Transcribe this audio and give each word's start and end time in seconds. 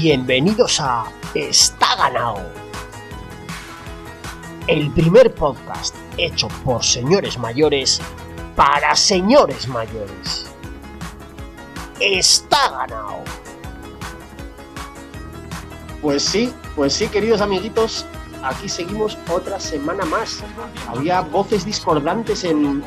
Bienvenidos 0.00 0.78
a 0.80 1.06
Está 1.34 1.96
ganado. 1.96 2.40
El 4.68 4.92
primer 4.92 5.34
podcast 5.34 5.92
hecho 6.16 6.46
por 6.64 6.84
señores 6.84 7.36
mayores 7.36 8.00
para 8.54 8.94
señores 8.94 9.66
mayores. 9.66 10.46
Está 11.98 12.70
ganado. 12.70 13.24
Pues 16.00 16.22
sí, 16.22 16.52
pues 16.76 16.92
sí, 16.92 17.08
queridos 17.08 17.40
amiguitos, 17.40 18.06
aquí 18.44 18.68
seguimos 18.68 19.18
otra 19.28 19.58
semana 19.58 20.04
más. 20.04 20.44
Había 20.86 21.22
voces 21.22 21.64
discordantes 21.64 22.44
en, 22.44 22.84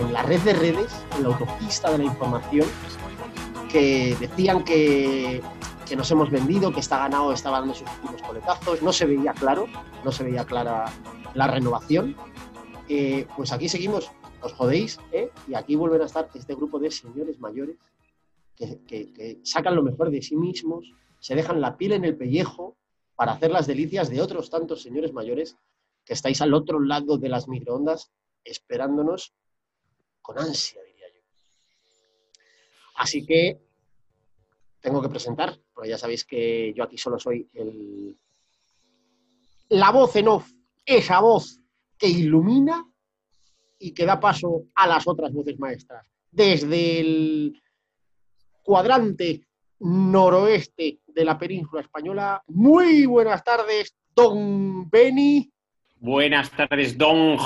en- 0.00 0.12
la 0.12 0.22
red 0.24 0.40
de 0.40 0.54
redes, 0.54 0.90
en 1.16 1.22
la 1.22 1.28
autopista 1.28 1.92
de 1.92 1.98
la 1.98 2.04
información, 2.04 2.66
que 3.70 4.16
decían 4.18 4.64
que, 4.64 5.40
que 5.88 5.96
nos 5.96 6.10
hemos 6.10 6.30
vendido, 6.30 6.72
que 6.72 6.80
está 6.80 6.98
ganado, 6.98 7.32
estaba 7.32 7.60
dando 7.60 7.74
sus 7.74 7.88
últimos 8.02 8.22
coletazos. 8.22 8.82
No 8.82 8.92
se 8.92 9.06
veía 9.06 9.32
claro, 9.32 9.66
no 10.04 10.12
se 10.12 10.24
veía 10.24 10.44
clara 10.44 10.84
la 11.34 11.46
renovación. 11.46 12.14
Eh, 12.88 13.26
pues 13.36 13.52
aquí 13.52 13.68
seguimos, 13.68 14.10
os 14.42 14.52
jodéis, 14.52 14.98
¿eh? 15.12 15.30
y 15.46 15.54
aquí 15.54 15.76
vuelven 15.76 16.02
a 16.02 16.06
estar 16.06 16.28
este 16.34 16.54
grupo 16.54 16.78
de 16.78 16.90
señores 16.90 17.38
mayores 17.40 17.76
que, 18.56 19.40
sacan 19.44 19.76
lo 19.76 19.82
mejor 19.82 20.10
de 20.10 20.20
sí 20.20 20.36
mismos, 20.36 20.92
se 21.20 21.34
dejan 21.34 21.60
la 21.60 21.76
piel 21.76 21.92
en 21.92 22.04
el 22.04 22.16
pellejo 22.16 22.76
para 23.14 23.32
hacer 23.32 23.50
las 23.50 23.66
delicias 23.66 24.10
de 24.10 24.20
otros 24.20 24.50
tantos 24.50 24.82
señores 24.82 25.12
mayores 25.12 25.56
que 26.04 26.14
estáis 26.14 26.40
al 26.40 26.54
otro 26.54 26.80
lado 26.80 27.18
de 27.18 27.28
las 27.28 27.48
microondas 27.48 28.10
esperándonos 28.44 29.34
con 30.22 30.38
ansia, 30.38 30.80
diría 30.82 31.06
yo. 31.14 31.20
Así 32.96 33.26
que 33.26 33.60
tengo 34.80 35.02
que 35.02 35.08
presentar, 35.08 35.58
porque 35.78 35.90
ya 35.90 35.98
sabéis 35.98 36.24
que 36.24 36.74
yo 36.74 36.82
aquí 36.82 36.98
solo 36.98 37.20
soy 37.20 37.48
el... 37.54 38.18
la 39.68 39.92
voz 39.92 40.16
en 40.16 40.26
off, 40.26 40.50
esa 40.84 41.20
voz 41.20 41.60
que 41.96 42.08
ilumina 42.08 42.84
y 43.78 43.94
que 43.94 44.04
da 44.04 44.18
paso 44.18 44.64
a 44.74 44.88
las 44.88 45.06
otras 45.06 45.32
voces 45.32 45.56
maestras. 45.60 46.04
Desde 46.32 46.98
el 46.98 47.62
cuadrante 48.64 49.46
noroeste 49.78 50.98
de 51.06 51.24
la 51.24 51.38
península 51.38 51.82
española. 51.82 52.42
Muy 52.48 53.06
buenas 53.06 53.44
tardes, 53.44 53.94
don 54.16 54.90
Beni. 54.90 55.48
Buenas 56.00 56.50
tardes, 56.50 56.98
don 56.98 57.38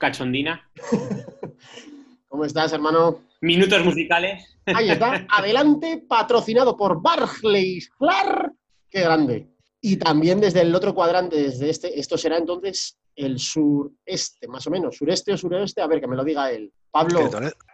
Cachondina. 0.00 0.66
¿Cómo 2.28 2.46
estás, 2.46 2.72
hermano? 2.72 3.27
Minutos 3.40 3.84
musicales. 3.84 4.58
Ahí 4.66 4.90
está, 4.90 5.26
adelante, 5.30 6.04
patrocinado 6.08 6.76
por 6.76 7.00
Barclays 7.00 7.88
Clar. 7.98 8.52
¡Qué 8.90 9.00
grande! 9.00 9.48
Y 9.80 9.96
también 9.96 10.40
desde 10.40 10.62
el 10.62 10.74
otro 10.74 10.94
cuadrante, 10.94 11.36
desde 11.36 11.70
este, 11.70 11.98
esto 12.00 12.18
será 12.18 12.36
entonces 12.36 12.98
el 13.14 13.38
sureste, 13.38 14.48
más 14.48 14.66
o 14.66 14.70
menos, 14.70 14.96
sureste 14.96 15.32
o 15.32 15.36
suroeste, 15.36 15.80
a 15.80 15.86
ver, 15.86 16.00
que 16.00 16.06
me 16.08 16.16
lo 16.16 16.24
diga 16.24 16.50
él. 16.50 16.72
Pablo, 16.90 17.30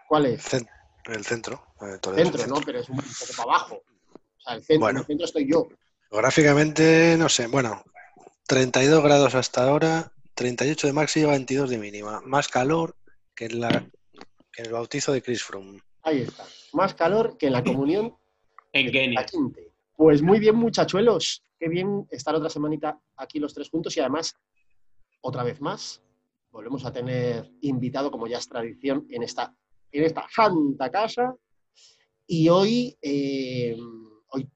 ¿cuál 0.08 0.26
es? 0.26 0.52
el 1.06 1.24
centro. 1.24 1.62
eh, 1.82 1.98
el 2.16 2.24
Centro, 2.26 2.46
¿no? 2.46 2.60
Pero 2.64 2.80
es 2.80 2.88
un 2.88 2.96
poco 2.96 3.08
para 3.36 3.42
abajo. 3.42 3.74
O 3.76 4.40
sea, 4.40 4.54
el 4.56 4.62
centro, 4.62 4.80
Bueno. 4.80 5.00
el 5.00 5.06
centro 5.06 5.24
estoy 5.26 5.50
yo. 5.50 5.68
Gráficamente, 6.10 7.16
no 7.18 7.28
sé, 7.28 7.46
bueno, 7.46 7.82
32 8.46 9.02
grados 9.02 9.34
hasta 9.34 9.64
ahora, 9.64 10.12
38 10.34 10.86
de 10.86 10.92
máxima, 10.92 11.30
22 11.30 11.70
de 11.70 11.78
mínima. 11.78 12.20
Más 12.24 12.48
calor 12.48 12.96
que 13.34 13.46
en, 13.46 13.60
la, 13.60 13.86
que 14.54 14.62
en 14.62 14.66
el 14.66 14.72
bautizo 14.72 15.12
de 15.12 15.22
Chris 15.22 15.42
Froome. 15.42 15.80
Ahí 16.02 16.20
está. 16.20 16.44
Más 16.72 16.94
calor 16.94 17.36
que 17.36 17.46
en 17.46 17.52
la 17.52 17.64
comunión 17.64 18.16
En 18.74 18.90
Kenia. 18.90 19.24
Pues 19.96 20.20
muy 20.20 20.40
bien, 20.40 20.56
muchachuelos. 20.56 21.44
Qué 21.56 21.68
bien 21.68 22.06
estar 22.10 22.34
otra 22.34 22.50
semanita 22.50 23.00
aquí 23.16 23.38
los 23.38 23.54
tres 23.54 23.70
juntos 23.70 23.96
y 23.96 24.00
además, 24.00 24.34
otra 25.20 25.44
vez 25.44 25.60
más, 25.60 26.02
volvemos 26.50 26.84
a 26.84 26.92
tener 26.92 27.48
invitado, 27.60 28.10
como 28.10 28.26
ya 28.26 28.38
es 28.38 28.48
tradición, 28.48 29.06
en 29.10 29.22
esta, 29.22 29.54
en 29.92 30.02
esta 30.02 30.26
santa 30.28 30.90
casa. 30.90 31.36
Y 32.26 32.48
hoy, 32.48 32.98
eh, 33.00 33.76
hoy 34.30 34.50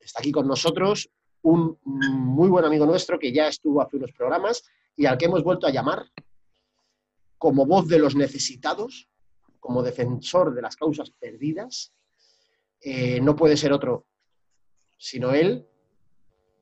está 0.00 0.18
aquí 0.18 0.32
con 0.32 0.48
nosotros 0.48 1.08
un 1.42 1.78
muy 1.84 2.48
buen 2.48 2.64
amigo 2.64 2.84
nuestro 2.84 3.18
que 3.18 3.32
ya 3.32 3.46
estuvo 3.46 3.80
hace 3.80 3.96
unos 3.96 4.12
programas 4.12 4.64
y 4.96 5.06
al 5.06 5.18
que 5.18 5.26
hemos 5.26 5.44
vuelto 5.44 5.68
a 5.68 5.70
llamar 5.70 6.04
como 7.38 7.66
voz 7.66 7.88
de 7.88 7.98
los 7.98 8.14
necesitados, 8.14 9.08
como 9.62 9.82
defensor 9.82 10.52
de 10.52 10.60
las 10.60 10.74
causas 10.74 11.10
perdidas. 11.12 11.92
Eh, 12.80 13.20
no 13.20 13.36
puede 13.36 13.56
ser 13.56 13.72
otro 13.72 14.06
sino 15.02 15.32
él. 15.32 15.66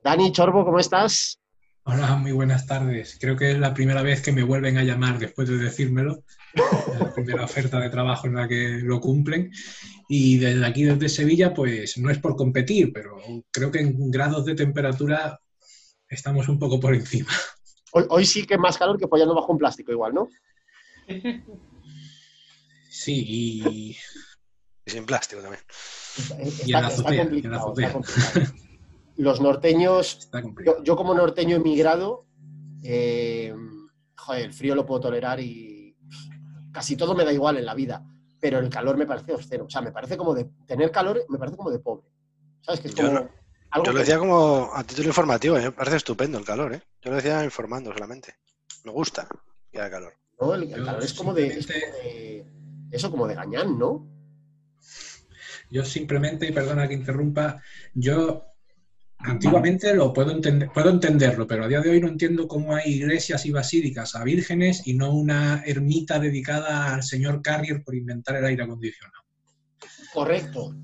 Dani 0.02 0.32
Chorbo, 0.32 0.64
¿cómo 0.64 0.78
estás? 0.78 1.38
Hola, 1.82 2.16
muy 2.16 2.32
buenas 2.32 2.66
tardes. 2.66 3.18
Creo 3.20 3.36
que 3.36 3.52
es 3.52 3.58
la 3.58 3.74
primera 3.74 4.02
vez 4.02 4.22
que 4.22 4.32
me 4.32 4.42
vuelven 4.42 4.78
a 4.78 4.82
llamar 4.82 5.18
después 5.18 5.46
de 5.46 5.58
decírmelo. 5.58 6.24
Es 6.54 6.98
la 6.98 7.12
primera 7.12 7.44
oferta 7.44 7.78
de 7.78 7.90
trabajo 7.90 8.28
en 8.28 8.36
la 8.36 8.48
que 8.48 8.80
lo 8.82 8.98
cumplen. 8.98 9.50
Y 10.08 10.38
desde 10.38 10.64
aquí, 10.64 10.84
desde 10.84 11.10
Sevilla, 11.10 11.52
pues 11.52 11.98
no 11.98 12.10
es 12.10 12.18
por 12.18 12.34
competir, 12.34 12.94
pero 12.94 13.18
creo 13.50 13.70
que 13.70 13.80
en 13.80 14.10
grados 14.10 14.46
de 14.46 14.54
temperatura 14.54 15.38
estamos 16.08 16.48
un 16.48 16.58
poco 16.58 16.80
por 16.80 16.94
encima. 16.94 17.32
Hoy, 17.92 18.04
hoy 18.08 18.24
sí 18.24 18.46
que 18.46 18.56
más 18.56 18.78
calor 18.78 18.98
que 18.98 19.06
follando 19.08 19.34
bajo 19.34 19.52
un 19.52 19.58
plástico 19.58 19.92
igual, 19.92 20.14
¿no? 20.14 20.28
Sí, 22.90 23.24
y 23.26 23.96
Y 24.86 24.90
sin 24.90 25.06
plástico 25.06 25.40
también. 25.42 25.62
Está, 26.16 26.66
Y 26.66 26.72
en 26.74 26.82
la 26.82 26.88
está 26.88 27.02
azotea, 27.02 27.22
complicado, 27.22 27.34
y 27.36 27.44
en 27.46 27.50
la 27.50 27.56
está 27.56 27.66
azotea. 27.66 27.92
complicado. 27.92 28.46
Los 29.16 29.40
norteños, 29.40 30.18
está 30.18 30.42
complicado. 30.42 30.78
yo, 30.78 30.84
yo 30.84 30.96
como 30.96 31.14
norteño 31.14 31.56
emigrado, 31.56 32.26
eh, 32.82 33.54
joder, 34.16 34.44
el 34.46 34.52
frío 34.52 34.74
lo 34.74 34.86
puedo 34.86 35.00
tolerar 35.02 35.38
y 35.40 35.94
casi 36.72 36.96
todo 36.96 37.14
me 37.14 37.24
da 37.24 37.32
igual 37.32 37.58
en 37.58 37.66
la 37.66 37.74
vida, 37.74 38.02
pero 38.40 38.58
el 38.58 38.70
calor 38.70 38.96
me 38.96 39.06
parece 39.06 39.34
obsceno. 39.34 39.64
O 39.64 39.70
sea, 39.70 39.82
me 39.82 39.92
parece 39.92 40.16
como 40.16 40.34
de 40.34 40.46
tener 40.66 40.90
calor, 40.90 41.24
me 41.28 41.38
parece 41.38 41.56
como 41.56 41.70
de 41.70 41.78
pobre. 41.80 42.08
¿Sabes? 42.62 42.80
Que 42.80 42.88
es 42.88 42.94
Yo 42.94 43.06
como 43.06 43.20
no- 43.20 43.30
algo 43.70 43.84
Yo 43.86 43.92
lo 43.92 43.96
que- 43.98 44.00
decía 44.04 44.18
como 44.18 44.70
a 44.74 44.82
título 44.84 45.08
informativo, 45.08 45.56
¿eh? 45.58 45.62
me 45.62 45.72
parece 45.72 45.96
estupendo 45.98 46.38
el 46.38 46.44
calor, 46.44 46.72
¿eh? 46.74 46.82
Yo 47.02 47.10
lo 47.10 47.16
decía 47.16 47.44
informando 47.44 47.92
solamente. 47.92 48.34
Me 48.84 48.90
gusta 48.90 49.28
que 49.70 49.78
haga 49.78 49.90
calor. 49.90 50.14
¿no? 50.40 50.54
El, 50.54 50.62
el 50.64 50.78
Yo 50.78 50.84
calor 50.84 51.04
es 51.04 51.12
como 51.12 51.34
de, 51.34 51.46
es 51.46 51.54
simplemente- 51.66 51.90
como 51.92 52.02
de- 52.02 52.59
Eso, 52.90 53.10
como 53.10 53.26
de 53.26 53.34
gañán, 53.34 53.78
¿no? 53.78 54.08
Yo 55.70 55.84
simplemente, 55.84 56.48
y 56.48 56.52
perdona 56.52 56.88
que 56.88 56.94
interrumpa, 56.94 57.62
yo 57.94 58.44
antiguamente 59.18 59.94
lo 59.94 60.12
puedo 60.12 60.32
entender, 60.32 60.70
puedo 60.72 60.90
entenderlo, 60.90 61.46
pero 61.46 61.64
a 61.64 61.68
día 61.68 61.80
de 61.80 61.90
hoy 61.90 62.00
no 62.00 62.08
entiendo 62.08 62.48
cómo 62.48 62.74
hay 62.74 62.90
iglesias 62.92 63.46
y 63.46 63.52
basílicas 63.52 64.16
a 64.16 64.24
vírgenes 64.24 64.86
y 64.86 64.94
no 64.94 65.12
una 65.12 65.62
ermita 65.64 66.18
dedicada 66.18 66.94
al 66.94 67.02
señor 67.02 67.42
Carrier 67.42 67.84
por 67.84 67.94
inventar 67.94 68.36
el 68.36 68.44
aire 68.46 68.64
acondicionado. 68.64 69.22
Correcto. 70.12 70.74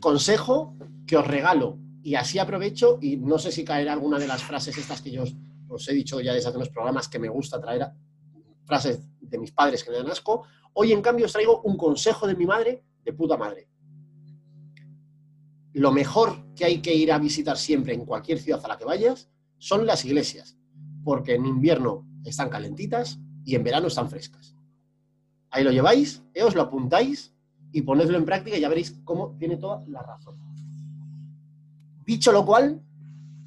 Consejo 0.00 0.76
que 1.06 1.16
os 1.16 1.26
regalo. 1.26 1.78
Y 2.02 2.14
así 2.14 2.38
aprovecho, 2.38 2.98
y 3.02 3.16
no 3.16 3.38
sé 3.38 3.50
si 3.50 3.64
caerá 3.64 3.92
alguna 3.92 4.18
de 4.18 4.28
las 4.28 4.42
frases 4.42 4.78
estas 4.78 5.02
que 5.02 5.10
yo 5.10 5.24
os, 5.24 5.36
os 5.68 5.88
he 5.88 5.92
dicho 5.92 6.20
ya 6.20 6.32
desde 6.32 6.48
hace 6.48 6.56
unos 6.56 6.70
programas 6.70 7.08
que 7.08 7.18
me 7.18 7.28
gusta 7.28 7.60
traer, 7.60 7.88
frases 8.64 9.00
de 9.20 9.38
mis 9.38 9.50
padres 9.50 9.82
que 9.82 9.90
me 9.90 9.96
dan 9.96 10.10
asco. 10.10 10.46
Hoy, 10.78 10.92
en 10.92 11.00
cambio, 11.00 11.24
os 11.24 11.32
traigo 11.32 11.62
un 11.62 11.78
consejo 11.78 12.26
de 12.26 12.36
mi 12.36 12.44
madre, 12.44 12.84
de 13.02 13.12
puta 13.14 13.38
madre. 13.38 13.66
Lo 15.72 15.90
mejor 15.90 16.52
que 16.54 16.66
hay 16.66 16.82
que 16.82 16.94
ir 16.94 17.10
a 17.12 17.18
visitar 17.18 17.56
siempre 17.56 17.94
en 17.94 18.04
cualquier 18.04 18.38
ciudad 18.38 18.62
a 18.62 18.68
la 18.68 18.76
que 18.76 18.84
vayas 18.84 19.30
son 19.56 19.86
las 19.86 20.04
iglesias, 20.04 20.58
porque 21.02 21.34
en 21.34 21.46
invierno 21.46 22.06
están 22.26 22.50
calentitas 22.50 23.18
y 23.42 23.54
en 23.54 23.64
verano 23.64 23.86
están 23.86 24.10
frescas. 24.10 24.54
Ahí 25.48 25.64
lo 25.64 25.72
lleváis, 25.72 26.22
eh, 26.34 26.42
os 26.42 26.54
lo 26.54 26.60
apuntáis 26.60 27.34
y 27.72 27.80
ponedlo 27.80 28.18
en 28.18 28.26
práctica 28.26 28.58
y 28.58 28.60
ya 28.60 28.68
veréis 28.68 29.00
cómo 29.02 29.34
tiene 29.38 29.56
toda 29.56 29.82
la 29.88 30.02
razón. 30.02 30.36
Dicho 32.04 32.32
lo 32.32 32.44
cual, 32.44 32.82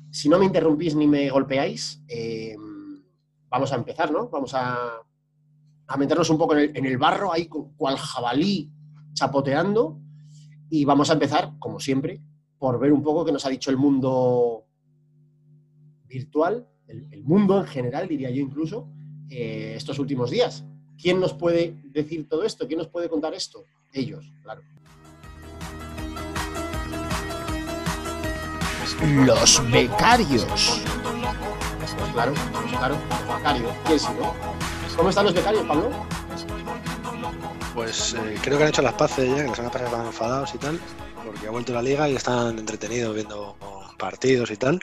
si 0.10 0.30
no 0.30 0.40
me 0.40 0.46
interrumpís 0.46 0.96
ni 0.96 1.06
me 1.06 1.30
golpeáis, 1.30 2.02
eh, 2.08 2.56
vamos 3.50 3.72
a 3.72 3.76
empezar, 3.76 4.12
¿no? 4.12 4.30
Vamos 4.30 4.56
a, 4.56 5.04
a 5.92 5.98
meternos 5.98 6.30
un 6.30 6.38
poco 6.38 6.54
en 6.54 6.60
el, 6.60 6.78
en 6.78 6.86
el 6.86 6.98
barro, 7.00 7.34
ahí 7.34 7.48
cu- 7.48 7.74
cual 7.76 7.98
jabalí 7.98 8.72
chapoteando, 9.14 10.00
y 10.70 10.86
vamos 10.86 11.10
a 11.10 11.14
empezar, 11.14 11.54
como 11.58 11.80
siempre, 11.80 12.22
por 12.60 12.80
ver 12.80 12.94
un 12.94 13.02
poco 13.02 13.26
qué 13.26 13.32
nos 13.32 13.44
ha 13.46 13.50
dicho 13.50 13.72
el 13.72 13.78
mundo 13.78 14.66
virtual, 16.06 16.68
el, 16.88 17.08
el 17.12 17.24
mundo 17.24 17.58
en 17.60 17.66
general, 17.66 18.08
diría 18.08 18.30
yo 18.30 18.42
incluso, 18.42 18.88
eh, 19.32 19.74
estos 19.76 19.98
últimos 20.00 20.30
días. 20.30 20.64
¿Quién 21.02 21.20
nos 21.20 21.34
puede 21.34 21.76
decir 21.86 22.28
todo 22.30 22.44
esto? 22.44 22.68
¿Quién 22.68 22.78
nos 22.78 22.88
puede 22.88 23.10
contar 23.10 23.34
esto? 23.34 23.64
Ellos, 23.94 24.32
claro. 24.44 24.62
Los 29.26 29.72
becarios. 29.72 30.46
Pues 31.80 32.12
claro, 32.14 32.34
pues 32.34 32.72
claro, 32.78 32.96
los 33.28 33.38
becarios. 33.38 33.72
¿Quién 33.86 34.00
si 34.00 34.14
no? 34.14 34.69
¿Cómo 35.00 35.12
están 35.12 35.24
los 35.24 35.34
becarios, 35.34 35.66
Pablo? 35.66 35.90
Pues 37.74 38.14
eh, 38.16 38.36
creo 38.42 38.58
que 38.58 38.64
han 38.66 38.70
hecho 38.70 38.82
las 38.82 38.96
paces 38.96 39.30
ya, 39.30 39.44
que 39.44 39.48
la 39.48 39.56
semana 39.56 39.72
pasada 39.72 39.86
estaban 39.86 40.06
enfadados 40.08 40.56
y 40.56 40.58
tal, 40.58 40.80
porque 41.26 41.48
ha 41.48 41.52
vuelto 41.52 41.72
la 41.72 41.82
liga 41.82 42.10
y 42.10 42.18
están 42.18 42.60
entretenidos 42.60 43.16
viendo 43.16 43.56
partidos 43.98 44.52
y 44.52 44.58
tal. 44.58 44.82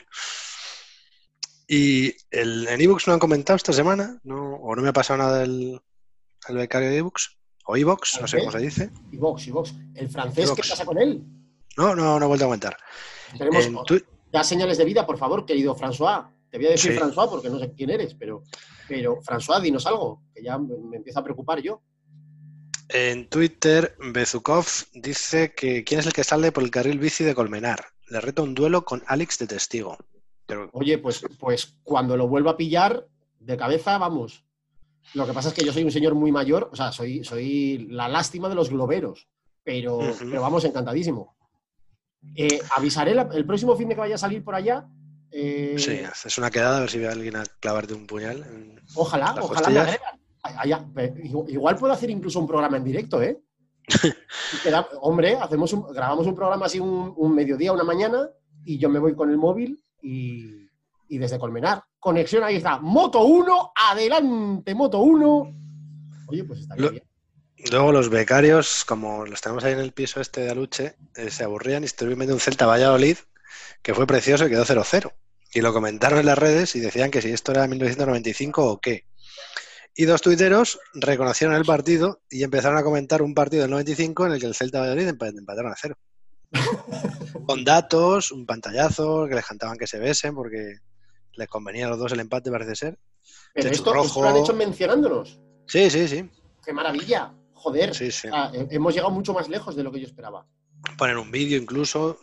Y 1.67 2.15
el, 2.31 2.67
en 2.67 2.81
ebooks 2.81 3.07
no 3.07 3.13
han 3.13 3.19
comentado 3.19 3.57
esta 3.57 3.73
semana, 3.73 4.19
no, 4.23 4.55
o 4.55 4.75
no 4.75 4.81
me 4.81 4.89
ha 4.89 4.93
pasado 4.93 5.19
nada 5.19 5.37
del 5.37 5.79
el 6.47 6.55
becario 6.55 6.89
de 6.89 6.97
ebooks, 6.97 7.37
o 7.67 7.77
ebooks, 7.77 8.19
no 8.19 8.27
sé 8.27 8.39
cómo 8.39 8.51
se 8.51 8.57
dice. 8.57 8.89
Y 9.11 9.17
Vox. 9.17 9.75
¿El 9.93 10.09
francés 10.09 10.49
qué 10.49 10.63
pasa 10.67 10.83
con 10.83 10.97
él? 10.97 11.23
No, 11.77 11.93
no, 11.95 12.17
no 12.17 12.25
he 12.25 12.27
vuelto 12.27 12.45
a 12.45 12.47
comentar. 12.47 12.75
Tenemos 13.37 13.85
ya 14.33 14.43
señales 14.43 14.79
de 14.79 14.85
vida, 14.85 15.05
por 15.05 15.19
favor, 15.19 15.45
querido 15.45 15.75
François. 15.75 16.25
Te 16.49 16.57
voy 16.57 16.67
a 16.67 16.71
decir 16.71 16.93
Sí. 16.93 16.97
François 16.97 17.29
porque 17.29 17.49
no 17.49 17.59
sé 17.59 17.73
quién 17.73 17.89
eres, 17.89 18.13
pero, 18.15 18.43
pero 18.87 19.19
François, 19.21 19.61
dinos 19.61 19.85
algo, 19.85 20.23
que 20.33 20.43
ya 20.43 20.57
me, 20.57 20.95
empiezo 20.97 21.19
a 21.19 21.23
preocupar 21.23 21.59
yo. 21.61 21.81
En 22.89 23.27
Twitter, 23.27 23.95
Bezukov 24.13 24.65
dice 24.93 25.53
que 25.53 25.83
quién 25.83 25.99
es 25.99 26.05
el 26.05 26.13
que 26.13 26.23
sale 26.23 26.51
por 26.53 26.63
el 26.63 26.71
carril 26.71 26.99
bici 26.99 27.23
de 27.25 27.35
Colmenar. 27.35 27.85
Le 28.09 28.21
reto 28.21 28.43
un 28.43 28.53
duelo 28.53 28.85
con 28.85 29.03
Alex 29.07 29.39
de 29.39 29.47
testigo. 29.47 29.97
Pero 30.45 30.69
Oye, 30.71 30.97
pues, 30.97 31.21
pues 31.37 31.77
cuando 31.83 32.15
lo 32.15 32.29
vuelva 32.29 32.51
a 32.51 32.57
pillar, 32.57 33.05
de 33.39 33.57
cabeza, 33.57 33.97
vamos. 33.97 34.45
Lo 35.13 35.25
que 35.27 35.33
pasa 35.33 35.49
es 35.49 35.53
que 35.53 35.65
yo 35.65 35.73
soy 35.73 35.83
un 35.83 35.91
señor 35.91 36.15
muy 36.15 36.31
mayor, 36.31 36.69
o 36.71 36.75
sea, 36.75 36.91
soy, 36.93 37.23
soy 37.25 37.87
la 37.89 38.07
lástima 38.07 38.47
de 38.47 38.55
los 38.55 38.69
globeros, 38.69 39.27
pero, 39.63 39.99
vamos, 40.39 40.63
encantadísimo. 40.63 41.35
Eh, 42.35 42.59
avisaré 42.75 43.13
la- 43.15 43.29
el 43.33 43.45
próximo 43.45 43.75
fin 43.75 43.89
de 43.89 43.95
que 43.95 44.01
vaya 44.01 44.15
a 44.15 44.19
salir 44.19 44.43
por 44.43 44.55
allá. 44.55 44.87
Eh, 45.31 45.75
sí, 45.77 45.99
haces 45.99 46.37
una 46.37 46.49
quedada 46.51 46.77
a 46.77 46.79
ver 46.81 46.89
si 46.89 46.99
ve 46.99 47.07
a 47.07 47.11
alguien 47.11 47.35
a 47.35 47.43
clavarte 47.59 47.93
un 47.93 48.07
puñal. 48.07 48.43
en- 48.43 48.81
Ojalá, 48.95 49.33
las 49.35 49.43
ojalá 49.45 49.59
me 49.69 49.75
costillas. 49.75 49.87
agregan. 49.87 50.19
Ay, 50.43 50.55
ay, 50.59 50.71
ay, 50.73 50.85
pe- 50.93 51.21
igual- 51.49 51.77
puedo 51.77 51.93
hacer 51.93 52.09
incluso 52.09 52.39
un 52.39 52.47
programa 52.47 52.77
en 52.77 52.83
directo, 52.83 53.21
¿eh? 53.21 53.39
Queda- 54.63 54.87
hombre, 55.01 55.35
hacemos 55.35 55.71
un- 55.73 55.91
grabamos 55.93 56.27
un 56.27 56.35
programa 56.35 56.65
así 56.65 56.79
un, 56.79 57.13
un 57.15 57.35
mediodía, 57.35 57.71
una 57.73 57.83
mañana, 57.83 58.29
y 58.65 58.77
yo 58.77 58.89
me 58.89 58.99
voy 58.99 59.15
con 59.15 59.29
el 59.29 59.37
móvil 59.37 59.81
y, 60.01 60.67
y 61.09 61.17
desde 61.17 61.39
Colmenar. 61.39 61.83
Conexión, 61.99 62.43
ahí 62.43 62.57
está. 62.57 62.79
Moto 62.79 63.23
1, 63.23 63.71
adelante, 63.89 64.73
Moto 64.75 64.99
1. 64.99 65.53
Oye, 66.27 66.43
pues 66.43 66.67
Lo- 66.77 66.91
bien. 66.91 67.03
Luego 67.71 67.91
los 67.91 68.09
becarios, 68.09 68.85
como 68.85 69.25
los 69.25 69.41
tenemos 69.41 69.63
ahí 69.63 69.73
en 69.73 69.79
el 69.79 69.91
piso 69.91 70.21
este 70.21 70.41
de 70.41 70.51
Aluche, 70.51 70.95
eh, 71.15 71.31
se 71.31 71.43
aburrían 71.43 71.81
y 71.81 71.87
estuvieron 71.87 72.19
viendo 72.19 72.35
un 72.35 72.39
Celta 72.39 72.67
Valladolid 72.67 73.17
que 73.81 73.93
fue 73.93 74.05
precioso 74.07 74.45
y 74.45 74.49
quedó 74.49 74.65
0-0. 74.65 75.11
Y 75.53 75.61
lo 75.61 75.73
comentaron 75.73 76.19
en 76.19 76.25
las 76.25 76.37
redes 76.37 76.75
y 76.75 76.79
decían 76.79 77.09
que 77.11 77.21
si 77.21 77.31
esto 77.31 77.51
era 77.51 77.67
1995 77.67 78.65
o 78.65 78.79
qué. 78.79 79.05
Y 79.95 80.05
dos 80.05 80.21
tuiteros 80.21 80.79
reconocieron 80.93 81.55
el 81.55 81.65
partido 81.65 82.21
y 82.29 82.43
empezaron 82.43 82.77
a 82.77 82.83
comentar 82.83 83.21
un 83.21 83.33
partido 83.33 83.63
del 83.63 83.71
95 83.71 84.27
en 84.27 84.33
el 84.33 84.39
que 84.39 84.45
el 84.45 84.53
Celta 84.55 84.79
Valladolid 84.79 85.07
empa- 85.09 85.29
empataron 85.35 85.71
a 85.71 85.75
cero. 85.79 85.95
Con 87.45 87.63
datos, 87.63 88.31
un 88.31 88.45
pantallazo, 88.45 89.27
que 89.27 89.35
les 89.35 89.45
cantaban 89.45 89.77
que 89.77 89.87
se 89.87 89.99
besen 89.99 90.35
porque 90.35 90.77
les 91.33 91.47
convenía 91.47 91.87
a 91.87 91.89
los 91.89 91.99
dos 91.99 92.11
el 92.11 92.19
empate, 92.19 92.51
parece 92.51 92.75
ser. 92.75 92.97
Pero 93.53 93.69
esto, 93.69 93.89
esto 93.89 93.93
rojo. 93.93 94.21
lo 94.21 94.29
han 94.29 94.37
hecho 94.37 94.53
mencionándonos. 94.53 95.39
Sí, 95.65 95.89
sí, 95.89 96.07
sí. 96.07 96.29
¡Qué 96.63 96.73
maravilla! 96.73 97.33
Joder, 97.53 97.95
sí, 97.95 98.11
sí. 98.11 98.27
Ah, 98.31 98.51
he- 98.53 98.67
hemos 98.75 98.93
llegado 98.93 99.11
mucho 99.11 99.33
más 99.33 99.49
lejos 99.49 99.75
de 99.75 99.83
lo 99.83 99.91
que 99.91 99.99
yo 99.99 100.07
esperaba. 100.07 100.45
Poner 100.97 101.17
un 101.17 101.31
vídeo 101.31 101.57
incluso, 101.57 102.19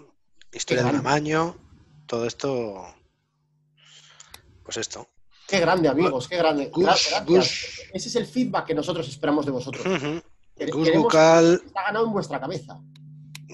historia 0.54 0.82
de 0.82 0.88
grande. 0.90 1.04
tamaño, 1.08 1.56
todo 2.06 2.26
esto. 2.26 2.84
Pues 4.62 4.76
esto. 4.78 5.08
Qué 5.46 5.60
grande, 5.60 5.88
amigos, 5.88 6.26
qué 6.28 6.36
grande. 6.38 6.70
Gus. 6.72 7.12
Ese 7.92 8.08
es 8.08 8.16
el 8.16 8.26
feedback 8.26 8.66
que 8.66 8.74
nosotros 8.74 9.06
esperamos 9.08 9.44
de 9.44 9.52
vosotros. 9.52 9.84
Quere- 9.84 10.70
Gus 10.72 10.90
Bucal, 10.94 11.60
que 11.60 11.66
está 11.66 11.82
ganado 11.82 12.06
en 12.06 12.12
vuestra 12.12 12.40
cabeza. 12.40 12.80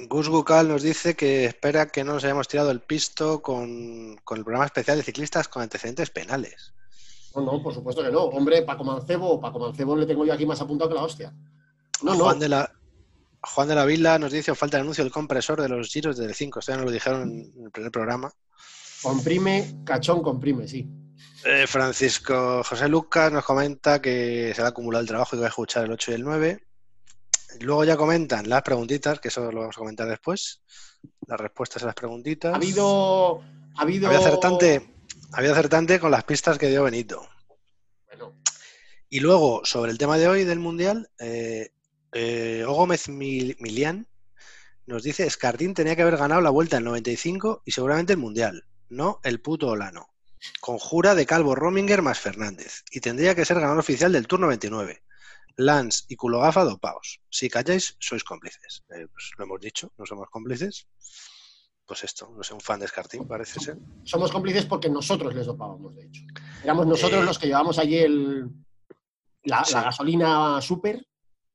Gus 0.09 0.29
Bucal 0.29 0.69
nos 0.69 0.83
dice 0.83 1.17
que 1.17 1.47
espera 1.47 1.89
que 1.89 2.05
no 2.05 2.15
nos 2.15 2.25
hayamos 2.25 2.47
tirado 2.47 2.71
el 2.71 2.81
pisto 2.81 3.43
con, 3.43 4.17
con 4.23 4.39
el 4.39 4.45
programa 4.45 4.67
especial 4.67 4.97
de 4.99 5.03
ciclistas 5.03 5.49
con 5.49 5.63
antecedentes 5.63 6.11
penales. 6.11 6.73
No, 7.35 7.43
no, 7.43 7.63
por 7.63 7.75
supuesto 7.75 8.03
que 8.03 8.11
no. 8.11 8.23
Hombre, 8.25 8.63
Paco 8.63 8.85
Mancebo, 8.85 9.41
Paco 9.41 9.59
Mancebo 9.59 9.97
le 9.97 10.07
tengo 10.07 10.25
yo 10.25 10.33
aquí 10.33 10.47
más 10.47 10.61
apuntado 10.61 10.89
que 10.91 10.95
la 10.97 11.03
hostia. 11.03 11.35
No, 12.03 12.15
no. 12.15 12.25
Juan, 12.25 12.39
de 12.39 12.49
la, 12.49 12.73
Juan 13.43 13.69
de 13.69 13.75
la 13.75 13.85
Vila 13.85 14.19
nos 14.19 14.33
dice, 14.33 14.51
os 14.51 14.59
falta 14.59 14.77
el 14.77 14.83
anuncio 14.83 15.03
del 15.03 15.13
compresor 15.13 15.61
de 15.61 15.69
los 15.69 15.89
giros 15.89 16.17
del 16.17 16.35
5. 16.35 16.59
Esto 16.59 16.73
ya 16.73 16.77
nos 16.77 16.87
lo 16.87 16.93
dijeron 16.93 17.23
en 17.23 17.65
el 17.65 17.71
primer 17.71 17.91
programa. 17.91 18.33
Comprime, 19.03 19.83
cachón, 19.85 20.23
comprime, 20.23 20.69
sí. 20.69 20.89
Eh, 21.45 21.67
Francisco 21.67 22.63
José 22.63 22.89
Lucas 22.89 23.33
nos 23.33 23.45
comenta 23.45 24.01
que 24.01 24.53
se 24.55 24.61
va 24.61 24.69
a 24.69 24.71
acumular 24.71 25.01
el 25.01 25.09
trabajo 25.09 25.35
y 25.35 25.39
que 25.39 25.41
va 25.41 25.47
a 25.47 25.49
escuchar 25.49 25.85
el 25.85 25.93
8 25.93 26.11
y 26.11 26.15
el 26.15 26.23
9. 26.23 26.67
Luego 27.61 27.85
ya 27.85 27.97
comentan 27.97 28.49
las 28.49 28.63
preguntitas, 28.63 29.19
que 29.21 29.29
eso 29.29 29.51
lo 29.51 29.61
vamos 29.61 29.77
a 29.77 29.81
comentar 29.81 30.07
después. 30.07 30.63
Las 31.27 31.41
respuestas 31.41 31.83
a 31.83 31.87
las 31.87 31.95
preguntitas. 31.95 32.53
Ha 32.53 32.57
habido. 32.57 33.41
Ha 33.77 33.83
habido. 33.83 34.09
Había 34.09 34.21
acertante, 34.21 34.95
había 35.33 35.53
acertante 35.53 35.99
con 35.99 36.11
las 36.11 36.25
pistas 36.25 36.59
que 36.59 36.69
dio 36.69 36.85
Benito. 36.85 37.27
Bueno, 38.07 38.35
Y 39.09 39.21
luego, 39.21 39.63
sobre 39.65 39.93
el 39.93 39.99
tema 39.99 40.19
de 40.19 40.29
hoy 40.29 40.45
del 40.45 40.59
Mundial, 40.59 41.11
eh, 41.19 41.73
eh, 42.13 42.65
O. 42.67 42.75
Gómez 42.75 43.09
Mil- 43.09 43.57
Milián 43.61 44.07
nos 44.87 45.03
dice 45.03 45.25
Escardín 45.27 45.75
tenía 45.75 45.95
que 45.95 46.03
haber 46.03 46.17
ganado 46.17 46.41
la 46.41 46.51
vuelta 46.51 46.79
en 46.79 46.85
95 46.85 47.63
y 47.65 47.71
seguramente 47.73 48.13
el 48.15 48.19
Mundial, 48.19 48.65
no 48.89 49.21
el 49.23 49.41
puto 49.41 49.69
Olano. 49.69 50.09
Conjura 50.61 51.15
de 51.15 51.27
Calvo 51.27 51.55
Rominger 51.55 52.01
más 52.03 52.19
Fernández. 52.19 52.83
Y 52.91 53.01
tendría 53.01 53.35
que 53.35 53.45
ser 53.45 53.57
ganador 53.61 53.79
oficial 53.79 54.11
del 54.13 54.27
turno 54.27 54.49
29. 54.49 55.03
Lance 55.57 56.05
y 56.09 56.17
Culogafa 56.17 56.65
dopaos. 56.65 57.21
Si 57.29 57.51
calláis, 57.51 57.95
sois 58.01 58.25
cómplices. 58.25 58.83
Eh, 58.89 59.07
pues 59.13 59.31
lo 59.37 59.45
hemos 59.45 59.61
dicho, 59.61 59.93
no 59.99 60.07
somos 60.07 60.29
cómplices. 60.31 60.87
Pues 61.87 62.05
esto, 62.05 62.33
no 62.35 62.43
sé, 62.43 62.55
un 62.55 62.61
fan 62.61 62.81
de 62.81 62.87
Escardín 62.87 63.29
parece 63.29 63.61
ser. 63.61 63.77
somos 64.05 64.33
cómplices 64.33 64.65
porque 64.65 64.89
nosotros 64.89 65.35
les 65.35 65.45
dopábamos, 65.47 65.95
de 65.95 66.05
hecho. 66.07 66.23
Éramos 66.65 66.87
nosotros 66.87 67.23
Eh, 67.23 67.27
los 67.27 67.39
que 67.39 67.47
llevamos 67.49 67.79
allí 67.79 67.99
el, 67.99 68.49
la, 69.45 69.63
sí. 69.65 69.75
la 69.75 69.83
gasolina 69.83 70.61
super. 70.63 71.05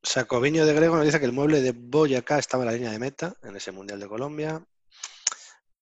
Sacoviño 0.05 0.65
de 0.65 0.73
Grego 0.73 0.95
nos 0.95 1.05
dice 1.05 1.19
que 1.19 1.25
el 1.25 1.33
mueble 1.33 1.61
de 1.61 1.71
Boyacá 1.71 2.37
estaba 2.37 2.63
en 2.63 2.67
la 2.67 2.73
línea 2.73 2.91
de 2.91 2.99
meta 2.99 3.35
en 3.43 3.55
ese 3.55 3.71
Mundial 3.71 3.99
de 3.99 4.07
Colombia. 4.07 4.63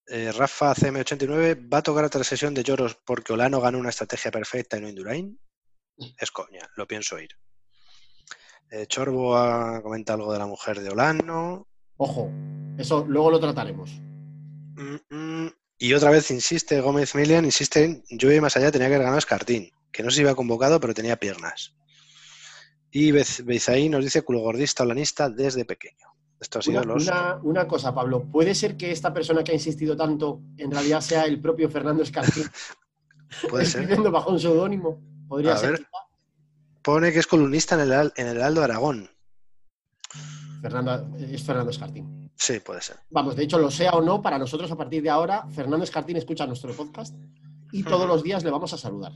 Eh, 0.07 0.31
Rafa 0.31 0.73
CM89 0.73 1.69
va 1.71 1.79
a 1.79 1.83
tocar 1.83 2.05
otra 2.05 2.23
sesión 2.23 2.53
de 2.53 2.63
lloros 2.63 2.95
porque 3.05 3.33
Olano 3.33 3.61
ganó 3.61 3.79
una 3.79 3.89
estrategia 3.89 4.31
perfecta 4.31 4.77
y 4.77 4.81
no 4.81 4.89
Indurain. 4.89 5.39
Es 6.17 6.31
coña, 6.31 6.67
lo 6.75 6.87
pienso 6.87 7.19
ir. 7.19 7.29
Eh, 8.71 8.87
Chorbo 8.87 9.37
ha 9.37 9.81
comentado 9.81 10.19
algo 10.19 10.33
de 10.33 10.39
la 10.39 10.47
mujer 10.47 10.79
de 10.79 10.89
Olano. 10.89 11.67
Ojo, 11.97 12.31
eso 12.77 13.05
luego 13.07 13.29
lo 13.29 13.39
trataremos. 13.39 13.91
Mm, 14.75 14.95
mm. 15.09 15.53
Y 15.77 15.93
otra 15.93 16.11
vez 16.11 16.31
insiste 16.31 16.79
Gómez 16.81 17.13
Milian, 17.13 17.45
insiste 17.45 17.83
en 17.83 18.03
yo 18.09 18.31
y 18.31 18.41
más 18.41 18.55
allá 18.55 18.71
tenía 18.71 18.87
que 18.87 18.95
haber 18.95 19.03
ganado 19.03 19.19
Escartín, 19.19 19.69
que 19.91 20.01
no 20.01 20.09
se 20.09 20.21
iba 20.21 20.33
convocado 20.33 20.79
pero 20.79 20.93
tenía 20.93 21.17
piernas. 21.17 21.75
Y 22.95 23.11
Beizaí 23.11 23.89
nos 23.89 24.03
dice 24.03 24.21
culo 24.21 24.39
gordista 24.41 24.83
olanista 24.83 25.27
desde 25.29 25.65
pequeño. 25.65 26.07
Esto 26.39 26.59
ha 26.59 26.61
sido 26.61 26.81
Una, 26.83 26.93
los... 26.93 27.03
una- 27.07 27.39
una 27.41 27.67
cosa, 27.67 27.93
Pablo, 27.95 28.23
¿puede 28.25 28.53
ser 28.53 28.77
que 28.77 28.91
esta 28.91 29.11
persona 29.13 29.43
que 29.43 29.51
ha 29.51 29.55
insistido 29.55 29.95
tanto 29.97 30.41
en 30.57 30.69
realidad 30.69 31.01
sea 31.01 31.23
el 31.25 31.41
propio 31.41 31.69
Fernando 31.69 32.03
Escartín 32.03 32.43
Puede 33.49 33.65
ser. 33.65 33.81
escribiendo 33.81 34.11
bajo 34.11 34.29
un 34.31 34.39
seudónimo? 34.39 35.01
Podría 35.27 35.53
A 35.53 35.57
ser. 35.57 35.71
ver. 35.71 35.79
quizá. 35.79 35.89
Pone 36.83 37.11
que 37.11 37.19
es 37.19 37.27
columnista 37.27 37.75
en 37.75 37.81
el, 37.91 38.13
en 38.15 38.27
el 38.27 38.41
Aldo 38.43 38.61
Aragón. 38.63 39.09
Fernando, 40.61 41.17
es 41.17 41.43
Fernando 41.43 41.71
Escartín. 41.71 42.31
Sí, 42.35 42.59
puede 42.59 42.81
ser. 42.81 42.97
Vamos, 43.09 43.35
de 43.35 43.43
hecho, 43.43 43.57
lo 43.57 43.71
sea 43.71 43.91
o 43.91 44.01
no, 44.01 44.21
para 44.21 44.37
nosotros 44.37 44.69
a 44.71 44.75
partir 44.75 45.01
de 45.01 45.09
ahora, 45.09 45.47
Fernando 45.49 45.83
Escartín 45.83 46.17
escucha 46.17 46.45
nuestro 46.45 46.73
podcast 46.73 47.15
y 47.71 47.83
todos 47.83 48.07
los 48.07 48.21
días 48.21 48.43
le 48.43 48.51
vamos 48.51 48.71
a 48.73 48.77
saludar. 48.77 49.13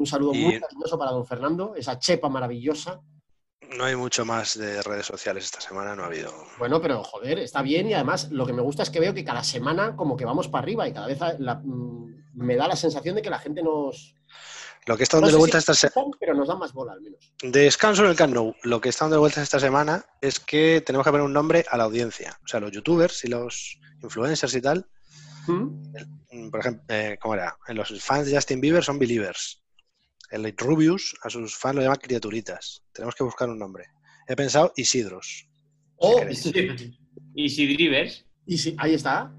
Un 0.00 0.06
saludo 0.06 0.32
Y- 0.34 0.38
muy 0.44 0.58
cariñoso 0.60 0.98
para 0.98 1.10
don 1.10 1.26
Fernando, 1.26 1.74
esa 1.76 1.98
chepa 1.98 2.30
maravillosa. 2.30 3.00
No 3.76 3.84
hay 3.84 3.94
mucho 3.94 4.24
más 4.24 4.56
de 4.58 4.80
redes 4.82 5.04
sociales 5.04 5.44
esta 5.44 5.60
semana, 5.60 5.94
no 5.94 6.02
ha 6.02 6.06
habido. 6.06 6.32
Bueno, 6.58 6.80
pero 6.80 7.04
joder, 7.04 7.38
está 7.38 7.60
bien 7.60 7.86
y 7.88 7.92
además 7.94 8.30
lo 8.30 8.46
que 8.46 8.54
me 8.54 8.62
gusta 8.62 8.82
es 8.82 8.88
que 8.90 8.98
veo 8.98 9.12
que 9.12 9.24
cada 9.24 9.44
semana 9.44 9.94
como 9.94 10.16
que 10.16 10.24
vamos 10.24 10.48
para 10.48 10.62
arriba 10.62 10.88
y 10.88 10.92
cada 10.94 11.06
vez 11.06 11.18
la- 11.38 11.56
mm, 11.62 12.32
me 12.32 12.56
da 12.56 12.66
la 12.66 12.76
sensación 12.76 13.14
de 13.14 13.20
que 13.22 13.28
la 13.30 13.38
gente 13.38 13.62
nos... 13.62 14.14
Lo 14.86 14.96
que 14.96 15.02
está 15.02 15.18
no 15.18 15.26
dando 15.26 15.36
sé 15.36 15.38
vuelta 15.38 15.58
si 15.58 15.62
esta 15.62 15.74
se- 15.74 15.86
escuchan, 15.88 16.10
pero 16.18 16.34
nos 16.34 16.48
da 16.48 16.56
más 16.56 16.72
bola 16.72 16.92
al 16.94 17.02
menos. 17.02 17.34
Descanso 17.42 18.02
en 18.04 18.10
el 18.10 18.16
Camp 18.16 18.32
Nou. 18.32 18.54
Lo 18.62 18.80
que 18.80 18.88
está 18.88 19.04
dando 19.04 19.20
vueltas 19.20 19.42
esta 19.42 19.60
semana 19.60 20.02
es 20.22 20.40
que 20.40 20.82
tenemos 20.84 21.04
que 21.04 21.10
poner 21.10 21.26
un 21.26 21.34
nombre 21.34 21.66
a 21.70 21.76
la 21.76 21.84
audiencia. 21.84 22.40
O 22.42 22.48
sea, 22.48 22.58
los 22.58 22.72
youtubers 22.72 23.22
y 23.26 23.28
los 23.28 23.78
influencers 24.02 24.54
y 24.54 24.62
tal. 24.62 24.86
¿Mm? 25.46 25.92
mm, 26.32 26.50
Por 26.50 26.60
ejemplo, 26.60 26.82
eh, 26.88 27.18
¿cómo 27.20 27.34
era? 27.34 27.56
Los 27.68 28.02
fans 28.02 28.26
de 28.26 28.34
Justin 28.34 28.60
Bieber 28.60 28.82
son 28.82 28.98
believers. 28.98 29.59
El 30.30 30.54
Rubius 30.56 31.16
a 31.22 31.30
sus 31.30 31.56
fans 31.56 31.76
lo 31.76 31.82
llama 31.82 31.96
criaturitas. 31.96 32.82
Tenemos 32.92 33.14
que 33.14 33.24
buscar 33.24 33.48
un 33.48 33.58
nombre. 33.58 33.86
He 34.28 34.36
pensado 34.36 34.72
Isidros. 34.76 35.48
Oh, 35.96 36.18
queréis. 36.20 36.46
Isidres. 36.46 36.90
Easy 37.34 37.66
Drivers. 37.74 38.26
Y 38.46 38.58
sí, 38.58 38.74
ahí 38.78 38.94
está. 38.94 39.32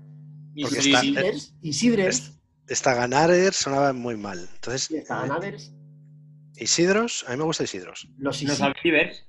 Porque 0.61 0.75
Easy- 0.79 0.89
está- 0.93 1.05
Isidres. 1.05 1.53
Isidres. 1.61 2.31
Esta 2.67 2.93
Ganader 2.93 3.53
sonaba 3.53 3.93
muy 3.93 4.15
mal. 4.17 4.47
Entonces, 4.55 4.91
eh, 4.91 5.03
Ganaders. 5.07 5.73
Isidros, 6.57 7.25
a 7.27 7.31
mí 7.31 7.37
me 7.37 7.43
gusta 7.45 7.63
Isidros. 7.63 8.07
Los. 8.17 8.39
Drivers. 8.83 9.25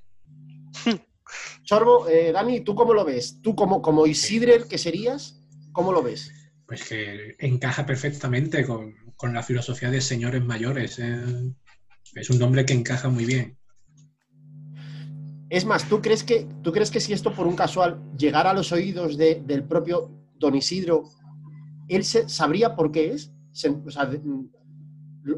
Sorbo, 1.63 2.07
eh, 2.09 2.31
Dani, 2.31 2.61
¿tú 2.61 2.75
cómo 2.75 2.93
lo 2.93 3.05
ves? 3.05 3.41
¿Tú 3.41 3.55
como, 3.55 3.81
como 3.81 4.05
Isidrer 4.05 4.67
que 4.67 4.77
serías? 4.77 5.39
¿Cómo 5.71 5.91
lo 5.91 6.03
ves? 6.03 6.31
Pues 6.65 6.87
que 6.87 7.35
encaja 7.39 7.85
perfectamente 7.85 8.65
con, 8.65 8.93
con 9.15 9.33
la 9.33 9.43
filosofía 9.43 9.91
de 9.91 10.01
señores 10.01 10.43
mayores. 10.43 10.99
eh. 10.99 11.53
Es 12.15 12.29
un 12.29 12.39
nombre 12.39 12.65
que 12.65 12.73
encaja 12.73 13.09
muy 13.09 13.25
bien. 13.25 13.57
Es 15.49 15.65
más, 15.65 15.87
¿tú 15.87 16.01
crees 16.01 16.23
que, 16.23 16.47
¿tú 16.63 16.71
crees 16.71 16.89
que 16.89 16.99
si 16.99 17.13
esto 17.13 17.33
por 17.33 17.45
un 17.45 17.55
casual 17.55 18.01
llegara 18.17 18.51
a 18.51 18.53
los 18.53 18.71
oídos 18.71 19.17
de- 19.17 19.41
del 19.45 19.63
propio 19.65 20.09
Don 20.39 20.55
Isidro, 20.55 21.03
él 21.87 22.03
se, 22.03 22.27
sabría 22.27 22.75
por 22.75 22.91
qué 22.91 23.11
es? 23.13 23.31
Se, 23.51 23.69
o 23.69 23.91
sea, 23.91 24.05
de- 24.05 24.21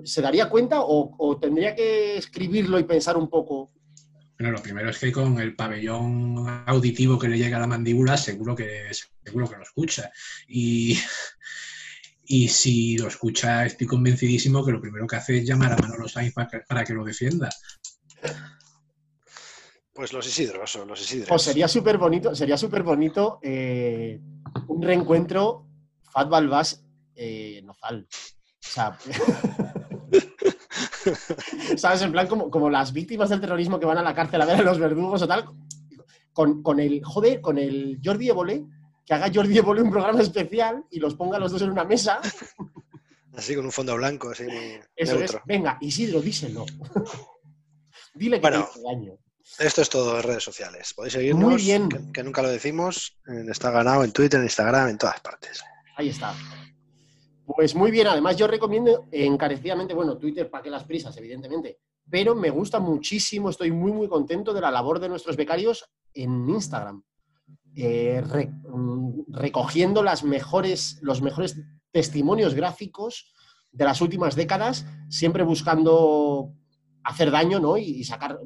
¿se 0.03 0.21
daría 0.21 0.49
cuenta 0.49 0.77
o 0.81 1.37
tendría 1.37 1.75
que 1.75 2.17
escribirlo 2.17 2.79
y 2.79 2.83
pensar 2.83 3.17
un 3.17 3.29
poco? 3.29 3.71
Bueno, 4.37 4.51
lo 4.51 4.61
primero 4.61 4.89
es 4.89 4.99
que 4.99 5.11
con 5.11 5.39
el 5.39 5.55
pabellón 5.55 6.63
auditivo 6.65 7.17
que 7.17 7.29
le 7.29 7.37
llega 7.37 7.57
a 7.57 7.61
la 7.61 7.67
mandíbula, 7.67 8.17
seguro 8.17 8.53
que, 8.55 8.89
seguro 9.23 9.49
que 9.49 9.55
lo 9.55 9.63
escucha. 9.63 10.11
Y, 10.47 10.99
y 12.25 12.49
si 12.49 12.97
lo 12.97 13.07
escucha, 13.07 13.65
estoy 13.65 13.87
convencidísimo 13.87 14.65
que 14.65 14.73
lo 14.73 14.81
primero 14.81 15.07
que 15.07 15.15
hace 15.15 15.37
es 15.37 15.47
llamar 15.47 15.73
a 15.73 15.77
Manolo 15.77 16.09
Sainz 16.09 16.33
para 16.33 16.49
que, 16.49 16.59
para 16.67 16.83
que 16.83 16.93
lo 16.93 17.05
defienda. 17.05 17.49
Pues 19.93 20.11
los 20.11 20.27
Isidros 20.27 20.75
los 20.85 21.01
Isidros. 21.01 21.29
Pues 21.29 21.41
sería 21.41 21.69
súper 21.69 21.97
bonito, 21.97 22.35
sería 22.35 22.57
súper 22.57 22.83
bonito 22.83 23.39
eh, 23.41 24.19
un 24.67 24.81
reencuentro 24.81 25.65
Fat 26.11 26.27
Balbás 26.27 26.83
eh, 27.15 27.61
Nozal. 27.63 28.05
O 28.05 28.67
sea, 28.67 28.97
¿sabes? 31.77 32.01
En 32.01 32.11
plan, 32.11 32.27
como, 32.27 32.49
como 32.49 32.69
las 32.69 32.91
víctimas 32.93 33.29
del 33.29 33.41
terrorismo 33.41 33.79
que 33.79 33.85
van 33.85 33.97
a 33.97 34.03
la 34.03 34.13
cárcel 34.15 34.41
a 34.41 34.45
ver 34.45 34.57
a 34.57 34.63
los 34.63 34.79
verdugos 34.79 35.21
o 35.21 35.27
tal, 35.27 35.45
con, 36.33 36.61
con 36.63 36.79
el, 36.79 37.03
joder, 37.03 37.41
con 37.41 37.57
el 37.57 37.99
Jordi 38.03 38.29
Évole, 38.29 38.65
que 39.05 39.13
haga 39.13 39.31
Jordi 39.33 39.57
Évole 39.57 39.81
un 39.81 39.91
programa 39.91 40.21
especial 40.21 40.83
y 40.91 40.99
los 40.99 41.15
ponga 41.15 41.39
los 41.39 41.51
dos 41.51 41.61
en 41.61 41.71
una 41.71 41.83
mesa. 41.83 42.19
Así 43.37 43.53
con 43.53 43.65
un 43.65 43.71
fondo 43.73 43.95
blanco, 43.97 44.29
así 44.29 44.45
Eso 44.95 45.17
neutro. 45.17 45.39
es. 45.39 45.43
Venga, 45.45 45.77
Isidro, 45.81 46.21
díselo. 46.21 46.65
Dile 48.13 48.37
que 48.37 48.41
Bueno. 48.41 48.63
te 48.65 48.79
hizo 48.79 48.87
daño. 48.87 49.13
Esto 49.59 49.81
es 49.81 49.89
todo 49.89 50.15
en 50.17 50.23
redes 50.23 50.43
sociales. 50.43 50.93
Podéis 50.93 51.13
seguirnos, 51.15 51.43
Muy 51.43 51.61
bien. 51.61 51.89
Que, 51.89 51.99
que 52.13 52.23
nunca 52.23 52.41
lo 52.41 52.49
decimos. 52.49 53.19
Está 53.49 53.71
ganado 53.71 54.05
en 54.05 54.13
Twitter, 54.13 54.39
en 54.39 54.45
Instagram, 54.45 54.87
en 54.87 54.97
todas 54.97 55.19
partes. 55.19 55.61
Ahí 55.97 56.09
está. 56.09 56.33
Pues 57.45 57.75
muy 57.75 57.91
bien, 57.91 58.07
además 58.07 58.37
yo 58.37 58.47
recomiendo 58.47 59.05
encarecidamente, 59.11 59.93
bueno, 59.93 60.17
Twitter 60.17 60.49
para 60.49 60.63
que 60.63 60.69
las 60.71 60.83
prisas, 60.83 61.15
evidentemente, 61.17 61.79
pero 62.09 62.33
me 62.35 62.49
gusta 62.49 62.79
muchísimo, 62.79 63.49
estoy 63.49 63.71
muy, 63.71 63.91
muy 63.91 64.07
contento 64.07 64.53
de 64.53 64.61
la 64.61 64.71
labor 64.71 64.99
de 64.99 65.09
nuestros 65.09 65.35
becarios 65.37 65.85
en 66.13 66.49
Instagram, 66.49 67.03
Eh, 67.77 68.21
re- 68.25 68.47
mm, 68.47 69.25
recogiendo 69.33 70.01
las 70.01 70.23
mejores, 70.23 70.97
los 71.01 71.21
mejores 71.21 71.59
testimonios 71.91 72.53
gráficos 72.53 73.33
de 73.73 73.83
las 73.83 73.99
últimas 74.01 74.33
décadas, 74.35 74.85
siempre 75.09 75.43
buscando 75.43 76.53
hacer 77.03 77.31
daño 77.31 77.59
¿no? 77.59 77.77
y, 77.77 77.83
y 77.83 78.03
sacar 78.05 78.39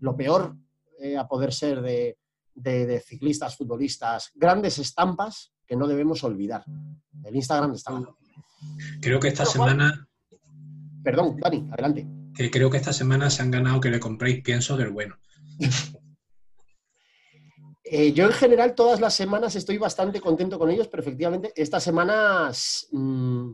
lo 0.00 0.16
peor 0.16 0.56
eh, 0.98 1.18
a 1.18 1.28
poder 1.28 1.52
ser 1.52 1.82
de, 1.82 2.16
de- 2.54 2.86
de 2.86 3.00
ciclistas, 3.00 3.54
futbolistas, 3.56 4.30
grandes 4.34 4.78
estampas 4.78 5.52
que 5.66 5.76
no 5.76 5.86
debemos 5.86 6.24
olvidar. 6.24 6.64
El 7.22 7.36
Instagram 7.36 7.72
está 7.74 7.92
ganado. 7.92 8.16
Creo 9.00 9.20
que 9.20 9.28
esta 9.28 9.44
Pero, 9.44 9.52
semana, 9.52 10.08
Perdón, 11.02 11.36
Dani, 11.38 11.66
adelante. 11.72 12.06
que 12.34 12.50
creo 12.50 12.70
que 12.70 12.76
esta 12.76 12.92
semana 12.92 13.30
se 13.30 13.42
han 13.42 13.50
ganado 13.50 13.80
que 13.80 13.90
le 13.90 14.00
compréis 14.00 14.42
pienso 14.42 14.76
del 14.76 14.90
bueno. 14.90 15.16
Eh, 17.92 18.12
yo 18.12 18.24
en 18.24 18.30
general 18.30 18.76
todas 18.76 19.00
las 19.00 19.14
semanas 19.14 19.56
estoy 19.56 19.76
bastante 19.76 20.20
contento 20.20 20.60
con 20.60 20.70
ellos, 20.70 20.86
pero 20.86 21.02
efectivamente 21.02 21.52
estas 21.56 21.82
semanas 21.82 22.86
mm, 22.92 23.50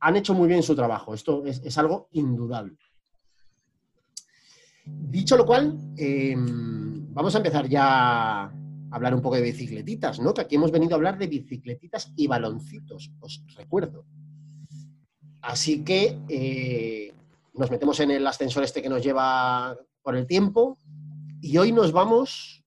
han 0.00 0.16
hecho 0.16 0.34
muy 0.34 0.46
bien 0.46 0.62
su 0.62 0.76
trabajo. 0.76 1.14
Esto 1.14 1.42
es, 1.46 1.62
es 1.64 1.78
algo 1.78 2.08
indudable. 2.12 2.76
Dicho 4.84 5.38
lo 5.38 5.46
cual, 5.46 5.74
eh, 5.96 6.34
vamos 6.36 7.34
a 7.34 7.38
empezar 7.38 7.66
ya 7.66 8.42
a 8.44 8.52
hablar 8.90 9.14
un 9.14 9.22
poco 9.22 9.36
de 9.36 9.42
bicicletitas, 9.42 10.20
¿no? 10.20 10.34
Que 10.34 10.42
aquí 10.42 10.56
hemos 10.56 10.70
venido 10.70 10.92
a 10.92 10.96
hablar 10.96 11.16
de 11.16 11.26
bicicletitas 11.26 12.12
y 12.14 12.26
baloncitos, 12.26 13.10
os 13.20 13.42
recuerdo. 13.56 14.04
Así 15.46 15.84
que 15.84 16.18
eh, 16.28 17.14
nos 17.54 17.70
metemos 17.70 18.00
en 18.00 18.10
el 18.10 18.26
ascensor 18.26 18.64
este 18.64 18.82
que 18.82 18.88
nos 18.88 19.00
lleva 19.02 19.76
por 20.02 20.16
el 20.16 20.26
tiempo 20.26 20.76
y 21.40 21.56
hoy 21.56 21.70
nos 21.70 21.92
vamos 21.92 22.64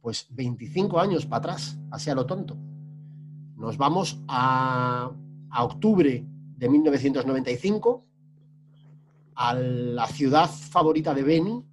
pues 0.00 0.26
25 0.30 1.00
años 1.00 1.26
para 1.26 1.38
atrás, 1.38 1.76
así 1.90 2.08
a 2.08 2.14
lo 2.14 2.24
tonto. 2.24 2.56
Nos 3.56 3.76
vamos 3.76 4.20
a, 4.28 5.10
a 5.50 5.64
octubre 5.64 6.24
de 6.56 6.68
1995 6.68 8.04
a 9.34 9.54
la 9.54 10.06
ciudad 10.06 10.48
favorita 10.48 11.14
de 11.14 11.22
Beni, 11.24 11.64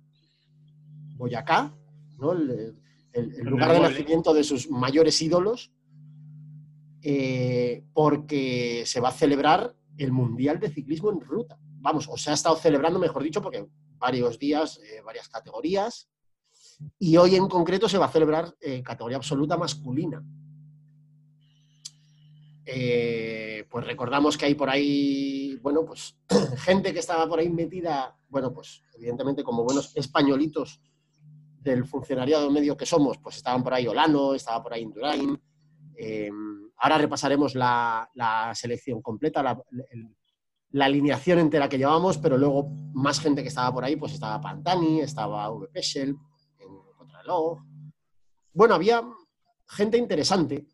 Boyacá, 1.18 1.72
¿no? 2.18 2.32
el, 2.32 2.76
el- 3.14 3.36
el 3.36 3.46
lugar 3.46 3.74
de 3.74 3.80
nacimiento 3.82 4.34
de 4.34 4.44
sus 4.44 4.72
mayores 4.72 5.22
ídolos, 5.22 5.72
eh, 7.02 7.84
porque 7.94 8.84
se 8.86 9.00
va 9.00 9.10
a 9.10 9.14
celebrar 9.14 9.76
el 9.98 10.12
Mundial 10.12 10.60
de 10.60 10.70
Ciclismo 10.70 11.12
en 11.12 11.22
Ruta. 11.22 11.58
Vamos, 11.80 12.08
o 12.10 12.18
se 12.18 12.32
ha 12.32 12.34
estado 12.34 12.56
celebrando, 12.56 13.00
mejor 13.00 13.24
dicho, 13.24 13.42
porque 13.42 13.66
varios 13.98 14.38
días, 14.40 14.80
eh, 14.80 15.02
varias 15.04 15.30
categorías, 15.30 16.10
y 16.98 17.18
hoy 17.18 17.36
en 17.36 17.48
concreto 17.48 17.88
se 17.88 17.98
va 17.98 18.06
a 18.06 18.12
celebrar 18.12 18.56
eh, 18.60 18.82
categoría 18.82 19.18
absoluta 19.18 19.58
masculina. 19.58 20.24
Pues 22.64 23.86
recordamos 23.86 24.38
que 24.38 24.46
hay 24.46 24.56
por 24.56 24.70
ahí, 24.70 25.58
bueno, 25.62 25.84
pues 25.84 26.18
gente 26.58 26.94
que 26.94 27.00
estaba 27.00 27.28
por 27.28 27.40
ahí 27.40 27.50
metida, 27.50 28.16
bueno, 28.30 28.54
pues 28.54 28.82
evidentemente 28.94 29.44
como 29.44 29.64
buenos 29.64 29.96
españolitos 29.96 30.82
del 31.62 31.86
funcionariado 31.86 32.50
medio 32.50 32.76
que 32.76 32.86
somos, 32.86 33.18
pues 33.20 33.38
estaban 33.38 33.64
por 33.64 33.74
ahí 33.74 33.88
Olano, 33.88 34.34
estaba 34.34 34.64
por 34.64 34.74
ahí 34.74 34.82
Indurain. 34.82 35.40
Eh, 35.96 36.32
ahora 36.82 36.98
repasaremos 36.98 37.56
la, 37.56 38.10
selección 38.54 39.02
completa, 39.02 39.42
la, 39.42 39.62
la 40.72 40.86
alineación 40.86 41.40
entera 41.40 41.70
que 41.70 41.78
llevamos, 41.78 42.18
pero 42.18 42.38
luego 42.38 42.70
más 42.94 43.20
gente 43.20 43.42
que 43.42 43.50
estaba 43.50 43.74
por 43.74 43.84
ahí, 43.84 43.96
pues 43.96 44.14
estaba 44.14 44.42
Pantani, 44.42 45.02
estaba 45.02 45.50
V. 45.52 45.68
Peschel, 45.68 46.18
en 46.60 46.70
Contralog. 46.98 47.60
Bueno, 48.54 48.76
había 48.76 49.04
gente 49.68 49.98
interesante. 49.98 50.66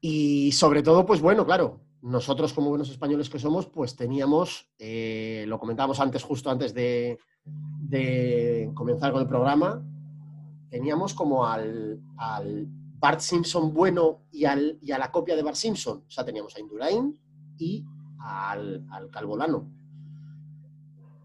Y 0.00 0.52
sobre 0.52 0.82
todo, 0.82 1.04
pues 1.04 1.20
bueno, 1.20 1.44
claro, 1.44 1.80
nosotros 2.02 2.52
como 2.52 2.70
buenos 2.70 2.90
españoles 2.90 3.28
que 3.28 3.38
somos, 3.38 3.66
pues 3.66 3.96
teníamos, 3.96 4.70
eh, 4.78 5.44
lo 5.48 5.58
comentábamos 5.58 6.00
antes, 6.00 6.22
justo 6.22 6.50
antes 6.50 6.72
de, 6.72 7.18
de 7.44 8.70
comenzar 8.74 9.12
con 9.12 9.22
el 9.22 9.28
programa, 9.28 9.82
teníamos 10.70 11.14
como 11.14 11.46
al, 11.46 12.00
al 12.16 12.68
Bart 12.98 13.20
Simpson 13.20 13.72
bueno 13.72 14.24
y, 14.30 14.44
al, 14.44 14.78
y 14.82 14.92
a 14.92 14.98
la 14.98 15.10
copia 15.12 15.36
de 15.36 15.42
Bart 15.42 15.56
Simpson. 15.56 16.04
O 16.06 16.10
sea, 16.10 16.24
teníamos 16.24 16.54
a 16.56 16.60
Indurain 16.60 17.18
y 17.56 17.84
al, 18.20 18.86
al 18.90 19.10
Calvolano. 19.10 19.70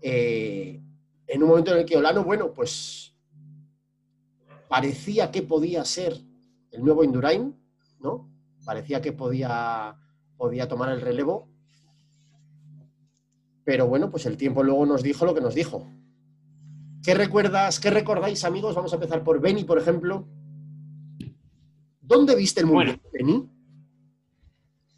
Eh, 0.01 0.81
en 1.27 1.43
un 1.43 1.49
momento 1.49 1.71
en 1.71 1.79
el 1.79 1.85
que 1.85 1.97
Olano, 1.97 2.23
bueno, 2.23 2.53
pues 2.53 3.15
parecía 4.67 5.31
que 5.31 5.41
podía 5.41 5.83
ser 5.85 6.19
el 6.71 6.83
nuevo 6.83 7.03
Indurain, 7.03 7.55
¿no? 7.99 8.29
Parecía 8.65 9.01
que 9.01 9.13
podía, 9.13 9.97
podía 10.37 10.67
tomar 10.67 10.89
el 10.89 11.01
relevo. 11.01 11.47
Pero 13.63 13.87
bueno, 13.87 14.11
pues 14.11 14.25
el 14.25 14.35
tiempo 14.37 14.61
luego 14.61 14.85
nos 14.85 15.01
dijo 15.01 15.25
lo 15.25 15.33
que 15.33 15.41
nos 15.41 15.55
dijo. 15.55 15.87
¿Qué 17.01 17.13
recuerdas, 17.13 17.79
qué 17.79 17.89
recordáis, 17.89 18.43
amigos? 18.43 18.75
Vamos 18.75 18.91
a 18.91 18.95
empezar 18.95 19.23
por 19.23 19.39
Benny, 19.39 19.63
por 19.63 19.79
ejemplo. 19.79 20.27
¿Dónde 22.13 22.35
viste 22.35 22.61
el 22.61 22.67
mundial, 22.67 22.99
Benny? 23.11 23.43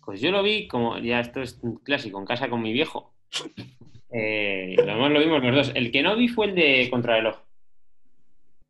Pues 0.03 0.21
yo 0.21 0.31
lo 0.31 0.43
vi 0.43 0.67
como, 0.67 0.97
ya 0.99 1.19
esto 1.19 1.41
es 1.41 1.57
un 1.61 1.77
clásico, 1.77 2.19
en 2.19 2.25
casa 2.25 2.49
con 2.49 2.61
mi 2.61 2.73
viejo. 2.73 3.13
Eh, 4.17 4.75
lo 4.77 4.85
demás 4.85 5.11
lo 5.11 5.19
vimos 5.19 5.43
los 5.43 5.53
dos. 5.53 5.71
El 5.75 5.91
que 5.91 6.01
no 6.01 6.15
vi 6.15 6.29
fue 6.29 6.45
el 6.45 6.55
de 6.55 6.87
Contrarreloj. 6.89 7.35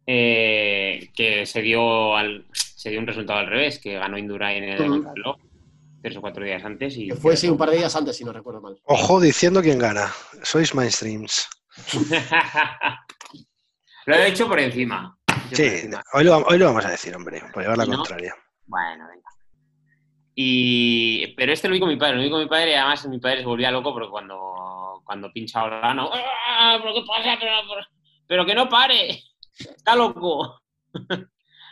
Eh, 0.08 1.12
que 1.16 1.46
se 1.46 1.62
dio, 1.62 2.16
al, 2.16 2.48
se 2.52 2.90
dio 2.90 3.00
un 3.00 3.06
resultado 3.06 3.42
al 3.42 3.48
revés, 3.48 3.78
que 3.78 3.94
ganó 3.94 4.18
Indurain 4.18 4.64
en 4.64 4.70
el 4.72 4.82
Ujú. 4.82 4.90
Contrarreloj 4.90 5.36
tres 6.06 6.18
o 6.18 6.22
cuatro 6.22 6.46
días 6.46 6.64
antes. 6.64 6.96
Y 6.98 7.08
Que 7.08 7.16
fue, 7.16 7.36
sí, 7.36 7.50
un 7.50 7.58
par 7.58 7.72
de 7.72 7.78
días 7.78 7.96
antes, 7.96 8.16
si 8.16 8.24
no 8.24 8.32
recuerdo 8.32 8.62
mal. 8.62 8.80
Ojo 8.84 9.20
diciendo 9.20 9.64
quién 9.64 9.80
gana. 9.80 10.14
Sois 10.44 10.76
mainstreams. 10.76 11.50
lo 14.06 14.16
he 14.16 14.28
hecho 14.28 14.48
por 14.48 14.60
encima. 14.60 15.15
Sí, 15.52 15.90
hoy 16.14 16.24
lo, 16.24 16.38
hoy 16.38 16.58
lo 16.58 16.66
vamos 16.66 16.86
a 16.86 16.92
decir, 16.92 17.16
hombre, 17.16 17.42
por 17.54 17.64
llevar 17.64 17.78
la 17.78 17.86
contraria. 17.86 18.36
Bueno, 18.66 19.08
venga. 19.08 19.30
Y, 20.36 21.28
pero 21.36 21.54
este 21.54 21.68
lo 21.68 21.74
vi 21.74 21.80
con 21.80 21.90
mi 21.90 21.96
padre, 21.96 22.18
lo 22.18 22.24
vi 22.24 22.30
con 22.30 22.42
mi 22.42 22.48
padre 22.48 22.72
y 22.72 22.74
además 22.74 23.08
mi 23.08 23.20
padre 23.20 23.40
se 23.40 23.46
volvía 23.46 23.72
loco 23.72 23.94
porque 23.94 24.10
cuando, 24.10 25.02
cuando 25.06 25.32
pincha 25.32 25.64
Olano, 25.64 26.10
¡Ah! 26.14 26.78
¿pero 26.82 26.94
qué 26.94 27.04
pasa? 27.08 27.38
Pero, 27.40 27.52
pero- 27.70 27.88
pero 28.28 28.46
que 28.46 28.56
no 28.56 28.68
pare, 28.68 29.22
está 29.58 29.96
loco. 29.96 30.62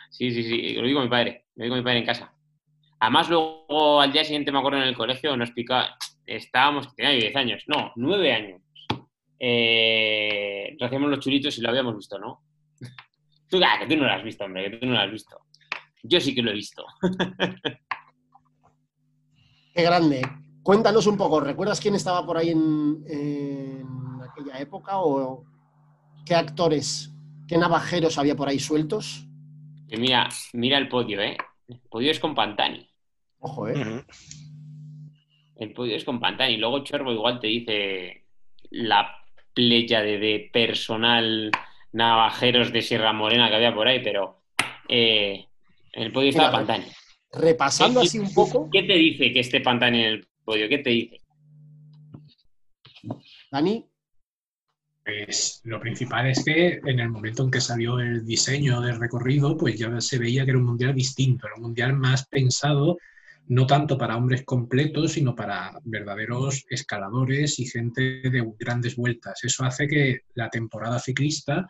Sí, 0.10 0.32
sí, 0.32 0.44
sí, 0.44 0.74
lo 0.76 0.84
vi 0.84 0.94
con 0.94 1.06
mi 1.06 1.10
padre, 1.10 1.48
lo 1.56 1.64
vi 1.64 1.70
con 1.70 1.80
mi 1.80 1.84
padre 1.84 1.98
en 1.98 2.06
casa. 2.06 2.32
Además, 3.00 3.30
luego 3.30 4.00
al 4.00 4.12
día 4.14 4.24
siguiente 4.24 4.52
me 4.52 4.60
acuerdo 4.60 4.78
en 4.78 4.84
el 4.88 4.96
colegio, 4.96 5.36
nos 5.36 5.50
explicaba, 5.50 5.98
estábamos, 6.28 6.94
tenía 6.96 7.14
10 7.14 7.36
años, 7.36 7.64
no, 7.66 7.92
9 7.96 8.32
años. 8.32 8.62
Eh, 9.40 10.78
los 10.80 11.20
chulitos 11.20 11.58
y 11.58 11.62
lo 11.62 11.70
habíamos 11.70 11.98
visto, 11.98 12.20
¿no? 12.20 12.44
Tú, 13.54 13.60
ah, 13.64 13.78
que 13.78 13.86
tú 13.86 13.96
no 14.02 14.08
lo 14.08 14.12
has 14.12 14.24
visto, 14.24 14.46
hombre, 14.46 14.72
que 14.72 14.78
tú 14.78 14.88
no 14.88 14.94
lo 14.94 15.00
has 15.00 15.12
visto. 15.12 15.40
Yo 16.02 16.20
sí 16.20 16.34
que 16.34 16.42
lo 16.42 16.50
he 16.50 16.56
visto. 16.56 16.84
Qué 19.76 19.84
grande. 19.84 20.24
Cuéntanos 20.64 21.06
un 21.06 21.18
poco, 21.18 21.40
¿recuerdas 21.40 21.80
quién 21.80 21.94
estaba 21.94 22.26
por 22.26 22.36
ahí 22.36 22.50
en, 22.50 23.04
en 23.08 23.86
aquella 24.28 24.58
época 24.58 24.98
o 24.98 25.46
qué 26.26 26.34
actores, 26.34 27.14
qué 27.48 27.60
navajeros 27.60 28.18
había 28.18 28.36
por 28.36 28.50
ahí 28.50 28.58
sueltos? 28.58 29.28
Y 29.88 29.98
mira, 29.98 30.30
mira 30.54 30.80
el 30.80 30.90
podio, 30.90 31.22
¿eh? 31.22 31.38
El 31.68 31.80
podio 31.92 32.10
es 32.10 32.20
con 32.20 32.34
Pantani. 32.34 32.90
Ojo, 33.38 33.68
¿eh? 33.68 34.04
El 35.58 35.74
podio 35.74 35.96
es 35.96 36.04
con 36.04 36.20
Pantani. 36.20 36.58
Luego 36.58 36.84
Chorbo 36.84 37.12
igual 37.12 37.40
te 37.40 37.46
dice 37.46 38.26
la 38.72 39.16
playa 39.54 40.02
de, 40.02 40.18
de 40.18 40.50
personal 40.52 41.52
navajeros 41.94 42.72
de 42.74 42.82
Sierra 42.82 43.14
Morena 43.14 43.50
que 43.50 43.56
había 43.56 43.74
por 43.74 43.88
ahí, 43.88 44.02
pero 44.04 44.42
eh, 44.90 45.48
en 45.94 46.04
el 46.04 46.12
podio 46.12 46.30
estaba 46.30 46.50
Mira, 46.50 46.58
Pantani. 46.60 46.92
Repasando 47.32 48.02
¿Qué- 48.02 48.08
así 48.08 48.20
un 48.20 48.34
poco, 48.34 48.70
¿Qué 48.72 48.84
te 48.84 48.94
dice 48.94 49.32
que 49.32 49.40
esté 49.40 49.62
Pantani 49.62 50.00
en 50.02 50.06
el 50.14 50.28
podio? 50.44 50.68
¿Qué 50.70 50.80
te 50.80 50.90
dice? 50.90 51.18
Dani, 53.52 53.86
Pues 55.06 55.62
lo 55.66 55.80
principal 55.82 56.28
es 56.30 56.44
que 56.44 56.80
en 56.86 57.00
el 57.00 57.10
momento 57.10 57.44
en 57.44 57.52
que 57.52 57.60
salió 57.62 58.00
el 58.00 58.26
diseño 58.26 58.80
del 58.82 59.00
recorrido, 59.00 59.58
pues 59.58 59.78
ya 59.78 60.00
se 60.00 60.18
veía 60.18 60.46
que 60.46 60.52
era 60.52 60.60
un 60.60 60.66
mundial 60.66 60.96
distinto, 60.96 61.46
era 61.48 61.56
un 61.58 61.64
mundial 61.64 61.94
más 61.94 62.28
pensado 62.28 62.98
no 63.50 63.68
tanto 63.68 63.98
para 63.98 64.16
hombres 64.16 64.44
completos, 64.46 65.12
sino 65.12 65.36
para 65.36 65.78
verdaderos 65.84 66.64
escaladores 66.70 67.60
y 67.60 67.66
gente 67.66 68.22
de 68.30 68.50
grandes 68.58 68.96
vueltas. 68.96 69.44
Eso 69.44 69.66
hace 69.66 69.86
que 69.86 70.22
la 70.36 70.50
temporada 70.50 70.98
ciclista, 70.98 71.70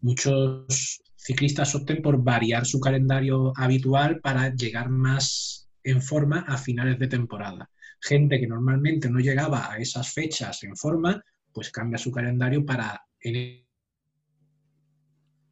muchos 0.00 1.02
ciclistas 1.16 1.74
opten 1.74 2.00
por 2.02 2.22
variar 2.22 2.66
su 2.66 2.80
calendario 2.80 3.52
habitual 3.56 4.20
para 4.20 4.54
llegar 4.54 4.88
más 4.88 5.68
en 5.82 6.02
forma 6.02 6.40
a 6.40 6.56
finales 6.56 6.98
de 6.98 7.08
temporada. 7.08 7.70
Gente 8.00 8.38
que 8.38 8.46
normalmente 8.46 9.10
no 9.10 9.18
llegaba 9.18 9.72
a 9.72 9.78
esas 9.78 10.12
fechas 10.12 10.62
en 10.62 10.76
forma, 10.76 11.22
pues 11.52 11.70
cambia 11.70 11.98
su 11.98 12.10
calendario 12.10 12.64
para 12.64 13.02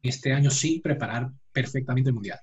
este 0.01 0.33
año 0.33 0.49
sí 0.49 0.79
preparar 0.79 1.29
perfectamente 1.51 2.09
el 2.09 2.13
mundial. 2.13 2.39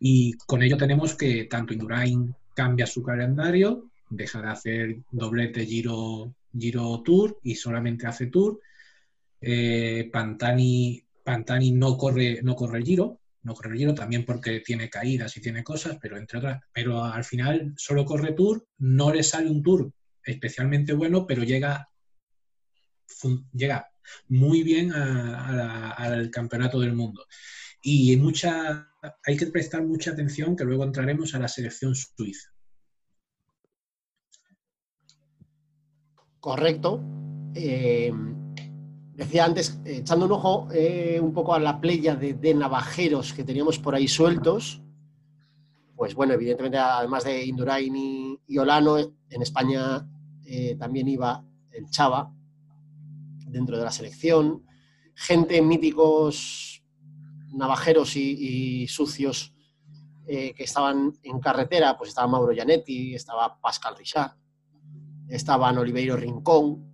Y 0.00 0.32
con 0.46 0.62
ello 0.62 0.76
tenemos 0.76 1.14
que 1.14 1.44
tanto 1.44 1.72
Indurain 1.72 2.34
cambia 2.54 2.86
su 2.86 3.02
calendario, 3.02 3.90
deja 4.08 4.40
de 4.40 4.48
hacer 4.48 4.96
doblete 5.10 5.66
Giro, 5.66 6.34
Giro 6.56 7.02
Tour 7.02 7.38
y 7.42 7.54
solamente 7.54 8.06
hace 8.06 8.26
Tour. 8.26 8.60
Eh, 9.40 10.08
Pantani, 10.12 11.03
Pantani 11.24 11.72
no 11.72 11.96
corre, 11.96 12.40
no 12.42 12.54
corre 12.54 12.78
el 12.78 12.84
Giro, 12.84 13.20
no 13.42 13.54
corre 13.54 13.72
el 13.72 13.78
Giro 13.78 13.94
también 13.94 14.24
porque 14.24 14.60
tiene 14.60 14.88
caídas 14.88 15.36
y 15.36 15.40
tiene 15.40 15.64
cosas, 15.64 15.98
pero 16.00 16.16
entre 16.16 16.38
otras, 16.38 16.62
pero 16.72 17.02
al 17.04 17.24
final 17.24 17.72
solo 17.76 18.04
corre 18.04 18.32
Tour, 18.32 18.66
no 18.78 19.12
le 19.12 19.22
sale 19.22 19.50
un 19.50 19.62
Tour 19.62 19.92
especialmente 20.22 20.92
bueno, 20.92 21.26
pero 21.26 21.42
llega 21.42 21.88
llega 23.52 23.88
muy 24.28 24.62
bien 24.62 24.92
al 24.92 26.30
campeonato 26.30 26.80
del 26.80 26.94
mundo. 26.94 27.26
Y 27.82 28.16
mucha, 28.16 28.90
hay 29.24 29.36
que 29.36 29.46
prestar 29.46 29.82
mucha 29.84 30.12
atención, 30.12 30.56
que 30.56 30.64
luego 30.64 30.84
entraremos 30.84 31.34
a 31.34 31.38
la 31.38 31.48
selección 31.48 31.94
suiza. 31.94 32.54
correcto. 36.44 37.02
Eh, 37.54 38.12
decía 39.14 39.44
antes, 39.44 39.78
echando 39.84 40.26
un 40.26 40.32
ojo 40.32 40.68
eh, 40.72 41.18
un 41.20 41.32
poco 41.32 41.54
a 41.54 41.60
la 41.60 41.80
playa 41.80 42.16
de, 42.16 42.54
navajeros 42.54 43.32
que 43.32 43.44
teníamos 43.44 43.78
por 43.78 43.94
ahí 43.94 44.08
sueltos, 44.08 44.82
pues 45.96 46.14
bueno, 46.14 46.34
evidentemente, 46.34 46.78
además 46.78 47.24
de 47.24 47.44
Indurain 47.44 47.94
y, 48.46 48.58
Olano, 48.58 48.98
en 48.98 49.42
España 49.42 50.06
eh, 50.44 50.76
también 50.76 51.08
iba 51.08 51.44
el 51.70 51.88
Chava 51.88 52.32
dentro 53.46 53.78
de 53.78 53.84
la 53.84 53.92
selección, 53.92 54.64
gente 55.14 55.62
míticos 55.62 56.82
navajeros 57.52 58.16
y, 58.16 58.82
y 58.82 58.88
sucios 58.88 59.54
eh, 60.26 60.54
que 60.54 60.64
estaban 60.64 61.12
en 61.22 61.38
carretera, 61.38 61.98
pues 61.98 62.08
estaba 62.08 62.26
Mauro 62.26 62.54
Gianetti, 62.54 63.14
estaba 63.14 63.60
Pascal 63.60 63.94
Richard, 63.94 64.34
estaban 65.28 65.76
Oliveiro 65.76 66.16
Rincón, 66.16 66.93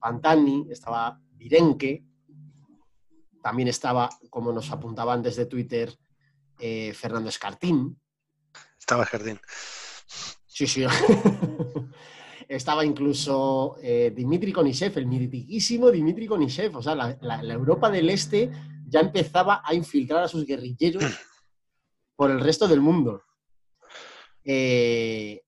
Pantani, 0.00 0.66
estaba 0.70 1.20
Virenque, 1.36 2.04
también 3.42 3.68
estaba, 3.68 4.08
como 4.28 4.52
nos 4.52 4.70
apuntaban 4.70 5.22
desde 5.22 5.46
Twitter, 5.46 5.96
eh, 6.58 6.92
Fernando 6.94 7.28
Escartín. 7.28 7.98
Estaba 8.78 9.04
Jardín. 9.06 9.38
Sí, 10.46 10.66
sí. 10.66 10.84
Estaba 12.48 12.84
incluso 12.84 13.76
eh, 13.80 14.12
Dimitri 14.14 14.52
Konishev, 14.52 14.98
el 14.98 15.06
mitiquísimo 15.06 15.90
Dimitri 15.90 16.26
Konishev. 16.26 16.76
O 16.76 16.82
sea, 16.82 16.94
la, 16.96 17.16
la- 17.20 17.42
la 17.42 17.54
Europa 17.54 17.88
del 17.90 18.10
Este 18.10 18.50
ya 18.88 19.00
empezaba 19.00 19.62
a 19.64 19.72
infiltrar 19.72 20.24
a 20.24 20.28
sus 20.28 20.44
guerrilleros 20.44 21.04
por 22.16 22.30
el 22.30 22.40
resto 22.40 22.66
del 22.66 22.80
mundo. 22.80 23.22
Eh, 24.44 25.40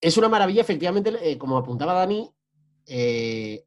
es 0.00 0.16
una 0.16 0.28
maravilla, 0.28 0.60
efectivamente, 0.62 1.36
como 1.38 1.58
apuntaba 1.58 1.92
Dani. 1.94 2.30
Eh, 2.86 3.64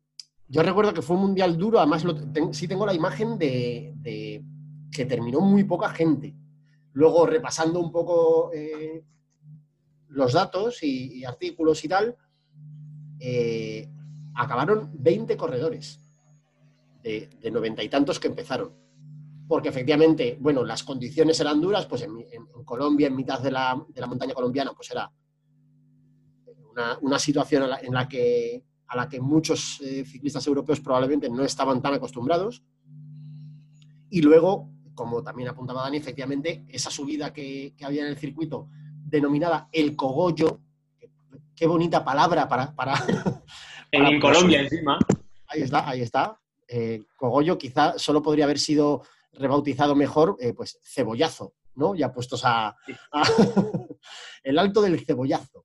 yo 0.48 0.62
recuerdo 0.62 0.94
que 0.94 1.02
fue 1.02 1.16
un 1.16 1.24
mundial 1.24 1.58
duro, 1.58 1.80
además 1.80 2.04
lo 2.04 2.16
sí 2.54 2.68
tengo 2.68 2.86
la 2.86 2.94
imagen 2.94 3.38
de, 3.38 4.44
que 4.92 5.06
terminó 5.06 5.42
muy 5.42 5.64
poca 5.64 5.90
gente. 5.90 6.36
Luego, 6.94 7.26
repasando 7.26 7.80
un 7.80 7.92
poco 7.92 8.52
eh, 8.54 9.04
los 10.10 10.34
datos 10.34 10.84
y, 10.84 11.26
artículos 11.26 11.84
y 11.84 11.88
tal, 11.88 12.16
eh, 13.20 13.90
acabaron 14.36 14.92
20 14.94 15.36
corredores 15.36 16.00
de, 17.02 17.30
90 17.52 17.84
y 17.84 17.90
tantos 17.90 18.20
que 18.20 18.28
empezaron. 18.28 18.74
Porque 19.48 19.70
efectivamente, 19.70 20.38
bueno, 20.40 20.64
las 20.64 20.84
condiciones 20.84 21.40
eran 21.40 21.60
duras, 21.60 21.86
pues 21.86 22.04
en, 22.04 22.16
Colombia, 22.64 23.08
en 23.08 23.16
mitad 23.16 23.40
de 23.42 23.52
la, 23.52 23.80
de 23.90 24.02
la 24.02 24.08
montaña 24.08 24.34
colombiana, 24.34 24.74
pues 24.74 24.90
era 24.92 25.12
una, 27.02 27.20
situación 27.20 27.64
en 27.82 27.94
la 27.94 28.08
que, 28.08 28.64
a 28.88 28.96
la 28.98 29.10
que 29.10 29.20
muchos 29.20 29.82
eh, 29.82 30.06
ciclistas 30.06 30.46
europeos 30.48 30.80
probablemente 30.80 31.30
no 31.30 31.44
estaban 31.44 31.82
tan 31.82 31.94
acostumbrados. 31.96 32.64
Y 34.10 34.22
luego, 34.22 34.70
como 34.94 35.24
también 35.24 35.50
apuntaba 35.50 35.82
Dani, 35.84 35.98
efectivamente, 35.98 36.66
esa 36.70 36.90
subida 36.92 37.34
que, 37.34 37.74
que 37.78 37.86
había 37.86 38.04
en 38.04 38.10
el 38.10 38.18
circuito, 38.18 38.70
denominada 39.04 39.68
el 39.72 39.96
cogollo, 39.96 40.62
qué 41.56 41.68
bonita 41.68 42.04
palabra 42.04 42.48
para... 42.48 42.74
para 42.76 42.96
para- 43.06 43.46
En 43.92 44.20
Colombia 44.20 44.62
encima. 44.62 44.98
ahí 45.48 45.62
está, 45.62 45.90
ahí 45.90 46.02
está. 46.02 46.40
Eh, 46.68 47.04
cogollo 47.18 47.58
quizá 47.58 47.98
solo 47.98 48.22
podría 48.22 48.46
haber 48.46 48.60
sido 48.60 49.04
rebautizado 49.34 49.96
mejor, 49.96 50.38
eh, 50.40 50.54
pues 50.54 50.80
cebollazo, 50.84 51.54
¿no? 51.76 51.94
Ya 51.96 52.12
puestos 52.14 52.44
a, 52.46 52.70
a- 52.70 52.76
el 54.44 54.58
alto 54.60 54.82
del 54.82 55.00
cebollazo. 55.06 55.65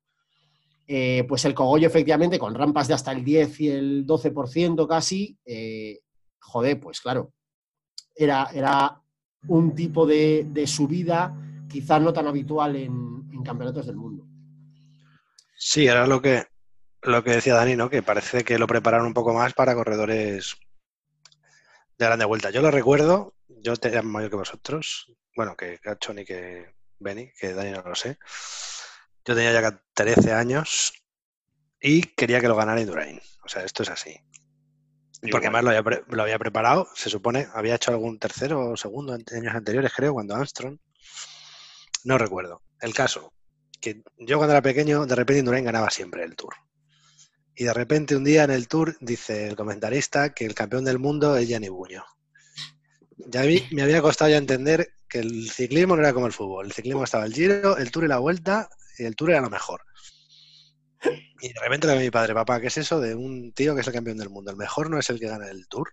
Eh, 0.92 1.24
pues 1.28 1.44
el 1.44 1.54
cogollo, 1.54 1.86
efectivamente, 1.86 2.36
con 2.36 2.52
rampas 2.52 2.88
de 2.88 2.94
hasta 2.94 3.12
el 3.12 3.22
10 3.22 3.60
y 3.60 3.68
el 3.68 4.04
12% 4.04 4.88
casi, 4.88 5.38
eh, 5.44 6.00
joder, 6.40 6.80
pues 6.80 7.00
claro, 7.00 7.32
era, 8.12 8.50
era 8.52 9.00
un 9.46 9.72
tipo 9.72 10.04
de, 10.04 10.64
subida 10.66 11.32
quizás 11.68 12.02
no 12.02 12.12
tan 12.12 12.26
habitual 12.26 12.74
en, 12.74 13.40
campeonatos 13.44 13.86
del 13.86 13.94
mundo. 13.94 14.26
Sí, 15.56 15.86
era 15.86 16.08
lo 16.08 16.20
que, 16.20 16.46
lo 17.02 17.22
que 17.22 17.36
decía 17.36 17.54
Dani, 17.54 17.76
¿no? 17.76 17.88
Que 17.88 18.02
parece 18.02 18.42
que 18.42 18.58
lo 18.58 18.66
prepararon 18.66 19.06
un 19.06 19.14
poco 19.14 19.32
más 19.32 19.54
para 19.54 19.76
corredores 19.76 20.56
de 21.98 22.04
grande 22.04 22.24
vuelta. 22.24 22.50
Yo 22.50 22.62
lo 22.62 22.72
recuerdo, 22.72 23.34
yo 23.46 23.74
era 23.80 24.02
mayor 24.02 24.30
que 24.30 24.36
vosotros, 24.36 25.12
bueno, 25.36 25.56
que 25.56 25.78
Gachon 25.84 26.18
y 26.18 26.24
que 26.24 26.74
Benny, 26.98 27.30
que 27.38 27.54
Dani 27.54 27.70
no 27.70 27.82
lo 27.82 27.94
sé. 27.94 28.18
Yo 29.30 29.36
tenía 29.36 29.52
ya 29.52 29.80
13 29.94 30.32
años 30.32 30.92
y 31.80 32.02
quería 32.02 32.40
que 32.40 32.48
lo 32.48 32.56
ganara 32.56 32.80
Indurain. 32.80 33.20
O 33.44 33.48
sea, 33.48 33.62
esto 33.62 33.84
es 33.84 33.88
así. 33.88 34.16
Porque 35.30 35.46
además 35.46 35.62
lo 35.62 35.70
había, 35.70 35.84
pre- 35.84 36.02
lo 36.08 36.22
había 36.24 36.36
preparado, 36.36 36.88
se 36.96 37.08
supone, 37.10 37.46
había 37.54 37.76
hecho 37.76 37.92
algún 37.92 38.18
tercero 38.18 38.70
o 38.70 38.76
segundo 38.76 39.14
en 39.14 39.24
años 39.36 39.54
anteriores, 39.54 39.92
creo, 39.94 40.14
cuando 40.14 40.34
Armstrong. 40.34 40.78
No 42.02 42.18
recuerdo. 42.18 42.62
El 42.80 42.92
caso, 42.92 43.32
que 43.80 44.02
yo 44.18 44.38
cuando 44.38 44.52
era 44.54 44.62
pequeño, 44.62 45.06
de 45.06 45.14
repente 45.14 45.38
Indurain 45.38 45.64
ganaba 45.64 45.90
siempre 45.90 46.24
el 46.24 46.34
Tour. 46.34 46.54
Y 47.54 47.62
de 47.62 47.72
repente 47.72 48.16
un 48.16 48.24
día 48.24 48.42
en 48.42 48.50
el 48.50 48.66
Tour 48.66 48.96
dice 49.00 49.46
el 49.46 49.54
comentarista 49.54 50.34
que 50.34 50.44
el 50.44 50.56
campeón 50.56 50.84
del 50.84 50.98
mundo 50.98 51.36
es 51.36 51.46
Gianni 51.46 51.68
Buño. 51.68 52.02
Ya 53.16 53.42
mí 53.42 53.62
me 53.70 53.82
había 53.82 54.02
costado 54.02 54.28
ya 54.32 54.38
entender 54.38 54.92
que 55.08 55.20
el 55.20 55.48
ciclismo 55.50 55.94
no 55.94 56.02
era 56.02 56.12
como 56.12 56.26
el 56.26 56.32
fútbol. 56.32 56.66
El 56.66 56.72
ciclismo 56.72 57.04
estaba 57.04 57.26
el 57.26 57.32
giro, 57.32 57.76
el 57.76 57.92
tour 57.92 58.02
y 58.04 58.08
la 58.08 58.18
vuelta, 58.18 58.68
y 59.00 59.06
el 59.06 59.16
tour 59.16 59.30
era 59.30 59.40
lo 59.40 59.50
mejor. 59.50 59.82
Y 61.40 61.52
de 61.52 61.60
repente 61.60 61.86
le 61.86 61.98
mi 61.98 62.10
padre, 62.10 62.34
papá, 62.34 62.60
¿qué 62.60 62.66
es 62.66 62.76
eso 62.76 63.00
de 63.00 63.14
un 63.14 63.52
tío 63.52 63.74
que 63.74 63.80
es 63.80 63.86
el 63.86 63.92
campeón 63.94 64.18
del 64.18 64.28
mundo? 64.28 64.50
El 64.50 64.56
mejor 64.56 64.90
no 64.90 64.98
es 64.98 65.08
el 65.08 65.18
que 65.18 65.28
gana 65.28 65.48
el 65.48 65.66
tour. 65.66 65.92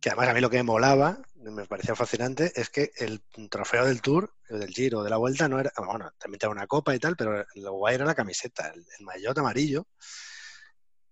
Que 0.00 0.10
además 0.10 0.28
a 0.28 0.34
mí 0.34 0.40
lo 0.42 0.50
que 0.50 0.58
me 0.58 0.64
molaba, 0.64 1.18
me 1.36 1.64
parecía 1.64 1.94
fascinante, 1.94 2.52
es 2.54 2.68
que 2.68 2.92
el 2.98 3.22
trofeo 3.48 3.86
del 3.86 4.02
tour, 4.02 4.34
el 4.50 4.60
del 4.60 4.68
giro, 4.68 5.02
de 5.02 5.08
la 5.08 5.16
vuelta, 5.16 5.48
no 5.48 5.58
era, 5.58 5.72
bueno, 5.78 6.10
también 6.18 6.38
tenía 6.38 6.52
una 6.52 6.66
copa 6.66 6.94
y 6.94 6.98
tal, 6.98 7.16
pero 7.16 7.46
lo 7.54 7.72
guay 7.72 7.94
era 7.94 8.04
la 8.04 8.14
camiseta, 8.14 8.68
el, 8.68 8.84
el 8.98 9.06
maillot 9.06 9.38
amarillo, 9.38 9.86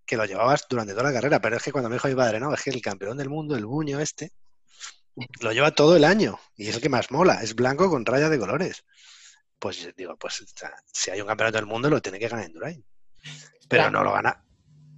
que 0.05 0.19
lo 0.19 0.27
llevabas 0.27 0.67
durante 0.69 0.93
toda 0.93 1.05
la 1.05 1.13
carrera. 1.15 1.41
Pero 1.41 1.57
es 1.57 1.63
que 1.63 1.73
cuando 1.73 1.89
me 1.89 1.97
dijo 1.97 2.09
mi 2.09 2.15
padre, 2.15 2.39
no, 2.39 2.53
es 2.53 2.63
que 2.63 2.69
el 2.69 2.83
campeón 2.83 3.17
del 3.17 3.31
mundo, 3.31 3.57
el 3.57 3.65
buño 3.65 3.99
este, 3.99 4.33
lo 5.41 5.53
lleva 5.53 5.71
todo 5.71 5.97
el 5.97 6.05
año 6.05 6.39
y 6.57 6.69
es 6.69 6.75
el 6.75 6.83
que 6.83 6.89
más 6.89 7.11
mola, 7.11 7.43
es 7.43 7.55
blanco 7.55 7.89
con 7.89 8.05
rayas 8.05 8.31
de 8.31 8.39
colores. 8.39 8.85
Pues 9.63 9.89
digo, 9.97 10.17
pues 10.17 10.45
si 10.93 11.11
hay 11.13 11.21
un 11.21 11.29
campeonato 11.29 11.57
del 11.59 11.67
mundo 11.67 11.89
lo 11.89 12.03
tiene 12.03 12.19
que 12.19 12.27
ganar 12.27 12.47
Indurain. 12.47 12.85
Pero 13.69 13.91
no 13.93 14.03
lo 14.03 14.13
gana. 14.13 14.45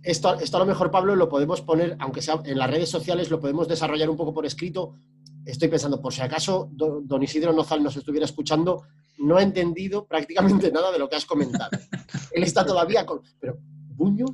Esto, 0.03 0.41
esto 0.41 0.57
a 0.57 0.61
lo 0.61 0.65
mejor, 0.67 0.91
Pablo, 0.91 1.15
lo 1.17 1.29
podemos 1.29 1.61
poner, 1.61 1.97
aunque 2.01 2.23
sea 2.23 2.41
en 2.47 2.57
las 2.59 2.71
redes 2.71 2.89
sociales, 2.89 3.29
lo 3.31 3.41
podemos 3.41 3.69
desarrollar 3.69 4.09
un 4.09 4.17
poco 4.17 4.33
por 4.33 4.47
escrito. 4.47 4.95
Estoy 5.45 5.69
pensando, 5.69 6.01
por 6.01 6.15
si 6.15 6.23
acaso 6.23 6.71
do- 6.73 7.03
don 7.05 7.23
Isidro 7.23 7.53
Nozal 7.53 7.83
nos 7.83 7.95
estuviera 7.99 8.25
escuchando, 8.25 8.85
no 9.19 9.37
ha 9.37 9.43
entendido 9.43 10.07
prácticamente 10.07 10.73
nada 10.73 10.91
de 10.91 10.99
lo 10.99 11.11
que 11.11 11.17
has 11.17 11.27
comentado. 11.27 11.79
Él 12.33 12.43
está 12.43 12.65
todavía 12.65 13.05
con... 13.05 13.21
Pero, 13.39 13.59
¿Buño? 13.61 14.25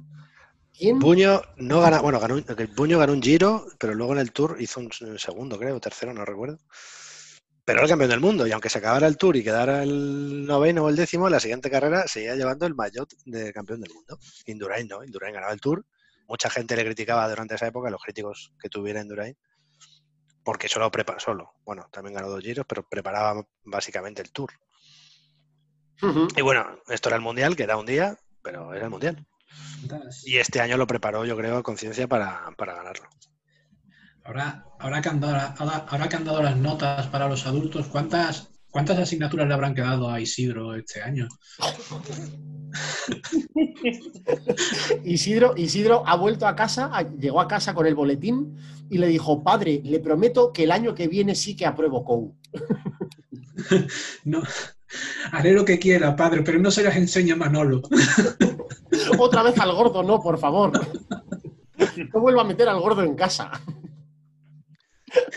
¿Quién? 0.72 1.00
Buño 1.00 1.42
no 1.56 1.80
gana, 1.80 2.00
bueno, 2.00 2.20
ganó, 2.20 2.36
Buño 2.76 2.98
ganó 3.00 3.12
un 3.14 3.20
giro, 3.22 3.66
pero 3.80 3.94
luego 3.94 4.12
en 4.12 4.20
el 4.20 4.30
Tour 4.30 4.56
hizo 4.60 4.78
un 4.78 4.90
segundo, 5.18 5.58
creo, 5.58 5.80
tercero, 5.80 6.14
no 6.14 6.24
recuerdo. 6.24 6.60
Pero 7.70 7.78
era 7.78 7.84
el 7.84 7.90
campeón 7.90 8.10
del 8.10 8.18
mundo 8.18 8.48
y 8.48 8.50
aunque 8.50 8.68
se 8.68 8.78
acabara 8.78 9.06
el 9.06 9.16
Tour 9.16 9.36
y 9.36 9.44
quedara 9.44 9.84
el 9.84 10.44
noveno 10.44 10.82
o 10.82 10.88
el 10.88 10.96
décimo, 10.96 11.30
la 11.30 11.38
siguiente 11.38 11.70
carrera 11.70 12.08
seguía 12.08 12.34
llevando 12.34 12.66
el 12.66 12.74
maillot 12.74 13.08
de 13.26 13.52
campeón 13.52 13.80
del 13.80 13.94
mundo. 13.94 14.18
Indurain 14.46 14.88
no, 14.88 15.04
Indurain 15.04 15.32
ganaba 15.32 15.52
el 15.52 15.60
Tour. 15.60 15.86
Mucha 16.26 16.50
gente 16.50 16.74
le 16.74 16.84
criticaba 16.84 17.28
durante 17.28 17.54
esa 17.54 17.68
época, 17.68 17.88
los 17.88 18.02
críticos 18.02 18.52
que 18.60 18.68
tuviera 18.68 19.00
Indurain, 19.00 19.36
porque 20.42 20.66
solo 20.66 20.90
preparó, 20.90 21.20
solo, 21.20 21.52
bueno, 21.64 21.86
también 21.92 22.14
ganó 22.14 22.28
dos 22.28 22.42
giros, 22.42 22.66
pero 22.68 22.82
preparaba 22.88 23.40
básicamente 23.62 24.20
el 24.20 24.32
Tour. 24.32 24.50
Y 26.36 26.40
bueno, 26.42 26.76
esto 26.88 27.08
era 27.08 27.16
el 27.16 27.22
Mundial, 27.22 27.54
que 27.54 27.62
era 27.62 27.76
un 27.76 27.86
día, 27.86 28.16
pero 28.42 28.74
era 28.74 28.86
el 28.86 28.90
Mundial. 28.90 29.24
Y 30.24 30.38
este 30.38 30.60
año 30.60 30.76
lo 30.76 30.88
preparó, 30.88 31.24
yo 31.24 31.36
creo, 31.36 31.58
a 31.58 31.62
conciencia 31.62 32.08
para, 32.08 32.52
para 32.56 32.74
ganarlo. 32.74 33.08
Ahora, 34.30 34.62
ahora, 34.78 35.02
que 35.02 35.08
han 35.08 35.18
dado, 35.18 35.34
ahora, 35.58 35.86
ahora 35.88 36.08
que 36.08 36.14
han 36.14 36.24
dado 36.24 36.40
las 36.40 36.56
notas 36.56 37.08
para 37.08 37.28
los 37.28 37.48
adultos, 37.48 37.88
¿cuántas, 37.88 38.48
¿cuántas 38.70 38.96
asignaturas 38.96 39.48
le 39.48 39.54
habrán 39.54 39.74
quedado 39.74 40.08
a 40.08 40.20
Isidro 40.20 40.76
este 40.76 41.02
año? 41.02 41.26
Isidro, 45.04 45.54
Isidro 45.56 46.04
ha 46.06 46.14
vuelto 46.14 46.46
a 46.46 46.54
casa, 46.54 46.92
llegó 47.18 47.40
a 47.40 47.48
casa 47.48 47.74
con 47.74 47.88
el 47.88 47.96
boletín 47.96 48.56
y 48.88 48.98
le 48.98 49.08
dijo, 49.08 49.42
padre, 49.42 49.80
le 49.82 49.98
prometo 49.98 50.52
que 50.52 50.62
el 50.62 50.70
año 50.70 50.94
que 50.94 51.08
viene 51.08 51.34
sí 51.34 51.56
que 51.56 51.66
apruebo 51.66 52.04
COU. 52.04 52.36
No, 54.24 54.42
haré 55.32 55.52
lo 55.52 55.64
que 55.64 55.80
quiera, 55.80 56.14
padre, 56.14 56.42
pero 56.42 56.60
no 56.60 56.70
se 56.70 56.84
las 56.84 56.94
enseña 56.94 57.34
Manolo. 57.34 57.82
Otra 59.18 59.42
vez 59.42 59.58
al 59.58 59.74
gordo, 59.74 60.04
no, 60.04 60.20
por 60.20 60.38
favor. 60.38 60.70
No 62.14 62.20
vuelva 62.20 62.42
a 62.42 62.44
meter 62.44 62.68
al 62.68 62.80
gordo 62.80 63.02
en 63.02 63.16
casa. 63.16 63.50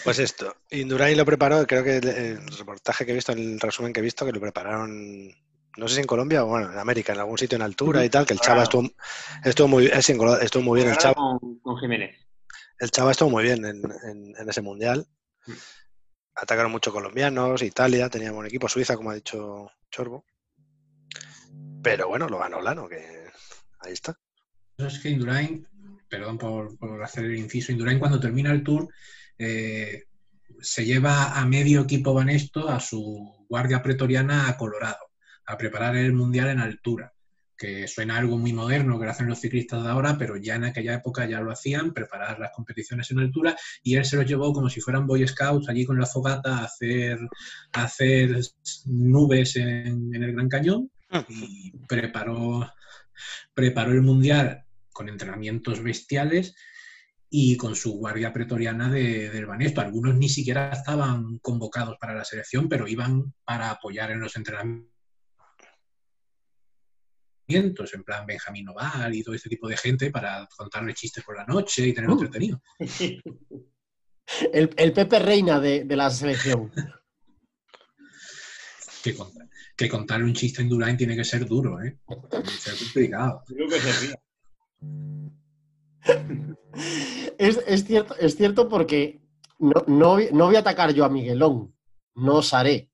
Pues 0.04 0.20
esto, 0.20 0.56
Indurain 0.72 1.18
lo 1.18 1.26
preparó, 1.26 1.66
creo 1.66 1.84
que 1.84 1.98
el, 1.98 2.48
reportaje 2.58 3.06
que 3.06 3.12
he 3.12 3.16
visto, 3.16 3.32
el 3.32 3.60
resumen 3.60 3.94
que 3.94 4.00
he 4.00 4.04
visto, 4.04 4.26
que 4.26 4.32
lo 4.32 4.40
prepararon, 4.42 5.28
no 5.78 5.88
sé 5.88 5.96
si 5.96 6.02
en 6.02 6.08
Colombia 6.08 6.44
o 6.44 6.48
bueno, 6.48 6.72
en 6.72 6.78
América, 6.78 7.14
en 7.14 7.20
algún 7.20 7.38
sitio 7.38 7.56
en 7.56 7.62
altura 7.62 8.04
y 8.06 8.10
tal, 8.10 8.26
que 8.26 8.34
el 8.34 8.40
Chava 8.40 8.64
estuvo, 8.64 8.90
estuvo 9.44 9.68
muy, 9.68 9.88
estuvo 9.88 10.62
muy 10.62 10.78
bien, 10.82 10.90
el 10.92 10.98
Chava, 10.98 11.16
Con, 11.16 11.60
con 11.60 11.78
Jiménez. 11.78 12.16
el 12.80 12.92
Chava 12.92 13.12
estuvo 13.12 13.30
muy 13.30 13.44
bien 13.44 13.66
en, 13.66 13.82
en- 14.04 14.34
en 14.38 14.50
ese 14.50 14.62
mundial. 14.62 15.08
Atacaron 16.36 16.72
mucho 16.72 16.92
colombianos, 16.92 17.62
Italia, 17.62 18.10
tenía 18.10 18.32
buen 18.32 18.48
equipo, 18.48 18.68
Suiza, 18.68 18.96
como 18.98 19.12
ha 19.12 19.16
dicho 19.16 19.70
Chorbo. 19.92 20.26
Pero 21.82 22.08
bueno, 22.08 22.28
lo 22.28 22.40
ganó 22.40 22.62
Lano, 22.62 22.88
que 22.88 23.28
ahí 23.80 23.94
está. 23.94 24.18
Es 24.78 25.00
que 25.00 25.10
Indurain, 25.10 25.68
perdón 26.10 26.38
por, 26.38 26.78
por 26.78 27.04
hacer 27.04 27.26
el 27.26 27.36
inciso, 27.38 27.72
Indurain 27.72 28.00
cuando 28.00 28.20
termina 28.20 28.52
el 28.52 28.64
tour 28.64 28.88
eh, 29.38 30.04
se 30.60 30.86
lleva 30.86 31.39
a 31.39 31.46
medio 31.46 31.82
equipo 31.82 32.13
Banesto 32.13 32.69
a 32.69 32.80
su 32.80 33.46
guardia 33.50 33.82
pretoriana 33.82 34.48
a 34.48 34.58
Colorado, 34.58 35.12
a 35.46 35.58
preparar 35.58 35.96
el 35.96 36.13
mundial 36.13 36.50
en 36.50 36.60
altura, 36.60 37.13
que 37.58 37.88
suena 37.88 38.17
algo 38.17 38.38
muy 38.38 38.54
moderno 38.54 38.98
que 38.98 39.06
lo 39.06 39.12
hacen 39.12 39.28
los 39.28 39.39
ciclistas 39.39 39.84
de 39.84 39.89
ahora, 39.89 40.17
pero 40.17 40.38
ya 40.38 40.56
en 40.56 40.63
aquella 40.65 40.96
época 40.96 41.26
ya 41.26 41.41
lo 41.41 41.52
hacían, 41.52 41.93
preparar 41.93 42.39
las 42.39 42.52
competiciones 42.52 43.12
en 43.12 43.19
altura, 43.19 43.56
y 43.84 43.96
él 43.96 44.06
se 44.06 44.15
los 44.15 44.26
llevó 44.26 44.54
como 44.54 44.69
si 44.69 44.82
fueran 44.82 45.06
Boy 45.06 45.28
Scouts 45.28 45.69
allí 45.69 45.86
con 45.86 46.00
la 46.00 46.06
fogata 46.06 46.58
a 46.58 46.65
hacer, 46.65 47.19
a 47.74 47.84
hacer 47.84 48.39
nubes 48.86 49.56
en, 49.58 50.13
en 50.15 50.24
el 50.24 50.34
Gran 50.34 50.50
Cañón 50.50 50.89
y 51.30 51.72
preparó, 51.88 52.72
preparó 53.54 53.91
el 53.91 54.02
mundial 54.02 54.65
con 54.91 55.10
entrenamientos 55.10 55.84
bestiales 55.84 56.56
y 57.36 57.58
con 57.58 57.76
su 57.76 57.93
guardia 57.98 58.32
pretoriana 58.32 58.91
de, 58.91 59.32
del 59.32 59.48
Banesto. 59.48 59.82
Algunos 59.82 60.13
ni 60.15 60.30
siquiera 60.30 60.69
estaban 60.72 61.39
convocados 61.39 61.98
para 62.00 62.13
la 62.13 62.24
selección, 62.24 62.69
pero 62.69 62.88
iban 62.88 63.34
para 63.43 63.72
apoyar 63.72 64.12
en 64.12 64.19
los 64.19 64.36
entrenamientos, 64.36 64.88
en 67.48 68.04
plan 68.04 68.28
Benjamín 68.28 68.69
Oval 68.69 69.15
y 69.15 69.24
todo 69.24 69.34
ese 69.34 69.50
tipo 69.50 69.67
de 69.67 69.78
gente 69.78 70.12
para 70.12 70.48
contarle 70.56 70.93
chistes 70.93 71.24
por 71.24 71.36
la 71.36 71.46
noche 71.46 71.88
y 71.88 71.93
tenerlo 71.93 72.15
Uh. 72.15 72.22
entretenido. 72.24 72.62
El, 74.54 74.69
el 74.78 74.93
Pepe 74.93 75.19
Reina 75.19 75.60
de, 75.60 75.84
de 75.84 75.96
la 75.98 76.10
selección. 76.10 76.72
Que, 79.04 79.13
contar- 79.15 79.50
que 79.76 79.89
contarle 79.89 80.26
un 80.26 80.34
chiste 80.34 80.62
en 80.62 80.69
Durain 80.69 80.96
tiene 80.96 81.15
que 81.15 81.26
ser 81.26 81.46
duro, 81.46 81.82
¿eh? 81.84 81.98
Tiene 82.08 82.43
que 82.46 82.52
ser 82.52 82.78
complicado. 82.78 83.43
Creo 83.48 83.67
que. 83.67 83.80
Es, 87.38 87.60
es 87.68 87.86
cierto, 87.86 88.16
es 88.20 88.36
cierto 88.36 88.70
porque 88.70 89.22
no, 89.60 89.84
no, 89.88 90.18
no 90.32 90.46
voy 90.46 90.56
a 90.56 90.60
atacar 90.60 90.94
yo 90.94 91.06
a 91.06 91.10
Miguelón, 91.10 91.76
no 92.16 92.36
osaré. 92.36 92.92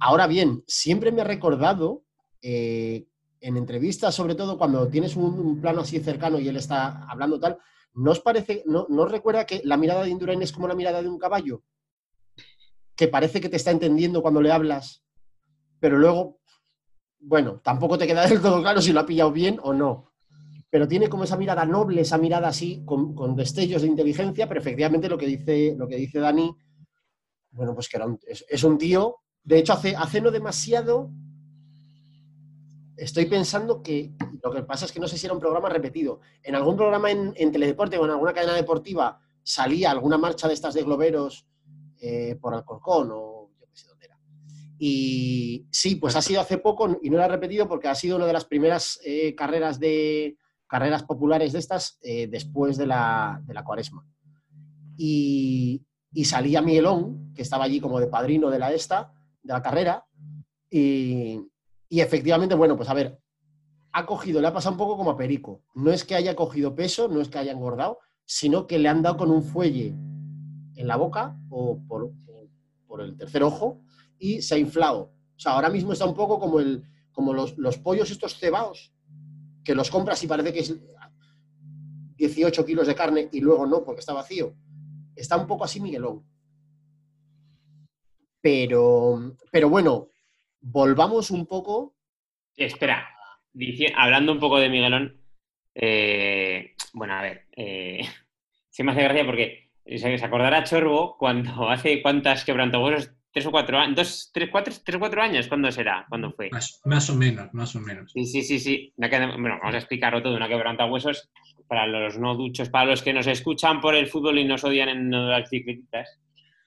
Ahora 0.00 0.26
bien, 0.26 0.62
siempre 0.66 1.12
me 1.12 1.22
ha 1.22 1.24
recordado, 1.24 2.04
eh, 2.42 3.06
en 3.40 3.56
entrevistas, 3.56 4.14
sobre 4.14 4.34
todo 4.34 4.56
cuando 4.58 4.88
tienes 4.88 5.16
un, 5.16 5.60
plano 5.60 5.82
así 5.82 5.98
cercano 6.00 6.38
y 6.38 6.48
él 6.48 6.56
está 6.56 7.04
hablando 7.08 7.38
tal, 7.38 7.58
¿no 7.94 8.10
os 8.10 8.20
parece, 8.20 8.62
no, 8.66 8.86
no 8.88 9.02
os 9.02 9.10
recuerda 9.10 9.46
que 9.46 9.60
la 9.64 9.76
mirada 9.76 10.02
de 10.02 10.10
Indurain 10.10 10.42
es 10.42 10.52
como 10.52 10.68
la 10.68 10.74
mirada 10.74 11.02
de 11.02 11.08
un 11.08 11.18
caballo? 11.18 11.62
Que 12.96 13.08
parece 13.08 13.40
que 13.40 13.48
te 13.48 13.56
está 13.56 13.70
entendiendo 13.70 14.22
cuando 14.22 14.40
le 14.40 14.50
hablas, 14.50 15.04
pero 15.78 15.98
luego, 15.98 16.40
bueno, 17.18 17.60
tampoco 17.62 17.98
te 17.98 18.06
queda 18.06 18.26
del 18.26 18.40
todo 18.40 18.62
claro 18.62 18.80
si 18.80 18.92
lo 18.92 19.00
ha 19.00 19.06
pillado 19.06 19.32
bien 19.32 19.58
o 19.62 19.72
no 19.72 20.13
pero 20.74 20.88
tiene 20.88 21.08
como 21.08 21.22
esa 21.22 21.36
mirada 21.36 21.64
noble, 21.64 22.00
esa 22.00 22.18
mirada 22.18 22.48
así, 22.48 22.82
con, 22.84 23.36
destellos 23.36 23.82
de 23.82 23.86
inteligencia, 23.86 24.48
pero 24.48 24.58
efectivamente 24.58 25.08
lo 25.08 25.16
que 25.16 25.26
dice, 25.26 25.76
lo 25.78 25.86
que 25.86 25.94
dice 25.94 26.18
Dani, 26.18 26.52
bueno, 27.52 27.74
pues 27.74 27.88
que 27.88 27.96
era 27.96 28.06
un- 28.06 28.18
es, 28.26 28.64
un 28.64 28.76
tío, 28.76 29.18
de 29.44 29.58
hecho, 29.58 29.72
hace, 29.72 29.94
hace 29.94 30.20
no 30.20 30.32
demasiado, 30.32 31.12
estoy 32.96 33.26
pensando 33.26 33.84
que 33.84 34.14
lo 34.42 34.50
que 34.50 34.64
pasa 34.64 34.86
es 34.86 34.90
que 34.90 34.98
no 34.98 35.06
sé 35.06 35.16
si 35.16 35.26
era 35.26 35.34
un 35.34 35.38
programa 35.38 35.68
repetido, 35.68 36.18
en 36.42 36.56
algún 36.56 36.76
programa 36.76 37.08
en, 37.08 37.52
Teledeporte 37.52 37.96
o 37.96 38.04
en 38.06 38.10
alguna 38.10 38.34
cadena 38.34 38.54
deportiva 38.54 39.20
salía 39.44 39.92
alguna 39.92 40.18
marcha 40.18 40.48
de 40.48 40.54
estas 40.54 40.74
de 40.74 40.82
globeros 40.82 41.46
eh, 42.00 42.34
por 42.40 42.52
Alcorcón 42.52 43.10
o 43.12 43.50
yo 43.60 43.66
qué 43.68 43.76
sé 43.76 43.86
dónde 43.86 44.06
era. 44.06 44.18
Y 44.76 45.68
sí, 45.70 45.94
pues 45.94 46.16
ha 46.16 46.20
sido 46.20 46.40
hace 46.40 46.58
poco 46.58 46.98
y 47.00 47.10
no 47.10 47.18
era 47.18 47.28
repetido 47.28 47.68
porque 47.68 47.86
ha 47.86 47.94
sido 47.94 48.16
una 48.16 48.26
de 48.26 48.32
las 48.32 48.46
primeras 48.46 48.98
eh, 49.04 49.36
carreras 49.36 49.78
de 49.78 50.36
carreras 50.66 51.02
populares 51.02 51.52
de 51.52 51.58
estas 51.58 51.98
eh, 52.02 52.26
después 52.26 52.76
de 52.76 52.86
la, 52.86 53.40
de 53.44 53.54
la 53.54 53.64
cuaresma. 53.64 54.06
Y, 54.96 55.82
salía 56.24 56.62
Miguelón, 56.62 57.32
que 57.34 57.42
estaba 57.42 57.64
allí 57.64 57.80
como 57.80 58.00
de 58.00 58.06
padrino 58.06 58.50
de 58.50 58.58
la 58.58 58.72
esta, 58.72 59.12
de 59.42 59.52
la 59.52 59.62
carrera, 59.62 60.06
y, 60.70 61.40
y 61.88 62.00
efectivamente, 62.00 62.54
bueno, 62.54 62.76
pues 62.76 62.88
a 62.88 62.94
ver, 62.94 63.18
ha 63.92 64.06
cogido, 64.06 64.40
le 64.40 64.48
ha 64.48 64.52
pasado 64.52 64.72
un 64.72 64.78
poco 64.78 64.96
como 64.96 65.10
a 65.10 65.16
Perico. 65.16 65.62
No 65.74 65.92
es 65.92 66.04
que 66.04 66.14
haya 66.14 66.34
cogido 66.34 66.74
peso, 66.74 67.08
no 67.08 67.20
es 67.20 67.28
que 67.28 67.38
haya 67.38 67.52
engordado, 67.52 67.98
sino 68.24 68.66
que 68.66 68.78
le 68.78 68.88
han 68.88 69.02
dado 69.02 69.16
con 69.16 69.30
un 69.30 69.42
fuelle 69.42 69.88
en 70.76 70.86
la 70.88 70.96
boca 70.96 71.36
o 71.50 71.80
por, 71.86 72.12
por 72.86 73.00
el 73.00 73.16
tercer 73.16 73.42
ojo 73.42 73.80
y 74.18 74.42
se 74.42 74.54
ha 74.54 74.58
inflado. 74.58 75.12
O 75.36 75.38
sea, 75.38 75.52
ahora 75.52 75.68
mismo 75.68 75.92
está 75.92 76.04
un 76.06 76.14
poco 76.14 76.38
como, 76.38 76.60
el, 76.60 76.84
como 77.12 77.32
los, 77.32 77.58
los 77.58 77.78
pollos 77.78 78.10
estos 78.10 78.38
cebados, 78.38 78.93
que 79.64 79.74
los 79.74 79.90
compras 79.90 80.22
y 80.22 80.26
parece 80.26 80.52
que 80.52 80.60
es 80.60 80.74
18 82.16 82.66
kilos 82.66 82.86
de 82.86 82.94
carne 82.94 83.28
y 83.32 83.40
luego 83.40 83.66
no, 83.66 83.84
porque 83.84 84.00
está 84.00 84.12
vacío. 84.12 84.54
Está 85.16 85.36
un 85.36 85.46
poco 85.46 85.64
así 85.64 85.80
Miguelón. 85.80 86.24
Pero, 88.40 89.36
pero 89.50 89.68
bueno, 89.68 90.08
volvamos 90.60 91.30
un 91.30 91.46
poco. 91.46 91.94
Espera, 92.56 93.08
hablando 93.96 94.32
un 94.32 94.40
poco 94.40 94.58
de 94.58 94.68
Miguelón, 94.68 95.20
eh, 95.74 96.74
bueno, 96.92 97.14
a 97.14 97.22
ver, 97.22 97.46
eh, 97.56 98.00
se 98.70 98.84
me 98.84 98.92
hace 98.92 99.02
gracia 99.02 99.26
porque 99.26 99.70
se 99.86 100.24
acordará 100.24 100.64
Chorbo 100.64 101.16
cuando 101.18 101.68
hace 101.70 102.02
cuántas 102.02 102.44
quebrantahuesos, 102.44 103.12
tres 103.34 103.46
o 103.46 103.50
cuatro 103.50 103.76
años, 103.76 103.96
dos, 103.96 104.30
tres, 104.32 104.48
cuatro, 104.50 104.72
tres 104.84 104.96
o 104.96 105.00
cuatro 105.00 105.20
años, 105.20 105.48
¿cuándo 105.48 105.70
será? 105.72 106.06
¿Cuándo 106.08 106.30
fue? 106.30 106.50
Más, 106.84 107.10
o 107.10 107.16
menos, 107.16 107.52
más 107.52 107.74
o 107.74 107.80
menos. 107.80 108.12
Sí, 108.12 108.24
sí, 108.26 108.44
sí, 108.44 108.60
sí. 108.60 108.92
Bueno, 108.96 109.58
vamos 109.60 109.74
a 109.74 109.78
explicarlo 109.78 110.22
todo. 110.22 110.36
Una 110.36 110.46
quebrantahuesos 110.46 111.28
para 111.66 111.84
los 111.88 112.16
no 112.16 112.36
duchos, 112.36 112.68
para 112.68 112.86
los 112.86 113.02
que 113.02 113.12
nos 113.12 113.26
escuchan 113.26 113.80
por 113.80 113.96
el 113.96 114.06
fútbol 114.06 114.38
y 114.38 114.44
nos 114.44 114.62
odian 114.62 114.88
en 114.88 115.10
las 115.10 115.50
bicicletas. 115.50 116.20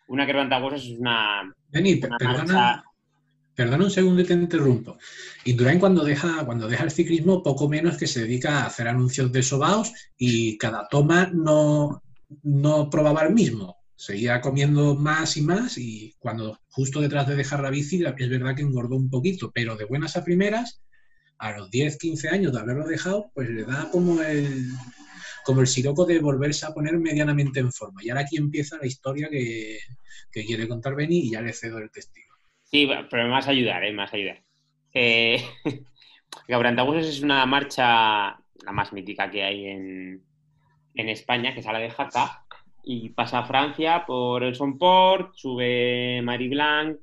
Una 0.10 0.26
quebrantahuesos 0.26 0.84
es 0.84 1.00
una. 1.00 1.50
Vení, 1.70 1.96
perdona, 1.96 2.84
perdona 3.56 3.86
un 3.86 3.92
segundo 3.92 4.22
y 4.22 4.26
te 4.26 4.34
interrumpo. 4.34 4.98
Indurain 5.46 5.80
cuando 5.80 6.04
deja, 6.04 6.46
cuando 6.46 6.68
deja 6.68 6.84
el 6.84 6.92
ciclismo, 6.92 7.42
poco 7.42 7.70
menos 7.70 7.98
que 7.98 8.08
se 8.08 8.24
dedica 8.24 8.60
a 8.60 8.66
hacer 8.66 8.90
anuncios 8.90 9.32
de 9.32 9.42
sobaos 9.42 9.94
y 10.18 10.58
cada 10.58 10.86
toma 10.90 11.32
no, 11.34 12.04
no 12.44 12.90
probaba 12.90 13.22
el 13.22 13.34
mismo. 13.34 13.78
Seguía 13.98 14.42
comiendo 14.42 14.96
más 14.96 15.38
y 15.38 15.42
más 15.42 15.80
y 15.80 16.14
cuando 16.20 16.60
justo 16.70 17.02
detrás 17.02 17.28
de 17.28 17.36
dejar 17.36 17.62
la 17.62 17.72
bici 17.72 18.04
es 18.06 18.30
verdad 18.30 18.56
que 18.56 18.62
engordó 18.62 18.96
un 18.96 19.10
poquito, 19.10 19.52
pero 19.52 19.76
de 19.76 19.86
buenas 19.86 20.16
a 20.16 20.24
primeras, 20.24 20.84
a 21.40 21.58
los 21.58 21.72
10, 21.72 21.98
15 21.98 22.30
años 22.30 22.54
de 22.54 22.60
haberlo 22.60 22.86
dejado, 22.86 23.32
pues 23.34 23.50
le 23.50 23.64
da 23.64 23.90
como 23.92 24.22
el, 24.22 24.68
como 25.44 25.62
el 25.62 25.68
siroco 25.68 26.06
de 26.06 26.20
volverse 26.20 26.68
a 26.68 26.76
poner 26.76 26.96
medianamente 27.00 27.60
en 27.60 27.72
forma. 27.74 28.04
Y 28.04 28.10
ahora 28.10 28.22
aquí 28.22 28.38
empieza 28.38 28.78
la 28.78 28.86
historia 28.86 29.30
que, 29.30 29.80
quiere 30.32 30.68
contar 30.68 30.94
Benny 30.94 31.18
y 31.18 31.32
ya 31.32 31.42
le 31.42 31.52
cedo 31.52 31.80
el 31.80 31.90
testigo. 31.90 32.36
Sí, 32.66 32.88
pero 33.10 33.28
más 33.28 33.48
ayudar, 33.48 33.84
¿eh? 33.84 33.92
Más 33.92 34.14
ayudar. 34.14 34.44
Eh, 34.94 35.42
es 36.48 37.22
una 37.24 37.44
marcha 37.48 38.38
la 38.64 38.72
más 38.72 38.94
mítica 38.94 39.32
que 39.32 39.44
hay 39.44 39.66
en, 39.66 40.24
en 40.94 41.10
España, 41.10 41.56
que 41.56 41.64
sale 41.64 41.80
de 41.80 41.90
Jaca 41.90 42.46
y 42.90 43.10
pasa 43.10 43.40
a 43.40 43.46
Francia 43.46 44.06
por 44.06 44.46
el 44.46 44.56
Sonport, 44.56 45.36
sube 45.36 46.22
Mariblanc, 46.24 46.98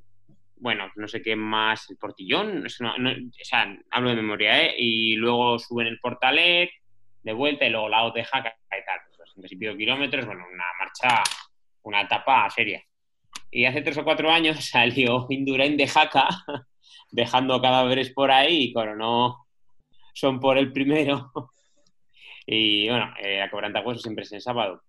bueno, 0.57 0.91
no 0.95 1.07
sé 1.07 1.21
qué 1.21 1.35
más, 1.35 1.87
el 1.91 1.97
Portillón, 1.97 2.65
o 2.65 2.69
sea, 2.69 3.77
hablo 3.91 4.09
de 4.09 4.15
memoria, 4.15 4.63
¿eh? 4.63 4.75
Y 4.79 5.15
luego 5.15 5.59
sube 5.59 5.83
en 5.83 5.89
el 5.89 5.99
Portalet, 5.99 6.71
de 7.21 7.33
vuelta, 7.33 7.67
y 7.67 7.69
luego 7.69 7.87
la 7.87 8.09
de 8.09 8.23
Jaca 8.23 8.55
y 8.67 8.83
tal, 8.83 8.99
pues, 9.35 9.51
y 9.51 9.55
pico 9.57 9.77
kilómetros, 9.77 10.25
bueno, 10.25 10.43
una 10.51 10.65
marcha, 10.79 11.21
una 11.83 12.01
etapa 12.01 12.49
seria. 12.49 12.83
Y 13.51 13.65
hace 13.65 13.83
tres 13.83 13.99
o 13.99 14.03
cuatro 14.03 14.31
años 14.31 14.65
salió 14.65 15.27
Indurain 15.29 15.77
de 15.77 15.87
Jaca, 15.87 16.29
dejando 17.11 17.61
cadáveres 17.61 18.09
por 18.09 18.31
ahí 18.31 18.63
y 18.63 18.73
coronó 18.73 19.45
son 20.15 20.39
por 20.39 20.57
el 20.57 20.73
primero. 20.73 21.31
Y 22.47 22.87
bueno, 22.87 23.11
eh, 23.19 23.39
la 23.39 23.81
huesos 23.81 24.03
siempre 24.03 24.23
es 24.23 24.31
en 24.31 24.39
sábado. 24.39 24.83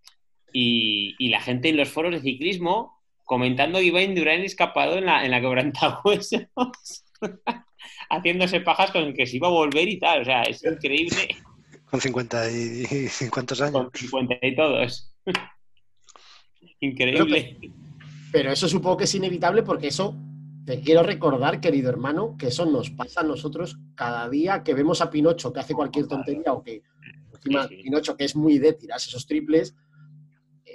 Y, 0.52 1.28
la 1.28 1.40
gente 1.40 1.68
en 1.68 1.76
los 1.76 1.88
foros 1.88 2.12
de 2.12 2.20
ciclismo 2.20 2.96
comentando 3.24 3.78
que 3.78 3.86
iba 3.86 4.02
Indurain 4.02 4.42
escapado 4.42 4.98
en 4.98 5.06
la, 5.06 5.24
en 5.24 5.32
la 5.32 5.40
quebrantahuesos, 5.40 6.42
haciéndose 8.10 8.60
pajas 8.60 8.92
con 8.92 9.12
que 9.12 9.26
se 9.26 9.36
iba 9.36 9.48
a 9.48 9.50
volver 9.50 9.88
y 9.88 9.98
tal. 9.98 10.22
O 10.22 10.24
sea, 10.24 10.42
es 10.42 10.64
increíble. 10.64 11.36
Con 11.90 12.00
50 12.00 12.50
y 12.50 13.08
50 13.08 13.64
años. 13.64 13.72
Con 13.72 13.90
50 13.92 14.38
y 14.42 14.56
todos. 14.56 15.12
increíble. 16.80 17.58
pero 18.30 18.52
eso 18.52 18.68
supongo 18.68 18.98
que 18.98 19.04
es 19.04 19.14
inevitable 19.14 19.62
porque 19.62 19.88
eso 19.88 20.14
te 20.66 20.80
quiero 20.80 21.02
recordar, 21.02 21.60
querido 21.60 21.88
hermano, 21.88 22.36
que 22.36 22.48
eso 22.48 22.66
nos 22.66 22.90
pasa 22.90 23.20
a 23.20 23.24
nosotros 23.24 23.78
cada 23.94 24.28
día 24.28 24.62
que 24.64 24.74
vemos 24.74 25.00
a 25.00 25.10
Pinocho 25.10 25.52
que 25.52 25.60
hace 25.60 25.74
cualquier 25.74 26.08
tontería 26.08 26.52
o 26.52 26.62
que 26.62 26.82
Pinocho, 27.82 28.16
que 28.16 28.24
es 28.24 28.34
muy 28.34 28.58
de 28.58 28.72
tiras 28.72 29.06
esos 29.06 29.26
triples, 29.26 29.76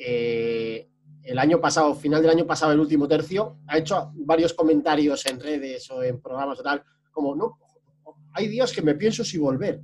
eh, 0.04 0.90
el 1.24 1.38
año 1.40 1.60
pasado, 1.60 1.94
final 1.96 2.22
del 2.22 2.32
año 2.32 2.46
pasado, 2.46 2.72
el 2.72 2.80
último 2.80 3.08
tercio, 3.08 3.58
ha 3.68 3.78
hecho 3.78 4.12
varios 4.16 4.54
comentarios 4.54 5.26
en 5.28 5.40
redes 5.40 5.90
o 5.92 6.04
en 6.04 6.22
programas 6.22 6.60
o 6.60 6.64
tal, 6.64 6.84
como, 7.12 7.36
no, 7.36 7.58
hay 8.34 8.48
días 8.48 8.72
que 8.72 8.82
me 8.82 8.96
pienso 8.96 9.24
si 9.24 9.38
volver. 9.38 9.82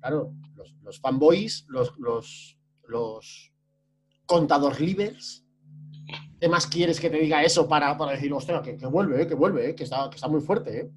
Claro, 0.00 0.34
los, 0.82 1.00
fanboys, 1.00 1.66
los, 1.68 1.96
los, 1.98 2.58
los 2.86 3.52
contador 4.26 4.80
livers, 4.80 5.44
¿qué 6.40 6.48
más 6.48 6.66
quieres 6.66 7.00
que 7.00 7.10
te 7.10 7.18
diga 7.18 7.42
eso 7.42 7.66
para, 7.66 7.96
para 7.96 8.12
decir, 8.12 8.32
hostia, 8.32 8.62
que, 8.62 8.76
vuelve, 8.86 9.22
eh, 9.22 9.26
que 9.26 9.34
vuelve, 9.34 9.70
eh, 9.70 9.74
que, 9.74 9.84
está, 9.84 10.28
muy 10.28 10.40
fuerte? 10.40 10.80
Eh? 10.80 10.90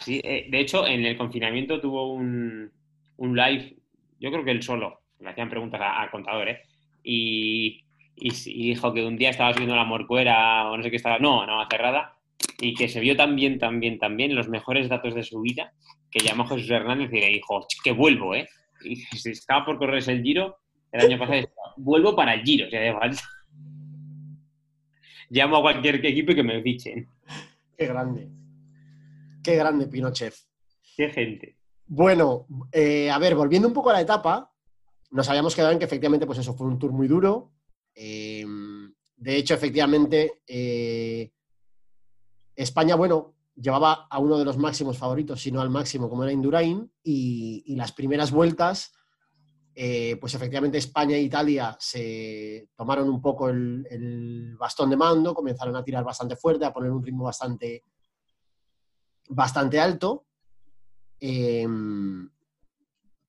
Sí, 0.00 0.22
de 0.22 0.60
hecho, 0.60 0.86
en 0.86 1.04
el 1.04 1.18
confinamiento 1.18 1.80
tuvo 1.80 2.12
un, 2.12 2.70
live, 3.18 3.76
yo 4.20 4.30
creo 4.30 4.44
que 4.44 4.52
él 4.52 4.62
solo, 4.62 5.00
le 5.20 5.30
hacían 5.30 5.50
preguntas 5.50 5.80
al 5.82 6.10
contador, 6.10 6.48
¿eh? 6.48 6.62
Y, 7.02 7.82
dijo 8.16 8.94
que 8.94 9.04
un 9.04 9.16
día 9.16 9.30
estaba 9.30 9.52
subiendo 9.52 9.76
la 9.76 9.84
morcuera 9.84 10.70
o 10.70 10.76
no 10.76 10.82
sé 10.82 10.90
qué 10.90 10.96
estaba, 10.96 11.18
no, 11.18 11.46
no, 11.46 11.66
cerrada, 11.70 12.16
y 12.58 12.74
que 12.74 12.88
se 12.88 13.00
vio 13.00 13.16
tan 13.16 13.36
bien, 13.36 13.58
tan 13.58 13.78
bien, 13.78 13.98
tan 13.98 14.16
bien 14.16 14.34
los 14.34 14.48
mejores 14.48 14.88
datos 14.88 15.14
de 15.14 15.22
su 15.22 15.40
vida, 15.40 15.72
que 16.10 16.20
llamó 16.20 16.44
a 16.44 16.48
Jesús 16.48 16.70
Hernández 16.70 17.12
y 17.12 17.20
le 17.20 17.26
dijo, 17.26 17.66
que 17.84 17.92
vuelvo, 17.92 18.34
¿eh? 18.34 18.48
Y 18.82 18.96
si 19.16 19.30
estaba 19.30 19.64
por 19.64 19.78
correrse 19.78 20.12
el 20.12 20.22
giro, 20.22 20.58
el 20.92 21.00
año 21.00 21.18
pasado, 21.18 21.48
vuelvo 21.76 22.16
para 22.16 22.34
el 22.34 22.42
giro, 22.42 22.66
o 22.66 22.70
sea, 22.70 22.80
de 22.80 22.92
falta. 22.92 23.22
Llamo 25.30 25.56
a 25.56 25.62
cualquier 25.62 26.04
equipo 26.06 26.32
y 26.32 26.36
que 26.36 26.42
me 26.42 26.62
fichen. 26.62 27.08
Qué 27.76 27.86
grande. 27.86 28.28
Qué 29.42 29.56
grande 29.56 29.86
Pinochet. 29.86 30.34
Qué 30.96 31.10
gente. 31.10 31.56
Bueno, 31.86 32.46
eh, 32.72 33.10
a 33.10 33.18
ver, 33.18 33.34
volviendo 33.34 33.68
un 33.68 33.74
poco 33.74 33.90
a 33.90 33.94
la 33.94 34.00
etapa, 34.00 34.50
nos 35.10 35.28
habíamos 35.28 35.54
quedado 35.54 35.72
en 35.72 35.78
que 35.78 35.84
efectivamente, 35.84 36.26
pues 36.26 36.38
eso 36.38 36.54
fue 36.54 36.66
un 36.66 36.78
tour 36.78 36.92
muy 36.92 37.08
duro. 37.08 37.52
Em, 37.94 38.92
de 39.16 39.36
hecho, 39.36 39.54
efectivamente, 39.54 40.42
eh, 40.46 41.32
España, 42.54 42.94
bueno, 42.96 43.34
llevaba 43.54 44.06
a 44.10 44.18
uno 44.18 44.38
de 44.38 44.44
los 44.44 44.58
máximos 44.58 44.98
favoritos, 44.98 45.40
si 45.40 45.50
no 45.50 45.60
al 45.60 45.70
máximo, 45.70 46.08
como 46.08 46.24
era 46.24 46.32
Indurain, 46.32 46.90
y, 47.02 47.74
las 47.74 47.92
primeras 47.92 48.30
vueltas, 48.30 48.92
eh, 49.74 50.16
pues 50.20 50.34
efectivamente 50.34 50.78
España 50.78 51.16
e 51.16 51.22
Italia 51.22 51.76
se 51.78 52.70
tomaron 52.74 53.08
un 53.08 53.20
poco 53.20 53.48
el, 53.48 53.86
el, 53.90 54.56
bastón 54.56 54.90
de 54.90 54.96
mando, 54.96 55.34
comenzaron 55.34 55.76
a 55.76 55.84
tirar 55.84 56.04
bastante 56.04 56.36
fuerte, 56.36 56.64
a 56.64 56.72
poner 56.72 56.90
un 56.90 57.02
ritmo 57.02 57.24
bastante, 57.24 57.82
bastante 59.28 59.80
alto. 59.80 60.26
Em, 61.18 62.28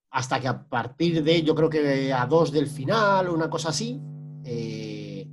hasta 0.09 0.39
que 0.39 0.47
a 0.47 0.67
partir 0.67 1.23
de, 1.23 1.43
yo 1.43 1.53
creo 1.55 1.69
que 1.69 2.13
a 2.13 2.25
dos 2.25 2.51
del 2.51 2.67
final 2.67 3.27
o 3.27 3.33
una 3.33 3.49
cosa 3.49 3.69
así, 3.69 3.99
eh, 4.43 5.27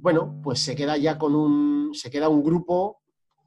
bueno, 0.00 0.40
pues 0.42 0.60
se 0.60 0.74
queda 0.74 0.96
ya 0.96 1.18
con 1.18 1.34
un, 1.34 1.90
se 1.94 2.10
queda 2.10 2.28
un 2.28 2.42
grupo, 2.42 3.02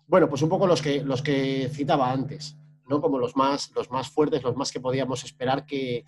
bueno, 0.07 0.29
pues 0.29 0.41
un 0.41 0.49
poco 0.49 0.67
los 0.67 0.81
que, 0.81 1.03
los 1.03 1.21
que 1.21 1.69
citaba 1.71 2.11
antes, 2.11 2.57
¿no? 2.87 3.01
Como 3.01 3.17
los 3.17 3.35
más, 3.35 3.71
los 3.75 3.89
más 3.89 4.09
fuertes, 4.09 4.43
los 4.43 4.55
más 4.55 4.71
que 4.71 4.79
podíamos 4.79 5.23
esperar 5.23 5.65
que, 5.65 6.05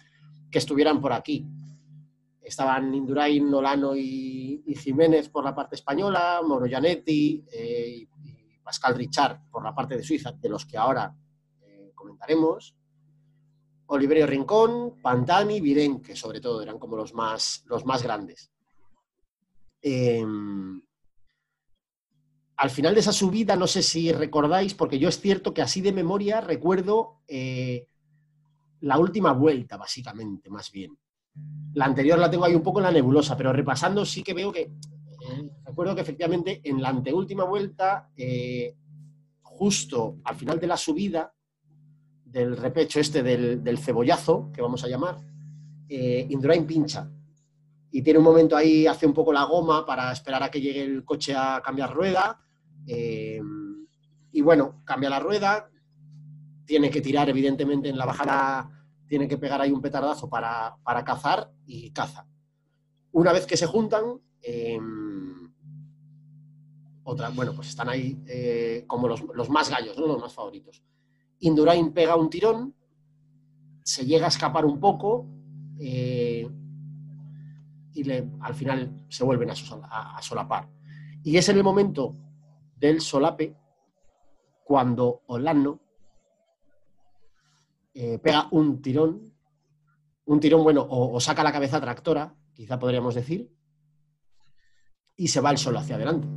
estuvieran 0.51 1.01
por 1.01 1.11
aquí. 1.11 1.45
Estaban 2.41 2.95
Indurain, 2.95 3.51
Nolano 3.51 3.93
y, 3.93 4.63
Jiménez 4.81 5.27
por 5.27 5.43
la 5.43 5.53
parte 5.53 5.75
española, 5.75 6.39
Moroyanetti 6.47 7.43
eh, 7.51 8.07
Pascal 8.63 8.95
Richard 8.95 9.49
por 9.51 9.63
la 9.63 9.75
parte 9.75 9.97
de 9.97 10.03
Suiza, 10.03 10.31
de 10.31 10.47
los 10.47 10.65
que 10.65 10.77
ahora 10.77 11.13
eh, 11.61 11.91
comentaremos, 11.93 12.73
Oliverio 13.87 14.25
Rincón, 14.25 14.99
Pantani, 15.01 15.61
Viren, 15.61 16.01
que 16.01 16.15
sobre 16.15 16.41
todo 16.41 16.61
eran 16.61 16.79
como 16.79 16.95
los 16.95 17.13
más, 17.13 17.63
los 17.67 17.85
más 17.85 18.01
grandes. 18.01 18.51
Em, 19.81 20.81
al 22.57 22.69
final 22.69 22.93
de 22.93 23.01
esa 23.01 23.11
subida, 23.11 23.55
no 23.55 23.67
sé 23.67 23.83
si 23.83 24.11
recordáis, 24.11 24.73
porque 24.73 24.97
yo 24.97 25.09
es 25.09 25.19
cierto 25.19 25.53
que 25.53 25.61
así 25.61 25.81
de 25.81 25.91
memoria 25.91 26.41
recuerdo 26.41 27.21
eh, 27.27 27.87
la 28.81 28.97
última 28.97 29.33
vuelta, 29.33 29.77
básicamente, 29.77 30.49
más 30.49 30.71
bien. 30.71 30.97
La 31.73 31.85
anterior 31.85 32.17
la 32.17 32.29
tengo 32.31 32.45
ahí 32.45 32.55
un 32.55 32.63
poco 32.63 32.79
en 32.79 32.85
la 32.85 32.91
nebulosa, 32.91 33.35
pero 33.35 33.51
repasando 33.51 34.05
sí 34.05 34.23
que 34.23 34.33
veo 34.33 34.51
que 34.51 34.71
recuerdo 35.65 35.95
que 35.95 36.01
efectivamente 36.01 36.61
en 36.63 36.81
la 36.81 36.89
anteúltima 36.89 37.43
vuelta, 37.43 38.09
eh, 38.15 38.75
justo 39.41 40.19
al 40.23 40.35
final 40.35 40.59
de 40.59 40.67
la 40.67 40.77
subida 40.77 41.34
del 42.35 42.57
repecho 42.57 42.99
este 42.99 43.23
del, 43.23 43.77
cebollazo, 43.77 44.51
que 44.51 44.61
vamos 44.61 44.83
a 44.83 44.89
llamar, 44.89 45.15
eh, 45.87 46.27
Indurain 46.29 46.67
pincha. 46.67 47.09
Y 47.91 48.01
tiene 48.01 48.19
un 48.19 48.25
momento 48.25 48.57
ahí, 48.57 48.85
hace 48.85 49.07
un 49.07 49.13
poco 49.13 49.31
la 49.31 49.45
goma 49.45 49.85
para 49.85 50.11
esperar 50.11 50.43
a 50.43 50.51
que 50.51 50.59
llegue 50.59 50.83
el 50.83 51.05
coche 51.05 51.33
a 51.33 51.61
cambiar 51.63 51.93
rueda. 51.93 52.41
Eh, 52.87 53.39
y 54.33 54.41
bueno, 54.41 54.81
cambia 54.83 55.09
la 55.09 55.21
rueda, 55.21 55.69
tiene 56.65 56.89
que 56.89 56.99
tirar 56.99 57.29
evidentemente 57.29 57.87
en 57.87 57.97
la 57.97 58.05
bajada, 58.05 58.69
tiene 59.07 59.29
que 59.29 59.37
pegar 59.37 59.61
ahí 59.61 59.71
un 59.71 59.81
petardazo 59.81 60.29
para, 60.29 60.75
cazar 61.05 61.53
y 61.65 61.91
caza. 61.91 62.27
Una 63.13 63.31
vez 63.31 63.45
que 63.45 63.55
se 63.55 63.65
juntan, 63.65 64.19
otra, 67.05 67.29
bueno, 67.29 67.53
pues 67.55 67.69
están 67.69 67.87
ahí 67.87 68.21
eh, 68.27 68.83
como 68.87 69.07
los, 69.07 69.21
los 69.21 69.49
más 69.49 69.69
gallos, 69.69 69.97
¿no? 69.97 70.05
los 70.05 70.19
más 70.19 70.33
favoritos. 70.33 70.83
Indurain 71.39 71.91
pega 71.93 72.15
un 72.15 72.29
tirón, 72.29 72.73
se 73.83 74.05
llega 74.05 74.25
a 74.25 74.29
escapar 74.29 74.65
un 74.65 74.79
poco 74.79 75.27
eh, 75.79 76.47
y 77.93 78.03
le- 78.03 78.29
al 78.41 78.55
final 78.55 79.05
se 79.09 79.23
vuelven 79.23 79.49
a, 79.51 79.55
sol- 79.55 79.81
a- 79.83 80.17
a 80.17 80.21
solapar. 80.21 80.69
Y 81.23 81.37
es 81.37 81.47
en 81.49 81.57
el 81.57 81.63
momento 81.63 82.15
del 82.77 83.01
solape 83.01 83.55
cuando 84.63 85.21
Olano 85.27 85.79
eh, 87.93 88.19
pega 88.19 88.47
un 88.51 88.81
tirón, 88.81 89.33
un 90.25 90.39
tirón 90.39 90.63
bueno, 90.63 90.85
o, 90.89 91.19
saca 91.19 91.43
la 91.43 91.51
cabeza 91.51 91.79
tractora, 91.79 92.35
quizá 92.53 92.77
podríamos 92.79 93.15
decir, 93.15 93.49
y 95.15 95.27
se 95.29 95.39
va 95.39 95.51
el 95.51 95.57
solo 95.57 95.79
hacia 95.79 95.95
adelante. 95.95 96.27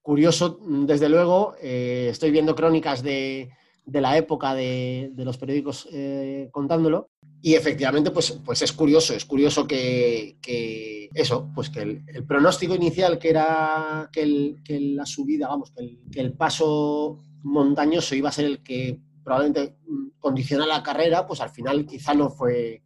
Curioso, 0.00 0.58
desde 0.86 1.08
luego, 1.08 1.54
eh, 1.60 2.08
estoy 2.10 2.30
viendo 2.30 2.54
crónicas 2.54 3.02
de, 3.02 3.50
de 3.84 4.00
la 4.00 4.16
época 4.16 4.54
de, 4.54 5.10
de 5.12 5.24
los 5.24 5.38
periódicos 5.38 5.88
eh, 5.92 6.48
contándolo, 6.52 7.10
y 7.44 7.54
efectivamente, 7.54 8.12
pues, 8.12 8.38
pues 8.44 8.62
es 8.62 8.72
curioso, 8.72 9.14
es 9.14 9.24
curioso 9.24 9.66
que, 9.66 10.36
que 10.40 11.10
eso, 11.12 11.50
pues 11.54 11.70
que 11.70 11.80
el, 11.82 12.24
pronóstico 12.26 12.74
inicial 12.76 13.18
que 13.18 13.30
era 13.30 14.08
que, 14.12 14.22
el- 14.22 14.56
que 14.64 14.78
la 14.78 15.04
subida, 15.04 15.48
vamos, 15.48 15.72
que 16.12 16.20
el, 16.20 16.34
paso 16.34 17.18
montañoso 17.42 18.14
iba 18.14 18.28
a 18.28 18.32
ser 18.32 18.44
el 18.44 18.62
que 18.62 19.00
probablemente 19.24 19.76
mm, 19.88 20.08
condiciona 20.20 20.66
la 20.66 20.82
carrera, 20.84 21.26
pues 21.26 21.40
al 21.40 21.50
final 21.50 21.84
quizá 21.84 22.14
no 22.14 22.30
fue, 22.30 22.82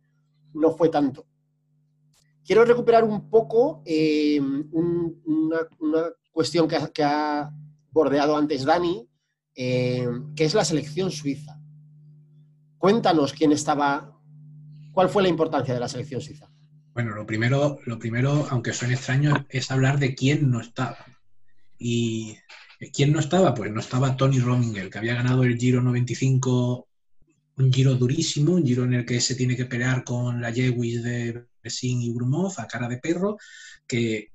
no 0.54 0.70
fue 0.72 0.88
tanto. 0.88 1.26
Quiero 2.44 2.64
recuperar 2.64 3.04
un 3.04 3.28
poco 3.28 3.82
eh, 3.84 4.40
un- 4.40 5.20
una, 5.26 5.58
una 5.80 6.04
cuestión 6.32 6.66
que 6.66 6.78
que 6.94 7.02
ha 7.04 7.50
bordeado 7.90 8.36
antes 8.36 8.64
Dani, 8.64 9.06
eh, 9.56 10.06
que 10.36 10.44
es 10.44 10.54
la 10.54 10.64
selección 10.64 11.10
suiza. 11.10 11.58
Cuéntanos 12.76 13.32
quién 13.32 13.52
estaba, 13.52 14.20
cuál 14.92 15.08
fue 15.08 15.22
la 15.22 15.30
importancia 15.30 15.72
de 15.72 15.80
la 15.80 15.88
selección 15.88 16.20
suiza. 16.20 16.50
Bueno, 16.92 17.14
lo 17.14 17.26
primero, 17.26 17.78
lo 17.86 17.98
primero, 17.98 18.46
aunque 18.50 18.72
suene 18.72 18.94
extraño, 18.94 19.46
es 19.48 19.70
hablar 19.70 19.98
de 19.98 20.14
quién 20.14 20.50
no 20.50 20.60
estaba. 20.60 21.04
¿Y 21.78 22.36
quién 22.92 23.12
no 23.12 23.20
estaba? 23.20 23.54
Pues 23.54 23.72
no 23.72 23.80
estaba 23.80 24.16
Tony 24.16 24.40
Rominger, 24.40 24.90
que 24.90 24.98
había 24.98 25.14
ganado 25.14 25.42
el 25.42 25.58
Giro 25.58 25.82
95, 25.82 26.88
un 27.56 27.72
Giro 27.72 27.94
durísimo, 27.94 28.52
un 28.52 28.64
Giro 28.64 28.84
en 28.84 28.94
el 28.94 29.06
que 29.06 29.20
se 29.20 29.34
tiene 29.34 29.56
que 29.56 29.64
pelear 29.64 30.04
con 30.04 30.40
la 30.40 30.50
Lewis 30.50 31.02
de 31.02 31.46
Bessin 31.62 32.00
y 32.02 32.12
Grumov 32.12 32.52
a 32.58 32.66
cara 32.66 32.88
de 32.88 32.98
perro, 32.98 33.38
que 33.86 34.32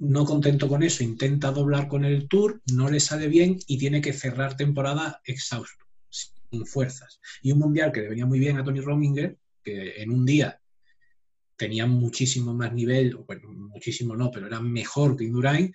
no 0.00 0.24
contento 0.24 0.66
con 0.66 0.82
eso, 0.82 1.04
intenta 1.04 1.52
doblar 1.52 1.86
con 1.86 2.04
el 2.04 2.26
Tour, 2.26 2.62
no 2.72 2.88
le 2.88 3.00
sale 3.00 3.28
bien 3.28 3.58
y 3.66 3.78
tiene 3.78 4.00
que 4.00 4.14
cerrar 4.14 4.56
temporada 4.56 5.20
exhausto, 5.24 5.84
sin 6.08 6.66
fuerzas. 6.66 7.20
Y 7.42 7.52
un 7.52 7.58
mundial 7.58 7.92
que 7.92 8.00
le 8.00 8.08
venía 8.08 8.26
muy 8.26 8.38
bien 8.38 8.56
a 8.56 8.64
Tony 8.64 8.80
Rominger, 8.80 9.36
que 9.62 10.02
en 10.02 10.10
un 10.10 10.24
día 10.24 10.58
tenía 11.54 11.86
muchísimo 11.86 12.54
más 12.54 12.72
nivel, 12.72 13.14
bueno, 13.14 13.52
muchísimo 13.52 14.16
no, 14.16 14.30
pero 14.30 14.46
era 14.46 14.58
mejor 14.60 15.16
que 15.16 15.24
Indurain 15.24 15.72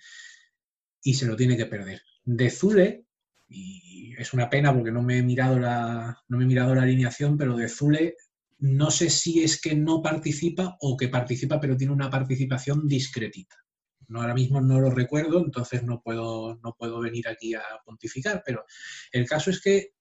y 1.02 1.14
se 1.14 1.26
lo 1.26 1.36
tiene 1.36 1.56
que 1.56 1.66
perder. 1.66 2.02
De 2.24 2.50
Zule, 2.50 3.04
y 3.48 4.12
es 4.18 4.32
una 4.32 4.50
pena 4.50 4.74
porque 4.74 4.90
no 4.90 5.02
me 5.02 5.18
he 5.18 5.22
mirado 5.22 5.60
la, 5.60 6.20
no 6.26 6.38
me 6.38 6.42
he 6.42 6.48
mirado 6.48 6.74
la 6.74 6.82
alineación, 6.82 7.38
pero 7.38 7.56
de 7.56 7.68
Zule 7.68 8.16
no 8.58 8.90
sé 8.90 9.08
si 9.08 9.44
es 9.44 9.60
que 9.60 9.76
no 9.76 10.02
participa 10.02 10.76
o 10.80 10.96
que 10.96 11.06
participa, 11.06 11.60
pero 11.60 11.76
tiene 11.76 11.92
una 11.92 12.10
participación 12.10 12.88
discretita. 12.88 13.56
No, 14.08 14.20
ahora 14.20 14.34
mismo 14.34 14.60
no 14.60 14.80
lo 14.80 14.90
recuerdo, 14.90 15.44
entonces 15.44 15.82
no 15.82 16.00
puedo, 16.02 16.58
no 16.62 16.74
puedo 16.78 17.00
venir 17.00 17.28
aquí 17.28 17.54
a 17.54 17.62
pontificar, 17.84 18.42
pero 18.44 18.64
el 19.12 19.26
caso 19.26 19.50
es 19.50 19.60
que 19.60 19.92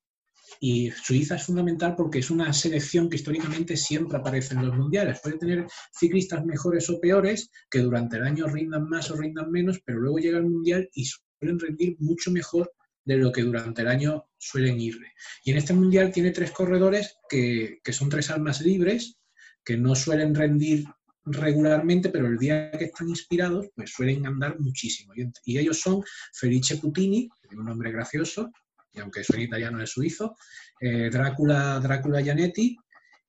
y 0.59 0.91
Suiza 0.91 1.35
es 1.35 1.43
fundamental 1.43 1.95
porque 1.95 2.19
es 2.19 2.29
una 2.29 2.53
selección 2.53 3.09
que 3.09 3.17
históricamente 3.17 3.75
siempre 3.75 4.17
aparece 4.17 4.53
en 4.53 4.65
los 4.65 4.75
mundiales. 4.75 5.19
Puede 5.21 5.37
tener 5.37 5.67
ciclistas 5.91 6.45
mejores 6.45 6.89
o 6.89 6.99
peores 6.99 7.49
que 7.69 7.79
durante 7.79 8.17
el 8.17 8.23
año 8.23 8.47
rindan 8.47 8.87
más 8.87 9.11
o 9.11 9.17
rindan 9.17 9.51
menos, 9.51 9.81
pero 9.83 9.99
luego 9.99 10.19
llega 10.19 10.37
el 10.37 10.45
mundial 10.45 10.89
y 10.93 11.05
suelen 11.05 11.59
rendir 11.59 11.95
mucho 11.99 12.31
mejor 12.31 12.71
de 13.03 13.17
lo 13.17 13.31
que 13.31 13.43
durante 13.43 13.81
el 13.81 13.87
año 13.87 14.25
suelen 14.37 14.79
irle. 14.79 15.13
Y 15.43 15.51
en 15.51 15.57
este 15.57 15.73
mundial 15.73 16.11
tiene 16.11 16.31
tres 16.31 16.51
corredores 16.51 17.17
que, 17.29 17.79
que 17.83 17.93
son 17.93 18.09
tres 18.09 18.29
almas 18.29 18.61
libres, 18.61 19.17
que 19.63 19.77
no 19.77 19.95
suelen 19.95 20.33
rendir 20.33 20.85
regularmente, 21.25 22.09
pero 22.09 22.27
el 22.27 22.37
día 22.37 22.71
que 22.71 22.85
están 22.85 23.09
inspirados, 23.09 23.67
pues 23.75 23.91
suelen 23.91 24.25
andar 24.25 24.59
muchísimo. 24.59 25.13
Y, 25.15 25.57
ellos 25.57 25.79
son 25.79 26.03
Felice 26.33 26.77
Putini, 26.77 27.27
un 27.57 27.65
nombre 27.65 27.91
gracioso, 27.91 28.51
y 28.93 28.99
aunque 28.99 29.23
suene 29.23 29.43
italiano 29.43 29.81
es 29.81 29.89
suizo, 29.89 30.35
eh, 30.79 31.09
Drácula, 31.11 31.79
Drácula 31.79 32.21
Gianetti 32.21 32.77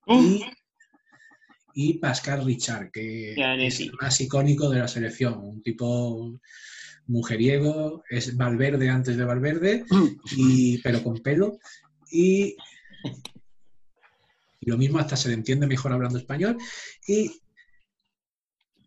y, 0.06 0.44
y 1.74 1.94
Pascal 1.94 2.44
Richard, 2.44 2.90
que 2.90 3.34
Gianetti. 3.34 3.66
es 3.66 3.80
el 3.80 3.92
más 4.00 4.20
icónico 4.20 4.68
de 4.68 4.78
la 4.78 4.88
selección, 4.88 5.38
un 5.38 5.62
tipo 5.62 6.38
mujeriego, 7.06 8.02
es 8.10 8.36
Valverde 8.36 8.88
antes 8.90 9.16
de 9.16 9.24
Valverde, 9.24 9.84
y, 10.36 10.78
pero 10.82 11.02
con 11.02 11.18
pelo, 11.22 11.58
y, 12.10 12.56
y 14.60 14.70
lo 14.70 14.76
mismo 14.76 14.98
hasta 14.98 15.16
se 15.16 15.28
le 15.28 15.34
entiende 15.34 15.66
mejor 15.66 15.92
hablando 15.92 16.18
español, 16.18 16.58
y 17.06 17.30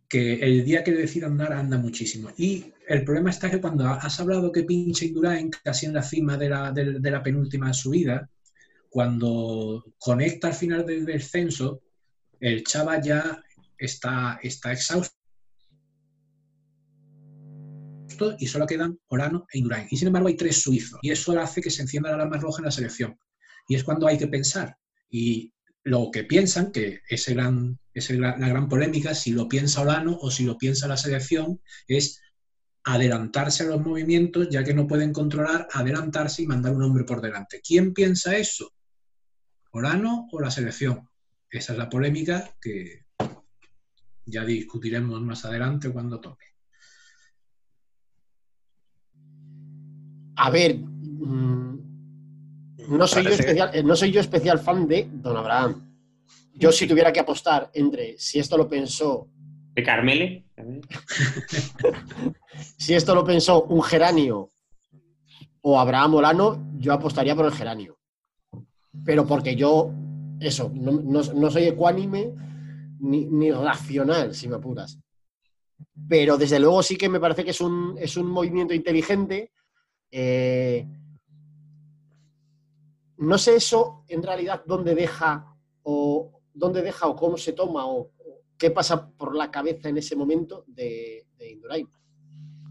que 0.10 0.34
el 0.34 0.66
día 0.66 0.84
que 0.84 0.92
decida 0.92 1.28
andar 1.28 1.54
anda 1.54 1.78
muchísimo. 1.78 2.32
Y 2.36 2.74
el 2.88 3.06
problema 3.06 3.30
está 3.30 3.50
que 3.50 3.62
cuando 3.62 3.86
has 3.86 4.20
hablado 4.20 4.52
que 4.52 4.64
pinche 4.64 5.06
Indurain 5.06 5.52
casi 5.64 5.86
en 5.86 5.94
la 5.94 6.02
cima 6.02 6.36
de 6.36 6.50
la, 6.50 6.72
de, 6.72 7.12
la 7.12 7.22
penúltima 7.22 7.72
subida, 7.74 8.28
cuando 8.90 9.86
conecta 10.00 10.48
al 10.48 10.56
final 10.56 10.84
del 10.86 11.06
descenso, 11.06 11.84
el 12.40 12.64
chava 12.64 13.00
ya 13.00 13.40
está, 13.78 14.40
está 14.42 14.74
exhausto 14.74 15.14
y 18.40 18.48
solo 18.48 18.66
quedan 18.66 19.00
Orano 19.08 19.46
e 19.54 19.60
Indurain. 19.60 19.88
Y 19.92 19.98
sin 19.98 20.08
embargo 20.08 20.28
hay 20.28 20.36
tres 20.36 20.62
suizos 20.62 21.00
y 21.04 21.12
eso 21.12 21.40
hace 21.40 21.62
que 21.62 21.70
se 21.70 21.84
encienda 21.84 22.10
la 22.10 22.16
alarma 22.16 22.38
roja 22.38 22.62
en 22.62 22.66
la 22.66 22.72
selección. 22.72 23.18
Y 23.68 23.76
es 23.76 23.84
cuando 23.84 24.08
hay 24.08 24.18
que 24.18 24.28
pensar. 24.28 24.76
Y 25.10 25.54
lo 25.84 26.10
que 26.12 26.24
piensan, 26.24 26.72
que 26.72 27.02
es, 27.08 27.28
el 27.28 27.36
gran, 27.36 27.80
es 28.00 28.10
el, 28.10 28.22
la 28.22 28.36
gran 28.36 28.68
polémica, 28.68 29.14
si 29.14 29.32
lo 29.32 29.48
piensa 29.48 29.82
Olano 29.82 30.18
o 30.20 30.32
si 30.32 30.46
lo 30.46 30.58
piensa 30.58 30.88
la 30.88 30.98
selección, 30.98 31.62
es 31.88 32.22
adelantarse 32.84 33.64
a 33.64 33.68
los 33.68 33.82
movimientos, 33.82 34.50
ya 34.50 34.64
que 34.64 34.74
no 34.74 34.88
pueden 34.88 35.14
controlar, 35.14 35.68
adelantarse 35.72 36.42
y 36.42 36.48
mandar 36.48 36.74
un 36.74 36.84
hombre 36.84 37.04
por 37.04 37.22
delante. 37.22 37.62
¿Quién 37.62 37.94
piensa 37.94 38.36
eso? 38.36 38.74
¿Olano 39.72 40.28
o 40.32 40.42
la 40.42 40.50
selección? 40.50 41.08
Esa 41.50 41.74
es 41.74 41.80
la 41.80 41.90
polémica 41.90 42.56
que 42.62 43.06
ya 44.26 44.44
discutiremos 44.46 45.22
más 45.22 45.46
adelante 45.46 45.92
cuando 45.92 46.20
toque. 46.20 46.46
A 50.36 50.50
ver, 50.50 50.78
mmm, 50.78 51.78
no 52.90 53.08
soy, 53.08 53.24
yo 53.24 53.30
especial, 53.32 53.72
eh, 53.74 53.84
no 53.84 53.96
soy 53.96 54.12
yo 54.12 54.22
especial 54.22 54.60
fan 54.60 54.88
de 54.88 55.10
Don 55.12 55.36
Abraham. 55.36 55.89
Yo 56.60 56.74
si 56.74 56.86
tuviera 56.86 57.14
que 57.14 57.22
apostar 57.22 57.72
entre 57.74 58.18
si 58.18 58.38
esto 58.38 58.58
lo 58.58 58.68
pensó... 58.68 59.30
¿De 59.74 59.82
Carmele? 59.82 60.44
si 62.78 62.94
esto 62.94 63.16
lo 63.16 63.24
pensó 63.24 63.64
un 63.64 63.82
geranio 63.82 64.52
o 65.62 65.80
Abraham 65.80 66.16
Olano, 66.16 66.72
yo 66.78 66.92
apostaría 66.92 67.34
por 67.34 67.46
el 67.46 67.54
geranio. 67.54 67.98
Pero 69.06 69.26
porque 69.26 69.56
yo, 69.56 69.94
eso, 70.42 70.70
no, 70.74 70.92
no, 70.92 71.22
no 71.22 71.50
soy 71.50 71.64
ecuánime 71.64 72.34
ni, 73.00 73.26
ni, 73.26 73.54
racional, 73.54 74.36
si 74.36 74.50
me 74.50 74.58
apuras. 74.58 75.00
Pero 76.10 76.38
desde 76.38 76.60
luego 76.60 76.84
sí 76.84 76.98
que 76.98 77.08
me 77.08 77.22
parece 77.22 77.46
que 77.46 77.52
es 77.52 77.62
un, 77.62 77.96
es 77.98 78.18
un 78.18 78.30
movimiento 78.30 78.74
inteligente. 78.74 79.54
Eh, 80.12 80.86
no 83.20 83.38
sé 83.38 83.56
eso 83.56 84.04
en 84.10 84.24
realidad 84.24 84.62
dónde 84.66 84.94
deja 84.94 85.56
o 85.84 86.39
dónde 86.54 86.82
deja 86.82 87.08
o 87.08 87.16
cómo 87.16 87.38
se 87.38 87.54
toma 87.54 87.86
o, 87.86 88.02
o 88.02 88.42
qué 88.58 88.72
pasa 88.72 89.10
por 89.12 89.36
la 89.36 89.50
cabeza 89.50 89.90
en 89.90 89.98
ese 89.98 90.16
momento 90.16 90.66
de, 90.68 91.28
de 91.38 91.52
Indurain. 91.52 91.88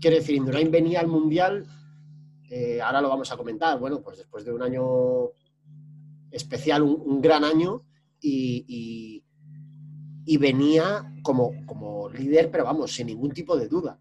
Quiero 0.00 0.16
decir, 0.16 0.36
Indurain 0.36 0.70
venía 0.70 1.00
al 1.00 1.08
Mundial, 1.08 1.66
eh, 2.50 2.80
ahora 2.80 3.00
lo 3.00 3.08
vamos 3.08 3.30
a 3.32 3.36
comentar, 3.36 3.78
bueno, 3.78 4.00
pues 4.00 4.18
después 4.18 4.44
de 4.44 4.52
un 4.52 4.62
año 4.62 5.30
especial, 6.30 6.82
un, 6.82 7.00
un 7.04 7.20
gran 7.20 7.44
año, 7.44 7.84
y, 8.20 8.64
y, 8.68 9.24
y 10.24 10.36
venía 10.36 11.14
como, 11.22 11.52
como, 11.66 12.08
líder, 12.08 12.50
pero 12.50 12.64
vamos, 12.64 12.92
sin 12.92 13.06
ningún 13.06 13.32
tipo 13.32 13.56
de 13.56 13.68
duda. 13.68 13.98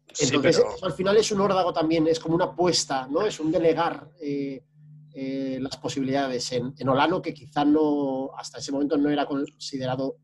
Entonces, 0.00 0.28
sí, 0.28 0.36
pero... 0.36 0.48
eso 0.48 0.84
al 0.84 0.92
final 0.92 1.16
es 1.16 1.30
un 1.32 1.40
órdago 1.40 1.72
también, 1.72 2.06
es 2.06 2.20
como 2.20 2.34
una 2.34 2.46
apuesta, 2.46 3.06
¿no? 3.08 3.22
Es 3.22 3.40
un 3.40 3.50
delegar 3.50 4.10
eh, 4.20 4.62
eh, 5.14 5.58
las 5.60 5.76
posibilidades 5.76 6.52
en, 6.52 6.74
en, 6.78 6.88
Olano, 6.88 7.20
que 7.20 7.34
quizá 7.34 7.64
no, 7.64 8.30
hasta 8.36 8.58
ese 8.58 8.72
momento 8.72 8.96
no 8.96 9.10
era 9.10 9.26
considerado 9.26 10.16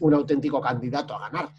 un 0.00 0.14
auténtico 0.14 0.60
candidato 0.60 1.14
a 1.14 1.28
ganar. 1.28 1.52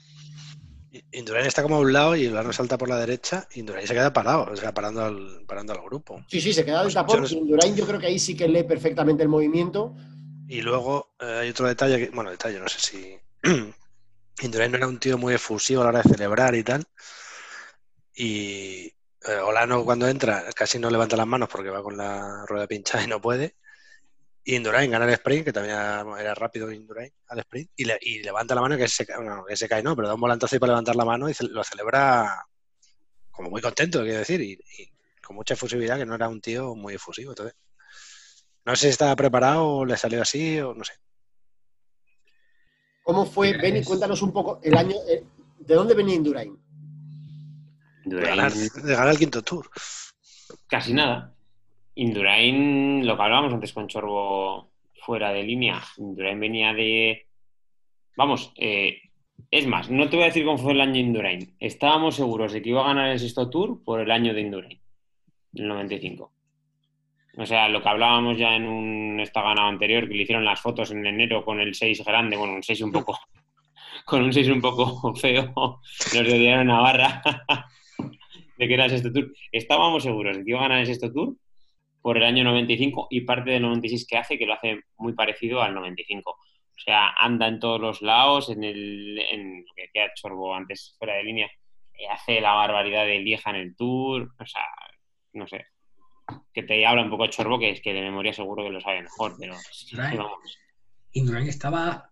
Indurain 1.12 1.46
está 1.46 1.62
como 1.62 1.76
a 1.76 1.80
un 1.80 1.92
lado 1.92 2.16
y 2.16 2.28
Olano 2.28 2.54
salta 2.54 2.78
por 2.78 2.90
la 2.90 2.98
derecha. 2.98 3.48
y 3.54 3.60
Indurain 3.60 3.88
se 3.88 3.94
queda 3.94 4.14
parado, 4.14 4.52
o 4.52 4.56
sea, 4.56 4.74
parando 4.74 5.04
al, 5.04 5.44
parando 5.46 5.74
al 5.74 5.82
grupo. 5.82 6.24
Sí, 6.28 6.40
sí, 6.40 6.54
se 6.54 6.64
queda 6.64 6.84
del 6.84 6.86
Pues 6.86 6.94
tapón. 6.94 7.26
Indurain 7.30 7.76
yo 7.76 7.86
creo 7.86 8.00
que 8.00 8.08
ahí 8.08 8.20
sí 8.20 8.36
que 8.36 8.48
lee 8.48 8.64
perfectamente 8.64 9.24
el 9.24 9.30
movimiento. 9.30 9.96
Y 10.48 10.62
luego 10.62 11.16
eh, 11.20 11.40
hay 11.42 11.50
otro 11.50 11.68
detalle, 11.68 11.98
que, 11.98 12.10
bueno, 12.16 12.30
detalle, 12.30 12.60
no 12.60 12.68
sé 12.68 12.80
si. 12.80 13.18
Indurain 14.42 14.72
no 14.72 14.78
era 14.78 14.88
un 14.88 15.00
tío 15.00 15.18
muy 15.18 15.34
efusivo 15.34 15.82
a 15.82 15.86
la 15.86 15.90
hora 15.90 16.02
de 16.02 16.10
celebrar 16.10 16.56
y 16.56 16.64
tal. 16.64 16.86
Y 18.16 18.94
Olano 19.44 19.84
cuando 19.84 20.08
entra 20.08 20.44
casi 20.56 20.78
no 20.80 20.90
levanta 20.90 21.16
las 21.18 21.28
manos 21.28 21.50
porque 21.50 21.70
va 21.70 21.82
con 21.84 21.98
la 21.98 22.46
rueda 22.46 22.68
pinchada 22.68 23.04
y 23.04 23.08
no 23.08 23.20
puede. 23.22 23.56
Y 24.44 24.56
Indurain 24.56 24.92
gana 24.92 25.06
el 25.06 25.12
sprint, 25.12 25.46
que 25.46 25.54
también 25.54 25.76
era 25.76 26.36
rápido 26.36 26.72
Indurain 26.72 27.12
al 27.30 27.40
sprint, 27.40 27.72
y, 27.76 27.86
le- 27.86 27.98
y 28.02 28.22
levanta 28.22 28.54
la 28.54 28.62
mano 28.62 28.78
que 28.78 28.88
se, 28.88 29.06
bueno, 29.16 29.44
que 29.48 29.58
se 29.58 29.68
cae, 29.68 29.82
no, 29.82 29.96
pero 29.96 30.08
da 30.08 30.14
un 30.14 30.22
volantazo 30.22 30.56
ahí 30.56 30.60
para 30.60 30.74
levantar 30.74 30.96
la 30.96 31.06
mano 31.06 31.28
y 31.30 31.34
ce- 31.34 31.48
lo 31.48 31.64
celebra 31.64 32.46
como 33.32 33.50
muy 33.50 33.62
contento, 33.62 34.02
quiero 34.04 34.20
decir, 34.20 34.40
y, 34.42 34.52
y 34.78 34.92
con 35.22 35.36
mucha 35.36 35.56
efusividad, 35.56 35.98
que 35.98 36.06
no 36.06 36.14
era 36.16 36.30
un 36.30 36.42
tío 36.42 36.76
muy 36.76 36.94
efusivo. 36.94 37.32
Entonces, 37.32 37.56
no 38.66 38.76
sé 38.76 38.82
si 38.88 38.88
estaba 38.90 39.16
preparado 39.16 39.66
o 39.68 39.86
le 39.86 39.98
salió 39.98 40.22
así 40.22 40.60
o 40.60 40.74
no 40.76 40.84
sé. 40.84 40.94
¿Cómo 43.04 43.26
fue, 43.26 43.54
Benny? 43.58 43.84
Cuéntanos 43.84 44.22
un 44.22 44.32
poco 44.32 44.60
el 44.64 44.76
año. 44.78 44.96
eh, 45.08 45.24
¿De 45.60 45.76
dónde 45.76 45.94
venía 45.96 46.16
Indurain? 46.16 46.58
De 48.06 48.22
ganar, 48.22 48.52
de 48.54 48.96
ganar 48.96 49.10
el 49.10 49.18
quinto 49.18 49.42
tour. 49.42 49.68
casi 50.68 50.94
nada. 50.94 51.34
Indurain, 51.96 53.06
lo 53.06 53.16
que 53.16 53.24
hablábamos 53.24 53.54
antes 53.54 53.74
con 53.74 53.88
Chorbo 53.88 54.70
fuera 55.06 55.32
de 55.32 55.44
línea, 55.44 55.82
Indurain 55.98 56.40
venía 56.40 56.74
de... 56.74 57.28
Vamos, 58.18 58.54
eh, 58.58 59.02
es 59.50 59.66
más, 59.66 59.90
no 59.90 60.10
te 60.10 60.18
voy 60.18 60.24
a 60.24 60.28
decir 60.28 60.46
cómo 60.46 60.58
fue 60.58 60.74
el 60.74 60.82
año 60.82 60.94
de 60.94 61.00
Indurain. 61.00 61.56
Estábamos 61.60 62.16
seguros 62.16 62.54
de 62.54 62.62
que 62.62 62.70
iba 62.70 62.84
a 62.84 62.88
ganar 62.88 63.10
el 63.10 63.20
sexto 63.20 63.50
tour 63.50 63.84
por 63.84 64.00
el 64.02 64.12
año 64.12 64.34
de 64.34 64.42
Indurain, 64.42 64.82
el 65.54 65.68
95. 65.68 66.32
O 67.38 67.46
sea, 67.46 67.68
lo 67.70 67.82
que 67.82 67.90
hablábamos 67.90 68.38
ya 68.38 68.56
en 68.56 68.66
un 68.66 69.20
esta 69.20 69.42
ganado 69.42 69.68
anterior, 69.68 70.08
que 70.08 70.14
le 70.14 70.24
hicieron 70.24 70.46
las 70.46 70.62
fotos 70.62 70.92
en 70.92 71.06
enero 71.06 71.44
con 71.44 71.60
el 71.60 71.74
6 71.74 72.04
grande, 72.06 72.38
bueno, 72.38 72.54
un 72.54 72.64
6 72.64 72.82
un 72.82 72.92
poco, 72.92 73.18
con 74.06 74.22
un 74.22 74.32
6 74.32 74.50
un 74.50 74.62
poco 74.62 75.16
feo, 75.16 75.54
nos 76.14 76.16
odiaron 76.16 76.70
a 76.70 76.74
Navarra 76.74 77.22
de 78.58 78.68
que 78.68 78.74
era 78.74 78.86
el 78.86 78.92
sexto 78.92 79.12
tour. 79.12 79.34
Estábamos 79.52 80.04
seguros 80.04 80.38
de 80.38 80.44
que 80.44 80.50
iba 80.52 80.60
a 80.60 80.64
ganar 80.64 80.80
el 80.80 80.88
sexto 80.88 81.12
tour 81.12 81.36
por 82.02 82.18
el 82.18 82.24
año 82.24 82.44
95 82.44 83.08
y 83.10 83.22
parte 83.22 83.52
del 83.52 83.64
96 83.64 84.06
que 84.08 84.18
hace, 84.18 84.38
que 84.38 84.46
lo 84.46 84.54
hace 84.54 84.82
muy 84.98 85.14
parecido 85.14 85.62
al 85.62 85.74
95. 85.74 86.30
O 86.30 86.38
sea, 86.78 87.10
anda 87.18 87.48
en 87.48 87.60
todos 87.60 87.80
los 87.80 88.02
lados, 88.02 88.50
en, 88.50 88.64
el, 88.64 89.18
en 89.20 89.66
lo 89.66 89.74
que 89.76 89.84
decía 89.84 90.14
Chorbo 90.14 90.54
antes 90.54 90.96
fuera 91.00 91.16
de 91.16 91.24
línea, 91.24 91.50
eh, 91.94 92.08
hace 92.12 92.42
la 92.42 92.54
barbaridad 92.54 93.06
de 93.06 93.20
Lieja 93.20 93.50
en 93.52 93.56
el 93.56 93.76
tour, 93.76 94.30
o 94.38 94.46
sea, 94.46 94.62
no 95.34 95.48
sé. 95.48 95.66
Que 96.54 96.64
te 96.64 96.86
habla 96.86 97.04
un 97.04 97.10
poco 97.10 97.28
Chorbo, 97.28 97.58
que 97.58 97.70
es 97.70 97.82
que 97.82 97.94
de 97.94 98.02
memoria 98.02 98.34
seguro 98.34 98.64
que 98.64 98.72
lo 98.72 98.82
sabe 98.82 99.02
mejor, 99.02 99.36
pero 99.40 99.56
vamos. 99.96 100.60
Indurain 101.14 101.48
estaba 101.48 102.12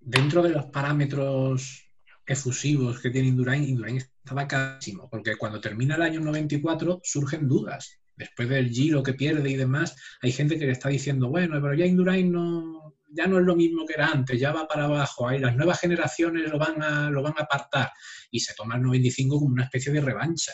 dentro 0.00 0.42
de 0.42 0.50
los 0.50 0.66
parámetros 0.66 1.88
efusivos 2.26 3.00
que 3.00 3.10
tiene 3.10 3.28
Indurain, 3.28 3.62
Indurain 3.62 4.02
estaba 4.30 4.46
carísimo, 4.46 5.08
porque 5.10 5.36
cuando 5.36 5.60
termina 5.60 5.96
el 5.96 6.02
año 6.02 6.20
94 6.20 7.00
surgen 7.02 7.48
dudas. 7.48 7.98
Después 8.16 8.48
del 8.48 8.70
giro 8.70 9.02
que 9.02 9.14
pierde 9.14 9.50
y 9.50 9.56
demás, 9.56 9.96
hay 10.22 10.30
gente 10.30 10.56
que 10.56 10.66
le 10.66 10.72
está 10.72 10.88
diciendo, 10.88 11.28
bueno, 11.28 11.60
pero 11.60 11.74
ya 11.74 11.84
Indurain 11.84 12.30
no, 12.30 12.94
ya 13.08 13.26
no 13.26 13.40
es 13.40 13.44
lo 13.44 13.56
mismo 13.56 13.84
que 13.84 13.94
era 13.94 14.08
antes, 14.08 14.38
ya 14.38 14.52
va 14.52 14.68
para 14.68 14.84
abajo, 14.84 15.26
ahí 15.26 15.40
las 15.40 15.56
nuevas 15.56 15.80
generaciones 15.80 16.48
lo 16.48 16.58
van 16.58 16.80
a, 16.80 17.10
lo 17.10 17.22
van 17.22 17.34
a 17.38 17.42
apartar. 17.42 17.90
Y 18.30 18.38
se 18.38 18.54
toma 18.54 18.76
el 18.76 18.82
95 18.82 19.38
como 19.38 19.52
una 19.52 19.64
especie 19.64 19.92
de 19.92 20.00
revancha, 20.00 20.52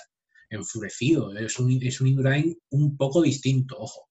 enfurecido. 0.48 1.36
Es 1.36 1.58
un, 1.58 1.78
es 1.82 2.00
un 2.00 2.06
Indurain 2.06 2.56
un 2.70 2.96
poco 2.96 3.20
distinto, 3.20 3.76
ojo 3.78 4.08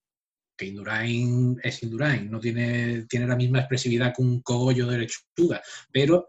que 0.58 0.68
Indurain 0.68 1.58
es 1.64 1.84
Indurain, 1.84 2.32
no 2.32 2.40
tiene, 2.40 3.06
tiene 3.10 3.28
la 3.28 3.36
misma 3.36 3.60
expresividad 3.60 4.14
que 4.16 4.22
un 4.22 4.42
cogollo 4.42 4.88
de 4.88 5.00
lechuga, 5.00 5.62
pero 5.92 6.28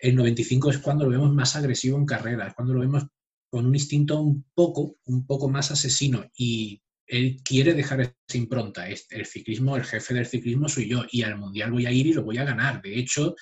el 0.00 0.14
95 0.16 0.70
es 0.70 0.78
cuando 0.78 1.04
lo 1.04 1.10
vemos 1.10 1.32
más 1.32 1.56
agresivo 1.56 1.98
en 1.98 2.06
carrera, 2.06 2.48
es 2.48 2.54
cuando 2.54 2.74
lo 2.74 2.80
vemos 2.80 3.06
con 3.50 3.66
un 3.66 3.74
instinto 3.74 4.20
un 4.20 4.44
poco, 4.54 4.96
un 5.04 5.26
poco 5.26 5.48
más 5.48 5.70
asesino 5.70 6.24
y 6.36 6.80
él 7.06 7.40
quiere 7.44 7.74
dejar 7.74 8.00
esa 8.00 8.14
impronta. 8.34 8.88
El 8.88 9.26
ciclismo, 9.26 9.76
el 9.76 9.84
jefe 9.84 10.14
del 10.14 10.26
ciclismo 10.26 10.68
soy 10.68 10.88
yo 10.88 11.04
y 11.10 11.22
al 11.22 11.36
mundial 11.36 11.72
voy 11.72 11.86
a 11.86 11.92
ir 11.92 12.06
y 12.06 12.12
lo 12.12 12.22
voy 12.22 12.38
a 12.38 12.44
ganar. 12.44 12.80
De 12.80 12.96
hecho, 12.96 13.34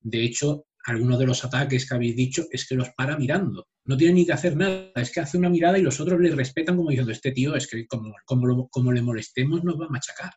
de 0.00 0.24
hecho, 0.24 0.66
algunos 0.84 1.18
de 1.18 1.26
los 1.26 1.44
ataques 1.44 1.88
que 1.88 1.94
habéis 1.96 2.14
dicho 2.14 2.44
es 2.50 2.66
que 2.66 2.76
los 2.76 2.90
para 2.96 3.18
mirando. 3.18 3.66
No 3.84 3.96
tiene 3.96 4.14
ni 4.14 4.26
que 4.26 4.32
hacer 4.32 4.56
nada, 4.56 4.92
es 4.94 5.10
que 5.10 5.20
hace 5.20 5.36
una 5.36 5.50
mirada 5.50 5.78
y 5.78 5.82
los 5.82 5.98
otros 5.98 6.20
le 6.20 6.34
respetan 6.34 6.76
como 6.76 6.90
diciendo, 6.90 7.10
este 7.10 7.32
tío 7.32 7.56
es 7.56 7.66
que 7.66 7.86
como, 7.88 8.14
como, 8.24 8.68
como 8.68 8.92
le 8.92 9.02
molestemos 9.02 9.64
nos 9.64 9.78
va 9.80 9.86
a 9.86 9.90
machacar. 9.90 10.32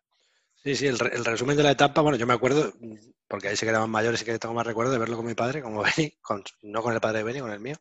Sí, 0.64 0.76
sí, 0.76 0.88
el, 0.88 1.00
re- 1.00 1.16
el 1.16 1.24
resumen 1.26 1.56
de 1.58 1.64
la 1.64 1.72
etapa, 1.72 2.02
bueno, 2.02 2.18
yo 2.18 2.28
me 2.28 2.34
acuerdo, 2.34 2.74
porque 3.28 3.48
ahí 3.48 3.56
se 3.56 3.66
quedaban 3.66 3.90
mayores 3.90 4.22
y 4.22 4.26
que 4.26 4.38
tengo 4.40 4.54
más 4.54 4.68
recuerdo 4.68 4.92
de 4.92 4.98
verlo 4.98 5.16
con 5.18 5.26
mi 5.26 5.34
padre, 5.36 5.62
como 5.62 5.82
Benny, 5.98 6.12
con- 6.22 6.44
no 6.64 6.82
con 6.82 6.94
el 6.94 7.00
padre 7.02 7.20
de 7.20 7.24
Benny, 7.24 7.40
con 7.40 7.52
el 7.52 7.60
mío. 7.60 7.76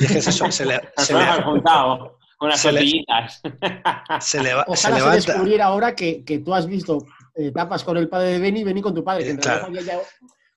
Y 0.00 0.04
es 0.06 0.12
que 0.12 0.18
eso, 0.18 0.50
se, 0.50 0.66
le- 0.66 0.80
se 0.96 1.14
le- 1.14 1.20
has 1.20 1.44
contado 1.44 2.18
con 2.36 2.48
las 2.50 2.60
se 2.60 2.72
le- 2.72 2.80
tortillitas. 2.80 3.40
se 4.26 4.42
leva- 4.42 4.64
se 4.64 4.70
Ojalá 4.72 4.96
se, 4.96 5.00
levanta. 5.02 5.16
descubriera 5.32 5.64
ahora 5.66 5.94
que, 5.94 6.24
que 6.24 6.38
tú 6.40 6.54
has 6.54 6.66
visto 6.66 7.06
etapas 7.34 7.84
con 7.84 7.96
el 7.96 8.08
padre 8.08 8.32
de 8.32 8.38
Benny 8.40 8.60
y 8.60 8.64
Benny 8.64 8.82
con 8.82 8.94
tu 8.94 9.04
padre, 9.04 9.24
que 9.24 9.30
en 9.30 9.38
Eh, 9.38 9.42
realidad 9.42 9.66
claro. 9.68 9.78
había 9.78 9.82
ya 9.82 10.00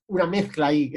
una 0.07 0.25
mezcla 0.25 0.67
ahí. 0.67 0.91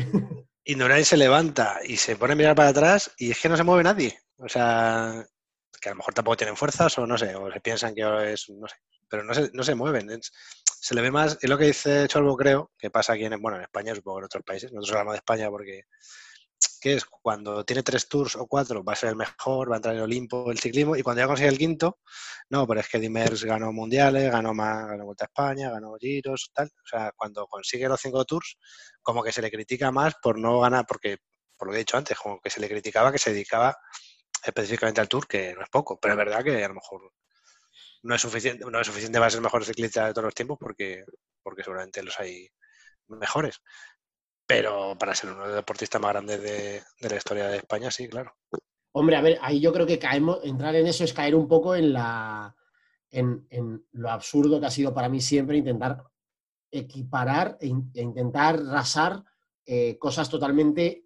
Indurain 0.64 1.05
se 1.05 1.16
levanta 1.16 1.81
y 1.85 1.97
se 1.97 2.16
pone 2.16 2.33
a 2.33 2.37
mirar 2.37 2.55
para 2.55 2.68
atrás 2.70 3.11
y 3.18 3.31
es 3.33 3.41
que 3.41 3.49
no 3.49 3.57
se 3.57 3.64
mueve 3.64 3.83
nadie. 3.83 4.16
O 4.39 4.49
sea, 4.49 5.25
que 5.81 5.89
a 5.89 5.93
lo 5.93 5.97
mejor 5.99 6.14
tampoco 6.14 6.37
tienen 6.37 6.57
fuerzas 6.57 6.97
o 6.99 7.07
no 7.07 7.18
sé, 7.18 7.35
o 7.35 7.51
se 7.53 7.61
piensan 7.61 7.95
que 7.95 8.33
es, 8.33 8.49
no 8.49 8.68
sé, 8.68 8.77
pero 9.09 9.25
no 9.25 9.35
se, 9.35 9.51
no 9.53 9.62
se 9.64 9.75
mueven. 9.75 10.09
Es- 10.11 10.33
se 10.83 10.97
le 10.97 11.01
ve 11.01 11.12
más, 11.12 11.39
es 11.41 11.49
lo 11.49 11.57
que 11.57 11.66
dice 11.66 12.09
Cholbo, 12.09 12.37
creo, 12.37 12.72
que 12.76 12.91
pasa 12.91 13.12
aquí 13.12 13.24
en, 13.24 13.41
bueno, 13.41 13.57
en 13.57 13.62
España, 13.62 13.95
supongo 13.95 14.18
en 14.18 14.24
otros 14.24 14.43
países, 14.43 14.72
nosotros 14.72 14.97
hablamos 14.97 15.12
de 15.12 15.18
España 15.18 15.49
porque, 15.49 15.85
que 16.80 16.95
es 16.95 17.05
cuando 17.05 17.64
tiene 17.64 17.85
tres 17.85 18.09
tours 18.09 18.35
o 18.35 18.49
cuatro 18.49 18.83
va 18.83 18.95
a 18.95 18.97
ser 18.97 19.11
el 19.11 19.16
mejor, 19.16 19.70
va 19.70 19.76
a 19.76 19.78
entrar 19.78 19.95
en 19.95 19.99
el 19.99 20.05
Olimpo, 20.07 20.51
el 20.51 20.59
ciclismo, 20.59 20.97
y 20.97 21.03
cuando 21.05 21.22
ya 21.22 21.28
consigue 21.28 21.51
el 21.51 21.57
quinto, 21.57 22.01
no, 22.51 22.66
pero 22.66 22.80
es 22.80 22.89
que 22.89 22.99
Dimers 22.99 23.45
ganó 23.45 23.72
mundiales, 23.72 24.33
ganó 24.33 24.55
más, 24.55 24.89
ganó 24.89 25.05
Vuelta 25.05 25.26
a 25.26 25.26
España, 25.26 25.70
ganó 25.70 25.95
Giros, 26.01 26.51
tal. 26.53 26.66
O 26.66 26.89
sea, 26.89 27.12
cuando 27.14 27.47
consigue 27.47 27.87
los 27.89 28.01
cinco 28.01 28.24
tours, 28.24 28.57
como 29.03 29.22
que 29.22 29.30
se 29.30 29.41
le 29.41 29.53
critica 29.53 29.93
más 29.93 30.14
por 30.20 30.37
no 30.37 30.59
ganar, 30.59 30.85
porque, 30.85 31.18
por 31.57 31.68
lo 31.68 31.72
que 31.72 31.76
he 31.78 31.85
dicho 31.85 31.97
antes, 31.97 32.18
como 32.18 32.41
que 32.41 32.51
se 32.51 32.59
le 32.61 32.68
criticaba 32.68 33.12
que 33.12 33.18
se 33.18 33.30
dedicaba 33.33 33.76
específicamente 34.45 35.01
al 35.01 35.09
tour, 35.09 35.28
que 35.28 35.55
no 35.55 35.62
es 35.62 35.68
poco, 35.70 36.01
pero 36.01 36.14
es 36.14 36.18
verdad 36.18 36.43
que 36.43 36.64
a 36.64 36.68
lo 36.68 36.74
mejor 36.74 37.12
no 38.03 38.14
es 38.14 38.20
suficiente, 38.20 38.64
no 38.70 38.80
es 38.80 38.86
suficiente 38.86 39.18
para 39.18 39.30
ser 39.30 39.40
mejor 39.40 39.64
ciclista 39.64 40.07
de 40.07 40.12
todos 40.12 40.24
los 40.26 40.34
tiempos, 40.34 40.59
porque, 40.61 41.05
porque 41.42 41.62
seguramente 41.62 42.03
los 42.03 42.18
hay 42.18 42.48
mejores. 43.09 43.61
Pero 44.46 44.96
para 44.98 45.14
ser 45.14 45.30
uno 45.30 45.42
de 45.42 45.48
los 45.48 45.57
deportistas 45.57 46.00
más 46.00 46.12
grandes 46.12 46.42
de, 46.42 46.82
de 47.00 47.09
la 47.09 47.16
historia 47.16 47.48
de 47.48 47.59
España, 47.59 47.90
sí, 47.90 48.09
claro. 48.09 48.34
Hombre, 48.94 49.16
a 49.16 49.22
ver, 49.22 49.38
ahí 49.40 49.61
yo 49.61 49.72
creo 49.72 49.86
que 49.86 49.98
caemos, 49.98 50.40
entrar 50.42 50.74
en 50.74 50.86
eso 50.86 51.05
es 51.05 51.12
caer 51.12 51.34
un 51.34 51.48
poco 51.48 51.74
en 51.74 51.92
la 51.92 52.55
en, 53.11 53.46
en 53.50 53.86
lo 53.92 54.11
absurdo 54.11 54.59
que 54.59 54.66
ha 54.66 54.70
sido 54.70 54.92
para 54.92 55.09
mí 55.09 55.20
siempre 55.20 55.59
intentar 55.59 56.03
equiparar 56.70 57.59
e, 57.61 57.66
e 57.66 58.03
intentar 58.03 58.61
rasar 58.62 59.22
eh, 59.64 59.98
cosas 59.98 60.28
totalmente 60.28 61.05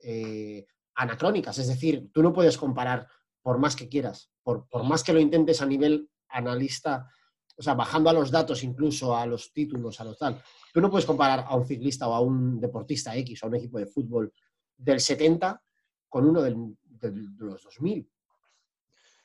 eh, 0.00 0.66
anacrónicas. 0.94 1.58
Es 1.58 1.68
decir, 1.68 2.10
tú 2.12 2.22
no 2.22 2.32
puedes 2.32 2.56
comparar 2.58 3.08
por 3.42 3.58
más 3.58 3.74
que 3.74 3.88
quieras, 3.88 4.30
por, 4.42 4.68
por 4.68 4.84
más 4.84 5.02
que 5.02 5.12
lo 5.12 5.20
intentes 5.20 5.62
a 5.62 5.66
nivel 5.66 6.10
analista, 6.30 7.08
o 7.56 7.62
sea, 7.62 7.74
bajando 7.74 8.10
a 8.10 8.12
los 8.12 8.30
datos 8.30 8.62
incluso, 8.62 9.16
a 9.16 9.26
los 9.26 9.52
títulos, 9.52 10.00
a 10.00 10.04
los 10.04 10.18
tal. 10.18 10.42
Tú 10.72 10.80
no 10.80 10.90
puedes 10.90 11.06
comparar 11.06 11.44
a 11.46 11.56
un 11.56 11.66
ciclista 11.66 12.06
o 12.08 12.14
a 12.14 12.20
un 12.20 12.60
deportista 12.60 13.14
X 13.16 13.42
o 13.42 13.46
a 13.46 13.48
un 13.48 13.56
equipo 13.56 13.78
de 13.78 13.86
fútbol 13.86 14.32
del 14.76 15.00
70 15.00 15.60
con 16.08 16.24
uno 16.28 16.40
del, 16.42 16.56
del- 16.84 17.36
de 17.36 17.44
los 17.44 17.62
2000. 17.64 18.08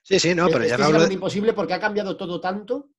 Sí, 0.01 0.19
sí, 0.19 0.35
no, 0.35 0.47
pero 0.47 0.63
es 0.63 0.71
ya 0.71 0.77
no 0.77 0.85
hablo 0.85 1.05
de, 1.07 1.13
imposible 1.13 1.53
porque 1.53 1.73
ha 1.73 1.79
cambiado 1.79 2.17
todo 2.17 2.41
tanto. 2.41 2.89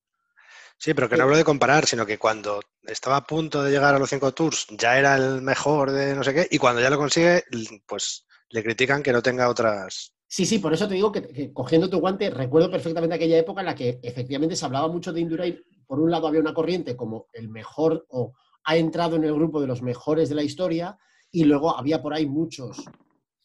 sí, 0.77 0.93
pero 0.93 1.07
que 1.07 1.17
no 1.17 1.23
hablo 1.23 1.37
de 1.37 1.43
comparar, 1.43 1.85
sino 1.85 2.05
que 2.05 2.17
cuando 2.17 2.61
estaba 2.83 3.17
a 3.17 3.27
punto 3.27 3.61
de 3.61 3.71
llegar 3.71 3.93
a 3.93 3.99
los 3.99 4.09
cinco 4.09 4.33
tours 4.33 4.65
ya 4.71 4.97
era 4.97 5.15
el 5.15 5.41
mejor 5.41 5.91
de 5.91 6.15
no 6.15 6.23
sé 6.23 6.33
qué, 6.33 6.47
y 6.49 6.57
cuando 6.57 6.81
ya 6.81 6.89
lo 6.89 6.97
consigue, 6.97 7.43
pues 7.85 8.25
le 8.49 8.63
critican 8.63 9.03
que 9.03 9.11
no 9.13 9.21
tenga 9.21 9.49
otras. 9.49 10.13
Sí, 10.27 10.45
sí, 10.45 10.59
por 10.59 10.73
eso 10.73 10.87
te 10.87 10.95
digo 10.95 11.11
que, 11.11 11.53
cogiendo 11.53 11.89
tu 11.89 11.99
guante, 11.99 12.29
recuerdo 12.29 12.69
perfectamente 12.69 13.15
aquella 13.15 13.37
época 13.37 13.61
en 13.61 13.67
la 13.67 13.75
que 13.75 13.99
efectivamente 14.01 14.55
se 14.55 14.65
hablaba 14.65 14.87
mucho 14.87 15.13
de 15.13 15.21
Indurain. 15.21 15.61
Por 15.85 15.99
un 15.99 16.09
lado 16.11 16.27
había 16.27 16.41
una 16.41 16.53
corriente 16.53 16.95
como 16.95 17.27
el 17.33 17.47
mejor 17.47 18.05
o 18.09 18.33
ha 18.63 18.75
entrado 18.75 19.15
en 19.15 19.23
el 19.23 19.33
grupo 19.33 19.61
de 19.61 19.67
los 19.67 19.81
mejores 19.83 20.27
de 20.29 20.35
la 20.35 20.43
historia 20.43 20.97
y 21.31 21.43
luego 21.43 21.77
había 21.77 22.01
por 22.01 22.13
ahí 22.13 22.25
muchos 22.25 22.83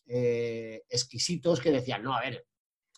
eh, 0.07 0.83
exquisitos 0.89 1.61
que 1.61 1.71
decían, 1.71 2.03
no, 2.03 2.15
a 2.17 2.21
ver, 2.21 2.47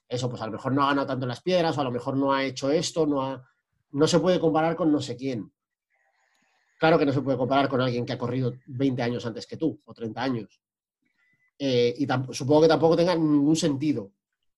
eso 0.08 0.30
pues 0.30 0.40
a 0.42 0.46
lo 0.46 0.52
mejor 0.52 0.72
no 0.72 0.84
ha 0.84 0.88
ganado 0.88 1.08
tanto 1.08 1.26
las 1.26 1.42
piedras 1.42 1.76
o 1.76 1.80
a 1.80 1.84
lo 1.84 1.90
mejor 1.90 2.16
no 2.16 2.32
ha 2.32 2.44
hecho 2.44 2.70
esto, 2.70 3.06
no, 3.06 3.22
ha- 3.22 3.44
no 3.90 4.06
se 4.06 4.20
puede 4.20 4.38
comparar 4.38 4.76
con 4.76 4.92
no 4.92 5.00
sé 5.00 5.16
quién. 5.16 5.52
Claro 6.78 6.98
que 6.98 7.06
no 7.06 7.12
se 7.12 7.20
puede 7.22 7.38
comparar 7.38 7.68
con 7.68 7.80
alguien 7.80 8.04
que 8.06 8.12
ha 8.12 8.18
corrido 8.18 8.52
20 8.66 9.02
años 9.02 9.24
antes 9.26 9.46
que 9.46 9.56
tú 9.56 9.80
o 9.84 9.94
30 9.94 10.22
años. 10.22 10.60
Eh, 11.64 11.94
y 11.96 12.34
supongo 12.34 12.62
que 12.62 12.68
tampoco 12.68 12.96
tenga 12.96 13.14
ningún 13.14 13.54
sentido. 13.54 14.10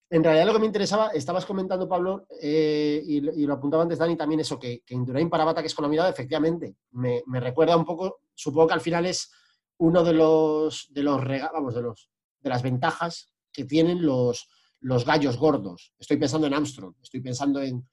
En 0.08 0.24
realidad 0.24 0.46
lo 0.46 0.54
que 0.54 0.58
me 0.58 0.64
interesaba, 0.64 1.08
estabas 1.08 1.44
comentando, 1.44 1.86
Pablo, 1.86 2.26
eh, 2.40 3.02
y, 3.04 3.20
lo 3.20 3.52
apuntaba 3.52 3.82
antes 3.82 3.98
Dani 3.98 4.16
también, 4.16 4.40
eso, 4.40 4.58
que, 4.58 4.80
que 4.86 4.94
Indurain 4.94 5.28
paraba 5.28 5.50
ataques 5.50 5.74
con 5.74 5.82
la 5.82 5.90
mirada, 5.90 6.08
efectivamente, 6.08 6.76
me, 6.92 7.22
recuerda 7.40 7.76
un 7.76 7.84
poco, 7.84 8.20
supongo 8.34 8.68
que 8.68 8.74
al 8.74 8.80
final 8.80 9.04
es 9.04 9.30
uno 9.76 10.02
de 10.02 10.14
los, 10.14 10.88
de 10.94 11.02
los, 11.02 11.22
vamos, 11.52 11.74
de 11.74 11.82
los, 11.82 12.08
de 12.40 12.48
las 12.48 12.62
ventajas 12.62 13.30
que 13.52 13.66
tienen 13.66 14.00
los, 14.00 14.48
los 14.80 15.04
gallos 15.04 15.36
gordos. 15.36 15.92
Estoy 15.98 16.16
pensando 16.16 16.46
en 16.46 16.54
Armstrong, 16.54 16.94
estoy 17.02 17.20
pensando 17.20 17.60
en 17.60 17.86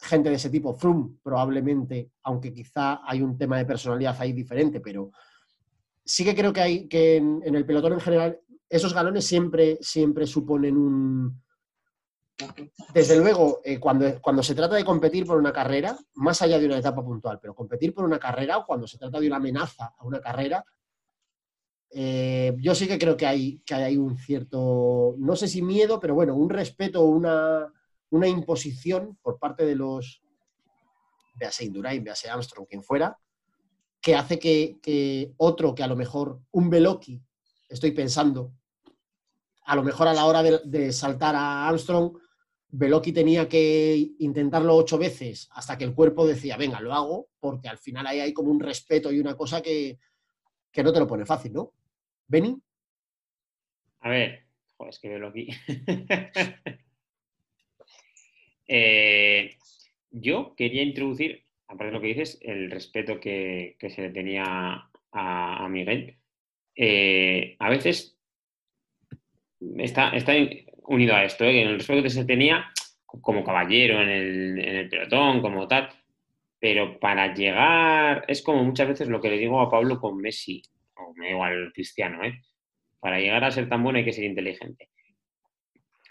gente 0.00 0.30
de 0.30 0.36
ese 0.36 0.48
tipo, 0.48 0.72
Froome 0.72 1.18
probablemente, 1.22 2.12
aunque 2.22 2.54
quizá 2.54 3.02
hay 3.04 3.20
un 3.20 3.36
tema 3.36 3.58
de 3.58 3.66
personalidad 3.66 4.16
ahí 4.18 4.32
diferente, 4.32 4.80
pero 4.80 5.10
sí 6.04 6.24
que 6.24 6.34
creo 6.34 6.52
que 6.52 6.60
hay 6.60 6.88
que 6.88 7.16
en, 7.16 7.42
el 7.42 7.64
pelotón 7.64 7.94
en 7.94 8.00
general 8.00 8.40
esos 8.68 8.94
galones 8.94 9.26
siempre, 9.26 9.78
siempre 9.80 10.26
suponen 10.26 10.76
un... 10.76 11.42
Desde 12.92 13.16
luego, 13.16 13.60
eh, 13.64 13.78
cuando, 13.78 14.20
cuando 14.20 14.42
se 14.42 14.54
trata 14.54 14.74
de 14.74 14.84
competir 14.84 15.24
por 15.24 15.38
una 15.38 15.52
carrera, 15.52 15.96
más 16.14 16.42
allá 16.42 16.58
de 16.58 16.66
una 16.66 16.78
etapa 16.78 17.04
puntual, 17.04 17.38
pero 17.40 17.54
competir 17.54 17.94
por 17.94 18.04
una 18.04 18.18
carrera 18.18 18.58
o 18.58 18.66
cuando 18.66 18.88
se 18.88 18.98
trata 18.98 19.20
de 19.20 19.28
una 19.28 19.36
amenaza 19.36 19.94
a 19.96 20.04
una 20.04 20.20
carrera, 20.20 20.64
eh, 21.90 22.56
yo 22.58 22.74
sí 22.74 22.88
que 22.88 22.98
creo 22.98 23.16
que 23.16 23.26
hay, 23.26 23.60
que 23.60 23.74
hay 23.74 23.96
un 23.96 24.18
cierto, 24.18 25.14
no 25.18 25.36
sé 25.36 25.46
si 25.46 25.62
miedo, 25.62 26.00
pero 26.00 26.14
bueno, 26.14 26.34
un 26.34 26.50
respeto, 26.50 27.02
una, 27.04 27.72
una 28.10 28.26
imposición 28.26 29.16
por 29.22 29.38
parte 29.38 29.64
de 29.64 29.76
los, 29.76 30.20
véase 31.36 31.64
Indurain, 31.64 32.02
véase 32.02 32.28
Armstrong, 32.28 32.66
quien 32.66 32.82
fuera, 32.82 33.16
que 34.00 34.14
hace 34.14 34.38
que, 34.38 35.32
otro, 35.36 35.74
que 35.74 35.82
a 35.82 35.86
lo 35.86 35.96
mejor 35.96 36.40
un 36.50 36.68
Veloki, 36.68 37.22
estoy 37.74 37.92
pensando, 37.92 38.52
a 39.64 39.76
lo 39.76 39.82
mejor 39.82 40.08
a 40.08 40.14
la 40.14 40.26
hora 40.26 40.42
de, 40.42 40.92
saltar 40.92 41.34
a 41.36 41.68
Armstrong, 41.68 42.18
Veloki 42.68 43.12
tenía 43.12 43.48
que 43.48 44.14
intentarlo 44.18 44.74
ocho 44.74 44.98
veces 44.98 45.48
hasta 45.52 45.78
que 45.78 45.84
el 45.84 45.94
cuerpo 45.94 46.26
decía, 46.26 46.56
venga, 46.56 46.80
lo 46.80 46.92
hago, 46.92 47.28
porque 47.38 47.68
al 47.68 47.78
final 47.78 48.06
ahí 48.06 48.20
hay 48.20 48.32
como 48.32 48.50
un 48.50 48.60
respeto 48.60 49.12
y 49.12 49.20
una 49.20 49.36
cosa 49.36 49.62
que, 49.62 49.98
que 50.72 50.82
no 50.82 50.92
te 50.92 50.98
lo 50.98 51.06
pone 51.06 51.24
fácil, 51.24 51.52
¿no? 51.52 51.72
¿Beni? 52.26 52.60
A 54.00 54.08
ver, 54.08 54.44
joder, 54.76 54.92
es 54.92 54.98
que 54.98 55.24
aquí. 55.24 55.48
Eh, 58.66 59.56
yo 60.10 60.54
quería 60.56 60.82
introducir, 60.82 61.44
aparte 61.66 61.86
de 61.86 61.92
lo 61.92 62.00
que 62.00 62.06
dices, 62.06 62.38
el 62.40 62.70
respeto 62.70 63.20
que, 63.20 63.76
se 63.78 64.00
le 64.00 64.10
tenía 64.10 64.90
a, 65.12 65.68
Miguel. 65.68 66.16
Eh, 66.76 67.56
a 67.58 67.70
veces 67.70 68.18
está, 69.78 70.12
unido 70.86 71.14
a 71.14 71.24
esto, 71.24 71.44
¿eh? 71.44 71.62
el 71.62 71.78
respeto 71.78 72.02
que 72.02 72.10
se 72.10 72.24
tenía 72.24 72.70
como 73.06 73.44
caballero 73.44 74.02
en 74.02 74.08
el, 74.08 74.58
en 74.58 74.76
el 74.76 74.88
pelotón, 74.88 75.40
como 75.40 75.68
tal, 75.68 75.88
pero 76.58 76.98
para 76.98 77.34
llegar, 77.34 78.24
es 78.26 78.42
como 78.42 78.64
muchas 78.64 78.88
veces 78.88 79.08
lo 79.08 79.20
que 79.20 79.28
le 79.28 79.38
digo 79.38 79.60
a 79.60 79.70
Pablo 79.70 80.00
con 80.00 80.16
Messi, 80.16 80.62
o 80.96 81.12
me 81.14 81.26
da 81.26 81.32
igual 81.32 81.72
Cristiano, 81.74 82.24
¿eh? 82.24 82.40
Para 82.98 83.20
llegar 83.20 83.44
a 83.44 83.50
ser 83.50 83.68
tan 83.68 83.82
bueno 83.82 83.98
hay 83.98 84.04
que 84.06 84.14
ser 84.14 84.24
inteligente. 84.24 84.88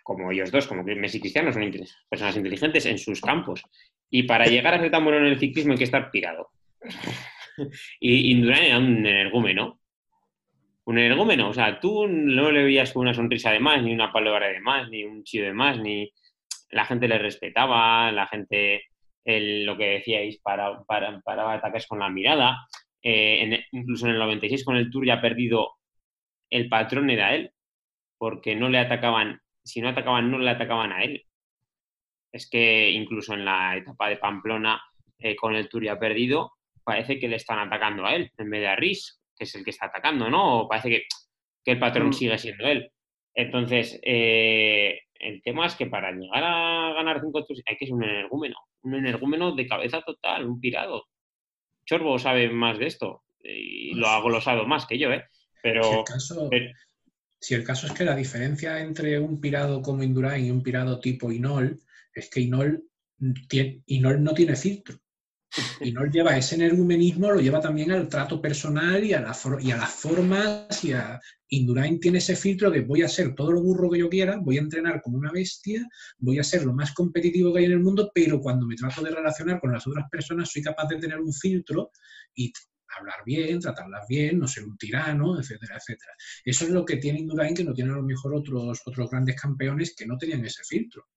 Como 0.04 0.32
ellos 0.32 0.52
dos, 0.52 0.68
como 0.68 0.84
Messi 0.84 1.18
y 1.18 1.22
Cristiano, 1.22 1.52
son 1.52 1.72
personas 2.08 2.38
inteligentes 2.38 2.86
en 2.86 3.00
sus 3.00 3.20
campos. 3.20 3.64
Y 4.12 4.24
para 4.24 4.46
llegar 4.46 4.76
a 4.76 4.80
ser 4.80 4.92
tan 4.92 5.04
bueno 5.04 5.20
en 5.22 5.26
el 5.26 5.40
ciclismo 5.40 5.72
hay 5.72 5.80
que 5.80 5.86
estar 5.86 6.12
pirado. 6.12 6.52
y 8.00 8.32
Indurain 8.32 8.66
era 8.66 8.78
un 8.78 9.06
energúmeno. 9.08 9.80
Un 10.86 11.00
energúmeno. 11.00 11.50
O 11.50 11.54
sea, 11.54 11.80
tú 11.80 12.08
no 12.08 12.52
le 12.52 12.64
veías 12.64 12.92
con 12.94 13.04
una 13.04 13.14
sonrisa 13.14 13.52
de 13.52 13.60
más, 13.60 13.82
ni 13.82 13.94
una 13.94 14.12
palabra 14.12 14.48
de 14.48 14.60
más, 14.60 14.90
ni 14.90 15.04
un 15.04 15.24
chido 15.24 15.46
de 15.46 15.54
más, 15.54 15.80
ni 15.80 16.12
la 16.72 16.86
gente 16.86 17.08
le 17.08 17.18
respetaba, 17.18 18.12
la 18.12 18.28
gente, 18.28 18.84
lo 19.26 19.78
que 19.78 19.86
decíais, 19.86 20.40
para, 20.42 20.84
para, 20.84 21.54
ataques 21.54 21.88
con 21.88 22.00
la 22.00 22.10
mirada. 22.10 22.68
Eh, 23.02 23.66
incluso 23.72 24.06
en 24.06 24.14
el 24.14 24.20
96 24.20 24.64
con 24.64 24.78
el 24.78 24.90
Tour 24.90 25.06
ya 25.06 25.22
perdido 25.22 25.74
el 26.50 26.70
patrón 26.70 27.10
era 27.10 27.34
él, 27.34 27.52
porque 28.18 28.56
no 28.56 28.70
le 28.70 28.80
atacaban, 28.80 29.42
si 29.64 29.82
no 29.82 29.90
atacaban, 29.90 30.30
no 30.30 30.38
le 30.38 30.50
atacaban 30.50 30.92
a 30.92 31.04
él. 31.04 31.26
Es 32.32 32.50
que 32.50 32.92
incluso 32.92 33.34
en 33.34 33.46
la 33.46 33.76
etapa 33.78 34.10
de 34.10 34.18
Pamplona 34.18 34.82
eh, 35.20 35.36
con 35.36 35.56
el 35.56 35.70
Tour 35.70 35.84
ya 35.84 35.98
perdido, 36.00 36.54
parece 36.84 37.20
que 37.20 37.28
le 37.28 37.38
están 37.38 37.60
atacando 37.60 38.06
a 38.06 38.16
él 38.16 38.32
en 38.38 38.50
vez 38.50 38.62
de 38.62 38.68
a 38.68 38.76
Riz, 38.76 39.23
que 39.36 39.46
es 39.46 39.56
el 39.56 39.64
que 39.64 39.72
está 39.72 39.88
atacando, 39.88 40.30
¿no? 40.30 40.62
O 40.62 40.68
parece 40.68 40.90
que, 40.90 41.04
el 41.66 41.80
patrón 41.80 42.10
mm. 42.10 42.14
sigue 42.14 42.38
siendo 42.38 42.66
él. 42.68 42.92
Entonces, 43.34 44.00
eh, 44.04 45.00
el 45.16 45.42
tema 45.42 45.66
es 45.66 45.76
que 45.76 45.88
para 45.88 46.12
llegar 46.12 46.44
a 46.44 46.94
ganar 46.94 47.22
cinco 47.22 47.46
tours 47.46 47.62
hay 47.66 47.78
que 47.78 47.86
ser 47.86 47.96
un 47.96 48.04
energúmeno, 48.04 48.58
un 48.84 48.96
energúmeno 48.96 49.56
de 49.56 49.68
cabeza 49.68 50.02
total, 50.02 50.46
un 50.46 50.60
pirado. 50.60 51.06
Chorbo 51.86 52.20
sabe 52.20 52.50
más 52.50 52.78
de 52.78 52.88
esto 52.88 53.24
y 53.40 53.94
lo 53.94 54.08
hago 54.08 54.30
lo 54.30 54.42
sabe 54.42 54.66
más 54.66 54.86
que 54.86 54.98
yo, 54.98 55.12
¿eh? 55.12 55.24
Pero, 55.62 56.04
si 57.40 57.54
el, 57.54 57.64
caso, 57.64 57.88
es 57.88 57.94
que 57.94 58.04
la 58.04 58.16
diferencia 58.16 58.80
entre 58.80 59.18
un 59.20 59.40
pirado 59.40 59.82
como 59.82 60.04
Indurain 60.04 60.46
y 60.46 60.52
un 60.52 60.62
pirado 60.62 61.00
tipo 61.00 61.32
Inol 61.32 61.80
es 62.14 62.30
que 62.30 62.42
Inol, 62.42 62.84
Inol 63.86 64.24
no 64.24 64.34
tiene 64.34 64.56
filtro. 64.56 64.98
Inol 65.82 66.12
lleva 66.12 66.38
ese 66.38 66.56
energumenismo, 66.56 67.32
lo 67.32 67.40
lleva 67.40 67.62
también 67.62 67.92
al 67.92 68.08
trato 68.08 68.42
personal 68.42 69.04
y 69.04 69.14
a, 69.14 69.22
la 69.22 69.36
y 69.62 69.72
a 69.72 69.78
las 69.78 69.92
formas. 69.92 70.84
Y 70.84 70.94
a... 70.94 71.20
Indurain 71.54 72.00
tiene 72.00 72.18
ese 72.18 72.36
filtro 72.36 72.72
de 72.72 72.82
voy 72.82 73.04
a 73.04 73.08
ser 73.08 73.36
todo 73.36 73.52
lo 73.52 73.62
burro 73.62 73.90
que 73.92 74.00
yo 74.00 74.10
quiera, 74.10 74.38
voy 74.38 74.58
a 74.58 74.62
entrenar 74.62 75.02
como 75.02 75.18
una 75.18 75.32
bestia, 75.32 75.88
voy 76.18 76.40
a 76.40 76.44
ser 76.44 76.66
lo 76.66 76.74
más 76.74 76.94
competitivo 76.94 77.54
que 77.54 77.60
hay 77.60 77.66
en 77.66 77.74
el 77.74 77.80
mundo, 77.80 78.12
pero 78.14 78.40
cuando 78.40 78.66
me 78.66 78.76
trato 78.76 79.04
de 79.04 79.12
relacionar 79.12 79.60
con 79.60 79.72
las 79.72 79.86
otras 79.86 80.10
personas 80.10 80.50
soy 80.52 80.64
capaz 80.64 80.88
de 80.88 80.98
tener 80.98 81.20
un 81.20 81.32
filtro 81.32 81.92
y 82.34 82.52
hablar 82.98 83.18
bien, 83.24 83.60
tratarlas 83.60 84.08
bien, 84.08 84.40
no 84.40 84.48
ser 84.48 84.64
un 84.64 84.78
tirano, 84.78 85.40
etcétera, 85.40 85.78
etcétera. 85.78 86.14
Eso 86.44 86.66
es 86.66 86.72
lo 86.72 86.84
que 86.86 86.98
tiene 86.98 87.20
Indurain, 87.20 87.56
que 87.56 87.64
no 87.64 87.74
tienen 87.74 87.94
a 87.94 87.98
lo 87.98 88.04
mejor 88.04 88.34
otros, 88.34 88.82
otros 88.86 89.10
grandes 89.12 89.40
campeones 89.40 89.96
que 89.96 90.08
no 90.08 90.18
tenían 90.18 90.44
ese 90.46 90.64
filtro, 90.64 91.08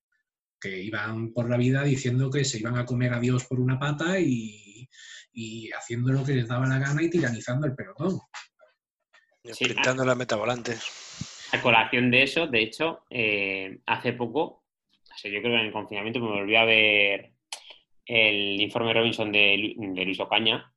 que 0.67 0.83
iban 0.83 1.33
por 1.33 1.49
la 1.49 1.57
vida 1.57 1.83
diciendo 1.83 2.31
que 2.31 2.45
se 2.45 2.59
iban 2.59 2.77
a 2.77 2.85
comer 2.85 3.13
a 3.15 3.21
Dios 3.21 3.45
por 3.47 3.61
una 3.61 3.79
pata 3.79 4.19
y, 4.19 4.89
haciendo 5.77 6.13
lo 6.13 6.25
que 6.25 6.33
les 6.33 6.49
daba 6.49 6.67
la 6.67 6.79
gana 6.79 7.03
y 7.03 7.11
tiranizando 7.11 7.67
el 7.67 7.75
pelotón. 7.75 8.19
Sí, 9.45 9.67
pintando 9.67 10.05
la 10.05 10.15
meta 10.15 10.37
volante. 10.37 10.75
A 11.53 11.61
colación 11.61 12.11
de 12.11 12.23
eso, 12.23 12.47
de 12.47 12.63
hecho, 12.63 13.05
eh, 13.11 13.79
hace 13.87 14.13
poco, 14.15 14.65
yo 15.23 15.31
creo 15.31 15.43
que 15.43 15.49
en 15.55 15.67
el 15.67 15.73
confinamiento 15.73 16.21
me 16.21 16.29
volví 16.29 16.57
a 16.57 16.65
ver 16.65 17.33
el 18.05 18.61
informe 18.61 18.95
Robinson 18.95 19.31
de, 19.31 19.75
de 19.77 20.05
Luis 20.05 20.21
Ocaña, 20.21 20.73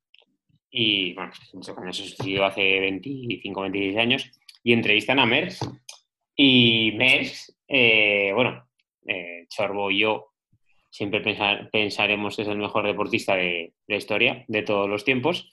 y 0.70 1.14
bueno, 1.14 1.32
eso 1.52 1.92
sucedió 1.92 2.44
hace 2.44 2.80
25, 2.80 3.60
26 3.62 3.96
años, 3.98 4.30
y 4.62 4.72
entrevistan 4.72 5.18
a 5.18 5.26
Merckx. 5.26 5.68
Y 6.36 6.92
Merckx, 6.92 7.56
eh, 7.66 8.30
bueno, 8.34 8.68
eh, 9.06 9.39
Chorbo 9.50 9.90
y 9.90 9.98
yo 9.98 10.32
siempre 10.88 11.22
pensaremos 11.70 12.36
que 12.36 12.42
es 12.42 12.48
el 12.48 12.56
mejor 12.56 12.86
deportista 12.86 13.36
de 13.36 13.74
la 13.86 13.96
historia 13.96 14.44
de 14.48 14.62
todos 14.62 14.88
los 14.88 15.04
tiempos. 15.04 15.52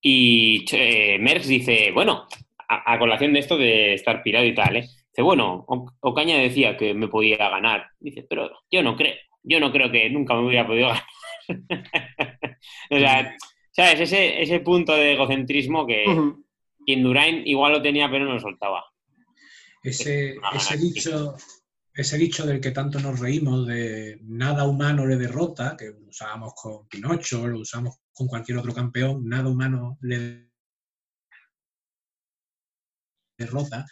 Y 0.00 0.64
eh, 0.72 1.18
Merckx 1.20 1.46
dice, 1.46 1.90
bueno, 1.92 2.26
a, 2.68 2.98
colación 2.98 3.32
de 3.32 3.40
esto 3.40 3.58
de 3.58 3.94
estar 3.94 4.22
pirado 4.22 4.46
y 4.46 4.54
tal, 4.54 4.76
¿eh? 4.76 4.80
dice, 4.80 5.22
bueno, 5.22 5.66
Ocaña 6.00 6.38
decía 6.38 6.76
que 6.76 6.94
me 6.94 7.08
podía 7.08 7.36
ganar. 7.36 7.88
Dice, 7.98 8.24
pero 8.28 8.50
yo 8.70 8.82
no 8.82 8.96
creo, 8.96 9.14
yo 9.42 9.60
no 9.60 9.70
creo 9.70 9.90
que 9.90 10.08
nunca 10.08 10.34
me 10.34 10.46
hubiera 10.46 10.66
podido 10.66 10.88
ganar. 10.88 11.04
o 12.90 12.98
sea, 12.98 13.36
¿Sabes? 13.72 14.00
Ese, 14.00 14.42
ese 14.42 14.60
punto 14.60 14.94
de 14.94 15.12
egocentrismo 15.12 15.86
que 15.86 16.04
Indurain 16.86 17.46
igual 17.46 17.72
lo 17.72 17.82
tenía, 17.82 18.10
pero 18.10 18.24
no 18.24 18.34
lo 18.34 18.40
soltaba. 18.40 18.84
Ese, 19.82 20.36
ese, 20.54 20.76
dicho, 20.76 21.36
ese 22.00 22.16
dicho 22.16 22.46
del 22.46 22.60
que 22.60 22.70
tanto 22.70 22.98
nos 23.00 23.18
reímos, 23.18 23.66
de 23.66 24.18
nada 24.22 24.64
humano 24.64 25.06
le 25.06 25.16
derrota, 25.16 25.76
que 25.76 25.90
lo 25.90 26.08
usábamos 26.08 26.52
con 26.54 26.88
Pinocho, 26.88 27.46
lo 27.46 27.60
usamos 27.60 27.96
con 28.12 28.26
cualquier 28.26 28.58
otro 28.58 28.74
campeón, 28.74 29.28
nada 29.28 29.48
humano 29.48 29.98
le 30.00 30.50
derrota, 33.36 33.86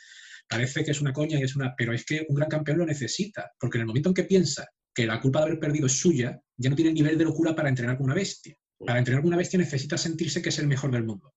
parece 0.49 0.85
que 0.85 0.93
es 0.93 1.01
una 1.01 1.13
coña 1.13 1.39
y 1.39 1.43
es 1.43 1.57
una. 1.57 1.75
Pero 1.77 1.93
es 1.93 2.05
que 2.05 2.27
un 2.29 2.37
gran 2.37 2.49
campeón 2.49 2.79
lo 2.79 2.87
necesita, 2.87 3.51
porque 3.59 3.79
en 3.79 3.83
el 3.83 3.87
momento 3.87 4.09
en 4.09 4.15
que 4.15 4.25
piensa 4.25 4.67
que 4.95 5.07
la 5.07 5.21
culpa 5.21 5.41
de 5.41 5.47
haber 5.47 5.61
perdido 5.61 5.87
es 5.87 5.99
suya, 5.99 6.41
ya 6.57 6.71
no 6.71 6.77
tiene 6.77 6.91
el 6.91 6.95
nivel 6.95 7.19
de 7.19 7.25
locura 7.25 7.55
para 7.55 7.69
entrenar 7.69 7.97
con 7.97 8.07
una 8.07 8.15
bestia. 8.15 8.57
Para 8.85 8.99
entrenar 8.99 9.23
con 9.23 9.29
una 9.29 9.37
bestia 9.37 9.59
necesita 9.59 9.99
sentirse 9.99 10.41
que 10.41 10.49
es 10.49 10.59
el 10.59 10.67
mejor 10.67 10.91
del 10.91 11.05
mundo. 11.05 11.35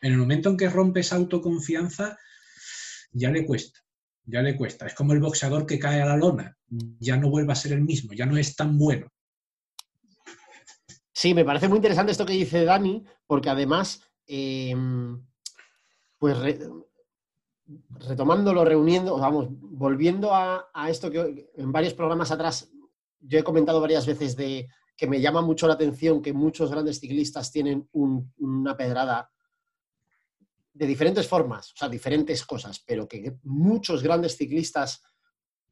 En 0.00 0.12
el 0.12 0.18
momento 0.18 0.50
en 0.50 0.56
que 0.56 0.70
rompes 0.70 1.12
autoconfianza, 1.12 2.16
ya 3.10 3.30
le 3.30 3.44
cuesta, 3.44 3.80
ya 4.28 4.42
le 4.42 4.56
cuesta. 4.56 4.86
Es 4.86 4.94
como 4.94 5.12
el 5.14 5.20
boxeador 5.20 5.66
que 5.66 5.78
cae 5.78 6.02
a 6.02 6.06
la 6.06 6.16
lona, 6.16 6.56
ya 7.00 7.16
no 7.16 7.30
vuelve 7.30 7.52
a 7.52 7.56
ser 7.56 7.72
el 7.72 7.80
mismo, 7.80 8.12
ya 8.12 8.26
no 8.26 8.36
es 8.36 8.54
tan 8.54 8.78
bueno. 8.78 9.08
Sí, 11.12 11.34
me 11.34 11.44
parece 11.44 11.68
muy 11.68 11.76
interesante 11.76 12.12
esto 12.12 12.26
que 12.26 12.34
dice 12.34 12.64
Dani, 12.64 13.04
porque 13.26 13.50
además, 13.50 14.02
em, 14.26 15.20
pues 16.18 16.36
retomándolo, 17.98 18.64
reuniendo, 18.64 19.18
vamos, 19.18 19.48
volviendo 19.50 20.34
a, 20.34 20.68
esto 20.88 21.10
que 21.10 21.50
en 21.56 21.72
varios 21.72 21.94
programas 21.94 22.30
atrás 22.30 22.70
yo 23.20 23.38
he 23.38 23.42
comentado 23.42 23.80
varias 23.80 24.06
veces 24.06 24.36
de 24.36 24.68
que 24.96 25.06
me 25.06 25.20
llama 25.20 25.42
mucho 25.42 25.66
la 25.66 25.74
atención 25.74 26.22
que 26.22 26.32
muchos 26.32 26.70
grandes 26.70 27.00
ciclistas 27.00 27.50
tienen 27.50 27.88
un- 27.92 28.32
una 28.38 28.76
pedrada 28.76 29.30
de 30.78 30.86
diferentes 30.86 31.26
formas, 31.26 31.72
o 31.72 31.76
sea, 31.76 31.88
diferentes 31.88 32.44
cosas, 32.46 32.78
pero 32.86 33.08
que 33.08 33.34
muchos 33.42 34.00
grandes 34.00 34.36
ciclistas 34.36 35.02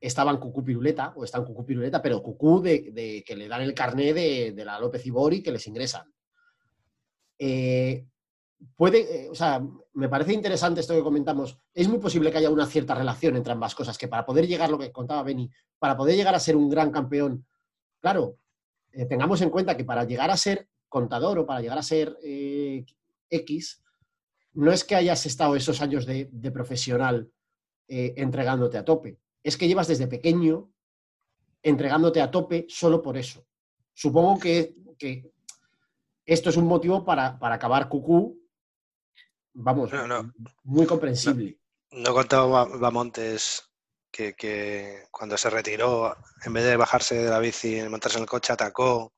estaban 0.00 0.38
cucú 0.38 0.64
piruleta 0.64 1.12
o 1.14 1.22
están 1.22 1.44
cucú 1.44 1.64
piruleta, 1.64 2.02
pero 2.02 2.20
cucú 2.20 2.60
de, 2.60 3.22
que 3.24 3.36
le 3.36 3.46
dan 3.46 3.62
el 3.62 3.72
carné 3.72 4.12
de, 4.12 4.50
de 4.50 4.64
la 4.64 4.80
López 4.80 5.06
Ibori 5.06 5.44
que 5.44 5.52
les 5.52 5.64
ingresan. 5.68 6.12
Eh, 7.38 8.04
puede, 8.74 9.26
eh, 9.26 9.30
o 9.30 9.34
sea, 9.36 9.64
me 9.94 10.08
parece 10.08 10.32
interesante 10.32 10.80
esto 10.80 10.94
que 10.94 11.04
comentamos. 11.04 11.56
Es 11.72 11.86
muy 11.86 12.00
posible 12.00 12.32
que 12.32 12.38
haya 12.38 12.50
una 12.50 12.66
cierta 12.66 12.96
relación 12.96 13.36
entre 13.36 13.52
ambas 13.52 13.76
cosas, 13.76 13.96
que 13.96 14.08
para 14.08 14.26
poder 14.26 14.48
llegar, 14.48 14.70
lo 14.70 14.78
que 14.78 14.90
contaba 14.90 15.22
Beni, 15.22 15.48
para 15.78 15.96
poder 15.96 16.16
llegar 16.16 16.34
a 16.34 16.40
ser 16.40 16.56
un 16.56 16.68
gran 16.68 16.90
campeón, 16.90 17.46
claro, 18.00 18.38
eh, 18.90 19.06
tengamos 19.06 19.40
en 19.40 19.50
cuenta 19.50 19.76
que 19.76 19.84
para 19.84 20.02
llegar 20.02 20.32
a 20.32 20.36
ser 20.36 20.68
contador 20.88 21.38
o 21.38 21.46
para 21.46 21.60
llegar 21.60 21.78
a 21.78 21.82
ser 21.82 22.18
X, 23.30 23.82
no 24.56 24.72
es 24.72 24.84
que 24.84 24.94
hayas 24.96 25.24
estado 25.26 25.54
esos 25.56 25.80
años 25.80 26.04
de, 26.06 26.28
de 26.32 26.50
profesional 26.50 27.30
eh, 27.88 28.14
entregándote 28.16 28.78
a 28.78 28.84
tope, 28.84 29.18
es 29.42 29.56
que 29.56 29.68
llevas 29.68 29.88
desde 29.88 30.08
pequeño 30.08 30.72
entregándote 31.62 32.20
a 32.20 32.30
tope 32.30 32.66
solo 32.68 33.02
por 33.02 33.16
eso. 33.16 33.46
Supongo 33.94 34.38
que, 34.38 34.74
que 34.98 35.30
esto 36.24 36.50
es 36.50 36.56
un 36.56 36.66
motivo 36.66 37.04
para, 37.04 37.38
para 37.38 37.54
acabar 37.56 37.88
cucú, 37.88 38.40
vamos, 39.54 39.92
No, 39.92 40.06
no. 40.06 40.32
muy 40.64 40.86
comprensible. 40.86 41.58
No 41.92 42.12
contaba 42.12 42.46
Ba- 42.64 42.76
Bamontes 42.78 43.62
que, 44.10 44.34
que 44.34 45.04
cuando 45.10 45.36
se 45.36 45.50
retiró, 45.50 46.16
en 46.44 46.52
vez 46.52 46.64
de 46.64 46.76
bajarse 46.76 47.14
de 47.16 47.30
la 47.30 47.38
bici 47.38 47.78
y 47.78 47.88
montarse 47.88 48.18
en 48.18 48.22
el 48.24 48.28
coche, 48.28 48.52
atacó 48.52 49.14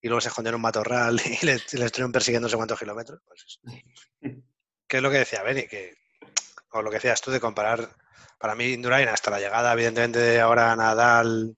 y 0.00 0.08
luego 0.08 0.20
se 0.20 0.28
escondió 0.28 0.50
en 0.50 0.56
un 0.56 0.62
matorral 0.62 1.20
y 1.42 1.44
le, 1.46 1.58
y 1.72 1.76
le 1.76 1.84
estuvieron 1.86 2.12
persiguiendo 2.12 2.46
no 2.46 2.50
sé 2.50 2.56
cuántos 2.56 2.78
kilómetros. 2.78 3.20
Pues 3.26 3.60
¿Qué 4.92 4.98
es 4.98 5.02
lo 5.02 5.10
que 5.10 5.20
decía 5.20 5.42
Beni? 5.42 5.62
Que, 5.68 5.94
o 6.72 6.82
lo 6.82 6.90
que 6.90 6.96
decías 6.96 7.22
tú 7.22 7.30
de 7.30 7.40
comparar, 7.40 7.88
para 8.38 8.54
mí 8.54 8.74
Indurain 8.74 9.08
hasta 9.08 9.30
la 9.30 9.40
llegada, 9.40 9.72
evidentemente, 9.72 10.18
de 10.18 10.38
ahora 10.38 10.76
Nadal 10.76 11.56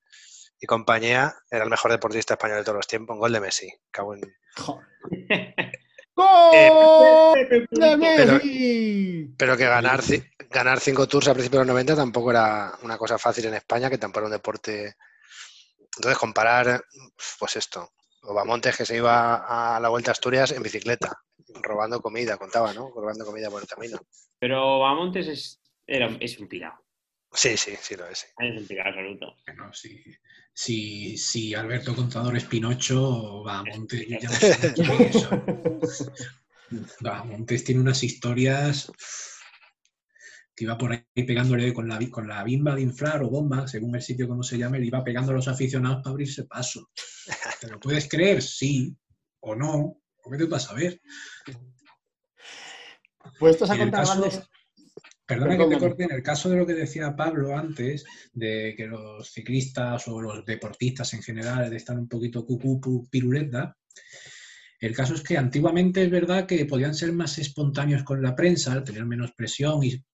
y 0.60 0.66
compañía, 0.66 1.34
era 1.50 1.64
el 1.64 1.70
mejor 1.70 1.90
deportista 1.90 2.34
español 2.34 2.58
de 2.58 2.62
todos 2.62 2.76
los 2.76 2.86
tiempos, 2.86 3.14
un 3.14 3.18
gol 3.18 3.32
de 3.32 3.40
Messi. 3.40 3.68
Cago 3.90 4.14
en-. 4.14 4.36
¡Gol 6.14 7.34
de 7.48 7.66
Pero- 7.72 8.34
Messi! 8.34 9.34
Pero 9.36 9.56
que 9.56 9.64
ganar, 9.66 10.00
ganar 10.48 10.78
cinco 10.78 11.08
tours 11.08 11.26
a 11.26 11.34
principios 11.34 11.62
de 11.62 11.66
los 11.66 11.74
90 11.74 11.96
tampoco 11.96 12.30
era 12.30 12.78
una 12.82 12.96
cosa 12.96 13.18
fácil 13.18 13.46
en 13.46 13.54
España, 13.54 13.90
que 13.90 13.98
tampoco 13.98 14.20
era 14.20 14.26
un 14.26 14.32
deporte. 14.32 14.94
Entonces, 15.96 16.18
comparar, 16.18 16.84
pues 17.40 17.56
esto, 17.56 17.94
Obamontes 18.22 18.76
que 18.76 18.86
se 18.86 18.94
iba 18.94 19.74
a 19.74 19.80
la 19.80 19.88
Vuelta 19.88 20.12
a 20.12 20.12
Asturias 20.12 20.52
en 20.52 20.62
bicicleta, 20.62 21.18
robando 21.62 22.00
comida, 22.00 22.36
contaba, 22.36 22.72
¿no? 22.72 22.90
Robando 22.94 23.24
comida 23.24 23.50
por 23.50 23.62
el 23.62 23.68
camino. 23.68 23.98
Pero 24.38 24.80
Bamontes 24.80 25.28
es, 25.28 25.60
era, 25.86 26.16
es 26.20 26.38
un 26.38 26.48
pirado. 26.48 26.84
Sí, 27.32 27.56
sí, 27.56 27.74
sí 27.80 27.96
lo 27.96 28.06
es. 28.06 28.18
sí. 28.18 28.26
Es 28.38 28.60
un 28.60 28.66
pirado 28.66 28.90
absoluto. 28.90 29.36
Bueno, 29.46 29.72
si, 29.72 30.02
si, 30.52 31.18
si 31.18 31.54
Alberto 31.54 31.94
Contador 31.94 32.36
es 32.36 32.44
Pinocho, 32.44 33.42
va, 33.42 33.64
Montes, 33.64 34.06
yo 34.08 34.18
ya 34.18 34.28
no 34.28 34.34
sé 34.34 34.72
quién 34.74 34.90
es 34.92 35.16
eso. 35.16 35.44
Va, 37.04 37.24
Montes 37.24 37.64
tiene 37.64 37.80
unas 37.80 38.02
historias 38.02 38.90
que 40.54 40.64
iba 40.64 40.78
por 40.78 40.92
ahí 40.92 41.24
pegándole 41.24 41.72
con 41.74 41.88
la, 41.88 41.98
con 42.10 42.28
la 42.28 42.44
bimba 42.44 42.76
de 42.76 42.82
inflar 42.82 43.22
o 43.22 43.30
bomba, 43.30 43.66
según 43.66 43.94
el 43.96 44.02
sitio 44.02 44.28
como 44.28 44.42
se 44.42 44.56
llame, 44.56 44.78
le 44.78 44.86
iba 44.86 45.02
pegando 45.02 45.32
a 45.32 45.34
los 45.34 45.48
aficionados 45.48 45.98
para 45.98 46.10
abrirse 46.10 46.44
paso. 46.44 46.90
¿Te 47.60 47.68
lo 47.68 47.80
puedes 47.80 48.08
creer? 48.08 48.42
Sí 48.42 48.96
o 49.40 49.54
no. 49.54 50.00
¿O 50.24 50.30
qué 50.30 50.38
te 50.38 50.44
vas 50.44 50.70
a 50.70 50.74
ver? 50.74 51.00
Puestos 53.38 53.70
a 53.70 53.76
contar 53.76 54.00
caso- 54.00 54.20
grandes. 54.20 54.48
Perdona 55.26 55.56
que 55.56 55.66
te 55.66 55.78
corte, 55.78 56.04
en 56.04 56.12
el 56.12 56.22
caso 56.22 56.50
de 56.50 56.56
lo 56.56 56.66
que 56.66 56.74
decía 56.74 57.16
Pablo 57.16 57.56
antes, 57.56 58.04
de 58.34 58.74
que 58.76 58.86
los 58.86 59.30
ciclistas 59.30 60.06
o 60.08 60.20
los 60.20 60.44
deportistas 60.44 61.14
en 61.14 61.22
general 61.22 61.72
están 61.72 61.98
un 61.98 62.08
poquito 62.08 62.44
cucú 62.44 63.08
piruleta, 63.08 63.74
el 64.80 64.94
caso 64.94 65.14
es 65.14 65.22
que 65.22 65.38
antiguamente 65.38 66.02
es 66.02 66.10
verdad 66.10 66.44
que 66.46 66.66
podían 66.66 66.94
ser 66.94 67.12
más 67.14 67.38
espontáneos 67.38 68.02
con 68.02 68.20
la 68.20 68.36
prensa, 68.36 68.84
tener 68.84 69.06
menos 69.06 69.32
presión 69.32 69.82
y 69.82 70.04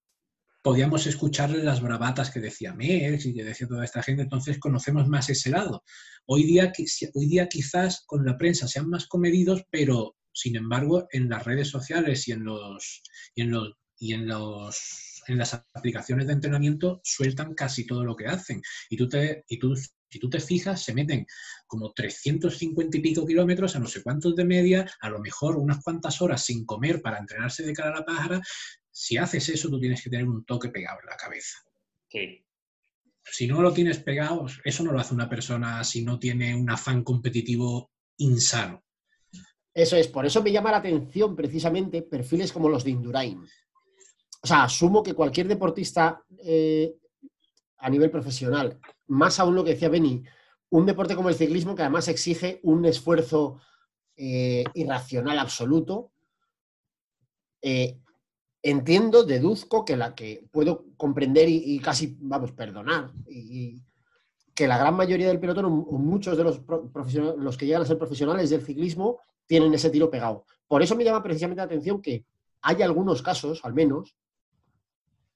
podíamos 0.63 1.07
escucharle 1.07 1.63
las 1.63 1.81
bravatas 1.81 2.31
que 2.31 2.41
decía 2.41 2.75
Merckx 2.75 3.27
y 3.27 3.35
que 3.35 3.45
decía 3.45 3.69
toda 3.69 3.85
esta 3.85 4.03
gente, 4.03 4.23
entonces 4.23 4.59
conocemos 4.59 5.09
más 5.09 5.31
ese 5.31 5.51
lado. 5.51 5.85
Hoy 6.27 6.45
día, 6.45 6.73
hoy 7.15 7.27
día 7.27 7.49
quizás 7.49 8.05
con 8.07 8.25
la 8.25 8.37
prensa 8.37 8.69
sean 8.69 8.89
más 8.89 9.07
comedidos, 9.07 9.65
pero 9.71 10.17
sin 10.33 10.57
embargo 10.57 11.07
en 11.11 11.29
las 11.29 11.45
redes 11.45 11.69
sociales 11.69 12.29
y 12.29 12.33
en 12.33 12.45
los, 12.45 13.03
y 13.35 13.43
en 13.43 13.51
los, 13.51 13.73
y 13.99 14.13
en 14.15 14.27
los 14.27 15.11
en 15.27 15.39
las 15.39 15.55
aplicaciones 15.75 16.27
de 16.27 16.33
entrenamiento 16.33 17.01
sueltan 17.05 17.55
casi 17.55 17.87
todo 17.87 18.05
lo 18.05 18.17
que 18.17 18.27
hacen. 18.27 18.63
Y 18.89 18.97
tú 18.97 19.09
te, 19.09 19.45
y 19.49 19.59
tú, 19.59 19.75
si 19.77 20.19
tú 20.19 20.29
te 20.29 20.41
fijas, 20.41 20.83
se 20.83 20.95
meten 20.95 21.27
como 21.67 21.93
350 21.93 22.97
y 22.97 23.01
pico 23.01 23.27
kilómetros 23.27 23.77
a 23.77 23.79
no 23.79 23.87
sé 23.87 24.03
cuántos 24.03 24.35
de 24.35 24.45
media, 24.45 24.87
a 25.01 25.09
lo 25.09 25.21
mejor 25.21 25.57
unas 25.57 25.83
cuantas 25.83 26.21
horas 26.21 26.45
sin 26.45 26.65
comer 26.65 27.01
para 27.01 27.19
entrenarse 27.19 27.65
de 27.65 27.73
cara 27.73 27.91
a 27.91 28.01
la 28.01 28.05
pájara. 28.05 28.43
Si 28.91 29.17
haces 29.17 29.49
eso, 29.49 29.69
tú 29.69 29.79
tienes 29.79 30.03
que 30.03 30.11
tener 30.11 30.27
un 30.27 30.45
toque 30.45 30.69
pegado 30.69 31.01
en 31.01 31.07
la 31.07 31.17
cabeza. 31.17 31.59
Sí. 32.09 32.45
Si 33.25 33.47
no 33.47 33.63
lo 33.63 33.73
tienes 33.73 33.99
pegado, 33.99 34.47
eso 34.65 34.83
no 34.83 34.93
lo 34.93 35.01
hace 35.01 35.15
una 35.15 35.29
persona 35.29 35.85
si 35.85 36.05
no 36.05 36.19
tiene 36.19 36.55
un 36.55 36.69
afán 36.71 37.05
competitivo 37.05 37.91
insano. 38.17 38.85
Eso 39.73 39.97
es, 39.97 40.09
por 40.09 40.27
eso 40.27 40.43
me 40.43 40.51
llama 40.51 40.73
la 40.73 40.79
atención 40.79 41.37
precisamente 41.37 42.03
perfiles 42.03 42.53
como 42.53 42.69
los 42.69 42.83
de 42.83 42.91
Indurain. 42.91 43.41
O 44.43 44.47
sea, 44.47 44.65
asumo 44.65 45.03
que 45.03 45.15
cualquier 45.15 45.47
deportista 45.47 46.25
eh, 46.43 46.97
a 47.79 47.91
nivel 47.91 48.11
profesional, 48.11 48.79
más 49.09 49.39
aún 49.39 49.55
lo 49.55 49.65
que 49.65 49.71
decía 49.71 49.89
Beni, 49.89 50.23
un 50.71 50.87
deporte 50.87 51.15
como 51.15 51.29
el 51.29 51.35
ciclismo 51.35 51.75
que 51.75 51.83
además 51.83 52.09
exige 52.09 52.61
un 52.63 52.85
esfuerzo 52.85 53.61
eh, 54.17 54.65
irracional 54.75 55.39
absoluto, 55.39 56.13
eh, 57.63 57.99
entiendo, 58.63 59.25
deduzco 59.25 59.85
que 59.85 59.97
la 59.97 60.15
que 60.15 60.47
puedo 60.51 60.87
comprender 60.97 61.49
y, 61.49 61.79
casi, 61.81 62.17
vamos, 62.21 62.53
perdonar, 62.53 63.11
y, 63.29 63.83
que 64.55 64.69
la 64.69 64.77
gran 64.77 64.95
mayoría 64.95 65.29
del 65.29 65.41
pelotón, 65.41 65.65
o 65.65 65.71
muchos 65.99 66.37
de 66.37 66.45
los, 66.45 66.59
pro- 66.59 66.91
profesionales, 66.91 67.37
los 67.39 67.57
que 67.57 67.67
llegan 67.67 67.83
a 67.83 67.87
ser 67.87 67.97
profesionales 67.97 68.51
del 68.51 68.61
ciclismo, 68.63 69.21
tienen 69.47 69.73
ese 69.73 69.89
tiro 69.91 70.11
pegado. 70.11 70.45
Por 70.69 70.83
eso 70.83 70.95
me 70.95 71.05
llama 71.05 71.23
precisamente 71.23 71.61
la 71.61 71.65
atención 71.65 72.03
que 72.03 72.27
hay 72.63 72.83
algunos 72.83 73.23
casos, 73.23 73.61
al 73.65 73.73
menos, 73.73 74.15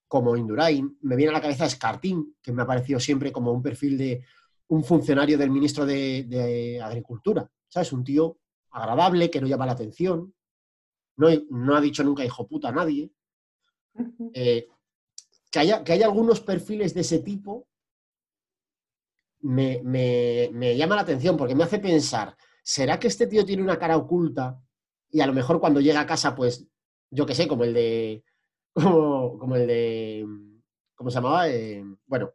como 0.07 0.37
Indurain, 0.37 0.99
me 1.01 1.17
viene 1.17 1.31
a 1.31 1.35
la 1.35 1.41
cabeza 1.41 1.65
Escartín, 1.65 2.37
que 2.43 2.53
me 2.53 2.63
ha 2.63 2.67
parecido 2.67 3.01
siempre 3.01 3.33
como 3.33 3.51
un 3.51 3.63
perfil 3.63 3.97
de 3.97 4.23
un 4.69 4.85
funcionario 4.85 5.39
del 5.39 5.51
ministro 5.51 5.87
de, 5.87 6.25
de 6.25 6.81
Agricultura. 6.81 7.51
¿Sabes? 7.69 7.93
Un 7.93 8.05
tío 8.05 8.39
agradable, 8.71 9.31
que 9.31 9.41
no 9.41 9.47
llama 9.47 9.67
la 9.67 9.73
atención, 9.73 10.35
no, 11.17 11.29
no 11.51 11.77
ha 11.77 11.81
dicho 11.81 12.05
nunca 12.05 12.25
hijo 12.25 12.47
puta 12.47 12.69
a 12.69 12.73
nadie. 12.73 13.11
Eh, 14.35 14.67
que, 15.53 15.61
haya, 15.61 15.85
que 15.85 15.93
haya 15.95 16.07
algunos 16.07 16.41
perfiles 16.41 16.95
de 16.95 17.03
ese 17.03 17.21
tipo 17.21 17.69
me, 19.41 19.81
me- 19.83 20.49
me 20.53 20.77
llama 20.77 20.97
la 20.97 21.03
atención 21.03 21.37
porque 21.37 21.55
me 21.55 21.65
hace 21.65 21.79
pensar, 21.79 22.37
¿será 22.63 22.99
que 22.99 23.09
este 23.09 23.27
tío 23.27 23.45
tiene 23.45 23.63
una 23.63 23.79
cara 23.79 23.97
oculta 23.97 24.61
y 25.11 25.21
a 25.21 25.27
lo 25.27 25.33
mejor 25.33 25.61
cuando 25.61 25.81
llega 25.81 26.01
a 26.01 26.07
casa, 26.07 26.35
pues, 26.35 26.67
yo 27.11 27.27
qué 27.27 27.35
sé, 27.35 27.47
como 27.47 27.65
el 27.65 27.75
de, 27.75 28.25
como, 28.75 29.39
como 29.39 29.57
el 29.57 29.67
de, 29.67 30.27
¿cómo 30.95 31.11
se 31.11 31.15
llamaba? 31.17 31.49
Eh, 31.49 31.85
bueno, 32.07 32.33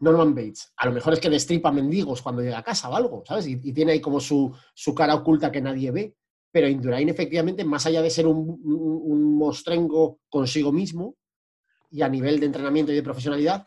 Norman 0.00 0.34
Bates. 0.34 0.72
A 0.76 0.86
lo 0.86 0.92
mejor 0.92 1.12
es 1.12 1.20
que 1.20 1.28
destripa 1.30 1.70
mendigos 1.70 2.22
cuando 2.22 2.42
llega 2.42 2.58
a 2.58 2.62
casa 2.62 2.88
o 2.88 2.96
algo, 2.96 3.22
¿sabes? 3.26 3.46
Y, 3.46 3.60
y 3.62 3.72
tiene 3.72 3.92
ahí 3.92 4.00
como 4.00 4.18
su, 4.20 4.54
su 4.74 4.94
cara 4.94 5.14
oculta 5.14 5.52
que 5.52 5.60
nadie 5.60 5.90
ve. 5.90 6.16
Pero 6.52 6.68
Indurain, 6.68 7.08
efectivamente, 7.08 7.64
más 7.64 7.86
allá 7.86 8.02
de 8.02 8.10
ser 8.10 8.26
un, 8.26 8.38
un- 8.38 9.00
un 9.04 9.36
mostrengo 9.38 10.20
consigo 10.28 10.72
mismo 10.72 11.16
y 11.90 12.02
a 12.02 12.08
nivel 12.08 12.40
de 12.40 12.46
entrenamiento 12.46 12.92
y 12.92 12.96
de 12.96 13.02
profesionalidad, 13.02 13.66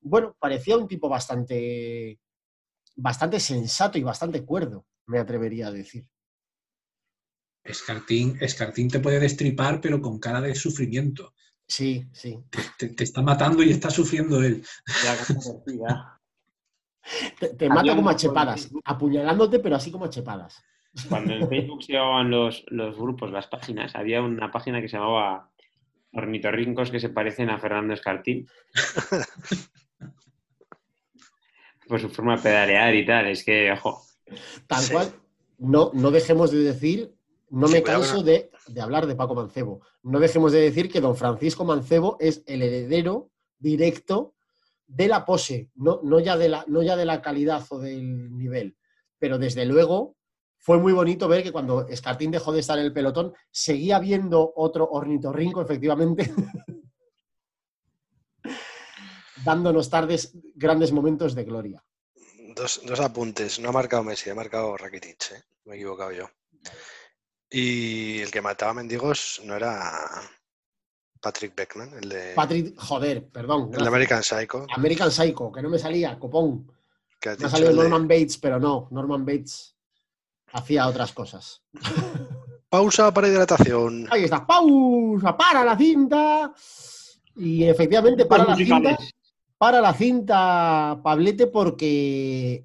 bueno, 0.00 0.34
parecía 0.38 0.76
un 0.78 0.88
tipo 0.88 1.08
bastante, 1.08 2.18
bastante 2.96 3.38
sensato 3.38 3.98
y 3.98 4.02
bastante 4.02 4.44
cuerdo, 4.44 4.86
me 5.06 5.18
atrevería 5.18 5.68
a 5.68 5.72
decir. 5.72 6.06
Escartín, 7.62 8.38
Escartín 8.40 8.88
te 8.88 9.00
puede 9.00 9.20
destripar, 9.20 9.80
pero 9.80 10.00
con 10.00 10.18
cara 10.18 10.40
de 10.40 10.54
sufrimiento. 10.54 11.34
Sí, 11.66 12.06
sí. 12.12 12.38
Te, 12.78 12.88
te 12.88 13.04
está 13.04 13.20
matando 13.22 13.62
y 13.62 13.70
está 13.70 13.90
sufriendo 13.90 14.42
él. 14.42 14.64
Ya, 15.04 16.18
Te, 17.38 17.48
te 17.54 17.68
mata 17.68 17.94
como 17.94 18.08
a 18.10 18.16
chepadas, 18.16 18.70
apuñalándote, 18.84 19.58
pero 19.60 19.76
así 19.76 19.90
como 19.90 20.06
a 20.06 20.10
chepadas. 20.10 20.62
Cuando 21.08 21.34
en 21.34 21.48
Facebook 21.48 21.82
se 21.84 21.92
llamaban 21.92 22.30
los, 22.30 22.64
los 22.68 22.96
grupos, 22.96 23.30
las 23.30 23.46
páginas, 23.46 23.94
había 23.94 24.20
una 24.22 24.50
página 24.50 24.80
que 24.80 24.88
se 24.88 24.96
llamaba 24.96 25.50
ornitorrincos 26.12 26.90
que 26.90 26.98
se 26.98 27.10
parecen 27.10 27.48
a 27.50 27.58
Fernando 27.58 27.94
Escartín. 27.94 28.48
Por 31.88 32.00
su 32.00 32.08
forma 32.08 32.36
de 32.36 32.42
pedalear 32.42 32.94
y 32.94 33.04
tal, 33.06 33.26
es 33.28 33.44
que, 33.44 33.72
ojo. 33.72 34.02
Tal 34.66 34.80
Sí. 34.80 34.92
cual, 34.92 35.12
no, 35.58 35.90
no 35.94 36.10
dejemos 36.10 36.50
de 36.52 36.58
decir, 36.58 37.14
no 37.50 37.68
me 37.68 37.82
canso 37.82 38.22
de, 38.22 38.50
de 38.68 38.80
hablar 38.80 39.06
de 39.06 39.16
Paco 39.16 39.34
Mancebo. 39.34 39.80
No 40.02 40.20
dejemos 40.20 40.52
de 40.52 40.60
decir 40.60 40.90
que 40.90 41.00
don 41.00 41.16
Francisco 41.16 41.64
Mancebo 41.64 42.16
es 42.20 42.42
el 42.46 42.62
heredero 42.62 43.30
directo 43.58 44.34
de 44.86 45.08
la 45.08 45.24
pose, 45.24 45.70
no, 45.76 46.00
no, 46.02 46.18
ya 46.20 46.36
de 46.36 46.48
la, 46.48 46.64
no 46.66 46.82
ya 46.82 46.96
de 46.96 47.04
la 47.04 47.22
calidad 47.22 47.64
o 47.70 47.78
del 47.78 48.36
nivel, 48.36 48.76
pero 49.18 49.38
desde 49.38 49.64
luego 49.64 50.16
fue 50.62 50.78
muy 50.78 50.92
bonito 50.92 51.26
ver 51.26 51.42
que 51.42 51.52
cuando 51.52 51.88
Escartín 51.88 52.30
dejó 52.30 52.52
de 52.52 52.60
estar 52.60 52.78
en 52.78 52.84
el 52.84 52.92
pelotón, 52.92 53.32
seguía 53.50 53.98
viendo 53.98 54.52
otro 54.56 54.86
ornitorrinco, 54.90 55.62
efectivamente, 55.62 56.32
dándonos 59.44 59.88
tardes 59.88 60.32
grandes 60.54 60.92
momentos 60.92 61.34
de 61.34 61.44
gloria. 61.44 61.82
Dos, 62.54 62.82
dos 62.84 63.00
apuntes. 63.00 63.58
No 63.58 63.70
ha 63.70 63.72
marcado 63.72 64.02
Messi, 64.04 64.28
ha 64.28 64.34
marcado 64.34 64.76
Rakitic, 64.76 65.32
¿eh? 65.32 65.42
Me 65.64 65.74
he 65.74 65.76
equivocado 65.76 66.12
yo. 66.12 66.28
Y 67.50 68.20
el 68.20 68.30
que 68.30 68.42
mataba 68.42 68.74
mendigos 68.74 69.40
no 69.44 69.56
era 69.56 69.98
Patrick 71.20 71.54
Beckman, 71.54 71.94
el 71.94 72.08
de, 72.08 72.32
Patrick, 72.34 72.78
joder, 72.78 73.28
perdón. 73.28 73.70
el 73.72 73.80
de. 73.80 73.88
American 73.88 74.22
Psycho. 74.22 74.66
American 74.76 75.10
Psycho, 75.10 75.50
que 75.50 75.62
no 75.62 75.70
me 75.70 75.78
salía, 75.78 76.18
copón. 76.18 76.70
Me 77.24 77.46
ha 77.46 77.48
salido 77.48 77.70
de- 77.70 77.76
Norman 77.76 78.06
Bates, 78.06 78.38
pero 78.38 78.58
no, 78.60 78.88
Norman 78.90 79.24
Bates 79.24 79.74
hacía 80.52 80.86
otras 80.86 81.12
cosas. 81.12 81.62
Pausa 82.68 83.12
para 83.12 83.26
hidratación. 83.28 84.06
Ahí 84.10 84.24
está, 84.24 84.46
pausa, 84.46 85.36
para 85.36 85.64
la 85.64 85.76
cinta. 85.76 86.52
Y 87.34 87.64
efectivamente, 87.64 88.26
para 88.26 88.44
la 88.44 88.54
cinta, 88.56 88.96
para 89.58 89.80
la 89.80 89.92
cinta, 89.92 91.00
Pablete, 91.02 91.48
porque 91.48 92.64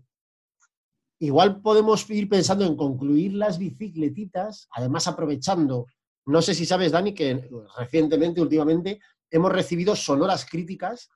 igual 1.20 1.60
podemos 1.62 2.08
ir 2.12 2.30
pensando 2.30 2.66
en 2.66 2.76
concluir 2.76 3.34
las 3.34 3.58
bicicletitas, 3.58 4.68
además 4.72 5.08
aprovechando, 5.08 5.88
no 6.28 6.42
sé 6.42 6.54
si 6.54 6.66
sabes, 6.68 6.92
Dani, 6.92 7.14
que 7.14 7.50
recientemente, 7.78 8.42
últimamente, 8.42 9.00
hemos 9.32 9.52
recibido 9.52 9.96
sonoras 9.96 10.46
críticas 10.46 11.10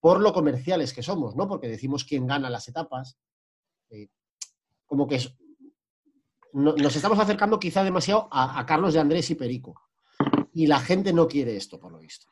por 0.00 0.20
lo 0.20 0.32
comerciales 0.32 0.92
que 0.92 1.02
somos, 1.04 1.36
¿no? 1.36 1.46
Porque 1.48 1.68
decimos 1.68 2.04
quién 2.04 2.26
gana 2.26 2.50
las 2.50 2.66
etapas. 2.66 3.16
eh, 3.90 4.08
como 4.86 5.06
que 5.06 5.16
es- 5.16 5.34
no- 6.52 6.74
nos 6.76 6.94
estamos 6.96 7.18
acercando 7.18 7.58
quizá 7.58 7.82
demasiado 7.84 8.28
a, 8.30 8.58
a 8.58 8.66
Carlos 8.66 8.94
de 8.94 9.00
Andrés 9.00 9.30
y 9.30 9.34
Perico. 9.34 9.80
Y 10.54 10.66
la 10.66 10.80
gente 10.80 11.12
no 11.12 11.26
quiere 11.28 11.56
esto, 11.56 11.78
por 11.80 11.92
lo 11.92 11.98
visto. 11.98 12.26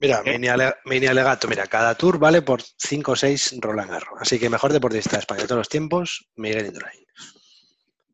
Mira, 0.00 0.22
mini, 0.22 0.48
ale- 0.48 0.74
mini 0.86 1.06
alegato. 1.06 1.46
Mira, 1.48 1.66
cada 1.66 1.94
tour 1.94 2.18
vale 2.18 2.42
por 2.42 2.60
5 2.62 3.12
o 3.12 3.16
6 3.16 3.56
Roland 3.60 3.90
Garros. 3.90 4.18
Así 4.20 4.38
que 4.38 4.50
mejor 4.50 4.72
deportista 4.72 5.12
de 5.12 5.20
España 5.20 5.42
de 5.42 5.46
todos 5.48 5.58
los 5.60 5.68
tiempos, 5.68 6.28
Miguel 6.36 6.66
Indurain. 6.66 7.04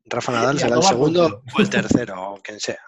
Rafa 0.06 0.32
Nadal 0.32 0.58
será 0.58 0.76
el 0.76 0.82
segundo 0.82 1.42
o 1.56 1.60
el 1.60 1.70
tercero, 1.70 2.32
o 2.32 2.40
quien 2.42 2.58
sea. 2.60 2.80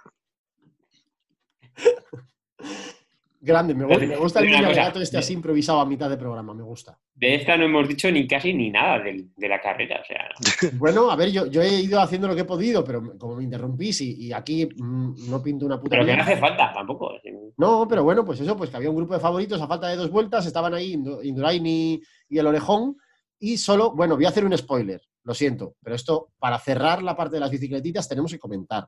Grande, 3.43 3.74
me, 3.74 3.86
gu- 3.86 3.88
Pero, 3.95 4.07
me 4.07 4.16
gusta 4.16 4.41
el 4.41 4.51
mini 4.51 4.62
cosa, 4.62 4.93
este 5.01 5.16
así 5.16 5.32
improvisado 5.32 5.80
a 5.80 5.86
mitad 5.86 6.11
de 6.11 6.18
programa, 6.18 6.53
me 6.53 6.62
gusta. 6.62 6.99
De 7.14 7.36
esta 7.36 7.57
no 7.57 7.64
hemos 7.64 7.88
dicho 7.88 8.11
ni 8.11 8.28
casi 8.28 8.53
ni 8.53 8.68
nada 8.70 8.99
del- 8.99 9.30
de, 9.34 9.49
la 9.49 9.59
carrera, 9.62 10.03
o 10.03 10.05
sea, 10.05 10.28
Bueno, 10.78 11.11
a 11.11 11.16
ver, 11.16 11.30
yo, 11.30 11.47
yo 11.47 11.62
he 11.62 11.80
ido 11.80 12.01
haciendo 12.03 12.28
lo 12.28 12.34
que 12.34 12.43
he 12.43 12.45
podido, 12.45 12.84
pero 12.84 13.16
como 13.16 13.36
me 13.36 13.45
interrumpís 13.45 14.03
y, 14.03 14.26
y 14.26 14.32
aquí 14.34 14.66
mm, 14.76 15.30
no 15.30 15.43
pinto 15.43 15.64
una 15.64 15.80
puta 15.80 15.97
pero 15.97 16.05
que 16.05 16.14
no 16.16 16.22
hace 16.22 16.36
falta 16.36 16.70
tampoco. 16.74 17.12
No, 17.57 17.86
pero 17.88 18.05
bueno, 18.05 18.26
pues 18.26 18.41
eso, 18.41 18.55
pues 18.59 18.68
que 18.68 18.76
había 18.76 18.91
un 18.91 18.97
grupo 18.97 19.14
de 19.14 19.20
favoritos 19.20 19.61
a 19.62 19.66
falta 19.66 19.88
de 19.88 19.97
dos 19.97 20.11
vueltas, 20.11 20.45
estaban 20.45 20.74
ahí 20.74 20.95
Indu- 20.97 21.24
Indurain 21.24 21.66
y, 21.66 22.03
y 22.28 22.38
el 22.38 22.47
Orejón, 22.47 22.97
y 23.38 23.57
solo, 23.57 23.93
bueno, 23.95 24.16
voy 24.16 24.26
a 24.26 24.28
hacer 24.28 24.45
un 24.45 24.55
spoiler, 24.57 25.01
lo 25.24 25.32
siento, 25.32 25.76
pero 25.82 25.97
esto, 25.97 26.28
para 26.38 26.59
cerrar 26.59 27.03
la 27.03 27.16
parte 27.16 27.36
de 27.36 27.41
las 27.41 27.51
bicicletitas, 27.51 28.07
tenemos 28.07 28.30
que 28.32 28.38
comentar. 28.38 28.86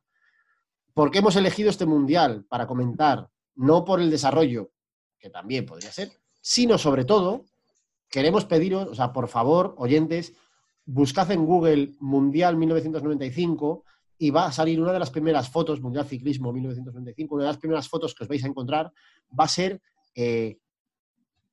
¿Por 0.93 1.11
qué 1.11 1.21
hemos 1.21 1.37
elegido 1.37 1.71
este 1.71 1.87
mundial? 1.87 2.45
Para 2.51 2.67
comentar, 2.67 3.27
no 3.55 3.85
por 3.85 4.01
el 4.01 4.11
desarrollo, 4.11 4.71
que 5.19 5.31
también 5.31 5.67
podría 5.67 5.93
ser, 5.93 6.11
sino 6.41 6.79
sobre 6.79 7.05
todo, 7.05 7.45
queremos 8.09 8.45
pediros, 8.45 8.89
o 8.89 8.95
sea, 8.95 9.13
por 9.13 9.29
favor, 9.29 9.75
oyentes, 9.79 10.35
buscad 10.85 11.31
en 11.31 11.47
Google 11.47 11.95
Mundial 12.01 12.57
1995 12.57 13.85
y 14.19 14.31
va 14.31 14.47
a 14.47 14.53
salir 14.53 14.81
una 14.81 14.93
de 14.93 14.99
las 14.99 15.11
primeras 15.11 15.49
fotos, 15.49 15.81
Mundial 15.81 16.07
Ciclismo 16.07 16.53
1995, 16.53 17.35
una 17.35 17.45
de 17.45 17.51
las 17.51 17.59
primeras 17.59 17.89
fotos 17.89 18.15
que 18.15 18.25
os 18.25 18.29
vais 18.29 18.45
a 18.45 18.49
encontrar 18.49 18.93
va 19.39 19.45
a 19.45 19.49
ser, 19.49 19.81
eh, 20.15 20.59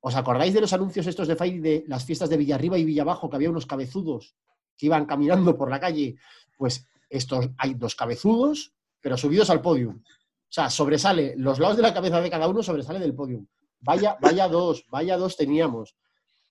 ¿os 0.00 0.14
acordáis 0.14 0.54
de 0.54 0.60
los 0.60 0.72
anuncios 0.72 1.06
estos 1.06 1.28
de 1.28 1.36
Fai 1.36 1.58
de 1.58 1.84
las 1.86 2.04
fiestas 2.04 2.30
de 2.30 2.36
Villarriba 2.36 2.78
y 2.78 2.84
Villabajo, 2.84 3.28
que 3.28 3.36
había 3.36 3.50
unos 3.50 3.66
cabezudos 3.66 4.36
que 4.76 4.86
iban 4.86 5.06
caminando 5.06 5.56
por 5.56 5.70
la 5.70 5.80
calle? 5.80 6.16
Pues 6.56 6.86
estos, 7.08 7.50
hay 7.58 7.74
dos 7.74 7.94
cabezudos, 7.94 8.72
pero 9.00 9.16
subidos 9.16 9.50
al 9.50 9.62
podium. 9.62 10.02
O 10.50 10.52
sea, 10.52 10.68
sobresale, 10.68 11.34
los 11.36 11.60
lados 11.60 11.76
de 11.76 11.82
la 11.84 11.94
cabeza 11.94 12.20
de 12.20 12.28
cada 12.28 12.48
uno 12.48 12.60
sobresale 12.62 12.98
del 12.98 13.14
podium. 13.14 13.46
Vaya, 13.80 14.16
vaya 14.20 14.48
dos, 14.48 14.84
vaya 14.88 15.16
dos 15.16 15.36
teníamos. 15.36 15.94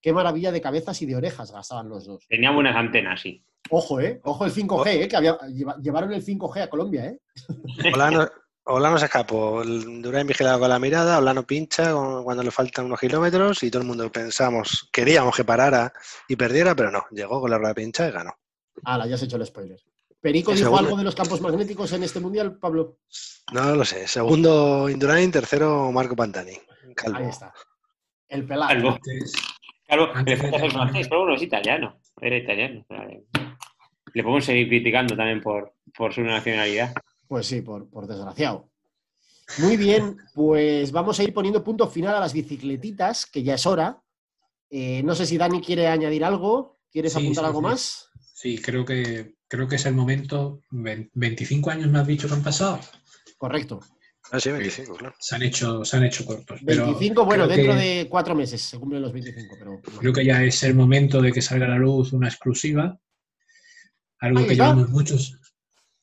Qué 0.01 0.13
maravilla 0.13 0.53
de 0.53 0.61
cabezas 0.61 1.01
y 1.01 1.05
de 1.05 1.17
orejas 1.17 1.51
gastaban 1.51 1.89
los 1.89 2.05
dos. 2.05 2.25
Tenía 2.29 2.51
buenas 2.51 2.77
antenas, 2.77 3.19
sí. 3.21 3.43
Ojo, 3.69 3.99
¿eh? 3.99 4.21
Ojo 4.23 4.45
el 4.45 4.53
5G, 4.53 4.87
¿eh? 5.03 5.07
Que 5.09 5.17
había- 5.17 5.37
lleva- 5.49 5.75
llevaron 5.81 6.13
el 6.13 6.23
5G 6.23 6.61
a 6.63 6.69
Colombia, 6.69 7.05
¿eh? 7.07 7.19
Olano, 7.93 8.29
Olano 8.63 8.97
se 8.97 9.05
escapó. 9.05 9.61
El 9.63 10.01
Durain 10.01 10.25
vigilado 10.25 10.59
con 10.61 10.69
la 10.69 10.79
mirada, 10.79 11.17
Olano 11.17 11.45
pincha 11.45 11.93
cuando 12.23 12.41
le 12.41 12.51
faltan 12.51 12.85
unos 12.85 13.01
kilómetros 13.01 13.61
y 13.63 13.69
todo 13.69 13.81
el 13.81 13.87
mundo 13.89 14.09
pensamos, 14.09 14.87
queríamos 14.93 15.35
que 15.35 15.43
parara 15.43 15.91
y 16.29 16.37
perdiera, 16.37 16.73
pero 16.73 16.89
no. 16.89 17.03
Llegó 17.11 17.41
con 17.41 17.51
la 17.51 17.57
rueda 17.57 17.73
pincha 17.73 18.07
y 18.07 18.11
ganó. 18.11 18.31
Ala, 18.85 19.05
ya 19.07 19.15
has 19.15 19.23
hecho 19.23 19.35
el 19.35 19.45
spoiler. 19.45 19.77
¿Perico 20.21 20.53
dijo 20.53 20.77
algo 20.77 20.97
de 20.97 21.03
los 21.03 21.15
campos 21.15 21.39
magnéticos 21.41 21.91
en 21.93 22.03
este 22.03 22.19
mundial, 22.19 22.57
Pablo? 22.57 22.97
No 23.53 23.75
lo 23.75 23.85
sé. 23.85 24.07
Segundo 24.07 24.89
Indurain, 24.89 25.31
tercero 25.31 25.91
Marco 25.91 26.15
Pantani. 26.15 26.57
Calvo. 26.95 27.19
Ahí 27.19 27.29
está. 27.29 27.53
El 28.27 28.45
pelado. 28.45 28.67
Calvo. 28.67 28.97
Claro, 29.87 30.13
le 30.23 30.37
falta 30.37 30.59
ser 30.59 30.71
francés, 30.71 31.07
pero 31.07 31.21
bueno, 31.21 31.35
es 31.35 31.41
italiano. 31.41 31.99
Era 32.21 32.37
italiano. 32.37 32.85
Vale. 32.89 33.23
Le 34.13 34.23
podemos 34.23 34.45
seguir 34.45 34.67
criticando 34.67 35.15
también 35.15 35.41
por, 35.41 35.73
por 35.95 36.13
su 36.13 36.21
nacionalidad. 36.21 36.93
Pues 37.27 37.47
sí, 37.47 37.61
por, 37.61 37.89
por 37.89 38.05
desgraciado. 38.07 38.69
Muy 39.57 39.77
bien, 39.77 40.17
pues 40.35 40.91
vamos 40.91 41.19
a 41.19 41.23
ir 41.23 41.33
poniendo 41.33 41.63
punto 41.63 41.87
final 41.87 42.15
a 42.15 42.19
las 42.19 42.33
bicicletitas, 42.33 43.25
que 43.25 43.41
ya 43.41 43.55
es 43.55 43.65
hora. 43.65 43.99
Eh, 44.69 45.01
no 45.03 45.15
sé 45.15 45.25
si 45.25 45.37
Dani 45.37 45.61
quiere 45.61 45.87
añadir 45.87 46.23
algo. 46.23 46.77
¿Quieres 46.91 47.13
Sí, 47.13 47.19
apuntar 47.19 47.43
sí, 47.43 47.47
algo 47.47 47.59
sí. 47.59 47.63
más? 47.63 48.09
sí, 48.33 48.61
creo 48.61 48.85
que, 48.85 49.35
creo 49.49 49.67
que 49.67 49.75
es 49.75 49.85
el 49.85 49.93
momento. 49.95 50.61
Ve- 50.71 51.09
25 51.13 51.69
años 51.71 51.89
me 51.89 51.99
has 51.99 52.07
dicho 52.07 52.27
que 52.29 52.35
han 52.35 52.43
pasado. 52.43 52.79
Correcto. 53.37 53.81
Ah, 54.31 54.39
sí, 54.39 54.51
25, 54.51 54.95
claro. 54.95 55.15
Se 55.19 55.35
han 55.35 55.41
hecho, 55.43 55.83
se 55.83 55.97
han 55.97 56.03
hecho 56.03 56.23
cortos. 56.25 56.61
pero 56.65 56.85
25, 56.85 57.25
bueno, 57.25 57.47
dentro 57.47 57.73
que- 57.73 57.79
de 57.79 58.07
cuatro 58.09 58.35
meses 58.35 58.61
se 58.61 58.77
cumplen 58.77 59.01
los 59.01 59.11
25, 59.11 59.55
pero... 59.59 59.81
Creo 59.99 60.13
que 60.13 60.23
ya 60.25 60.43
es 60.43 60.61
el 60.63 60.75
momento 60.75 61.21
de 61.21 61.31
que 61.31 61.41
salga 61.41 61.65
a 61.65 61.69
la 61.69 61.77
luz 61.77 62.13
una 62.13 62.27
exclusiva. 62.27 62.99
Algo 64.19 64.45
que 64.45 64.55
llevamos 64.55 64.89
muchos, 64.89 65.39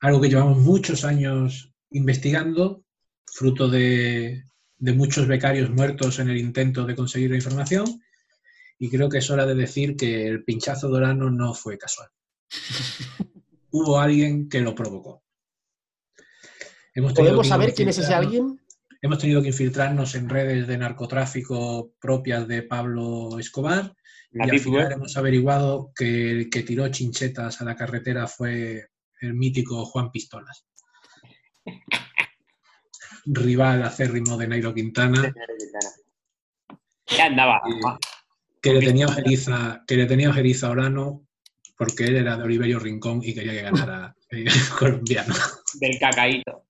algo 0.00 0.20
que 0.20 0.28
llevamos 0.28 0.58
muchos 0.58 1.04
años 1.04 1.72
investigando, 1.90 2.82
fruto 3.26 3.68
de, 3.68 4.42
de 4.78 4.92
muchos 4.92 5.26
becarios 5.28 5.70
muertos 5.70 6.18
en 6.18 6.30
el 6.30 6.38
intento 6.38 6.84
de 6.84 6.96
conseguir 6.96 7.30
la 7.30 7.36
información. 7.36 7.84
Y 8.78 8.90
creo 8.90 9.08
que 9.08 9.18
es 9.18 9.30
hora 9.30 9.46
de 9.46 9.54
decir 9.54 9.94
que 9.96 10.26
el 10.26 10.42
pinchazo 10.44 10.88
dorano 10.88 11.30
no 11.30 11.54
fue 11.54 11.78
casual. 11.78 12.08
Hubo 13.70 13.98
alguien 13.98 14.48
que 14.48 14.60
lo 14.60 14.74
provocó. 14.74 15.22
Hemos 16.94 17.12
¿Podemos 17.12 17.46
saber 17.46 17.74
quién 17.74 17.88
es 17.90 17.98
ese 17.98 18.14
alguien? 18.14 18.58
Hemos 19.02 19.18
tenido 19.18 19.42
que 19.42 19.48
infiltrarnos 19.48 20.14
en 20.14 20.28
redes 20.28 20.66
de 20.66 20.78
narcotráfico 20.78 21.92
propias 22.00 22.48
de 22.48 22.62
Pablo 22.62 23.38
Escobar 23.38 23.94
y 24.32 24.40
al 24.40 24.50
Deep 24.50 24.62
final 24.62 24.84
Web. 24.84 24.92
hemos 24.92 25.16
averiguado 25.16 25.92
que 25.94 26.30
el 26.30 26.50
que 26.50 26.62
tiró 26.62 26.88
chinchetas 26.88 27.60
a 27.60 27.64
la 27.64 27.76
carretera 27.76 28.26
fue 28.26 28.88
el 29.20 29.34
mítico 29.34 29.84
Juan 29.84 30.10
Pistolas. 30.10 30.66
Rival 33.26 33.82
acérrimo 33.82 34.36
de 34.36 34.48
Nairo 34.48 34.72
Quintana, 34.72 35.34
Ya 37.06 37.26
andaba. 37.26 37.60
Eh, 37.66 38.06
que 38.62 38.72
le 38.72 38.80
tenía 38.80 39.06
ojeriza, 39.06 39.82
que 39.86 39.96
le 39.96 40.06
tenía 40.06 40.30
ojeriza 40.30 40.68
a 40.68 40.70
Orano 40.70 41.25
porque 41.76 42.04
él 42.04 42.16
era 42.16 42.36
de 42.36 42.44
Oliverio 42.44 42.78
Rincón 42.78 43.20
y 43.22 43.34
quería 43.34 43.52
que 43.52 43.62
ganara 43.62 44.16
el 44.30 44.48
colombiano. 44.78 45.34
Del 45.80 45.98
cacaíto. 45.98 46.66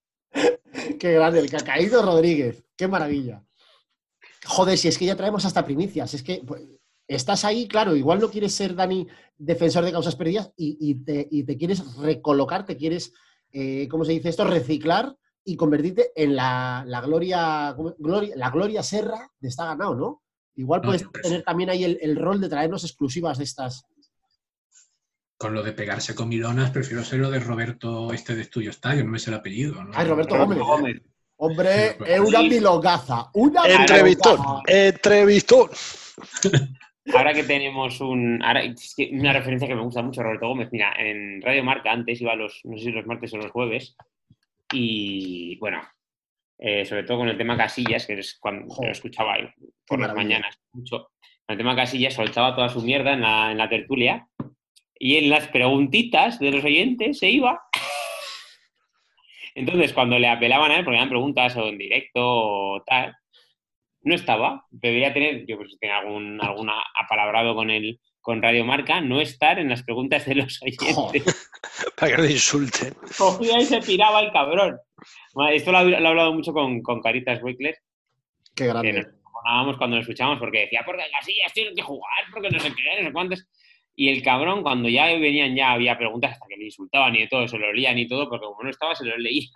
Qué 0.99 1.13
grande, 1.15 1.41
el 1.41 1.51
Cacaíto 1.51 2.03
Rodríguez. 2.03 2.65
Qué 2.77 2.87
maravilla. 2.87 3.43
Joder, 4.45 4.79
si 4.79 4.89
es 4.89 4.99
que 4.99 5.07
ya 5.07 5.17
traemos 5.17 5.45
hasta 5.45 5.65
primicias. 5.65 6.15
Es 6.15 6.23
que 6.23 6.43
pues, 6.47 6.63
estás 7.09 7.45
ahí, 7.45 7.67
claro, 7.67 7.97
igual 7.97 8.21
no 8.21 8.31
quieres 8.31 8.55
ser, 8.55 8.75
Dani, 8.75 9.07
defensor 9.37 9.85
de 9.85 9.93
causas 9.93 10.17
perdidas 10.17 10.53
y, 10.57 10.77
y 10.81 10.95
te, 10.97 11.27
y 11.31 11.45
te 11.45 11.57
quieres 11.57 11.97
recolocar, 11.97 12.65
te 12.65 12.77
quieres, 12.77 13.13
eh, 13.53 13.89
¿cómo 13.91 14.05
se 14.05 14.13
dice 14.13 14.29
esto? 14.29 14.45
Reciclar 14.45 15.17
y 15.45 15.57
convertirte 15.57 16.11
en 16.15 16.37
la, 16.37 16.85
la 16.87 17.01
gloria, 17.01 17.77
la 18.35 18.51
gloria 18.51 18.83
serra 18.83 19.31
de 19.39 19.49
Está 19.49 19.67
Ganado, 19.67 19.95
¿no? 19.95 20.23
Igual 20.57 20.81
puedes 20.81 21.05
tener 21.23 21.43
también 21.43 21.69
ahí 21.69 21.85
el, 21.85 21.99
el 22.01 22.17
rol 22.17 22.41
de 22.41 22.49
traernos 22.49 22.83
exclusivas 22.83 23.37
de 23.39 23.45
estas. 23.45 23.85
Con 25.39 25.53
lo 25.55 25.63
de 25.63 25.73
pegarse 25.73 26.15
con 26.15 26.29
milonas, 26.29 26.71
prefiero 26.71 27.05
ser 27.05 27.19
lo 27.19 27.31
de 27.31 27.41
Roberto 27.41 28.13
este 28.13 28.35
de 28.35 28.43
Estudio 28.43 28.71
Estadio, 28.71 29.05
no 29.05 29.11
me 29.11 29.19
sé 29.19 29.31
el 29.31 29.37
apellido. 29.37 29.85
¿no? 29.85 29.91
Ay, 29.95 30.07
Roberto 30.07 30.37
Roberto 30.37 30.65
Gómez. 30.65 30.95
Gómez. 30.95 31.03
Hombre, 31.39 31.91
Sí, 31.91 31.95
pues, 31.99 32.11
es 32.11 32.21
una 32.21 32.41
sí. 32.41 32.49
milogaza. 32.49 33.31
Una 33.35 33.63
Entrevistón, 33.67 34.39
entrevistón. 34.67 35.69
Ahora 37.15 37.35
que 37.35 37.45
tenemos 37.45 38.01
un. 38.01 38.43
Ahora, 38.43 38.63
es 38.63 38.95
que 38.97 39.11
una 39.13 39.33
referencia 39.33 39.69
que 39.69 39.75
me 39.75 39.83
gusta 39.83 40.03
mucho, 40.03 40.23
Roberto 40.23 40.49
Gómez. 40.49 40.71
Mira, 40.73 40.93
en 40.99 41.41
Radio 41.43 41.63
Marca 41.63 41.93
antes 41.93 42.21
iba 42.21 42.35
los, 42.35 42.61
no 42.65 42.77
sé 42.79 42.85
si 42.85 42.91
los 42.93 43.07
martes 43.07 43.33
o 43.35 43.37
los 43.37 43.51
jueves. 43.53 43.97
Y 44.73 45.57
bueno, 45.59 45.83
eh, 46.59 46.85
sobre 46.85 47.05
todo 47.05 47.19
con 47.19 47.29
el 47.29 47.37
tema 47.39 47.57
Casillas, 47.57 48.07
que 48.07 48.19
es 48.19 48.39
cuando 48.41 48.75
lo 48.83 48.91
escuchaba 48.91 49.39
yo 49.39 49.49
por 49.87 50.01
las 50.01 50.15
mañanas 50.15 50.59
mucho. 50.73 51.11
Con 51.47 51.53
el 51.55 51.59
tema 51.59 51.77
Casillas 51.77 52.15
soltaba 52.15 52.57
toda 52.57 52.69
su 52.69 52.81
mierda 52.83 53.13
en 53.13 53.21
la, 53.21 53.53
en 53.53 53.59
la 53.59 53.69
tertulia. 53.69 54.27
Y 54.99 55.17
en 55.17 55.31
las 55.31 55.49
preguntitas 55.49 56.39
de 56.39 56.51
los 56.53 56.65
oyentes 56.65 57.19
se 57.19 57.29
iba. 57.31 57.63
Entonces, 59.55 59.93
cuando 59.93 60.19
le 60.19 60.29
apelaban 60.29 60.71
a 60.71 60.79
él, 60.79 60.85
porque 60.85 60.97
eran 60.99 61.09
preguntas 61.09 61.57
o 61.57 61.67
en 61.69 61.79
directo 61.79 62.21
o 62.23 62.83
tal, 62.85 63.15
no 64.03 64.15
estaba. 64.15 64.65
Debería 64.71 65.13
tener, 65.13 65.47
yo 65.47 65.57
pues 65.57 65.79
tenía 65.79 65.99
algún 65.99 66.41
alguna 66.43 66.75
apalabrado 66.99 67.55
con 67.55 67.71
el 67.71 67.99
con 68.21 68.43
Radio 68.43 68.65
Marca, 68.65 69.01
no 69.01 69.21
estar 69.21 69.59
en 69.61 69.69
las 69.69 69.85
preguntas 69.85 70.27
de 70.27 70.35
los 70.35 70.61
oyentes. 70.61 70.95
Joder. 70.97 71.23
Para 71.97 72.11
que 72.11 72.17
no 72.19 72.25
le 72.25 72.33
insulten. 72.33 72.93
Cogía 73.17 73.61
y 73.61 73.65
se 73.65 73.81
piraba 73.81 74.21
el 74.21 74.33
cabrón. 74.33 74.77
Bueno, 75.33 75.51
esto 75.53 75.71
lo, 75.71 75.79
ha- 75.79 75.85
lo 75.85 75.91
he 75.97 76.07
hablado 76.09 76.33
mucho 76.35 76.53
con, 76.53 76.83
con 76.83 77.01
Caritas 77.01 77.41
Wickler, 77.41 77.77
Qué 78.57 78.65
que 78.65 78.67
grande. 78.67 78.93
nos 78.95 79.07
acojonábamos 79.07 79.77
cuando 79.77 79.97
lo 79.97 80.03
escuchábamos 80.03 80.41
porque 80.41 80.61
decía, 80.63 80.83
porque 80.85 81.05
Casillas 81.13 81.53
tiene 81.53 81.73
que 81.75 81.83
jugar, 81.83 82.25
porque 82.33 82.51
no 82.51 82.59
sé 82.59 82.73
qué, 82.75 83.01
no 83.03 83.07
sé 83.09 83.13
cuántos. 83.13 83.47
Y 83.99 84.11
el 84.11 84.23
cabrón, 84.23 84.63
cuando 84.63 84.91
ya 84.91 85.07
venían, 85.07 85.57
ya 85.57 85.73
había 85.73 85.97
preguntas 85.97 86.33
hasta 86.33 86.47
que 86.47 86.57
le 86.57 86.67
insultaban 86.67 87.17
y 87.17 87.21
de 87.21 87.29
todo, 87.29 87.49
se 87.49 87.59
lo 87.59 87.73
leían 87.73 87.97
y 87.99 88.07
todo, 88.07 88.29
porque 88.29 88.45
como 88.45 88.63
no 88.63 88.69
estaba, 88.69 88.95
se 88.95 89.07
lo 89.07 89.17
leían. 89.17 89.51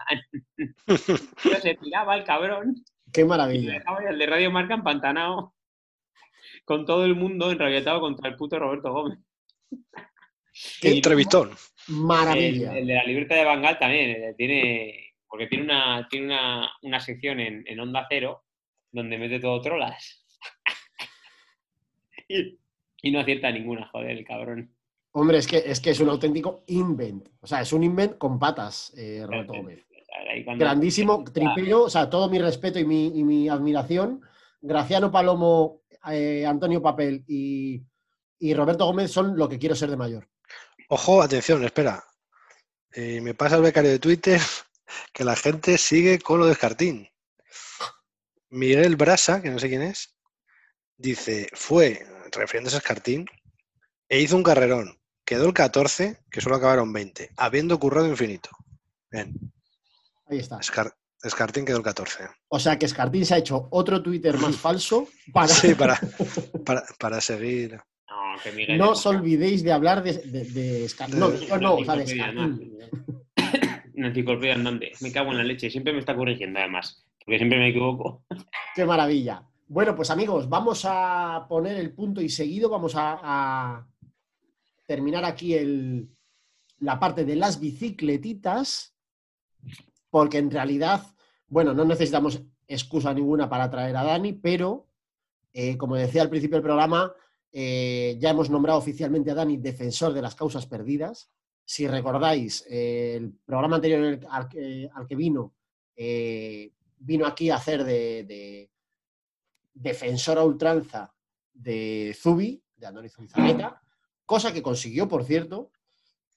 Pero 0.86 1.61
se 1.61 1.74
tiraba 1.74 2.16
el 2.16 2.24
cabrón 2.24 2.74
Qué 3.12 3.24
maravilla. 3.24 3.72
dejaba 3.72 4.01
el 4.09 4.18
de 4.18 4.26
Radio 4.26 4.51
Marca 4.51 4.74
empantanado 4.74 5.55
con 6.64 6.86
todo 6.86 7.05
el 7.05 7.14
mundo 7.14 7.51
enrabietado 7.51 8.01
contra 8.01 8.30
el 8.30 8.36
puto 8.36 8.59
Roberto 8.59 8.93
Gómez. 8.93 9.18
Qué 10.80 10.93
Entrevistón. 10.93 11.51
Maravilla. 11.88 12.72
El, 12.72 12.78
el 12.78 12.86
de 12.86 12.95
la 12.95 13.05
libreta 13.05 13.34
de 13.34 13.45
Bangal 13.45 13.78
también 13.78 14.11
eh, 14.11 14.34
tiene, 14.38 15.14
porque 15.28 15.49
tiene 15.49 15.64
una, 15.64 16.07
tiene 16.09 16.26
una, 16.26 16.70
una 16.82 17.01
sección 17.01 17.41
en, 17.41 17.62
en 17.66 17.80
Onda 17.80 18.07
Cero 18.09 18.45
donde 18.91 19.18
mete 19.18 19.38
todo 19.38 19.61
trolas. 19.61 20.24
y, 22.28 22.59
y 23.03 23.11
no 23.11 23.21
acierta 23.21 23.51
ninguna, 23.51 23.89
joder, 23.89 24.11
el 24.11 24.25
cabrón. 24.25 24.75
Hombre, 25.13 25.39
es 25.39 25.47
que, 25.47 25.59
es 25.67 25.81
que 25.81 25.91
es 25.91 26.01
un 26.01 26.09
auténtico 26.09 26.63
invent. 26.69 27.29
O 27.41 27.47
sea, 27.47 27.61
es 27.63 27.73
un 27.73 27.83
invent 27.83 28.17
con 28.19 28.39
patas, 28.39 28.93
eh, 28.97 29.25
Roberto 29.27 29.55
Gómez. 29.55 29.85
Cuando- 30.45 30.65
Grandísimo, 30.65 31.25
tripero, 31.25 31.85
o 31.85 31.91
sea, 31.91 32.09
todo 32.11 32.29
mi 32.29 32.39
respeto 32.39 32.79
y 32.79 32.85
mi, 32.85 33.07
y 33.19 33.25
mi 33.25 33.49
admiración. 33.49 34.21
Graciano 34.61 35.11
Palomo, 35.11 35.83
eh, 36.11 36.45
Antonio 36.47 36.83
Papel 36.83 37.25
y, 37.27 37.83
y 38.39 38.55
Roberto 38.55 38.85
Gómez 38.87 39.11
son 39.11 39.37
lo 39.37 39.49
que 39.49 39.59
quiero 39.59 39.75
ser 39.75 39.91
de 39.91 39.97
mayor. 39.97 40.29
Ojo, 40.89 41.23
atención, 41.23 41.65
espera. 41.65 42.05
Eh, 42.93 43.21
me 43.21 43.35
pasa 43.35 43.57
el 43.57 43.63
becario 43.63 43.91
de 43.91 43.99
Twitter 43.99 44.41
que 45.13 45.25
la 45.25 45.37
gente 45.37 45.79
sigue 45.79 46.19
con 46.19 46.39
lo 46.41 46.47
de 46.47 46.53
Escartín. 46.53 47.09
Miguel 48.51 48.97
Brasa, 48.97 49.41
que 49.41 49.51
no 49.51 49.59
sé 49.59 49.69
quién 49.69 49.83
es, 49.83 50.17
dice, 50.97 51.49
fue, 51.53 52.05
refiriéndose 52.39 52.76
a 52.76 52.78
Escartín, 52.81 53.26
e 54.09 54.20
hizo 54.20 54.37
un 54.37 54.43
carrerón. 54.43 54.99
Quedó 55.24 55.47
el 55.47 55.55
14, 55.55 56.18
que 56.31 56.41
solo 56.41 56.57
acabaron 56.57 56.93
20, 56.93 57.31
habiendo 57.37 57.78
currado 57.78 58.09
infinito. 58.09 58.51
Bien, 59.11 59.33
Ahí 60.26 60.39
está. 60.39 60.59
Escar- 60.59 60.95
Escartín 61.22 61.64
quedó 61.64 61.76
el 61.78 61.83
14. 61.83 62.24
O 62.49 62.59
sea 62.59 62.78
que 62.78 62.87
Escartín 62.87 63.26
se 63.26 63.35
ha 63.35 63.39
hecho 63.39 63.68
otro 63.70 64.03
Twitter 64.03 64.37
más 64.39 64.57
falso 64.57 65.09
para... 65.33 65.49
Sí, 65.49 65.74
para, 65.74 66.01
para, 66.64 66.85
para 66.99 67.20
seguir. 67.20 67.74
No, 68.09 68.43
que 68.43 68.53
Miguel 68.53 68.78
No 68.78 68.93
es- 68.93 68.99
os 69.01 69.07
olvidéis 69.07 69.62
de 69.62 69.72
hablar 69.72 70.03
de, 70.03 70.14
de, 70.14 70.45
de 70.45 70.85
Escartín. 70.87 71.18
No, 71.20 71.28
no, 71.61 71.74
o 71.76 71.85
sea, 71.85 71.97
de 71.97 72.03
enciclopedia, 72.03 72.26
Escartín. 72.26 72.78
¿no? 72.78 73.20
Una 73.95 74.09
enciclopedia 74.09 74.55
andante. 74.55 74.93
Me 75.01 75.12
cago 75.12 75.31
en 75.33 75.39
la 75.39 75.45
leche. 75.45 75.70
Siempre 75.70 75.93
me 75.93 75.99
está 75.99 76.16
corrigiendo, 76.16 76.59
además. 76.59 77.05
Porque 77.24 77.37
siempre 77.39 77.59
me 77.59 77.68
equivoco. 77.68 78.24
Qué 78.74 78.85
maravilla. 78.87 79.43
Bueno, 79.73 79.95
pues 79.95 80.11
amigos, 80.11 80.49
vamos 80.49 80.85
a 80.85 81.47
poner 81.49 81.77
el 81.77 81.95
punto 81.95 82.21
y 82.21 82.29
seguido. 82.29 82.68
Vamos 82.68 82.95
a, 82.97 83.87
terminar 84.85 85.25
aquí 85.25 85.55
la 86.81 86.99
parte 86.99 87.25
de 87.25 87.37
las 87.37 87.61
bicicletitas, 87.61 88.97
porque 90.11 90.39
en 90.39 90.51
realidad, 90.51 91.07
bueno, 91.47 91.73
no 91.73 91.85
necesitamos 91.85 92.43
excusa 92.66 93.14
ninguna 93.14 93.49
para 93.49 93.71
traer 93.71 93.97
a 93.97 94.03
Dani, 94.03 94.33
pero 94.33 94.89
eh, 95.53 95.77
como 95.77 95.95
decía 95.95 96.23
al 96.23 96.31
principio 96.31 96.57
del 96.57 96.64
programa, 96.64 97.14
eh, 97.53 98.16
ya 98.18 98.31
hemos 98.31 98.51
nombrado 98.51 98.81
oficialmente 98.81 99.31
a 99.31 99.35
Dani 99.35 99.57
defensor 99.57 100.12
de 100.12 100.23
las 100.23 100.35
causas 100.35 100.66
perdidas. 100.66 101.31
Si 101.64 101.87
recordáis, 101.87 102.66
eh, 102.68 103.14
el 103.18 103.35
programa 103.47 103.77
anterior 103.77 104.18
al, 104.29 104.49
que, 104.49 105.14
vino, 105.14 105.55
vino 106.99 107.25
aquí 107.25 107.51
a 107.51 107.55
hacer 107.55 107.85
de 107.85 108.68
defensor 109.81 110.39
a 110.39 110.45
ultranza 110.45 111.14
de 111.53 112.16
Zubi, 112.18 112.62
de 112.76 112.87
Andoni 112.87 113.09
Zubizarreta, 113.09 113.83
cosa 114.26 114.53
que 114.53 114.62
consiguió, 114.62 115.09
por 115.09 115.24
cierto, 115.24 115.72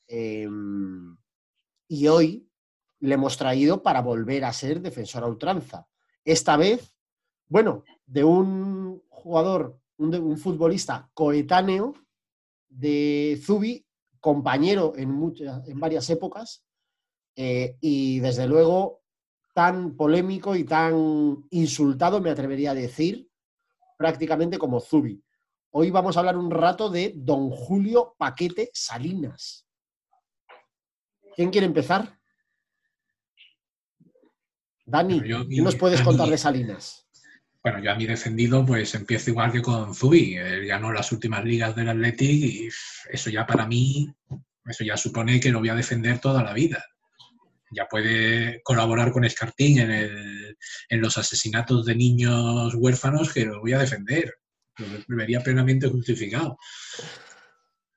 eh, 0.08 0.48
y 1.88 2.08
hoy 2.08 2.50
le 3.00 3.16
hemos 3.16 3.38
traído 3.38 3.84
para 3.84 4.02
volver 4.02 4.46
a 4.46 4.54
ser 4.54 4.82
defensor 4.82 5.24
a 5.24 5.28
ultranza. 5.28 5.88
Esta 6.24 6.56
vez, 6.56 6.96
bueno, 7.48 7.84
de 8.06 8.24
un 8.24 9.04
jugador, 9.10 9.80
un, 9.98 10.16
un 10.16 10.38
futbolista 10.38 11.10
coetáneo 11.14 11.94
de 12.70 13.40
Zubi, 13.44 13.86
compañero 14.20 14.94
en, 14.96 15.12
muchas, 15.12 15.68
en 15.68 15.80
varias 15.80 16.10
épocas, 16.10 16.66
eh, 17.36 17.78
y 17.82 18.20
desde 18.22 18.48
luego 18.48 19.04
tan 19.54 19.96
polémico 19.96 20.56
y 20.56 20.64
tan 20.64 21.46
insultado, 21.50 22.22
me 22.22 22.30
atrevería 22.30 22.72
a 22.72 22.76
decir, 22.76 23.30
prácticamente 24.04 24.58
como 24.58 24.82
Zubi. 24.82 25.24
Hoy 25.72 25.90
vamos 25.90 26.18
a 26.18 26.20
hablar 26.20 26.36
un 26.36 26.52
rato 26.52 26.90
de 26.90 27.14
don 27.16 27.50
Julio 27.50 28.16
Paquete 28.18 28.70
Salinas. 28.74 29.66
¿Quién 31.38 31.50
quiere 31.50 31.68
empezar? 31.68 32.20
Dani, 34.86 35.22
yo- 35.26 35.48
¿qué 35.48 35.62
nos 35.62 35.78
puedes 35.78 36.02
contar 36.02 36.28
de 36.28 36.38
Salinas? 36.38 37.08
Bueno, 37.64 37.80
yo 37.82 37.92
a 37.92 37.96
mi 37.96 38.06
defendido, 38.06 38.66
pues 38.66 38.94
empiezo 38.94 39.30
igual 39.30 39.54
que 39.54 39.62
con 39.62 39.96
Zubi. 39.96 40.36
Él 40.36 40.66
ganó 40.68 40.92
las 40.92 41.10
últimas 41.14 41.46
ligas 41.46 41.74
del 41.74 41.88
Athletic 41.88 42.30
y 42.30 42.68
eso 43.10 43.30
ya 43.30 43.46
para 43.48 43.66
mí, 43.66 44.14
eso 44.66 44.84
ya 44.84 44.98
supone 44.98 45.40
que 45.40 45.50
lo 45.50 45.60
voy 45.60 45.70
a 45.70 45.76
defender 45.76 46.20
toda 46.20 46.44
la 46.44 46.52
vida. 46.52 46.84
Ya 47.74 47.88
puede 47.88 48.62
colaborar 48.64 49.12
con 49.12 49.24
Escartín 49.26 49.80
en, 49.80 49.92
el- 49.92 50.58
en 50.90 51.02
los 51.02 51.18
asesinatos 51.18 51.86
de 51.86 51.96
niños 51.96 52.74
huérfanos 52.76 53.34
que 53.34 53.46
lo 53.46 53.60
voy 53.62 53.74
a 53.74 53.80
defender. 53.80 54.36
Lo 55.08 55.18
vería 55.18 55.42
plenamente 55.42 55.88
justificado, 55.88 56.58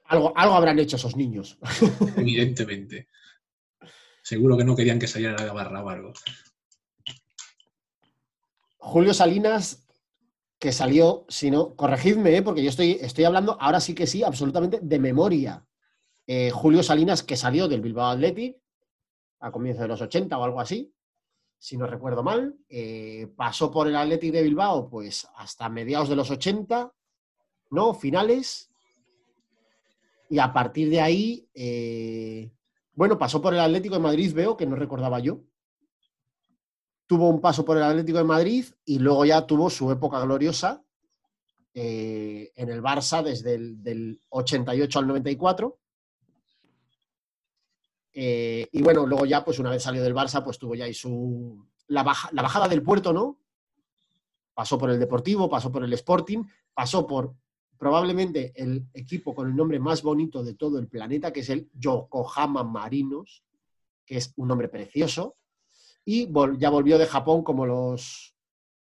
Algo, 0.07 0.33
algo 0.37 0.55
habrán 0.55 0.79
hecho 0.79 0.97
esos 0.97 1.16
niños. 1.16 1.59
evidentemente. 2.16 3.09
Seguro 4.22 4.57
que 4.57 4.64
no 4.64 4.74
querían 4.77 4.99
que 4.99 5.07
saliera 5.07 5.37
la 5.45 5.53
barra 5.53 5.83
o 5.83 5.89
algo. 5.89 6.12
Julio 8.79 9.14
Salinas, 9.14 9.87
que 10.59 10.72
salió, 10.72 11.24
si 11.29 11.51
no, 11.51 11.74
corregidme, 11.77 12.37
¿eh? 12.37 12.43
porque 12.43 12.62
yo 12.62 12.70
estoy, 12.70 12.99
estoy 13.01 13.24
hablando, 13.24 13.57
ahora 13.61 13.81
sí 13.81 13.95
que 13.95 14.07
sí, 14.07 14.22
absolutamente 14.22 14.79
de 14.83 14.99
memoria. 14.99 15.64
Eh, 16.27 16.51
Julio 16.51 16.83
Salinas, 16.83 17.22
que 17.22 17.37
salió 17.37 17.68
del 17.68 17.81
Bilbao 17.81 18.11
Athletic 18.11 18.57
a 19.41 19.51
comienzos 19.51 19.82
de 19.82 19.89
los 19.89 20.01
80 20.01 20.37
o 20.39 20.45
algo 20.45 20.61
así, 20.61 20.93
si 21.59 21.76
no 21.76 21.87
recuerdo 21.87 22.22
mal, 22.22 22.57
eh, 22.68 23.32
pasó 23.37 23.70
por 23.70 23.89
el 23.89 23.97
Athletic 23.97 24.32
de 24.32 24.43
Bilbao 24.43 24.89
pues 24.89 25.26
hasta 25.37 25.68
mediados 25.68 26.09
de 26.09 26.16
los 26.16 26.30
80, 26.30 26.93
¿no? 27.70 27.95
Finales. 27.95 28.70
Y 30.28 30.39
a 30.39 30.53
partir 30.53 30.91
de 30.91 31.01
ahí, 31.01 31.49
eh, 31.55 32.51
bueno, 32.93 33.16
pasó 33.18 33.41
por 33.41 33.55
el 33.55 33.61
Atlético 33.61 33.95
de 33.95 34.03
Madrid, 34.03 34.34
veo, 34.34 34.57
que 34.57 34.66
no 34.66 34.76
recordaba 34.76 35.18
yo 35.20 35.41
tuvo 37.07 37.28
un 37.28 37.41
paso 37.41 37.64
por 37.64 37.76
el 37.76 37.82
Atlético 37.82 38.18
de 38.18 38.24
Madrid 38.24 38.66
y 38.84 38.99
luego 38.99 39.24
ya 39.24 39.47
tuvo 39.47 39.70
su 39.70 39.91
época 39.91 40.20
gloriosa 40.20 40.82
eh, 41.72 42.53
en 42.57 42.68
el 42.68 42.82
Barça 42.82 43.22
desde 43.22 43.55
el 43.55 43.82
del 43.82 44.20
88 44.30 44.99
al 44.99 45.07
94. 45.07 45.78
Eh, 48.19 48.67
y 48.73 48.81
bueno, 48.83 49.05
luego 49.07 49.27
ya, 49.27 49.45
pues 49.45 49.59
una 49.59 49.69
vez 49.69 49.83
salió 49.83 50.03
del 50.03 50.14
Barça, 50.14 50.43
pues 50.43 50.59
tuvo 50.59 50.75
ya 50.75 50.87
ahí 50.87 50.95
su. 50.95 51.67
La, 51.89 52.03
baja- 52.03 52.31
la 52.33 52.41
bajada 52.43 52.67
del 52.67 52.83
puerto, 52.83 53.12
¿no? 53.12 53.39
Pasó 54.55 54.79
por 54.79 54.89
el 54.91 54.99
Deportivo, 54.99 55.51
pasó 55.51 55.71
por 55.71 55.85
el 55.85 55.93
Sporting, 55.93 56.43
pasó 56.73 57.07
por 57.07 57.35
probablemente 57.77 58.53
el 58.57 58.87
equipo 58.95 59.35
con 59.35 59.49
el 59.49 59.55
nombre 59.55 59.79
más 59.79 60.03
bonito 60.03 60.43
de 60.43 60.55
todo 60.55 60.79
el 60.79 60.89
planeta, 60.89 61.31
que 61.31 61.41
es 61.41 61.51
el 61.51 61.69
Yokohama 61.75 62.62
Marinos, 62.64 63.45
que 64.07 64.17
es 64.17 64.33
un 64.37 64.49
nombre 64.49 64.69
precioso. 64.69 65.37
Y 66.07 66.27
ya 66.59 66.71
volvió 66.71 66.97
de 66.97 67.07
Japón 67.07 67.43
como 67.43 67.67
los. 67.67 68.35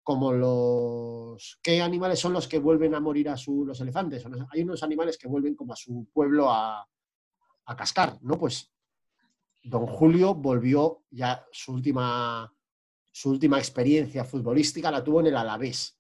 Como 0.03 0.33
los. 0.33 1.59
¿Qué 1.63 1.81
animales 1.81 2.19
son 2.21 2.35
los 2.35 2.47
que 2.49 2.59
vuelven 2.59 2.95
a 2.95 3.01
morir 3.01 3.31
a 3.31 3.37
su. 3.39 3.65
los 3.65 3.81
elefantes? 3.81 4.27
Hay 4.51 4.63
unos 4.63 4.83
animales 4.83 5.17
que 5.17 5.29
vuelven 5.29 5.55
como 5.55 5.73
a 5.73 5.77
su 5.77 6.07
pueblo 6.13 6.51
a, 6.51 6.87
a 7.65 7.77
cascar, 7.77 8.19
¿no? 8.21 8.37
Pues 8.37 8.72
don 9.63 9.87
Julio 9.87 10.35
volvió 10.35 11.05
ya 11.11 11.47
su 11.53 11.73
última, 11.73 12.53
su 13.11 13.31
última 13.31 13.59
experiencia 13.59 14.25
futbolística 14.25 14.91
la 14.91 15.05
tuvo 15.05 15.21
en 15.21 15.29
el 15.29 15.37
Alavés, 15.37 15.99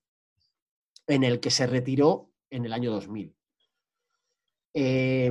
en 1.06 1.24
el 1.24 1.40
que 1.40 1.50
se 1.50 1.66
retiró 1.66 2.30
en 2.50 2.66
el 2.66 2.72
año 2.72 2.90
2000. 2.92 3.34
Eh, 4.74 5.30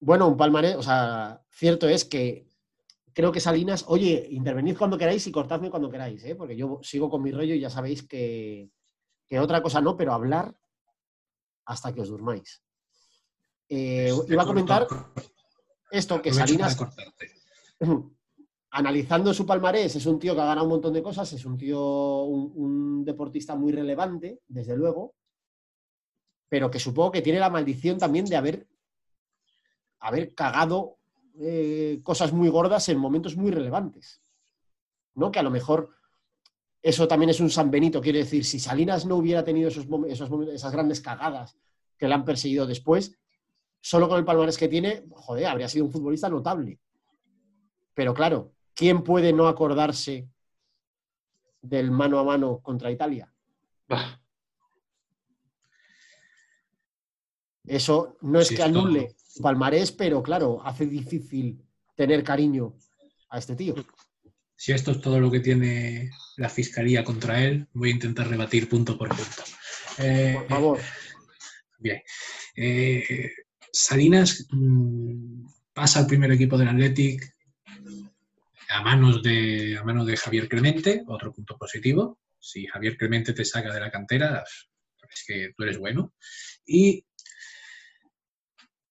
bueno, 0.00 0.28
un 0.28 0.36
palmarés, 0.36 0.76
o 0.76 0.82
sea, 0.82 1.42
cierto 1.50 1.88
es 1.88 2.04
que 2.04 2.46
creo 3.12 3.32
que 3.32 3.40
Salinas, 3.40 3.84
oye, 3.88 4.26
intervenid 4.30 4.76
cuando 4.76 4.98
queráis 4.98 5.26
y 5.26 5.32
cortadme 5.32 5.70
cuando 5.70 5.90
queráis, 5.90 6.22
¿eh? 6.24 6.34
porque 6.34 6.56
yo 6.56 6.80
sigo 6.82 7.08
con 7.08 7.22
mi 7.22 7.32
rollo 7.32 7.54
y 7.54 7.60
ya 7.60 7.70
sabéis 7.70 8.02
que, 8.02 8.70
que 9.26 9.40
otra 9.40 9.62
cosa 9.62 9.80
no, 9.80 9.96
pero 9.96 10.12
hablar 10.12 10.54
hasta 11.64 11.92
que 11.92 12.00
os 12.02 12.08
durmáis. 12.08 12.62
Eh, 13.68 14.12
iba 14.28 14.42
a 14.42 14.46
comentar 14.46 14.86
corto. 14.86 15.33
Esto, 15.94 16.20
que 16.20 16.32
Salinas, 16.32 16.76
analizando 18.70 19.32
su 19.32 19.46
palmarés, 19.46 19.96
es 19.96 20.06
un 20.06 20.18
tío 20.18 20.34
que 20.34 20.40
ha 20.40 20.46
ganado 20.46 20.64
un 20.64 20.72
montón 20.72 20.92
de 20.92 21.02
cosas, 21.02 21.32
es 21.32 21.44
un 21.44 21.56
tío, 21.56 22.22
un, 22.24 22.52
un 22.54 23.04
deportista 23.04 23.54
muy 23.54 23.72
relevante, 23.72 24.40
desde 24.48 24.76
luego, 24.76 25.14
pero 26.48 26.70
que 26.70 26.78
supongo 26.78 27.12
que 27.12 27.22
tiene 27.22 27.38
la 27.38 27.50
maldición 27.50 27.98
también 27.98 28.26
de 28.26 28.36
haber, 28.36 28.66
haber 30.00 30.34
cagado 30.34 30.98
eh, 31.40 32.00
cosas 32.04 32.32
muy 32.32 32.48
gordas 32.48 32.88
en 32.88 32.98
momentos 32.98 33.36
muy 33.36 33.50
relevantes. 33.50 34.20
¿No? 35.16 35.32
Que 35.32 35.40
a 35.40 35.42
lo 35.42 35.50
mejor 35.50 35.90
eso 36.82 37.08
también 37.08 37.30
es 37.30 37.40
un 37.40 37.50
San 37.50 37.70
Benito, 37.70 38.00
quiere 38.00 38.20
decir, 38.20 38.44
si 38.44 38.58
Salinas 38.58 39.06
no 39.06 39.16
hubiera 39.16 39.42
tenido 39.42 39.68
esos, 39.68 39.86
esos 40.08 40.48
esas 40.48 40.72
grandes 40.72 41.00
cagadas 41.00 41.56
que 41.96 42.06
le 42.06 42.14
han 42.14 42.24
perseguido 42.24 42.66
después, 42.66 43.18
solo 43.84 44.08
con 44.08 44.18
el 44.18 44.24
palmarés 44.24 44.56
que 44.56 44.66
tiene, 44.66 45.04
joder, 45.10 45.44
habría 45.44 45.68
sido 45.68 45.84
un 45.84 45.92
futbolista 45.92 46.30
notable. 46.30 46.78
Pero 47.92 48.14
claro, 48.14 48.52
¿quién 48.74 49.04
puede 49.04 49.30
no 49.34 49.46
acordarse 49.46 50.26
del 51.60 51.90
mano 51.90 52.18
a 52.18 52.24
mano 52.24 52.60
contra 52.60 52.90
Italia? 52.90 53.30
Bah, 53.86 54.18
Eso 57.66 58.16
no 58.22 58.40
es 58.40 58.48
Sí, 58.48 58.56
que 58.56 58.62
anule 58.62 59.14
su 59.18 59.42
palmarés, 59.42 59.92
pero 59.92 60.22
claro, 60.22 60.62
hace 60.64 60.86
difícil 60.86 61.62
tener 61.94 62.24
cariño 62.24 62.72
a 63.28 63.38
este 63.38 63.54
tío. 63.54 63.74
Si 64.56 64.72
esto 64.72 64.92
es 64.92 65.00
todo 65.02 65.20
lo 65.20 65.30
que 65.30 65.40
tiene 65.40 66.10
la 66.38 66.48
fiscalía 66.48 67.04
contra 67.04 67.44
él, 67.44 67.68
voy 67.74 67.90
a 67.90 67.94
intentar 67.94 68.28
rebatir 68.28 68.66
punto 68.66 68.96
por 68.96 69.08
punto. 69.10 69.42
Eh, 69.98 70.36
Por 70.38 70.48
favor. 70.48 70.78
Bien. 71.78 72.02
Eh, 72.56 73.30
Salinas 73.74 74.46
mm, 74.50 75.46
pasa 75.72 75.98
al 75.98 76.06
primer 76.06 76.30
equipo 76.30 76.56
del 76.56 76.68
Athletic 76.68 77.34
a 78.68 78.82
manos 78.82 79.20
de, 79.20 79.76
a 79.76 79.82
manos 79.82 80.06
de 80.06 80.16
Javier 80.16 80.48
Clemente, 80.48 81.02
otro 81.08 81.32
punto 81.32 81.58
positivo. 81.58 82.20
Si 82.38 82.66
Javier 82.66 82.96
Clemente 82.96 83.32
te 83.32 83.44
saca 83.44 83.74
de 83.74 83.80
la 83.80 83.90
cantera, 83.90 84.44
es 85.12 85.24
que 85.26 85.52
tú 85.56 85.64
eres 85.64 85.78
bueno. 85.78 86.14
Y 86.64 87.04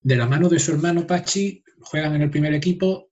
de 0.01 0.15
la 0.17 0.27
mano 0.27 0.49
de 0.49 0.59
su 0.59 0.73
hermano 0.73 1.07
Pachi, 1.07 1.63
juegan 1.79 2.15
en 2.15 2.23
el 2.23 2.29
primer 2.29 2.53
equipo 2.53 3.09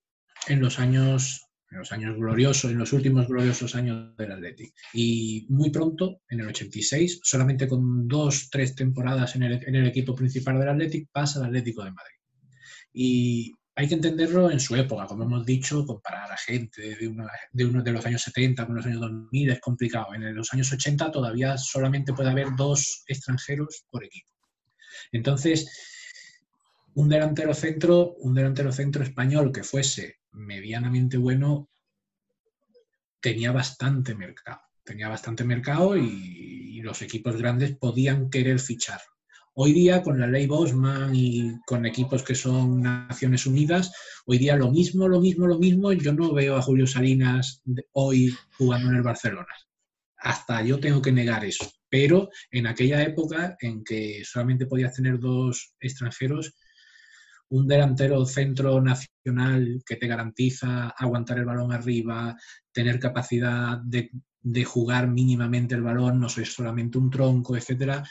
en 0.48 0.60
los 0.60 0.78
años, 0.78 1.48
en 1.72 1.78
los 1.80 1.92
años 1.92 2.16
gloriosos, 2.18 2.70
en 2.72 2.78
los 2.78 2.94
últimos 2.94 3.28
gloriosos 3.28 3.76
años 3.76 4.16
del 4.18 4.32
Athletic. 4.34 4.74
Y 4.94 5.46
muy 5.50 5.70
pronto, 5.70 6.22
en 6.30 6.42
el 6.42 6.48
86, 6.48 7.22
solamente 7.24 7.68
con 7.68 8.08
dos, 8.08 8.50
tres 8.52 8.76
temporadas 8.76 9.36
en 9.36 9.44
el, 9.44 9.64
en 9.66 9.76
el 9.76 9.88
equipo 9.88 10.14
principal 10.14 10.60
del 10.60 10.70
Athletic, 10.70 11.10
pasa 11.12 11.40
al 11.40 11.46
Atlético 11.48 11.84
de 11.84 11.92
Madrid. 11.92 12.16
Y 12.94 13.54
hay 13.76 13.88
que 13.88 13.96
entenderlo 13.96 14.52
en 14.52 14.60
su 14.60 14.76
época, 14.76 15.06
como 15.06 15.24
hemos 15.24 15.46
dicho, 15.46 15.86
comparar 15.86 16.30
a 16.32 16.38
gente 16.38 16.96
de, 16.96 17.08
una- 17.08 17.30
de 17.54 17.66
uno 17.66 17.82
de 17.82 17.92
los 17.94 18.06
años 18.06 18.22
70 18.22 18.66
con 18.66 18.76
los 18.76 18.86
años 18.86 19.00
2000 19.00 19.50
es 19.52 19.62
complicado. 19.62 20.14
En 20.14 20.36
los 20.36 20.54
años 20.54 20.72
80 20.74 21.10
todavía 21.10 21.58
solamente 21.58 22.12
puede 22.14 22.30
haber 22.32 22.48
dos 22.58 23.04
extranjeros 23.08 23.86
por 23.90 24.04
equipo. 24.04 24.30
Entonces, 25.14 25.70
un 26.96 27.10
delantero 27.10 27.54
centro, 27.54 28.14
un 28.20 28.34
delantero 28.34 28.72
centro 28.72 29.04
español 29.04 29.52
que 29.52 29.64
fuese 29.64 30.20
medianamente 30.32 31.18
bueno, 31.18 31.70
tenía 33.20 33.52
bastante 33.52 34.16
mercado. 34.16 34.62
Tenía 34.84 35.10
bastante 35.10 35.44
mercado 35.44 35.96
y, 35.96 36.78
y 36.78 36.82
los 36.82 37.02
equipos 37.02 37.38
grandes 37.38 37.78
podían 37.78 38.30
querer 38.30 38.60
fichar. 38.60 39.00
Hoy 39.54 39.74
día, 39.74 40.02
con 40.02 40.18
la 40.18 40.28
ley 40.28 40.48
Bosman 40.48 41.14
y 41.14 41.60
con 41.68 41.86
equipos 41.86 42.24
que 42.24 42.36
son 42.36 42.82
Naciones 42.82 43.46
Unidas, 43.46 43.92
hoy 44.26 44.38
día 44.38 44.56
lo 44.56 44.72
mismo, 44.72 45.10
lo 45.10 45.20
mismo, 45.20 45.46
lo 45.46 45.60
mismo. 45.60 45.92
Yo 45.92 46.14
no 46.14 46.34
veo 46.34 46.56
a 46.56 46.62
Julio 46.62 46.88
Salinas 46.88 47.62
hoy 47.92 48.34
jugando 48.58 48.90
en 48.90 48.96
el 48.96 49.04
Barcelona. 49.04 49.54
Hasta 50.18 50.64
yo 50.64 50.80
tengo 50.80 51.02
que 51.02 51.12
negar 51.12 51.44
eso. 51.44 51.70
Pero 51.90 52.30
en 52.50 52.66
aquella 52.68 53.04
época 53.04 53.58
en 53.60 53.84
que 53.84 54.24
solamente 54.24 54.68
podías 54.68 54.96
tener 54.96 55.20
dos 55.20 55.74
extranjeros, 55.82 56.56
un 57.52 57.68
delantero 57.68 58.26
centro 58.26 58.82
nacional 58.82 59.84
que 59.86 59.98
te 59.98 60.08
garantiza 60.08 60.90
aguantar 60.90 61.38
el 61.38 61.46
balón 61.46 61.74
arriba, 61.74 62.36
tener 62.72 62.98
capacidad 63.00 63.78
de, 63.80 64.10
de 64.42 64.64
jugar 64.64 65.10
mínimamente 65.10 65.76
el 65.76 65.82
balón, 65.82 66.20
no 66.20 66.30
soy 66.30 66.46
solamente 66.46 66.98
un 66.98 67.10
tronco, 67.10 67.58
etcétera, 67.58 68.04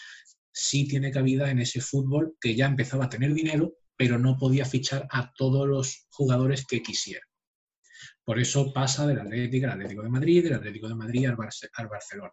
sí 0.52 0.86
tiene 0.86 1.10
cabida 1.10 1.50
en 1.50 1.60
ese 1.60 1.80
fútbol 1.80 2.36
que 2.38 2.54
ya 2.54 2.66
empezaba 2.66 3.06
a 3.06 3.08
tener 3.08 3.32
dinero, 3.32 3.72
pero 3.96 4.18
no 4.18 4.36
podía 4.36 4.66
fichar 4.66 5.08
a 5.10 5.32
todos 5.32 5.66
los 5.66 6.06
jugadores 6.10 6.66
que 6.66 6.82
quisiera. 6.82 7.24
Por 8.22 8.38
eso 8.38 8.72
pasa 8.74 9.06
del 9.06 9.20
Atlético 9.20 9.66
al 9.66 9.72
Atlético 9.72 10.02
de 10.02 10.10
Madrid, 10.10 10.44
del 10.44 10.54
Atlético 10.54 10.88
de 10.88 10.94
Madrid 10.94 11.26
al, 11.26 11.36
al 11.74 11.88
Barcelona. 11.88 12.32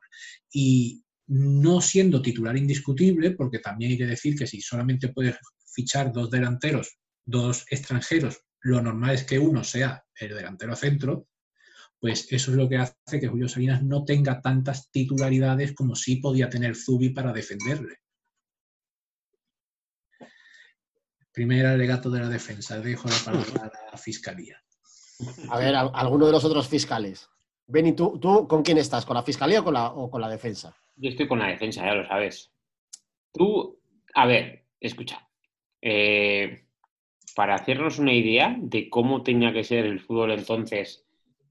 Y 0.52 1.02
no 1.28 1.80
siendo 1.80 2.22
titular 2.22 2.58
indiscutible, 2.58 3.32
porque 3.32 3.60
también 3.60 3.92
hay 3.92 3.98
que 3.98 4.06
decir 4.06 4.38
que 4.38 4.46
si 4.46 4.60
solamente 4.60 5.10
puedes 5.10 5.38
fichar 5.78 6.12
dos 6.12 6.32
delanteros, 6.32 6.98
dos 7.24 7.66
extranjeros, 7.70 8.42
lo 8.62 8.82
normal 8.82 9.12
es 9.14 9.24
que 9.26 9.38
uno 9.38 9.64
sea 9.64 10.04
el 10.20 10.30
delantero 10.36 10.76
centro, 10.76 11.28
pues 12.00 12.28
eso 12.32 12.50
es 12.52 12.58
lo 12.58 12.68
que 12.68 12.78
hace 12.78 13.20
que 13.20 13.28
Julio 13.28 13.48
Salinas 13.48 13.84
no 13.84 14.04
tenga 14.04 14.42
tantas 14.42 14.90
titularidades 14.90 15.74
como 15.76 15.94
sí 15.96 16.16
podía 16.16 16.50
tener 16.50 16.76
Zubi 16.76 17.10
para 17.12 17.32
defenderle. 17.32 17.98
Primer 21.32 21.68
alegato 21.68 22.10
de 22.10 22.22
la 22.22 22.30
defensa, 22.30 22.80
dejo 22.80 23.08
la 23.08 23.16
palabra 23.24 23.72
a 23.88 23.92
la 23.92 23.98
fiscalía. 24.00 24.58
A 25.50 25.60
ver, 25.60 25.76
a- 25.76 25.82
alguno 25.82 26.26
de 26.26 26.32
los 26.32 26.44
otros 26.44 26.68
fiscales. 26.68 27.30
Beni, 27.68 27.94
¿tú, 27.94 28.18
¿tú 28.20 28.48
con 28.48 28.64
quién 28.64 28.80
estás? 28.80 29.06
¿Con 29.06 29.16
la 29.16 29.22
fiscalía 29.24 29.60
o 29.60 29.64
con 29.64 29.76
la, 29.76 29.92
o 29.92 30.10
con 30.10 30.22
la 30.22 30.30
defensa? 30.30 30.76
Yo 30.96 31.10
estoy 31.12 31.28
con 31.28 31.38
la 31.38 31.48
defensa, 31.50 31.86
ya 31.86 31.94
lo 31.94 32.08
sabes. 32.08 32.52
Tú, 33.32 33.80
a 34.16 34.26
ver, 34.26 34.66
escucha. 34.80 35.27
Eh, 35.82 36.64
para 37.36 37.56
hacernos 37.56 38.00
una 38.00 38.14
idea 38.14 38.56
de 38.60 38.90
cómo 38.90 39.24
tenía 39.24 39.54
que 39.54 39.64
ser 39.64 39.86
el 39.86 40.00
fútbol 40.02 40.32
entonces, 40.32 41.06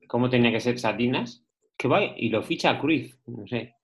cómo 0.09 0.31
tenía 0.31 0.53
que 0.53 0.61
ser 0.61 0.79
Salinas, 0.79 1.45
que 1.77 1.89
va 1.89 2.03
y 2.05 2.29
lo 2.31 2.43
ficha 2.43 2.79
Cruz, 2.79 3.19
no 3.27 3.47
sé. 3.47 3.75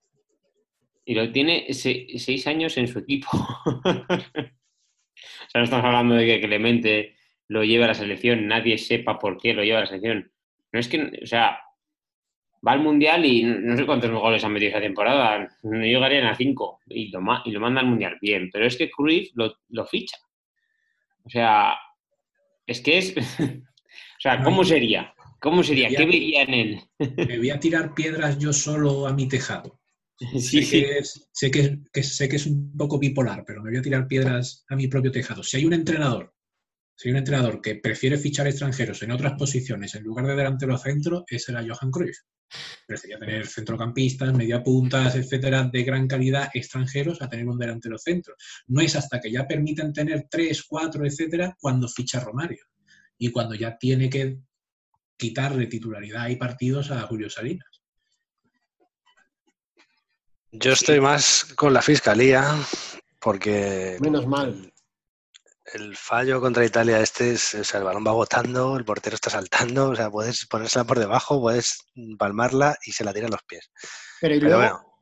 Y 1.05 1.15
lo 1.15 1.31
tiene 1.31 1.73
se- 1.73 2.07
seis 2.17 2.47
años 2.47 2.77
en 2.77 2.87
su 2.87 2.99
equipo. 2.99 3.27
o 3.75 3.89
sea, 5.49 5.59
no 5.59 5.63
estamos 5.63 5.85
hablando 5.85 6.15
de 6.15 6.25
que 6.25 6.41
Clemente 6.41 7.15
lo 7.47 7.63
lleve 7.63 7.83
a 7.85 7.87
la 7.87 7.93
selección, 7.93 8.47
nadie 8.47 8.77
sepa 8.77 9.19
por 9.19 9.37
qué 9.37 9.53
lo 9.53 9.63
lleva 9.63 9.79
a 9.79 9.81
la 9.81 9.87
selección. 9.87 10.31
No 10.71 10.79
es 10.79 10.87
que, 10.87 11.19
o 11.23 11.25
sea, 11.27 11.59
va 12.67 12.71
al 12.71 12.79
mundial 12.81 13.25
y 13.25 13.43
no 13.43 13.75
sé 13.77 13.85
cuántos 13.85 14.09
goles 14.11 14.43
han 14.43 14.53
metido 14.53 14.69
esa 14.71 14.81
temporada, 14.81 15.47
no 15.63 15.79
llegarían 15.85 16.25
a 16.27 16.35
cinco 16.35 16.79
y 16.87 17.09
lo, 17.11 17.19
y 17.45 17.51
lo 17.51 17.59
manda 17.59 17.81
al 17.81 17.87
mundial 17.87 18.17
bien, 18.21 18.49
pero 18.51 18.65
es 18.65 18.77
que 18.77 18.89
Cruyff 18.89 19.29
lo, 19.35 19.53
lo 19.69 19.85
ficha. 19.85 20.17
O 21.25 21.29
sea, 21.29 21.73
es 22.67 22.81
que 22.81 22.97
es. 22.97 23.13
o 23.39 24.19
sea, 24.19 24.43
¿cómo 24.43 24.63
sería? 24.63 25.13
¿Cómo 25.39 25.63
sería? 25.63 25.89
¿Qué 25.89 26.05
vería 26.05 26.43
en 26.43 26.53
él? 26.53 26.81
Me 27.27 27.37
voy 27.37 27.49
a 27.49 27.59
tirar 27.59 27.93
piedras 27.93 28.37
yo 28.39 28.53
solo 28.53 29.07
a 29.07 29.13
mi 29.13 29.27
tejado. 29.27 29.79
Sí, 30.19 30.39
sé, 30.39 30.63
sí. 30.63 30.81
Que 30.81 30.97
es, 30.99 31.29
sé, 31.33 31.51
que, 31.51 31.59
es- 31.59 31.71
que 31.91 32.03
sé 32.03 32.29
que 32.29 32.35
es 32.37 32.45
un 32.45 32.77
poco 32.77 32.99
bipolar, 32.99 33.43
pero 33.45 33.61
me 33.61 33.71
voy 33.71 33.79
a 33.79 33.81
tirar 33.81 34.07
piedras 34.07 34.63
a 34.69 34.75
mi 34.75 34.87
propio 34.87 35.11
tejado. 35.11 35.43
Si 35.43 35.57
hay 35.57 35.65
un 35.65 35.73
entrenador 35.73 36.33
Si 36.95 37.09
hay 37.09 37.13
un 37.13 37.17
entrenador 37.19 37.61
que 37.61 37.75
prefiere 37.75 38.17
fichar 38.17 38.47
extranjeros 38.47 39.01
en 39.03 39.11
otras 39.11 39.33
posiciones 39.33 39.95
en 39.95 40.03
lugar 40.03 40.27
de 40.27 40.35
delantero 40.35 40.77
centro, 40.77 41.25
ese 41.27 41.51
era 41.51 41.65
Johan 41.67 41.91
Cruyff. 41.91 42.17
Prefería 42.85 43.17
tener 43.17 43.47
centrocampistas, 43.47 44.33
mediapuntas, 44.33 45.15
etcétera, 45.15 45.69
de 45.71 45.83
gran 45.83 46.07
calidad 46.07 46.49
extranjeros 46.53 47.21
a 47.21 47.29
tener 47.29 47.47
un 47.47 47.57
delantero 47.57 47.97
centro. 47.97 48.35
No 48.67 48.81
es 48.81 48.95
hasta 48.95 49.19
que 49.19 49.31
ya 49.31 49.47
permiten 49.47 49.93
tener 49.93 50.27
tres, 50.29 50.63
cuatro, 50.63 51.05
etcétera, 51.05 51.55
cuando 51.59 51.87
ficha 51.87 52.19
Romario. 52.19 52.65
Y 53.17 53.31
cuando 53.31 53.55
ya 53.55 53.77
tiene 53.77 54.09
que 54.09 54.39
quitarle 55.17 55.67
titularidad 55.67 56.27
y 56.29 56.35
partidos 56.35 56.91
a 56.91 57.01
Julio 57.03 57.29
Salinas. 57.29 57.81
Yo 60.51 60.73
estoy 60.73 60.99
más 60.99 61.45
con 61.55 61.73
la 61.73 61.81
fiscalía 61.81 62.55
porque 63.19 63.97
Menos 64.01 64.27
mal. 64.27 64.72
El 65.65 65.95
fallo 65.95 66.41
contra 66.41 66.65
Italia 66.65 66.99
este 66.99 67.31
es, 67.31 67.55
o 67.55 67.63
sea, 67.63 67.79
el 67.79 67.85
balón 67.85 68.05
va 68.05 68.11
botando, 68.11 68.75
el 68.77 68.85
portero 68.85 69.15
está 69.15 69.29
saltando, 69.29 69.89
o 69.89 69.95
sea, 69.95 70.09
puedes 70.09 70.45
ponérsela 70.45 70.83
por 70.85 70.99
debajo, 70.99 71.39
puedes 71.39 71.85
palmarla 72.17 72.77
y 72.85 72.91
se 72.91 73.03
la 73.03 73.13
tira 73.13 73.27
a 73.27 73.31
los 73.31 73.43
pies. 73.43 73.71
Pero, 74.19 74.35
y 74.35 74.39
Pero 74.39 74.57
bueno, 74.57 74.99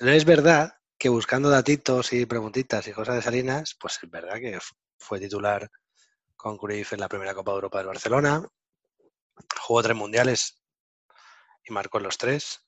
no 0.00 0.10
es 0.10 0.24
verdad 0.24 0.72
que 0.98 1.08
buscando 1.08 1.50
datitos 1.50 2.12
y 2.12 2.24
preguntitas 2.26 2.86
y 2.86 2.92
cosas 2.92 3.16
de 3.16 3.22
Salinas, 3.22 3.76
pues 3.78 3.98
es 4.02 4.10
verdad 4.10 4.36
que 4.36 4.58
fue 4.98 5.20
titular 5.20 5.70
con 6.36 6.56
Cruyff 6.56 6.92
en 6.92 7.00
la 7.00 7.08
primera 7.08 7.34
Copa 7.34 7.50
de 7.50 7.56
Europa 7.56 7.78
del 7.78 7.88
Barcelona, 7.88 8.46
jugó 9.60 9.82
tres 9.82 9.96
mundiales 9.96 10.62
y 11.64 11.72
marcó 11.72 11.98
en 11.98 12.04
los 12.04 12.18
tres. 12.18 12.65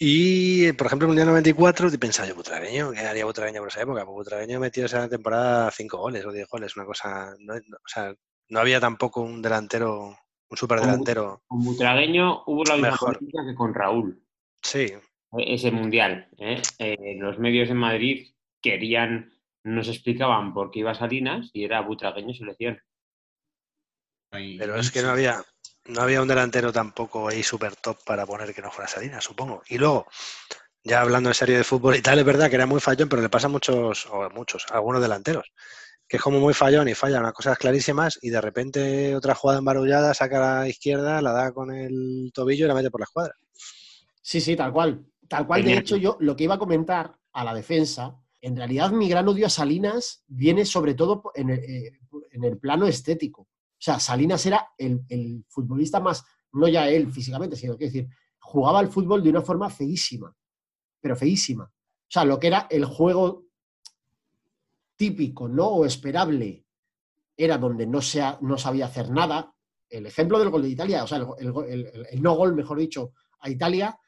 Y, 0.00 0.72
por 0.74 0.86
ejemplo, 0.86 1.06
el 1.06 1.08
Mundial 1.08 1.26
94, 1.28 1.90
te 1.90 1.98
pensaba 1.98 2.28
yo, 2.28 2.36
Butragueño, 2.36 2.92
¿qué 2.92 3.00
haría 3.00 3.24
Butragueño 3.24 3.60
por 3.60 3.68
esa 3.68 3.82
época? 3.82 4.04
Pues 4.04 4.14
Butragueño 4.14 4.60
metió 4.60 4.84
esa 4.86 5.08
temporada 5.08 5.70
cinco 5.72 5.98
goles 5.98 6.24
o 6.24 6.30
diez 6.32 6.46
goles, 6.48 6.76
una 6.76 6.86
cosa... 6.86 7.34
No, 7.40 7.54
no- 7.54 7.76
o 7.78 7.88
sea, 7.88 8.14
no 8.50 8.60
había 8.60 8.78
tampoco 8.80 9.20
un 9.22 9.42
delantero, 9.42 10.16
un 10.48 10.56
superdelantero. 10.56 11.42
Con 11.48 11.64
Butragueño 11.64 12.44
hubo 12.46 12.62
la 12.64 12.74
misma 12.74 12.90
Mejor. 12.92 13.14
polémica 13.14 13.44
que 13.44 13.54
con 13.56 13.74
Raúl. 13.74 14.24
Sí, 14.62 14.92
ese 15.36 15.70
mundial. 15.72 16.28
¿eh? 16.38 16.62
Eh, 16.78 17.16
los 17.18 17.38
medios 17.40 17.68
de 17.68 17.74
Madrid 17.74 18.34
querían, 18.62 19.32
nos 19.64 19.88
explicaban 19.88 20.54
por 20.54 20.70
qué 20.70 20.78
iba 20.78 20.94
Salinas 20.94 21.50
y 21.52 21.64
era 21.64 21.80
butragueño 21.80 22.32
selección. 22.34 22.80
Pero 24.30 24.76
es 24.76 24.90
que 24.90 25.02
no 25.02 25.10
había, 25.10 25.42
no 25.88 26.02
había 26.02 26.22
un 26.22 26.28
delantero 26.28 26.72
tampoco 26.72 27.28
ahí 27.28 27.42
super 27.42 27.74
top 27.76 27.98
para 28.04 28.26
poner 28.26 28.54
que 28.54 28.62
no 28.62 28.70
fuera 28.70 28.88
Salinas, 28.88 29.24
supongo. 29.24 29.62
Y 29.68 29.78
luego, 29.78 30.06
ya 30.84 31.00
hablando 31.00 31.30
en 31.30 31.34
serio 31.34 31.56
de 31.56 31.64
fútbol 31.64 31.96
y 31.96 32.02
tal, 32.02 32.18
es 32.18 32.24
verdad 32.24 32.48
que 32.48 32.56
era 32.56 32.66
muy 32.66 32.80
fallón, 32.80 33.08
pero 33.08 33.22
le 33.22 33.28
pasa 33.28 33.46
a 33.46 33.50
muchos, 33.50 34.06
o 34.06 34.22
a 34.22 34.28
muchos, 34.28 34.66
algunos 34.70 35.00
delanteros, 35.00 35.50
que 36.06 36.18
es 36.18 36.22
como 36.22 36.40
muy 36.40 36.54
fallón 36.54 36.88
y 36.88 36.94
falla 36.94 37.20
unas 37.20 37.32
cosas 37.32 37.58
clarísimas 37.58 38.18
y 38.22 38.30
de 38.30 38.40
repente 38.40 39.16
otra 39.16 39.34
jugada 39.34 39.58
embarullada, 39.58 40.14
saca 40.14 40.60
a 40.60 40.60
la 40.60 40.68
izquierda, 40.68 41.22
la 41.22 41.32
da 41.32 41.52
con 41.52 41.74
el 41.74 42.30
tobillo 42.34 42.66
y 42.66 42.68
la 42.68 42.74
mete 42.74 42.90
por 42.90 43.00
la 43.00 43.04
escuadra. 43.04 43.34
sí, 44.20 44.40
sí, 44.40 44.56
tal 44.56 44.72
cual. 44.72 45.04
Tal 45.26 45.46
cual, 45.46 45.62
de 45.62 45.76
hecho, 45.76 45.96
yo 45.96 46.16
lo 46.20 46.34
que 46.34 46.44
iba 46.44 46.54
a 46.54 46.58
comentar 46.58 47.14
a 47.32 47.44
la 47.44 47.52
defensa, 47.52 48.16
en 48.40 48.56
realidad 48.56 48.90
mi 48.92 49.10
gran 49.10 49.28
odio 49.28 49.46
a 49.46 49.50
Salinas 49.50 50.22
viene 50.26 50.64
sobre 50.64 50.94
todo 50.94 51.30
en 51.34 51.50
el, 51.50 51.58
eh, 51.58 51.98
en 52.30 52.44
el 52.44 52.58
plano 52.58 52.86
estético. 52.86 53.46
O 53.78 53.80
sea, 53.80 54.00
Salinas 54.00 54.44
era 54.44 54.70
el, 54.76 55.04
el 55.08 55.44
futbolista 55.48 56.00
más, 56.00 56.24
no 56.52 56.66
ya 56.66 56.88
él 56.88 57.12
físicamente, 57.12 57.56
sino 57.56 57.76
que 57.76 57.84
decir, 57.84 58.08
jugaba 58.38 58.80
al 58.80 58.88
fútbol 58.88 59.22
de 59.22 59.30
una 59.30 59.42
forma 59.42 59.70
feísima, 59.70 60.34
pero 61.00 61.14
feísima. 61.14 61.64
O 61.64 62.10
sea, 62.10 62.24
lo 62.24 62.40
que 62.40 62.48
era 62.48 62.66
el 62.70 62.84
juego 62.84 63.46
típico, 64.96 65.48
¿no? 65.48 65.68
O 65.68 65.84
esperable, 65.84 66.66
era 67.36 67.56
donde 67.56 67.86
no, 67.86 68.02
se 68.02 68.22
no 68.40 68.58
sabía 68.58 68.86
hacer 68.86 69.10
nada. 69.10 69.54
El 69.88 70.06
ejemplo 70.06 70.38
del 70.38 70.50
gol 70.50 70.62
de 70.62 70.70
Italia, 70.70 71.04
o 71.04 71.06
sea, 71.06 71.18
el 71.38 72.22
no 72.22 72.34
gol, 72.34 72.54
mejor 72.54 72.78
dicho, 72.78 73.12
a 73.40 73.48
Italia, 73.48 73.98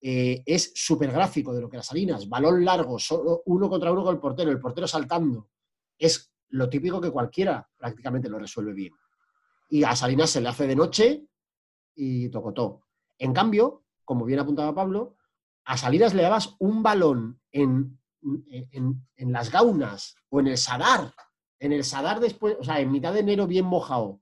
eh, 0.00 0.42
es 0.46 0.72
súper 0.74 1.10
gráfico 1.10 1.52
de 1.52 1.60
lo 1.60 1.68
que 1.68 1.76
era 1.76 1.82
Salinas. 1.82 2.28
Balón 2.28 2.64
largo, 2.64 2.98
solo 2.98 3.42
uno 3.46 3.68
contra 3.68 3.92
uno 3.92 4.04
con 4.04 4.14
el 4.14 4.20
portero, 4.20 4.50
el 4.50 4.60
portero 4.60 4.86
saltando. 4.86 5.50
Es 5.98 6.32
lo 6.50 6.68
típico 6.68 7.00
que 7.00 7.10
cualquiera 7.10 7.68
prácticamente 7.76 8.28
lo 8.28 8.38
resuelve 8.38 8.72
bien. 8.72 8.92
Y 9.68 9.84
a 9.84 9.94
Salinas 9.94 10.30
se 10.30 10.40
le 10.40 10.48
hace 10.48 10.66
de 10.66 10.76
noche 10.76 11.26
y 11.94 12.28
tocotó. 12.30 12.82
En 13.18 13.32
cambio, 13.32 13.84
como 14.04 14.24
bien 14.24 14.38
apuntaba 14.40 14.74
Pablo, 14.74 15.16
a 15.64 15.76
Salinas 15.76 16.14
le 16.14 16.22
dabas 16.22 16.56
un 16.58 16.82
balón 16.82 17.40
en, 17.52 17.98
en- 18.72 19.06
las 19.32 19.50
gaunas 19.50 20.14
o 20.30 20.40
en 20.40 20.46
el 20.48 20.56
Sadar. 20.56 21.12
En 21.58 21.72
el 21.72 21.84
Sadar 21.84 22.20
después, 22.20 22.56
o 22.58 22.64
sea, 22.64 22.80
en 22.80 22.90
mitad 22.90 23.12
de 23.12 23.20
enero 23.20 23.46
bien 23.46 23.66
mojado. 23.66 24.20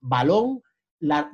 Balón, 0.00 0.62
la- 0.98 1.30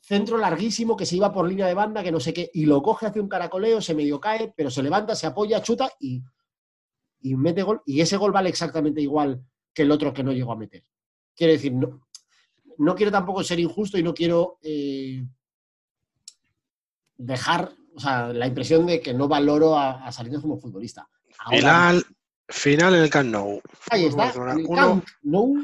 centro 0.00 0.38
larguísimo 0.38 0.96
que 0.96 1.06
se 1.06 1.16
iba 1.16 1.32
por 1.32 1.48
línea 1.48 1.66
de 1.66 1.74
banda, 1.74 2.02
que 2.02 2.12
no 2.12 2.20
sé 2.20 2.32
qué, 2.32 2.50
y 2.54 2.66
lo 2.66 2.82
coge, 2.82 3.06
hace 3.06 3.20
un 3.20 3.28
caracoleo, 3.28 3.80
se 3.80 3.94
medio 3.94 4.20
cae, 4.20 4.52
pero 4.56 4.70
se 4.70 4.82
levanta, 4.82 5.14
se 5.16 5.26
apoya, 5.26 5.60
chuta 5.62 5.90
y, 5.98 6.22
y 7.22 7.34
mete 7.34 7.62
gol. 7.62 7.82
Y 7.86 8.00
ese 8.00 8.16
gol 8.16 8.30
vale 8.32 8.48
exactamente 8.50 9.00
igual 9.00 9.42
que 9.74 9.82
el 9.82 9.90
otro 9.90 10.12
que 10.12 10.22
no 10.22 10.32
llegó 10.32 10.52
a 10.52 10.56
meter. 10.56 10.84
Quiero 11.34 11.52
decir, 11.54 11.72
no, 11.72 12.06
no 12.78 12.94
quiero 12.94 13.12
tampoco 13.12 13.42
ser 13.44 13.58
injusto 13.60 13.98
y 13.98 14.02
no 14.02 14.12
quiero 14.14 14.58
eh, 14.62 15.24
dejar 17.16 17.72
o 17.94 18.00
sea, 18.00 18.28
la 18.32 18.46
impresión 18.46 18.86
de 18.86 19.00
que 19.00 19.12
no 19.12 19.28
valoro 19.28 19.76
a, 19.76 20.06
a 20.06 20.12
Salinas 20.12 20.40
como 20.40 20.58
futbolista. 20.58 21.08
Ahora, 21.38 21.56
Final, 21.58 22.04
final 22.48 22.94
en 22.94 23.02
el 23.02 23.10
Camp 23.10 23.30
Nou. 23.30 23.60
ahí 23.90 24.04
está, 24.06 24.30
el 24.30 24.66
uno. 24.66 24.76
Camp 24.76 25.04
Nou, 25.22 25.56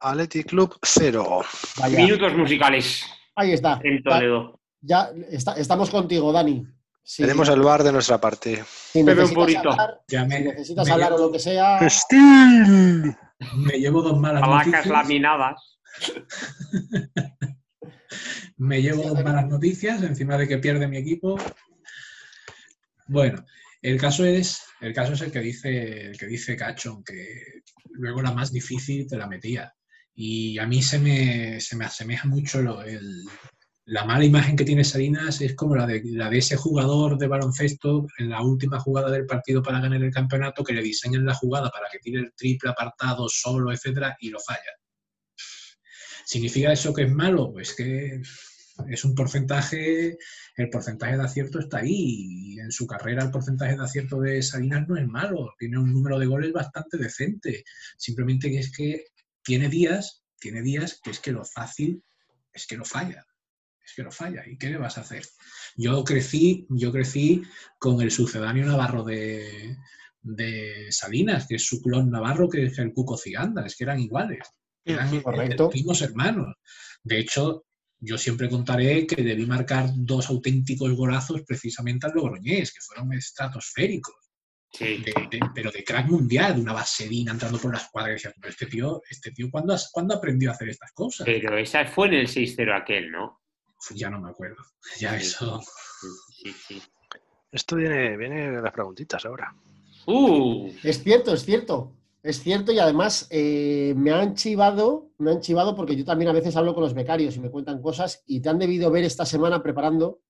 Athletic 0.00 0.46
Club 0.48 0.76
0. 0.82 1.42
vaya, 1.78 1.96
Minutos 1.96 2.34
musicales 2.36 3.04
ahí 3.36 3.52
está. 3.52 3.80
en 3.82 3.98
Ya, 4.02 4.10
Toledo. 4.10 4.60
ya 4.80 5.10
está- 5.30 5.54
estamos 5.54 5.90
contigo, 5.90 6.32
Dani. 6.32 6.66
Si, 7.04 7.22
Tenemos 7.22 7.48
el 7.48 7.60
bar 7.62 7.82
de 7.82 7.90
nuestra 7.92 8.20
parte. 8.20 8.64
si 8.64 9.02
Bebe 9.02 9.24
un 9.24 9.30
necesitas, 9.34 9.44
purito. 9.44 9.70
hablar, 9.72 10.00
Ya 10.08 10.24
me, 10.24 10.38
si 10.38 10.44
necesitas 10.44 10.86
me 10.86 10.92
hablar 10.92 11.12
o 11.12 11.16
llevo, 11.16 11.26
lo 11.26 11.32
que 11.32 11.38
sea, 11.40 11.90
¡Steel! 11.90 13.16
me 13.56 13.72
llevo 13.80 14.02
dos 14.02 14.20
malas 14.20 14.40
Palacas 14.40 14.66
noticias. 14.66 14.86
laminadas. 14.86 15.71
Me 18.56 18.80
llevo 18.82 19.08
dos 19.08 19.22
malas 19.24 19.48
noticias 19.48 20.02
encima 20.02 20.36
de 20.36 20.46
que 20.48 20.58
pierde 20.58 20.86
mi 20.88 20.96
equipo. 20.98 21.38
Bueno, 23.06 23.44
el 23.80 24.00
caso 24.00 24.24
es, 24.24 24.62
el 24.80 24.92
caso 24.94 25.12
es 25.14 25.20
el 25.22 25.32
que 25.32 25.40
dice, 25.40 26.06
el 26.10 26.18
que 26.18 26.26
dice 26.26 26.56
Cacho, 26.56 27.02
que 27.04 27.62
luego 27.90 28.22
la 28.22 28.32
más 28.32 28.52
difícil 28.52 29.06
te 29.06 29.16
la 29.16 29.26
metía. 29.26 29.72
Y 30.14 30.58
a 30.58 30.66
mí 30.66 30.82
se 30.82 30.98
me, 30.98 31.60
se 31.60 31.76
me 31.76 31.84
asemeja 31.86 32.28
mucho 32.28 32.62
lo- 32.62 32.82
el- 32.82 33.24
la 33.86 34.04
mala 34.04 34.24
imagen 34.24 34.54
que 34.56 34.64
tiene 34.64 34.84
Salinas 34.84 35.40
es 35.40 35.54
como 35.56 35.74
la 35.74 35.86
de, 35.86 36.00
la 36.04 36.30
de 36.30 36.38
ese 36.38 36.56
jugador 36.56 37.18
de 37.18 37.26
baloncesto 37.26 38.06
en 38.18 38.30
la 38.30 38.40
última 38.42 38.78
jugada 38.78 39.10
del 39.10 39.26
partido 39.26 39.62
para 39.62 39.80
ganar 39.80 40.02
el 40.02 40.12
campeonato 40.12 40.62
que 40.62 40.72
le 40.74 40.82
diseñan 40.82 41.24
la 41.26 41.34
jugada 41.34 41.68
para 41.70 41.88
que 41.90 41.98
tire 41.98 42.20
el 42.20 42.32
triple 42.34 42.70
apartado 42.70 43.28
solo, 43.28 43.72
etcétera, 43.72 44.16
y 44.20 44.30
lo 44.30 44.38
falla. 44.38 44.70
¿Significa 46.32 46.72
eso 46.72 46.94
que 46.94 47.02
es 47.02 47.12
malo? 47.12 47.52
Pues 47.52 47.74
que 47.74 48.22
es 48.88 49.04
un 49.04 49.14
porcentaje, 49.14 50.16
el 50.56 50.70
porcentaje 50.70 51.18
de 51.18 51.24
acierto 51.24 51.58
está 51.58 51.80
ahí. 51.80 52.54
Y 52.54 52.58
en 52.58 52.72
su 52.72 52.86
carrera 52.86 53.24
el 53.24 53.30
porcentaje 53.30 53.76
de 53.76 53.82
acierto 53.82 54.18
de 54.18 54.40
Salinas 54.40 54.88
no 54.88 54.96
es 54.96 55.06
malo, 55.06 55.52
tiene 55.58 55.78
un 55.78 55.92
número 55.92 56.18
de 56.18 56.24
goles 56.24 56.50
bastante 56.54 56.96
decente. 56.96 57.64
Simplemente 57.98 58.50
que 58.50 58.60
es 58.60 58.72
que 58.74 59.04
tiene 59.42 59.68
días, 59.68 60.22
tiene 60.40 60.62
días 60.62 61.00
que 61.04 61.10
es 61.10 61.20
que 61.20 61.32
lo 61.32 61.44
fácil 61.44 62.02
es 62.54 62.66
que 62.66 62.78
lo 62.78 62.86
falla. 62.86 63.26
Es 63.84 63.92
que 63.94 64.02
lo 64.02 64.10
falla. 64.10 64.42
¿Y 64.46 64.56
qué 64.56 64.70
le 64.70 64.78
vas 64.78 64.96
a 64.96 65.02
hacer? 65.02 65.26
Yo 65.76 66.02
crecí, 66.02 66.66
yo 66.70 66.92
crecí 66.92 67.42
con 67.78 68.00
el 68.00 68.10
sucedáneo 68.10 68.64
navarro 68.64 69.04
de, 69.04 69.76
Salinas, 70.88 71.46
que 71.46 71.56
es 71.56 71.66
su 71.66 71.82
clon 71.82 72.10
navarro, 72.10 72.48
que 72.48 72.64
es 72.64 72.78
el 72.78 72.94
Cuco 72.94 73.18
Ciganda, 73.18 73.66
es 73.66 73.76
que 73.76 73.84
eran 73.84 74.00
iguales. 74.00 74.48
Eran 74.84 75.20
Correcto. 75.22 75.70
primos 75.70 76.02
hermanos. 76.02 76.54
De 77.02 77.18
hecho, 77.18 77.64
yo 78.00 78.18
siempre 78.18 78.48
contaré 78.48 79.06
que 79.06 79.22
debí 79.22 79.46
marcar 79.46 79.90
dos 79.94 80.28
auténticos 80.28 80.92
golazos 80.94 81.42
precisamente 81.46 82.06
al 82.06 82.12
Logroñés, 82.14 82.72
que 82.72 82.80
fueron 82.80 83.12
estratosféricos, 83.12 84.14
Sí. 84.72 84.98
de- 85.04 85.28
de- 85.30 85.40
pero 85.54 85.70
de 85.70 85.84
crack 85.84 86.08
mundial, 86.08 86.56
de 86.56 86.62
una 86.62 86.72
vaselina 86.72 87.32
entrando 87.32 87.58
por 87.58 87.72
la 87.72 87.78
escuadra 87.78 88.10
y 88.10 88.14
decía, 88.14 88.32
pero 88.40 88.50
este 88.50 88.66
tío, 88.66 89.02
este 89.08 89.30
tío 89.30 89.48
¿cuándo, 89.50 89.72
has- 89.74 89.90
¿cuándo 89.92 90.14
aprendió 90.16 90.50
a 90.50 90.54
hacer 90.54 90.70
estas 90.70 90.92
cosas? 90.92 91.24
Pero 91.26 91.56
esa 91.58 91.84
fue 91.86 92.08
en 92.08 92.14
el 92.14 92.28
6-0 92.28 92.74
aquel, 92.74 93.10
¿no? 93.10 93.40
Ya 93.94 94.10
no 94.10 94.20
me 94.20 94.30
acuerdo. 94.30 94.56
Ya 95.00 95.18
Sí. 95.20 95.26
eso. 95.26 95.62
Sí, 96.30 96.52
sí. 96.66 96.82
Esto 97.52 97.76
viene, 97.76 98.16
viene 98.16 98.50
de 98.50 98.62
las 98.62 98.72
preguntitas 98.72 99.24
ahora. 99.26 99.54
Uh, 100.06 100.72
Es 100.82 101.02
cierto, 101.02 101.34
es 101.34 101.44
cierto. 101.44 101.92
Es 102.22 102.40
cierto 102.40 102.70
y 102.72 102.78
además 102.78 103.26
eh, 103.30 103.94
me 103.96 104.12
han 104.12 104.34
chivado, 104.34 105.10
me 105.18 105.32
han 105.32 105.40
chivado 105.40 105.74
porque 105.74 105.96
yo 105.96 106.04
también 106.04 106.28
a 106.28 106.32
veces 106.32 106.54
hablo 106.56 106.72
con 106.72 106.84
los 106.84 106.94
becarios 106.94 107.36
y 107.36 107.40
me 107.40 107.50
cuentan 107.50 107.82
cosas 107.82 108.22
y 108.26 108.40
te 108.40 108.48
han 108.48 108.60
debido 108.60 108.90
ver 108.92 109.02
esta 109.04 109.26
semana 109.26 109.60
preparando 109.62 110.20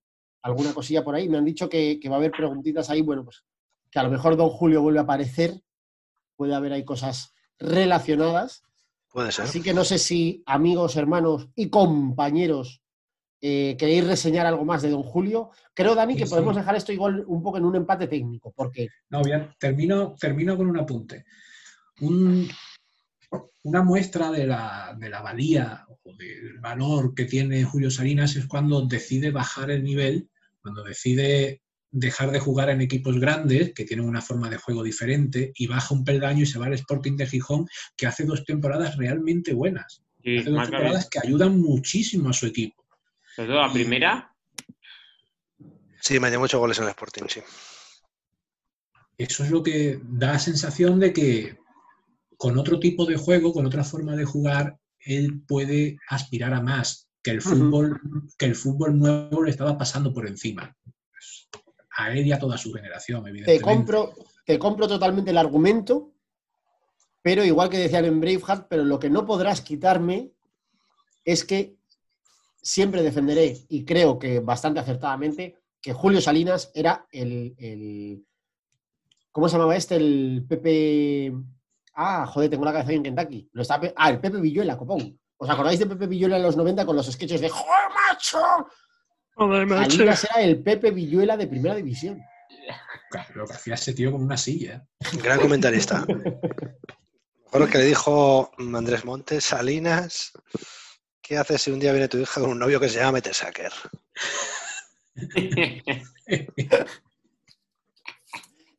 alguna 0.41 0.73
cosilla 0.73 1.03
por 1.03 1.13
ahí. 1.13 1.29
Me 1.29 1.37
han 1.37 1.45
dicho 1.45 1.69
que, 1.69 1.99
que 1.99 2.09
va 2.09 2.15
a 2.15 2.17
haber 2.17 2.31
preguntitas 2.31 2.89
ahí, 2.89 3.01
bueno, 3.01 3.23
pues 3.23 3.43
que 3.91 3.99
a 3.99 4.03
lo 4.03 4.09
mejor 4.09 4.35
don 4.35 4.49
Julio 4.49 4.81
vuelve 4.81 4.99
a 4.99 5.03
aparecer, 5.03 5.61
puede 6.35 6.55
haber 6.55 6.73
ahí 6.73 6.83
cosas 6.83 7.31
relacionadas. 7.59 8.63
Puede 9.11 9.31
ser. 9.31 9.45
Así 9.45 9.61
que 9.61 9.75
no 9.75 9.83
sé 9.83 9.99
si 9.99 10.41
amigos, 10.47 10.95
hermanos 10.95 11.47
y 11.55 11.69
compañeros 11.69 12.81
eh, 13.39 13.75
queréis 13.77 14.07
reseñar 14.07 14.47
algo 14.47 14.65
más 14.65 14.81
de 14.81 14.89
Don 14.89 15.03
Julio. 15.03 15.51
Creo, 15.75 15.93
Dani, 15.93 16.15
que 16.15 16.25
Sí, 16.25 16.29
podemos 16.31 16.55
sí. 16.55 16.59
dejar 16.61 16.75
esto 16.75 16.91
igual 16.91 17.23
un 17.27 17.43
poco 17.43 17.57
en 17.59 17.65
un 17.65 17.75
empate 17.75 18.07
técnico, 18.07 18.51
porque 18.55 18.87
No, 19.09 19.21
bien, 19.21 19.53
termino, 19.59 20.15
termino 20.19 20.57
con 20.57 20.67
un 20.67 20.79
apunte. 20.79 21.25
Un- 22.07 22.49
una 23.63 23.81
muestra 23.81 24.29
de 24.29 24.45
la, 24.45 24.95
de 24.99 25.09
la 25.09 25.21
valía 25.21 25.85
o 25.87 26.13
del 26.17 26.59
valor 26.59 27.13
que 27.15 27.25
tiene 27.25 27.63
Julio 27.63 27.89
Salinas 27.89 28.35
es 28.35 28.45
cuando 28.45 28.85
decide 28.85 29.31
bajar 29.31 29.71
el 29.71 29.83
nivel, 29.83 30.29
cuando 30.61 30.83
decide 30.83 31.61
dejar 31.89 32.31
de 32.31 32.39
jugar 32.39 32.69
en 32.69 32.81
equipos 32.81 33.19
grandes, 33.19 33.73
que 33.73 33.85
tienen 33.85 34.05
una 34.07 34.21
forma 34.21 34.49
de 34.49 34.57
juego 34.57 34.83
diferente, 34.83 35.51
y 35.55 35.67
baja 35.67 35.93
un 35.93 36.03
peldaño 36.03 36.43
y 36.43 36.45
se 36.45 36.59
va 36.59 36.65
al 36.65 36.73
Sporting 36.73 37.15
de 37.15 37.27
Gijón, 37.27 37.67
que 37.95 38.07
hace 38.07 38.25
dos 38.25 38.43
temporadas 38.43 38.97
realmente 38.97 39.53
buenas. 39.53 40.03
Sí, 40.23 40.37
Hace 40.37 40.49
dos 40.49 40.69
temporadas 40.69 41.09
que 41.09 41.19
ayudan 41.19 41.59
muchísimo 41.61 42.29
a 42.29 42.33
su 42.33 42.47
equipo. 42.47 42.83
Sobre 43.35 43.47
todo 43.49 43.61
la 43.61 43.71
primera, 43.71 44.29
Sí, 46.01 46.19
me 46.19 46.29
dio 46.29 46.39
muchos 46.39 46.59
goles 46.59 46.77
en 46.79 46.83
el 46.83 46.89
Sporting, 46.89 47.23
sí. 47.29 47.39
Eso 49.17 49.43
es 49.45 49.51
lo 49.51 49.63
que 49.63 50.01
da 50.03 50.33
la 50.33 50.39
sensación 50.39 50.99
de 50.99 51.13
que 51.13 51.57
con 52.37 52.57
otro 52.57 52.79
tipo 52.79 53.05
de 53.05 53.17
juego, 53.17 53.53
con 53.53 53.65
otra 53.65 53.83
forma 53.83 54.15
de 54.15 54.25
jugar, 54.25 54.77
él 54.99 55.41
puede 55.47 55.97
aspirar 56.09 56.53
a 56.53 56.61
más, 56.61 57.09
que 57.21 57.31
el 57.31 57.41
fútbol, 57.41 57.99
que 58.37 58.45
el 58.45 58.55
fútbol 58.55 58.97
nuevo 58.99 59.43
le 59.43 59.49
estaba 59.51 59.77
pasando 59.77 60.13
por 60.13 60.27
encima. 60.27 60.75
A 61.97 62.11
él 62.11 62.25
y 62.25 62.31
a 62.31 62.39
toda 62.39 62.57
su 62.57 62.73
generación, 62.73 63.23
te 63.23 63.29
evidentemente. 63.29 63.61
compro, 63.63 64.13
te 64.45 64.59
compro 64.59 64.87
totalmente 64.87 65.31
el 65.31 65.37
argumento, 65.37 66.11
pero 67.21 67.45
igual 67.45 67.69
que 67.69 67.77
decían 67.77 68.05
en 68.05 68.19
Braveheart, 68.19 68.67
pero 68.69 68.83
lo 68.83 68.99
que 68.99 69.09
no 69.09 69.25
podrás 69.25 69.61
quitarme 69.61 70.31
es 71.23 71.45
que 71.45 71.77
siempre 72.61 73.03
defenderé, 73.03 73.57
y 73.69 73.85
creo 73.85 74.19
que 74.19 74.39
bastante 74.39 74.79
acertadamente, 74.79 75.57
que 75.81 75.93
Julio 75.93 76.19
Salinas 76.21 76.71
era 76.73 77.07
el, 77.11 77.55
el- 77.57 78.25
¿cómo 79.31 79.47
se 79.47 79.53
llamaba 79.55 79.75
este? 79.75 79.95
El 79.95 80.45
Pepe... 80.47 81.33
Ah, 81.95 82.25
joder, 82.25 82.49
tengo 82.49 82.65
la 82.65 82.71
cabeza 82.71 82.89
ahí 82.91 82.95
en 82.97 83.03
Kentucky. 83.03 83.49
Lo 83.53 83.61
está 83.61 83.79
Pe- 83.79 83.93
ah, 83.95 84.09
el 84.09 84.19
Pepe 84.19 84.39
Villuela, 84.41 84.77
copón. 84.77 85.19
¿Os 85.37 85.49
acordáis 85.49 85.79
de 85.79 85.85
Pepe 85.85 86.07
Villuela 86.07 86.37
en 86.37 86.43
los 86.43 86.57
90 86.57 86.85
con 86.85 86.95
los 86.95 87.11
sketches 87.11 87.41
de 87.41 87.49
¡Joder, 87.49 87.89
macho! 89.67 89.91
Salinas 89.97 90.23
era 90.25 90.41
el 90.41 90.61
Pepe 90.63 90.91
Villuela 90.91 91.37
de 91.37 91.47
primera 91.47 91.75
división. 91.75 92.21
Claro, 93.09 93.29
Lo 93.35 93.45
que 93.45 93.53
hacía 93.53 93.75
ese 93.75 93.93
tío 93.93 94.11
con 94.11 94.23
una 94.23 94.37
silla. 94.37 94.83
Gran 95.21 95.39
comentarista. 95.39 96.05
Mejor 96.07 96.39
lo 97.53 97.67
que 97.67 97.77
le 97.79 97.85
dijo 97.85 98.51
Andrés 98.57 99.05
Montes, 99.05 99.43
Salinas, 99.43 100.31
¿qué 101.21 101.37
haces 101.37 101.61
si 101.61 101.71
un 101.71 101.79
día 101.79 101.91
viene 101.91 102.07
tu 102.07 102.17
hija 102.17 102.41
con 102.41 102.49
un 102.51 102.59
novio 102.59 102.79
que 102.79 102.89
se 102.89 102.99
llama 102.99 103.13
Metesacker? 103.13 103.71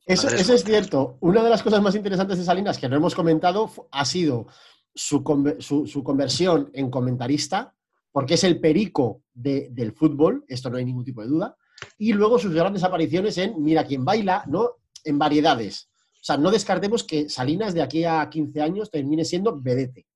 Eso, 0.07 0.29
es 0.29 0.65
cierto. 0.65 1.17
Una 1.21 1.43
de 1.43 1.51
las 1.51 1.63
cosas 1.63 1.81
más 1.81 1.95
interesantes 1.95 2.39
de 2.39 2.45
Salinas 2.45 2.79
que 2.79 2.89
no 2.89 2.97
hemos 2.97 3.15
comentado 3.15 3.71
ha 3.91 4.05
sido 4.05 4.47
su, 4.95 5.23
su- 5.61 5.87
su 5.87 6.05
conversión 6.05 6.71
en 6.75 6.91
comentarista, 6.91 7.75
porque 8.13 8.35
es 8.35 8.45
el 8.45 8.61
perico 8.61 9.23
de- 9.33 9.69
del 9.71 9.93
fútbol, 9.93 10.45
esto 10.47 10.69
no 10.71 10.77
hay 10.77 10.85
ningún 10.85 11.05
tipo 11.05 11.23
de 11.23 11.29
duda, 11.29 11.57
y 11.99 12.13
luego 12.13 12.39
sus 12.39 12.53
grandes 12.55 12.85
apariciones 12.85 13.39
en 13.39 13.61
Mira 13.63 13.85
quién 13.85 14.05
baila, 14.05 14.45
¿no? 14.47 14.73
En 15.05 15.19
variedades. 15.19 15.89
O 16.21 16.25
sea, 16.25 16.37
no 16.37 16.51
descartemos 16.51 17.03
que 17.05 17.29
Salinas 17.29 17.75
de 17.75 17.83
aquí 17.83 18.05
a 18.05 18.29
15 18.31 18.61
años 18.63 18.91
termine 18.91 19.25
siendo 19.25 19.59
vedete. 19.61 20.07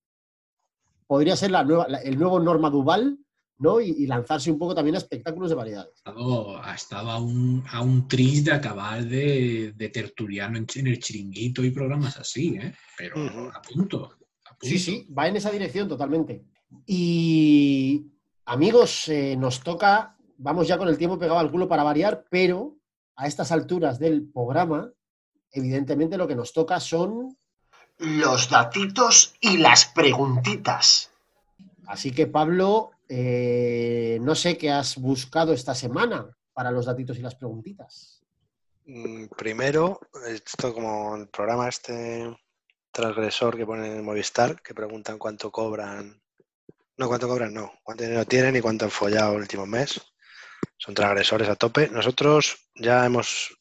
Podría 1.07 1.35
ser 1.37 1.51
la 1.51 1.65
nueva, 1.65 1.89
la- 1.89 1.99
el 2.03 2.19
nuevo 2.19 2.39
Norma 2.41 2.71
Duval, 2.71 3.19
¿no? 3.59 3.81
Y, 3.81 3.91
y 3.91 4.07
lanzarse 4.07 4.51
un 4.51 4.59
poco 4.59 4.75
también 4.75 4.95
a 4.95 4.99
espectáculos 4.99 5.51
de 5.51 5.57
variedades. 5.57 5.93
Ha 6.05 6.11
estado, 6.11 6.63
ha 6.65 6.75
estado 6.75 7.11
a, 7.11 7.19
un, 7.19 7.65
a 7.71 7.81
un 7.83 8.07
tris 8.09 8.45
de 8.45 8.53
acabar 8.53 9.05
de, 9.05 9.73
de 9.77 9.89
tertuliano 9.89 10.57
en, 10.59 10.67
en 10.75 10.87
el 10.87 10.99
chiringuito 10.99 11.65
y 11.65 11.71
programas 11.71 12.17
así, 12.19 12.57
¿eh? 12.57 12.75
Pero 12.97 13.25
Ujú. 13.25 13.51
a 13.53 13.61
punto. 13.63 14.05
a 14.47 14.51
punto. 14.51 14.57
Sí, 14.63 14.79
sí, 14.79 15.07
va 15.17 15.29
en 15.29 15.37
esa 15.37 15.51
dirección 15.51 15.89
totalmente. 15.89 16.45
Y 16.87 18.07
amigos, 18.47 19.09
eh, 19.09 19.37
nos 19.37 19.61
toca, 19.63 20.17
vamos 20.37 20.69
ya 20.69 20.79
con 20.79 20.89
el 20.89 20.99
tiempo 20.99 21.19
pegado 21.19 21.39
al 21.39 21.51
culo 21.51 21.69
para 21.69 21.83
variar, 21.83 22.25
pero 22.31 22.77
a 23.17 23.27
estas 23.27 23.51
alturas 23.53 23.99
del 23.99 24.29
programa, 24.31 24.93
evidentemente 25.51 26.17
lo 26.17 26.29
que 26.29 26.37
nos 26.37 26.53
toca 26.53 26.79
son 26.79 27.37
los 27.99 28.49
datitos 28.49 29.35
y 29.41 29.57
las 29.57 29.87
preguntitas. 29.87 31.11
Así 31.87 32.13
que 32.13 32.27
Pablo, 32.27 32.91
eh, 33.09 34.19
no 34.21 34.35
sé 34.35 34.59
qué 34.59 34.71
has 34.71 34.97
buscado 34.97 35.53
esta 35.53 35.75
semana 35.75 36.37
para 36.53 36.71
los 36.71 36.87
datitos 36.87 37.19
y 37.19 37.23
las 37.23 37.35
preguntitas. 37.35 38.23
Mm, 38.85 39.27
Primero, 39.37 40.01
esto 40.27 40.75
como 40.75 41.17
el 41.17 41.29
programa 41.29 41.69
este 41.69 42.37
transgresor 42.91 43.57
que 43.57 43.67
ponen 43.67 43.93
en 43.93 44.05
Movistar, 44.05 44.61
que 44.61 44.75
preguntan 44.75 45.19
cuánto 45.19 45.51
cobran. 45.51 46.21
No, 46.97 47.07
cuánto 47.07 47.29
cobran, 47.29 47.55
no. 47.55 47.73
Cuánto 47.83 48.05
dinero 48.05 48.25
tienen 48.25 48.57
y 48.57 48.61
cuánto 48.61 48.87
han 48.87 48.91
follado 48.91 49.35
el 49.35 49.43
último 49.43 49.67
mes. 49.67 50.01
Son 50.77 50.95
transgresores 50.95 51.49
a 51.49 51.57
tope. 51.57 51.89
Nosotros 51.89 52.69
ya 52.75 53.07
hemos 53.07 53.57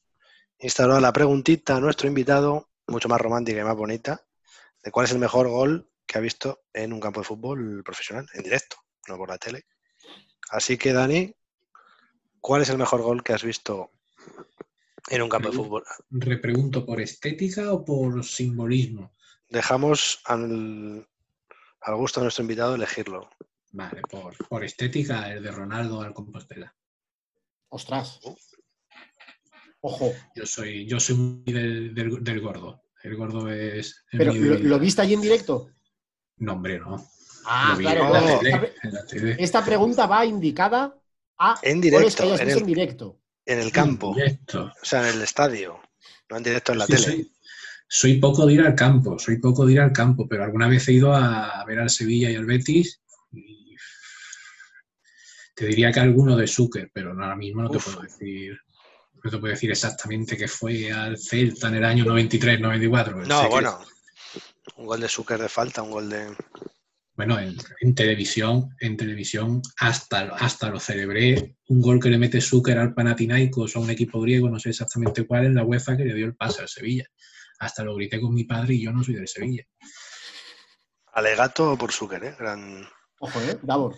instaurado 0.59 0.99
la 0.99 1.13
preguntita 1.13 1.75
a 1.75 1.79
nuestro 1.79 2.07
invitado, 2.07 2.69
mucho 2.87 3.09
más 3.09 3.21
romántica 3.21 3.61
y 3.61 3.63
más 3.63 3.75
bonita, 3.75 4.25
de 4.83 4.91
cuál 4.91 5.05
es 5.05 5.11
el 5.11 5.19
mejor 5.19 5.47
gol 5.49 5.89
que 6.05 6.17
ha 6.17 6.21
visto 6.21 6.63
en 6.73 6.93
un 6.93 6.99
campo 6.99 7.19
de 7.19 7.27
fútbol 7.27 7.83
profesional, 7.83 8.27
en 8.33 8.43
directo, 8.43 8.77
no 9.07 9.17
por 9.17 9.29
la 9.29 9.37
tele. 9.37 9.65
Así 10.49 10.77
que, 10.77 10.93
Dani, 10.93 11.33
¿cuál 12.39 12.61
es 12.61 12.69
el 12.69 12.77
mejor 12.77 13.01
gol 13.01 13.23
que 13.23 13.33
has 13.33 13.43
visto 13.43 13.91
en 15.09 15.21
un 15.21 15.29
campo 15.29 15.49
de 15.49 15.55
fútbol? 15.55 15.83
Repregunto, 16.09 16.85
¿por 16.85 17.01
estética 17.01 17.71
o 17.73 17.83
por 17.83 18.23
simbolismo? 18.23 19.13
Dejamos 19.49 20.21
al, 20.25 21.07
al 21.81 21.95
gusto 21.95 22.19
de 22.19 22.25
nuestro 22.25 22.43
invitado 22.43 22.75
elegirlo. 22.75 23.29
Vale, 23.71 24.01
por, 24.09 24.35
por 24.47 24.63
estética, 24.63 25.31
el 25.31 25.43
de 25.43 25.51
Ronaldo 25.51 26.01
al 26.01 26.13
Compostela. 26.13 26.73
Ostras. 27.69 28.19
Ojo. 29.81 30.13
Yo 30.35 30.45
soy, 30.45 30.87
yo 30.87 30.99
soy 30.99 31.15
muy 31.15 31.53
del, 31.53 31.93
del- 31.93 32.23
del 32.23 32.41
gordo. 32.41 32.81
El 33.03 33.15
gordo 33.15 33.49
es. 33.51 34.05
Pero, 34.11 34.33
¿lo, 34.33 34.57
lo 34.59 34.79
viste 34.79 35.01
allí 35.01 35.13
en 35.13 35.21
directo? 35.21 35.69
No, 36.37 36.53
hombre, 36.53 36.79
no. 36.79 37.05
Ah, 37.49 37.75
claro. 37.79 38.07
en 38.07 38.13
la 38.13 38.39
tele, 38.39 38.73
la 38.83 39.05
tele. 39.05 39.35
esta 39.39 39.63
pregunta 39.63 40.05
va 40.05 40.25
indicada 40.25 40.95
a 41.39 41.59
En 41.61 41.79
goles 41.79 42.15
directo, 42.15 42.23
que 42.23 42.23
hayas 42.29 42.39
en 42.41 42.45
visto 42.47 42.57
el, 42.59 42.63
en 42.63 42.67
directo. 42.67 43.19
en 43.45 43.59
el 43.59 43.71
campo, 43.71 44.13
Directo. 44.15 44.63
o 44.81 44.85
sea, 44.85 45.07
en 45.09 45.15
el 45.15 45.21
estadio, 45.21 45.79
no 46.29 46.37
en 46.37 46.43
directo 46.43 46.71
en 46.73 46.79
la 46.79 46.85
Sí, 46.85 46.93
tele. 46.93 47.03
soy, 47.05 47.31
soy 47.87 48.13
poco 48.19 48.45
de 48.45 48.53
ir 48.53 48.61
al 48.61 48.75
campo, 48.75 49.17
soy 49.17 49.37
poco 49.37 49.65
de 49.65 49.73
ir 49.73 49.79
al 49.79 49.93
campo, 49.93 50.27
pero 50.27 50.43
alguna 50.43 50.67
vez 50.67 50.87
he 50.89 50.93
ido 50.93 51.13
a 51.15 51.63
ver 51.65 51.79
al 51.79 51.89
Sevilla 51.89 52.29
y 52.29 52.35
al 52.35 52.45
Betis 52.45 53.01
y 53.31 53.75
te 55.55 55.65
diría 55.67 55.91
que 55.91 55.99
alguno 55.99 56.35
de 56.35 56.47
Zucker, 56.47 56.91
pero 56.93 57.11
ahora 57.11 57.35
mismo 57.35 57.61
no 57.61 57.69
te 57.69 57.79
puedo 57.79 58.01
decir. 58.01 58.59
No 59.23 59.31
te 59.31 59.37
puedo 59.39 59.51
decir 59.53 59.71
exactamente 59.71 60.37
que 60.37 60.47
fue 60.47 60.91
al 60.91 61.17
Celta 61.17 61.69
en 61.69 61.75
el 61.75 61.83
año 61.85 62.05
93-94. 62.05 63.25
No, 63.25 63.49
bueno, 63.49 63.79
un 64.75 64.85
gol 64.85 65.01
de 65.01 65.09
Zucker 65.09 65.39
de 65.41 65.49
falta, 65.49 65.81
un 65.81 65.89
gol 65.91 66.07
de... 66.09 66.27
Bueno, 67.17 67.39
en, 67.39 67.55
en 67.81 67.95
televisión, 67.95 68.69
en 68.79 68.95
televisión 68.95 69.63
hasta, 69.79 70.35
hasta 70.35 70.69
lo 70.69 70.79
celebré. 70.79 71.55
Un 71.67 71.81
gol 71.81 71.99
que 71.99 72.09
le 72.09 72.19
mete 72.19 72.39
Zucker 72.39 72.77
al 72.77 72.93
Panathinaikos 72.93 73.75
o 73.75 73.79
a 73.79 73.81
un 73.81 73.89
equipo 73.89 74.21
griego, 74.21 74.51
no 74.51 74.59
sé 74.59 74.69
exactamente 74.69 75.25
cuál, 75.25 75.47
en 75.47 75.55
la 75.55 75.65
UEFA 75.65 75.97
que 75.97 76.05
le 76.05 76.13
dio 76.13 76.27
el 76.27 76.35
pase 76.35 76.61
al 76.61 76.67
Sevilla. 76.67 77.05
Hasta 77.57 77.83
lo 77.83 77.95
grité 77.95 78.21
con 78.21 78.35
mi 78.35 78.43
padre 78.43 78.75
y 78.75 78.83
yo 78.83 78.91
no 78.91 79.03
soy 79.03 79.15
del 79.15 79.27
Sevilla. 79.27 79.63
Alegato 81.13 81.75
por 81.75 81.91
Zucker, 81.91 82.23
¿eh? 82.23 82.35
Gran... 82.37 82.87
Ojo, 83.19 83.41
¿eh? 83.41 83.57
Davor. 83.63 83.95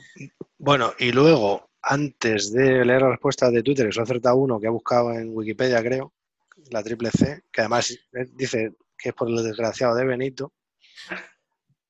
Bueno, 0.57 0.93
y 0.97 1.11
luego, 1.11 1.71
antes 1.81 2.53
de 2.53 2.85
leer 2.85 3.01
la 3.01 3.09
respuesta 3.09 3.51
de 3.51 3.61
Twitter, 3.61 3.87
que 3.87 3.91
se 3.91 3.99
ha 3.99 4.03
acertado 4.03 4.37
uno 4.37 4.61
que 4.61 4.67
ha 4.67 4.71
buscado 4.71 5.11
en 5.11 5.35
Wikipedia, 5.35 5.83
creo, 5.83 6.13
la 6.71 6.81
triple 6.81 7.11
C, 7.11 7.43
que 7.51 7.59
además 7.59 7.91
eh, 7.91 8.27
dice 8.33 8.75
que 8.97 9.09
es 9.09 9.15
por 9.15 9.27
el 9.27 9.43
desgraciado 9.43 9.93
de 9.95 10.05
Benito. 10.05 10.53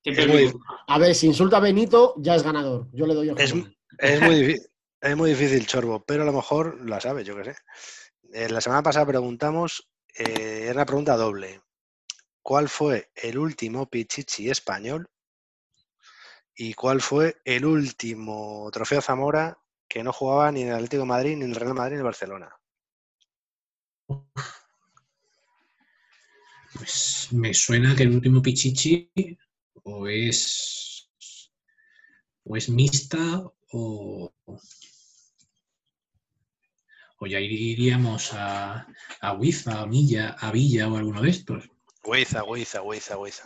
Siempre 0.03 0.23
Es 0.23 0.29
es 0.29 0.33
muy- 0.33 0.45
muy- 0.53 0.61
A 0.87 0.97
ver, 0.97 1.13
si 1.15 1.27
insulta 1.27 1.57
a 1.57 1.59
Benito, 1.59 2.15
ya 2.17 2.35
es 2.35 2.43
ganador. 2.43 2.87
Yo 2.93 3.05
le 3.05 3.13
doy 3.13 3.29
el 3.29 3.37
Es-. 3.39 3.53
Es 3.97 4.21
muy, 4.21 4.35
difí- 4.35 4.69
es 5.01 5.17
muy 5.17 5.29
difícil, 5.31 5.65
Chorbo, 5.67 6.03
pero 6.05 6.23
a 6.23 6.25
lo 6.25 6.33
mejor 6.33 6.79
la 6.89 6.99
sabes, 7.01 7.25
yo 7.25 7.35
qué 7.35 7.45
sé. 7.45 7.55
Eh, 8.33 8.49
la 8.49 8.61
semana 8.61 8.83
pasada 8.83 9.05
preguntamos, 9.07 9.89
eh, 10.15 10.61
era 10.63 10.73
una 10.73 10.85
pregunta 10.85 11.17
doble. 11.17 11.61
¿Cuál 12.41 12.69
fue 12.69 13.11
el 13.15 13.37
último 13.37 13.89
Pichichi 13.89 14.49
español? 14.49 15.09
¿Y 16.55 16.73
cuál 16.73 17.01
fue 17.01 17.37
el 17.45 17.65
último 17.65 18.69
trofeo 18.71 19.01
Zamora 19.01 19.57
que 19.87 20.03
no 20.03 20.11
jugaba 20.13 20.51
ni 20.51 20.61
en 20.63 20.69
el 20.69 20.75
Atlético 20.75 21.03
de 21.03 21.07
Madrid, 21.07 21.35
ni 21.37 21.45
en 21.45 21.51
el 21.51 21.55
Real 21.55 21.73
Madrid, 21.73 21.91
ni 21.91 21.95
en 21.95 21.99
el 21.99 22.05
Barcelona? 22.05 22.49
Pues 26.73 27.29
me 27.31 27.53
suena 27.53 27.95
que 27.95 28.03
el 28.03 28.15
último 28.15 28.41
Pichichi, 28.41 29.11
o 29.83 30.07
es, 30.07 31.09
o 32.43 32.55
es 32.55 32.69
mixta 32.69 33.43
o, 33.71 34.31
o 37.21 37.27
ya 37.27 37.39
iríamos 37.39 38.33
a, 38.33 38.87
a 39.21 39.33
Huiza, 39.33 39.81
a 39.81 39.85
Milla, 39.85 40.35
a 40.39 40.51
Villa 40.51 40.87
o 40.87 40.95
alguno 40.97 41.21
de 41.21 41.29
estos. 41.29 41.69
Huiza, 42.03 42.43
Huiza, 42.43 42.81
Huiza, 42.81 43.17
Huiza. 43.17 43.43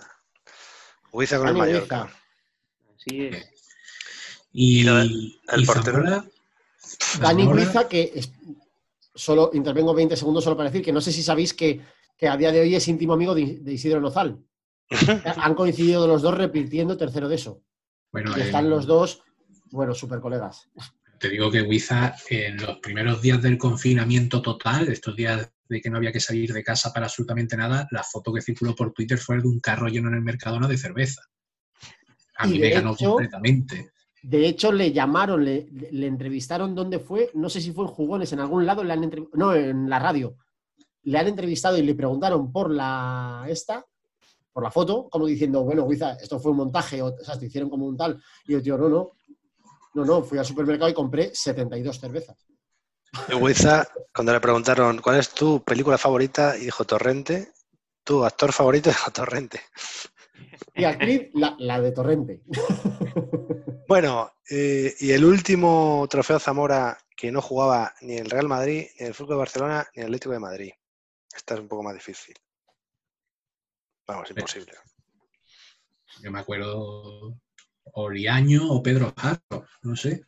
Huiza 1.11 1.37
con 1.39 1.47
el 1.47 1.53
Huiza. 1.55 1.65
Mallorca. 1.65 2.13
Así 2.95 3.25
es. 3.25 3.47
Y, 4.51 4.81
¿Y 4.81 4.83
lo 4.83 4.95
del- 4.97 5.39
el 5.51 5.61
y 5.61 5.65
portero? 5.65 5.97
Zamora- 5.97 6.29
Dani 7.19 7.43
Zamora- 7.43 7.61
Huiza, 7.65 7.87
que 7.89 8.11
es- 8.15 8.31
solo 9.15 9.49
intervengo 9.53 9.93
20 9.93 10.15
segundos 10.15 10.43
solo 10.43 10.55
para 10.57 10.69
decir 10.69 10.83
que 10.85 10.91
no 10.91 11.01
sé 11.01 11.11
si 11.11 11.23
sabéis 11.23 11.53
que, 11.53 11.81
que 12.17 12.27
a 12.27 12.37
día 12.37 12.51
de 12.51 12.61
hoy 12.61 12.75
es 12.75 12.87
íntimo 12.87 13.13
amigo 13.13 13.33
de, 13.35 13.57
de 13.59 13.73
Isidro 13.73 13.99
Nozal. 13.99 14.39
Han 15.37 15.55
coincidido 15.55 16.07
los 16.07 16.21
dos 16.21 16.35
repitiendo 16.37 16.97
tercero 16.97 17.27
de 17.27 17.35
eso. 17.35 17.61
Bueno, 18.11 18.31
Y 18.37 18.41
están 18.41 18.69
los 18.69 18.85
dos, 18.85 19.23
bueno, 19.71 19.93
super 19.93 20.19
colegas. 20.19 20.69
Te 21.19 21.29
digo 21.29 21.49
que 21.49 21.61
Huiza 21.61 22.15
en 22.29 22.57
los 22.57 22.77
primeros 22.79 23.21
días 23.21 23.41
del 23.41 23.57
confinamiento 23.57 24.41
total, 24.41 24.87
estos 24.89 25.15
días 25.15 25.49
de 25.69 25.81
que 25.81 25.89
no 25.89 25.97
había 25.97 26.11
que 26.11 26.19
salir 26.19 26.51
de 26.53 26.63
casa 26.63 26.91
para 26.93 27.05
absolutamente 27.05 27.55
nada, 27.55 27.87
la 27.91 28.03
foto 28.03 28.33
que 28.33 28.41
circuló 28.41 28.75
por 28.75 28.91
Twitter 28.91 29.17
fue 29.17 29.41
de 29.41 29.47
un 29.47 29.59
carro 29.59 29.87
lleno 29.87 30.09
en 30.09 30.15
el 30.15 30.21
Mercadona 30.21 30.67
de 30.67 30.77
cerveza. 30.77 31.21
A 32.37 32.45
mí 32.47 32.59
me 32.59 32.69
ganó 32.69 32.93
hecho- 32.93 33.11
completamente. 33.11 33.91
De 34.21 34.47
hecho, 34.47 34.71
le 34.71 34.93
llamaron, 34.93 35.43
le, 35.43 35.67
le 35.91 36.07
entrevistaron 36.07 36.73
dónde 36.73 36.99
fue, 36.99 37.29
no 37.33 37.49
sé 37.49 37.59
si 37.59 37.73
fue 37.73 37.85
en 37.85 37.91
Jugones, 37.91 38.31
en 38.31 38.39
algún 38.39 38.65
lado, 38.65 38.83
le 38.83 38.93
han 38.93 39.11
no, 39.33 39.53
en 39.53 39.89
la 39.89 39.99
radio. 39.99 40.37
Le 41.03 41.17
han 41.17 41.27
entrevistado 41.27 41.77
y 41.77 41.81
le 41.83 41.93
preguntaron 41.93 42.51
por 42.51 42.71
la 42.71 43.45
esta, 43.49 43.85
por 44.53 44.63
la 44.63 44.71
foto, 44.71 45.09
como 45.09 45.25
diciendo, 45.25 45.63
bueno, 45.63 45.87
Guiza, 45.87 46.13
esto 46.13 46.39
fue 46.39 46.51
un 46.51 46.57
montaje, 46.57 47.01
o, 47.01 47.07
o 47.07 47.23
sea, 47.23 47.37
te 47.37 47.47
hicieron 47.47 47.69
como 47.69 47.85
un 47.85 47.97
tal. 47.97 48.21
Y 48.45 48.53
yo, 48.53 48.61
tío, 48.61 48.77
no, 48.77 48.87
no, 48.87 49.11
no, 49.95 50.05
no, 50.05 50.23
fui 50.23 50.37
al 50.37 50.45
supermercado 50.45 50.89
y 50.89 50.93
compré 50.93 51.33
72 51.33 51.99
cervezas. 51.99 52.37
Y 53.29 53.35
Huiza, 53.35 53.87
cuando 54.13 54.33
le 54.33 54.39
preguntaron 54.39 54.99
cuál 54.99 55.19
es 55.19 55.29
tu 55.29 55.63
película 55.63 55.97
favorita, 55.97 56.57
y 56.57 56.65
dijo 56.65 56.85
Torrente. 56.85 57.51
Tu 58.03 58.23
actor 58.23 58.51
favorito 58.51 58.89
dijo 58.89 59.11
Torrente. 59.13 59.61
Y 60.75 60.83
actriz, 60.83 61.29
la, 61.33 61.55
la 61.59 61.81
de 61.81 61.91
Torrente. 61.91 62.41
Bueno, 63.85 64.31
eh, 64.49 64.95
y 65.01 65.11
el 65.11 65.25
último 65.25 66.07
trofeo 66.09 66.39
Zamora 66.39 66.97
que 67.15 67.31
no 67.31 67.41
jugaba 67.41 67.93
ni 68.01 68.15
el 68.15 68.29
Real 68.29 68.47
Madrid, 68.47 68.87
ni 68.97 69.05
el 69.05 69.13
Fútbol 69.13 69.35
de 69.35 69.39
Barcelona, 69.39 69.87
ni 69.93 70.01
el 70.01 70.07
Atlético 70.07 70.31
de 70.31 70.39
Madrid. 70.39 70.71
Esta 71.35 71.55
es 71.55 71.59
un 71.59 71.67
poco 71.67 71.83
más 71.83 71.93
difícil. 71.93 72.33
Vamos, 74.07 74.29
imposible. 74.29 74.73
Yo 76.21 76.31
me 76.31 76.39
acuerdo 76.39 77.37
Oriaño 77.93 78.71
o 78.71 78.83
Pedro 78.83 79.13
Jarro, 79.17 79.65
no 79.81 79.95
sé. 79.95 80.25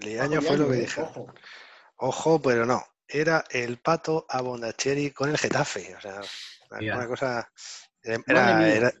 El 0.00 0.20
año 0.20 0.42
fue 0.42 0.56
lo 0.56 0.68
que 0.68 0.76
dije. 0.76 1.00
Ojo. 1.02 1.32
Ojo, 1.96 2.42
pero 2.42 2.66
no. 2.66 2.84
Era 3.06 3.44
el 3.50 3.78
pato 3.78 4.26
a 4.28 4.40
Bondacheri 4.40 5.10
con 5.12 5.30
el 5.30 5.38
Getafe. 5.38 5.94
O 5.96 6.00
sea, 6.00 6.20
una, 6.70 7.06
cosa. 7.06 7.52
Era, 8.02 8.56
mía. 8.56 8.74
era- 8.74 8.92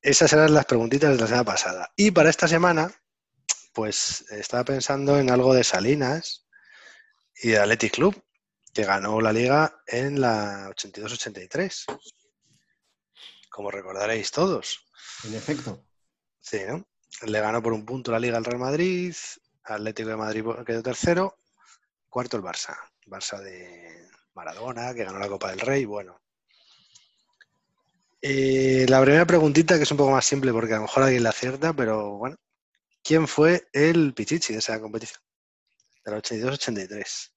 Esas 0.00 0.32
eran 0.32 0.54
las 0.54 0.66
preguntitas 0.66 1.10
de 1.10 1.16
la 1.20 1.26
semana 1.26 1.44
pasada. 1.44 1.92
Y 1.96 2.10
para 2.12 2.30
esta 2.30 2.46
semana, 2.46 2.92
pues 3.72 4.24
estaba 4.30 4.64
pensando 4.64 5.18
en 5.18 5.30
algo 5.30 5.52
de 5.54 5.64
Salinas 5.64 6.46
y 7.42 7.48
de 7.50 7.58
Athletic 7.58 7.94
Club, 7.94 8.22
que 8.76 8.84
ganó 8.84 9.22
la 9.22 9.32
liga 9.32 9.82
en 9.86 10.20
la 10.20 10.68
82-83. 10.68 11.86
Como 13.48 13.70
recordaréis 13.70 14.30
todos. 14.30 14.84
En 15.24 15.34
efecto. 15.34 15.82
Sí, 16.40 16.60
¿no? 16.68 16.86
Le 17.22 17.40
ganó 17.40 17.62
por 17.62 17.72
un 17.72 17.86
punto 17.86 18.12
la 18.12 18.18
Liga 18.18 18.36
al 18.36 18.44
Real 18.44 18.58
Madrid, 18.58 19.16
Atlético 19.64 20.10
de 20.10 20.16
Madrid 20.16 20.44
quedó 20.66 20.82
tercero, 20.82 21.38
cuarto 22.10 22.36
el 22.36 22.42
Barça. 22.42 22.76
Barça 23.06 23.40
de 23.40 24.10
Maradona, 24.34 24.92
que 24.92 25.04
ganó 25.04 25.18
la 25.18 25.28
Copa 25.28 25.48
del 25.48 25.60
Rey, 25.60 25.86
bueno. 25.86 26.20
Eh, 28.20 28.84
la 28.90 29.00
primera 29.00 29.24
preguntita, 29.24 29.78
que 29.78 29.84
es 29.84 29.90
un 29.90 29.96
poco 29.96 30.10
más 30.10 30.26
simple 30.26 30.52
porque 30.52 30.74
a 30.74 30.76
lo 30.76 30.82
mejor 30.82 31.04
alguien 31.04 31.22
la 31.22 31.30
acierta, 31.30 31.72
pero 31.72 32.18
bueno. 32.18 32.36
¿Quién 33.02 33.26
fue 33.26 33.68
el 33.72 34.12
Pichichi 34.12 34.52
de 34.52 34.58
esa 34.58 34.78
competición? 34.78 35.22
De 36.04 36.10
la 36.10 36.18
82-83. 36.18 37.30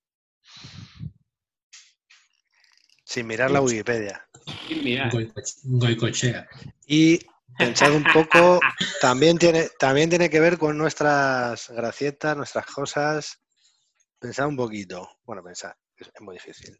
Sin 3.09 3.25
mirar 3.25 3.49
la 3.49 3.59
Wikipedia. 3.59 4.29
Sí, 4.67 4.81
mira, 4.83 5.09
Goico- 5.09 5.41
Goicochea. 5.63 6.47
Y 6.85 7.19
pensad 7.57 7.91
un 7.91 8.03
poco, 8.03 8.59
también 9.01 9.39
tiene, 9.39 9.67
también 9.79 10.11
tiene 10.11 10.29
que 10.29 10.39
ver 10.39 10.59
con 10.59 10.77
nuestras 10.77 11.69
gracietas, 11.69 12.37
nuestras 12.37 12.67
cosas. 12.67 13.39
Pensad 14.19 14.45
un 14.45 14.55
poquito. 14.55 15.09
Bueno, 15.23 15.41
pensad, 15.43 15.71
es 15.97 16.11
muy 16.21 16.35
difícil. 16.35 16.79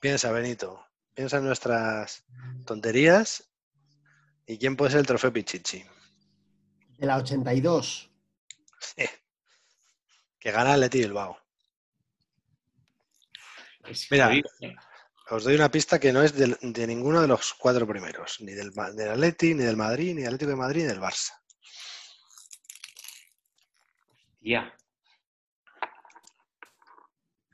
Piensa, 0.00 0.32
Benito. 0.32 0.82
Piensa 1.12 1.36
en 1.36 1.44
nuestras 1.44 2.24
tonterías. 2.64 3.52
¿Y 4.46 4.56
quién 4.56 4.76
puede 4.76 4.92
ser 4.92 5.00
el 5.00 5.06
trofeo 5.06 5.30
Pichichi? 5.30 5.84
De 6.96 7.06
la 7.06 7.18
82. 7.18 8.10
Que 10.40 10.52
gana 10.52 10.72
el 10.72 10.80
Leti 10.80 11.00
Bilbao. 11.00 11.36
Es 13.90 14.06
Mira. 14.10 14.30
Os 15.30 15.44
doy 15.44 15.54
una 15.54 15.70
pista 15.70 16.00
que 16.00 16.12
no 16.12 16.22
es 16.22 16.34
del- 16.34 16.58
de, 16.60 16.86
ninguno 16.86 17.20
de 17.20 17.28
los 17.28 17.54
cuatro 17.54 17.86
primeros. 17.86 18.40
Ni 18.40 18.52
del, 18.52 18.72
del 18.94 19.10
Atleti, 19.10 19.54
ni 19.54 19.62
del 19.64 19.76
Madrid, 19.76 20.14
ni 20.14 20.22
del 20.22 20.26
Atlético 20.34 20.50
de 20.50 20.56
Madrid, 20.56 20.82
ni 20.82 20.88
del 20.88 21.00
Barça. 21.00 21.30
Tía. 24.40 24.74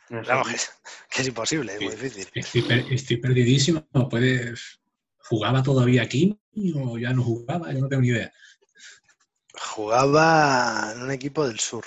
No 0.08 0.24
sé. 0.24 0.30
Vamos, 0.30 0.48
que 0.48 0.54
es, 0.54 0.70
que 1.10 1.22
es 1.22 1.28
imposible, 1.28 1.74
es 1.74 1.80
muy 1.82 1.90
difícil. 1.96 2.28
Estoy, 2.34 2.62
per- 2.62 2.92
estoy 2.92 3.16
perdidísimo. 3.18 3.86
¿Puedes... 4.08 4.80
¿Jugaba 5.18 5.62
todavía 5.62 6.02
aquí 6.02 6.40
o 6.76 6.96
ya 6.98 7.12
no 7.12 7.24
jugaba? 7.24 7.72
Yo 7.72 7.80
no 7.80 7.88
tengo 7.88 8.02
ni 8.02 8.08
idea. 8.10 8.32
Jugaba 9.52 10.92
en 10.94 11.02
un 11.02 11.10
equipo 11.10 11.46
del 11.48 11.58
sur. 11.58 11.84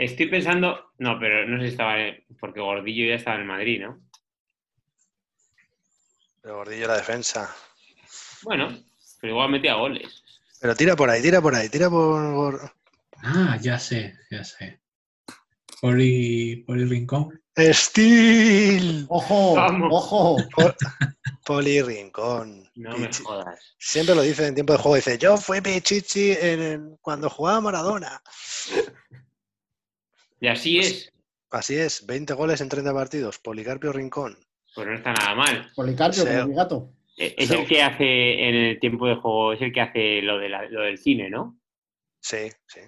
Estoy 0.00 0.28
pensando, 0.30 0.92
no, 0.96 1.18
pero 1.20 1.46
no 1.46 1.58
sé 1.58 1.66
si 1.66 1.70
estaba, 1.72 2.00
en- 2.00 2.24
porque 2.40 2.58
Gordillo 2.60 3.06
ya 3.06 3.16
estaba 3.16 3.38
en 3.38 3.46
Madrid, 3.46 3.82
¿no? 3.82 4.00
Pero 6.40 6.56
Gordillo 6.56 6.86
la 6.86 6.96
defensa. 6.96 7.54
Bueno, 8.42 8.68
pero 9.20 9.34
igual 9.34 9.50
metía 9.50 9.74
goles. 9.74 10.22
Pero 10.58 10.74
tira 10.74 10.96
por 10.96 11.10
ahí, 11.10 11.20
tira 11.20 11.42
por 11.42 11.54
ahí, 11.54 11.68
tira 11.68 11.90
por. 11.90 12.72
Ah, 13.22 13.58
ya 13.60 13.78
sé, 13.78 14.14
ya 14.30 14.42
sé. 14.42 14.80
Poli, 15.82 16.64
Poli 16.66 16.84
Rincón. 16.86 17.38
¡Steel! 17.58 19.04
¡Ojo! 19.10 19.54
Vamos. 19.56 19.88
¡Ojo! 19.92 20.50
Poli 21.44 21.82
Rincón. 21.82 22.66
No 22.74 22.96
me 22.96 23.12
jodas. 23.12 23.74
Siempre 23.78 24.14
lo 24.14 24.22
dice 24.22 24.46
en 24.46 24.54
tiempo 24.54 24.72
de 24.72 24.78
juego. 24.78 24.96
Dice: 24.96 25.18
Yo 25.18 25.36
fui 25.36 25.60
Pichichi 25.60 26.32
en, 26.32 26.62
en- 26.62 26.96
cuando 27.02 27.28
jugaba 27.28 27.60
Maradona. 27.60 28.22
Y 30.40 30.48
así 30.48 30.78
es, 30.78 31.12
Así 31.52 31.76
es, 31.76 32.06
20 32.06 32.32
goles 32.34 32.60
en 32.60 32.68
30 32.68 32.94
partidos. 32.94 33.38
Policarpio 33.40 33.92
Rincón. 33.92 34.38
pues 34.74 34.86
no 34.86 34.94
está 34.94 35.12
nada 35.12 35.34
mal. 35.34 35.70
Policarpio, 35.74 36.24
mi 36.46 36.54
gato. 36.54 36.92
E- 37.16 37.34
Es 37.36 37.48
So- 37.48 37.54
el 37.54 37.66
que 37.66 37.82
hace 37.82 38.48
en 38.48 38.54
el 38.54 38.78
tiempo 38.80 39.08
de 39.08 39.16
juego, 39.16 39.52
es 39.52 39.60
el 39.60 39.72
que 39.72 39.80
hace 39.80 40.22
lo, 40.22 40.38
de 40.38 40.48
la- 40.48 40.68
lo 40.68 40.82
del 40.82 40.96
cine, 40.98 41.28
¿no? 41.28 41.58
Sí, 42.20 42.50
sí. 42.68 42.80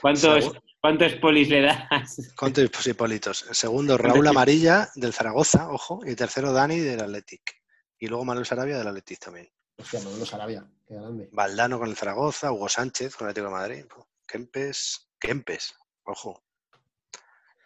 ¿Cuántos. 0.00 0.52
¿Cuántos 0.80 1.14
polis 1.14 1.48
le 1.48 1.62
das? 1.62 1.86
¿Cuántos 2.38 2.70
politos? 2.96 3.44
El 3.48 3.54
segundo, 3.54 3.98
Raúl. 3.98 4.26
Amarilla 4.26 4.88
del 4.94 5.12
Zaragoza, 5.12 5.68
ojo. 5.70 6.00
Y 6.06 6.10
el 6.10 6.16
tercero, 6.16 6.52
Dani 6.52 6.78
del 6.78 7.00
Athletic. 7.00 7.60
Y 7.98 8.06
luego 8.06 8.24
Manuel 8.24 8.46
Sarabia 8.46 8.78
del 8.78 8.86
Athletic 8.86 9.18
también. 9.18 9.50
Hostia, 9.78 10.00
Manolo 10.00 10.24
Sarabia. 10.24 10.64
Qué 10.86 10.94
grande. 10.94 11.28
Valdano 11.32 11.78
con 11.78 11.88
el 11.90 11.96
Zaragoza, 11.96 12.52
Hugo 12.52 12.68
Sánchez 12.68 13.16
con 13.16 13.26
el 13.26 13.30
Atlético 13.32 13.48
de 13.52 13.60
Madrid, 13.60 13.84
Kempes, 14.26 15.10
Kempes, 15.18 15.74
ojo. 16.04 16.42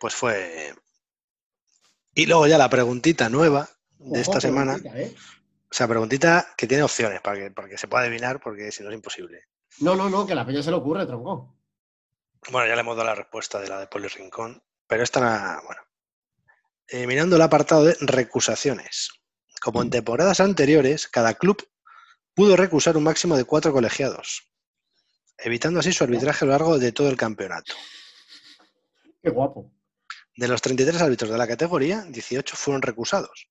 Pues 0.00 0.14
fue. 0.14 0.74
Y 2.14 2.24
luego 2.24 2.46
ya 2.46 2.56
la 2.56 2.70
preguntita 2.70 3.28
nueva 3.28 3.68
de 3.98 4.22
esta 4.22 4.40
semana, 4.40 4.80
¿eh? 4.94 5.14
o 5.70 5.74
sea, 5.74 5.86
preguntita 5.86 6.54
que 6.56 6.66
tiene 6.66 6.82
opciones 6.82 7.20
para 7.20 7.36
que, 7.36 7.50
para 7.50 7.68
que 7.68 7.76
se 7.76 7.86
pueda 7.86 8.04
adivinar, 8.04 8.40
porque 8.40 8.72
si 8.72 8.82
no 8.82 8.88
es 8.88 8.94
imposible. 8.94 9.44
No, 9.80 9.94
no, 9.94 10.08
no, 10.08 10.26
que 10.26 10.32
a 10.32 10.36
la 10.36 10.46
peña 10.46 10.62
se 10.62 10.70
le 10.70 10.76
ocurre, 10.78 11.06
tronco. 11.06 11.54
Bueno, 12.50 12.66
ya 12.66 12.74
le 12.74 12.80
hemos 12.80 12.96
dado 12.96 13.08
la 13.08 13.14
respuesta 13.14 13.60
de 13.60 13.68
la 13.68 13.78
de 13.78 13.86
Poli 13.88 14.08
Rincón, 14.08 14.62
pero 14.86 15.02
esta, 15.02 15.60
bueno. 15.66 15.82
Eh, 16.88 17.06
mirando 17.06 17.36
el 17.36 17.42
apartado 17.42 17.84
de 17.84 17.96
recusaciones. 18.00 19.10
Como 19.60 19.82
en 19.82 19.90
temporadas 19.90 20.40
anteriores, 20.40 21.08
cada 21.08 21.34
club 21.34 21.68
pudo 22.32 22.56
recusar 22.56 22.96
un 22.96 23.04
máximo 23.04 23.36
de 23.36 23.44
cuatro 23.44 23.70
colegiados, 23.72 24.50
evitando 25.36 25.80
así 25.80 25.92
su 25.92 26.04
arbitraje 26.04 26.44
a 26.44 26.46
lo 26.46 26.52
largo 26.52 26.78
de 26.78 26.90
todo 26.90 27.10
el 27.10 27.18
campeonato. 27.18 27.74
Qué 29.22 29.28
guapo. 29.28 29.70
De 30.40 30.48
los 30.48 30.62
33 30.62 31.02
árbitros 31.02 31.30
de 31.30 31.36
la 31.36 31.46
categoría, 31.46 32.02
18 32.08 32.56
fueron 32.56 32.80
recusados, 32.80 33.50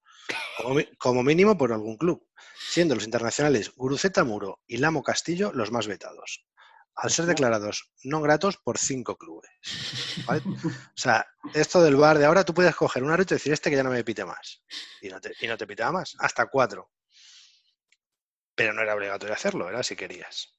como, 0.98 1.22
mínimo 1.22 1.56
por 1.56 1.72
algún 1.72 1.98
club, 1.98 2.28
siendo 2.72 2.96
los 2.96 3.04
internacionales 3.04 3.72
Guruceta 3.76 4.24
Muro 4.24 4.64
y 4.66 4.78
Lamo 4.78 5.04
Castillo 5.04 5.52
los 5.54 5.72
más 5.72 5.86
vetados, 5.86 6.48
al 6.96 7.12
ser 7.12 7.28
declarados 7.28 7.92
no 8.06 8.22
gratos 8.22 8.58
por 8.58 8.80
cinco 8.80 9.18
clubes. 9.18 9.52
¿vale? 10.26 10.42
O 10.48 10.72
sea, 10.96 11.28
esto 11.54 11.84
del 11.84 11.96
bar 11.96 12.18
de 12.18 12.26
ahora, 12.26 12.44
tú 12.44 12.56
puedes 12.56 12.76
coger 12.76 13.04
un 13.04 13.12
árbitro 13.12 13.36
y 13.36 13.38
decir 13.38 13.54
este 13.54 13.70
que 13.70 13.76
ya 13.76 13.84
no 13.84 13.92
me 13.92 14.04
pite 14.04 14.26
más. 14.26 14.64
Y 15.00 15.10
no 15.10 15.22
te, 15.22 15.36
y 15.42 15.46
no 15.46 15.58
te 15.58 15.68
pitaba 15.68 15.92
más, 15.92 16.16
hasta 16.18 16.48
cuatro. 16.48 16.90
Pero 18.56 18.74
no 18.74 18.82
era 18.82 18.96
obligatorio 18.96 19.36
hacerlo, 19.36 19.70
era 19.70 19.84
si 19.84 19.96
querías. 19.96 20.58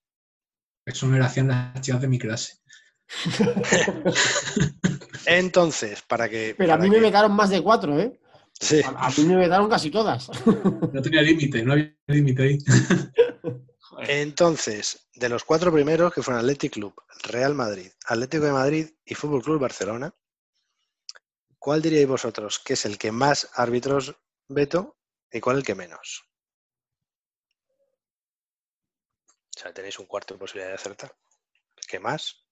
Eso 0.86 1.08
me 1.08 1.18
lo 1.18 1.24
hacían 1.24 1.48
las 1.48 2.00
de 2.00 2.06
mi 2.06 2.20
clase. 2.20 2.60
Entonces, 5.26 6.02
para 6.02 6.28
que... 6.28 6.54
Pero 6.56 6.72
a 6.72 6.76
para 6.76 6.88
mí 6.88 6.90
me 6.90 7.00
vetaron 7.00 7.32
más 7.32 7.50
de 7.50 7.62
cuatro, 7.62 7.98
¿eh? 7.98 8.18
Sí, 8.58 8.82
A, 8.82 9.06
a 9.06 9.10
mí 9.10 9.24
me 9.24 9.36
vetaron 9.36 9.68
casi 9.68 9.90
todas. 9.90 10.30
No 10.92 11.02
tenía 11.02 11.22
límite, 11.22 11.62
no 11.62 11.72
había 11.72 11.94
límite 12.08 12.42
ahí. 12.42 12.58
Entonces, 14.08 15.08
de 15.14 15.28
los 15.28 15.44
cuatro 15.44 15.72
primeros, 15.72 16.12
que 16.12 16.22
fueron 16.22 16.42
Athletic 16.42 16.72
Club, 16.72 16.94
Real 17.22 17.54
Madrid, 17.54 17.90
Atlético 18.06 18.44
de 18.44 18.52
Madrid 18.52 18.90
y 19.04 19.14
Fútbol 19.14 19.42
Club 19.42 19.60
Barcelona, 19.60 20.14
¿cuál 21.58 21.82
diríais 21.82 22.08
vosotros 22.08 22.58
que 22.58 22.74
es 22.74 22.84
el 22.86 22.98
que 22.98 23.12
más 23.12 23.50
árbitros 23.54 24.16
veto 24.48 24.96
y 25.30 25.40
cuál 25.40 25.58
el 25.58 25.64
que 25.64 25.74
menos? 25.74 26.24
O 29.56 29.60
sea, 29.60 29.74
tenéis 29.74 29.98
un 29.98 30.06
cuarto 30.06 30.34
de 30.34 30.40
posibilidad 30.40 30.70
de 30.70 30.76
acertar. 30.76 31.14
El 31.76 31.86
que 31.86 32.00
más 32.00 32.46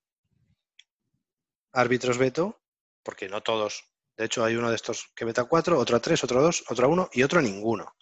árbitros 1.73 2.19
veto, 2.19 2.61
porque 3.03 3.29
no 3.29 3.43
todos. 3.43 3.85
De 4.17 4.25
hecho, 4.25 4.45
hay 4.45 4.57
uno 4.57 4.71
de 4.71 4.77
estos 4.77 5.11
que 5.15 5.25
veta 5.25 5.45
cuatro, 5.45 5.79
otro 5.79 5.97
a 5.97 6.01
tres, 6.01 6.23
otro 6.25 6.41
a 6.41 6.43
dos, 6.43 6.65
otro 6.69 6.87
a 6.87 6.89
uno 6.89 7.09
y 7.13 7.23
otro 7.23 7.39
a 7.39 7.43
ninguno. 7.43 7.95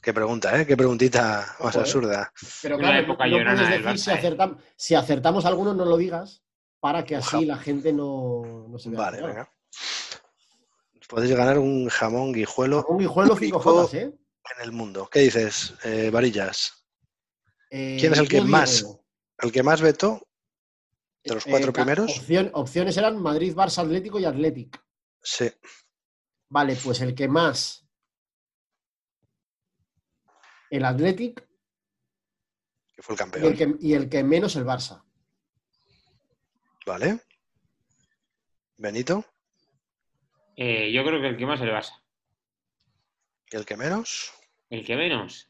Qué 0.00 0.14
pregunta, 0.14 0.58
¿eh? 0.58 0.66
Qué 0.66 0.76
preguntita 0.76 1.56
más 1.60 1.74
Ojo, 1.74 1.78
¿eh? 1.78 1.80
absurda. 1.82 2.32
Pero 2.62 2.78
claro, 2.78 2.98
época 3.00 3.26
no 3.26 3.36
puedes 3.36 4.02
si, 4.02 4.10
¿eh? 4.10 4.36
si 4.76 4.94
acertamos 4.94 5.44
alguno, 5.44 5.74
no 5.74 5.84
lo 5.84 5.96
digas, 5.96 6.42
para 6.80 7.04
que 7.04 7.16
así 7.16 7.36
Ojalá. 7.36 7.56
la 7.56 7.58
gente 7.58 7.92
no, 7.92 8.66
no 8.68 8.78
se 8.78 8.88
vea. 8.88 9.00
Vale, 9.00 9.22
venga. 9.22 9.50
Podéis 11.08 11.36
ganar 11.36 11.58
un 11.58 11.88
jamón 11.88 12.32
guijuelo 12.32 12.84
Un 12.88 12.98
guijuelo 12.98 13.36
5 13.36 13.38
único 13.38 13.60
jotas, 13.60 13.94
¿eh? 13.94 14.12
en 14.56 14.64
el 14.64 14.72
mundo. 14.72 15.08
¿Qué 15.10 15.20
dices, 15.20 15.74
eh, 15.84 16.10
Varillas? 16.10 16.86
Eh, 17.70 17.96
¿Quién 18.00 18.12
es 18.12 18.18
el 18.18 18.28
que 18.28 18.40
más 18.40 18.84
El 19.38 19.52
que 19.52 19.62
más 19.62 19.80
vetó 19.82 20.26
de 21.24 21.34
los 21.34 21.46
eh, 21.46 21.50
cuatro 21.50 21.72
primeros. 21.72 22.10
opción- 22.18 22.50
opciones 22.54 22.96
eran 22.96 23.20
Madrid, 23.20 23.54
Barça, 23.54 23.82
Atlético 23.84 24.18
y 24.18 24.24
Athletic. 24.24 24.82
Sí. 25.22 25.50
Vale, 26.48 26.76
pues 26.82 27.00
el 27.00 27.14
que 27.14 27.28
más. 27.28 27.84
El 30.70 30.84
Athletic 30.84 31.46
Que 32.94 33.02
fue 33.02 33.14
el 33.14 33.18
y 33.18 33.22
el 33.22 33.30
campeón. 33.56 33.56
que, 33.78 33.86
y 33.86 33.94
el 33.94 34.08
que 34.08 34.24
menos 34.24 34.56
el 34.56 34.64
Barça. 34.64 35.02
Vale. 36.86 37.20
Benito. 38.78 39.24
Eh, 40.56 40.92
yo 40.92 41.04
creo 41.04 41.20
que 41.20 41.28
el 41.28 41.36
que 41.36 41.46
más 41.46 41.60
es 41.60 41.66
el 41.66 41.72
Barça. 41.72 42.02
¿Y 43.50 43.56
el 43.56 43.64
que 43.66 43.76
menos? 43.76 44.32
El 44.70 44.84
que 44.84 44.96
menos, 44.96 45.48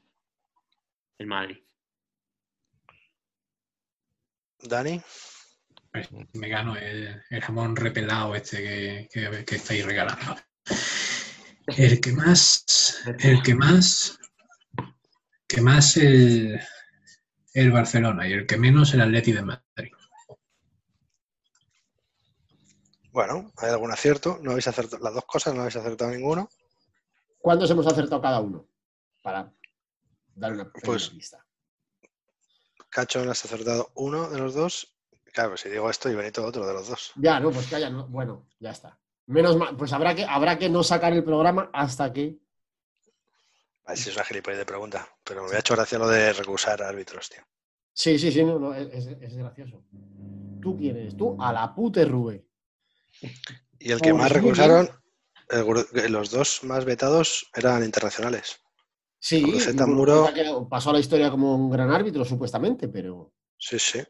el 1.19 1.27
Madrid. 1.27 1.59
Dani. 4.63 5.01
Pues 5.93 6.09
me 6.35 6.49
gano 6.49 6.77
el, 6.77 7.23
el 7.31 7.41
jamón 7.41 7.75
repelado 7.77 8.35
este 8.35 8.59
que, 8.59 9.09
que- 9.13 9.45
que 9.45 9.57
estáis 9.57 9.85
regalando. 9.85 10.37
El 11.67 12.01
que 12.01 12.13
más, 12.13 13.03
el 13.19 13.43
que 13.43 13.55
más, 13.55 14.19
que 15.49 15.61
más 15.61 15.97
el, 15.97 16.61
el 17.55 17.71
Barcelona 17.73 18.29
y 18.29 18.33
el 18.33 18.47
que 18.47 18.57
menos 18.57 18.93
el 18.95 19.01
Atleti 19.01 19.33
de 19.33 19.43
Madrid. 19.43 19.93
Bueno, 23.11 23.51
hay 23.57 23.71
algún 23.71 23.91
acierto. 23.91 24.39
No 24.43 24.51
habéis 24.51 24.69
acertado 24.69 25.03
las 25.03 25.15
dos 25.15 25.25
cosas, 25.25 25.55
no 25.55 25.61
habéis 25.61 25.77
acertado 25.77 26.11
ninguno. 26.11 26.51
¿Cuántos 27.39 27.71
hemos 27.71 27.87
acertado 27.87 28.21
cada 28.21 28.41
uno? 28.41 28.69
Para 29.23 29.51
dar 30.35 30.53
una 30.53 30.71
Pues- 30.71 31.09
pista. 31.11 31.46
Cacho 32.97 33.23
no 33.23 33.31
has 33.31 33.45
acertado 33.45 33.91
uno 33.97 34.31
de 34.31 34.39
los 34.39 34.55
dos. 34.55 34.97
Claro, 35.35 35.55
si 35.59 35.69
digo 35.69 35.91
esto 35.91 36.09
y 36.09 36.15
Benito 36.15 36.43
otro 36.47 36.67
de 36.67 36.73
los 36.73 36.89
dos. 36.89 37.13
Ya, 37.17 37.39
no, 37.39 37.51
pues 37.51 37.67
que 37.67 37.77
haya. 37.77 37.91
no- 37.91 38.07
bueno, 38.09 38.47
ya 38.59 38.71
está. 38.71 38.99
Menos 39.27 39.55
mal, 39.59 39.77
pues 39.77 39.93
habrá 39.93 40.15
que, 40.15 40.25
habrá 40.25 40.59
que 40.59 40.71
no 40.71 40.83
sacar 40.83 41.13
el 41.13 41.23
programa 41.23 41.69
hasta 41.75 42.11
que. 42.11 42.39
A 43.85 43.91
ver 43.91 43.99
si 43.99 44.09
es 44.09 44.17
una 44.17 44.25
gilipollez 44.25 44.57
de 44.61 44.65
pregunta. 44.65 45.07
Pero 45.25 45.43
me 45.43 45.49
había 45.49 45.59
hecho 45.59 45.75
gracia 45.75 45.99
lo 45.99 46.09
de 46.09 46.33
recusar 46.33 46.83
a 46.83 46.89
árbitros, 46.89 47.29
tío. 47.29 47.43
Sí, 47.93 48.19
sí, 48.19 48.33
sí, 48.33 48.43
no, 48.43 48.59
no, 48.59 48.73
es, 48.75 49.07
es- 49.07 49.37
gracioso. 49.37 49.85
¿Tú 50.63 50.79
quién 50.79 50.97
eres? 50.97 51.19
Tú 51.19 51.37
a 51.39 51.53
la 51.53 51.75
pute 51.75 52.03
Rube. 52.07 52.47
Y 53.79 53.93
el 53.93 54.01
que 54.01 54.09
Pues 54.09 54.23
más 54.23 54.33
recusaron, 54.33 54.89
el 55.51 56.13
los 56.13 56.31
dos 56.31 56.65
más 56.65 56.87
vetados 56.87 57.51
eran 57.55 57.85
internacionales. 57.85 58.59
Sí, 59.19 59.45
Muro. 59.87 60.29
Que 60.33 60.45
pasó 60.69 60.91
a 60.91 60.93
la 60.95 61.01
historia 61.01 61.31
como 61.31 61.55
un 61.55 61.71
gran 61.71 61.91
árbitro, 61.91 62.25
supuestamente, 62.25 62.89
pero 62.89 63.33
Sí, 63.59 63.79
sí. 63.79 64.01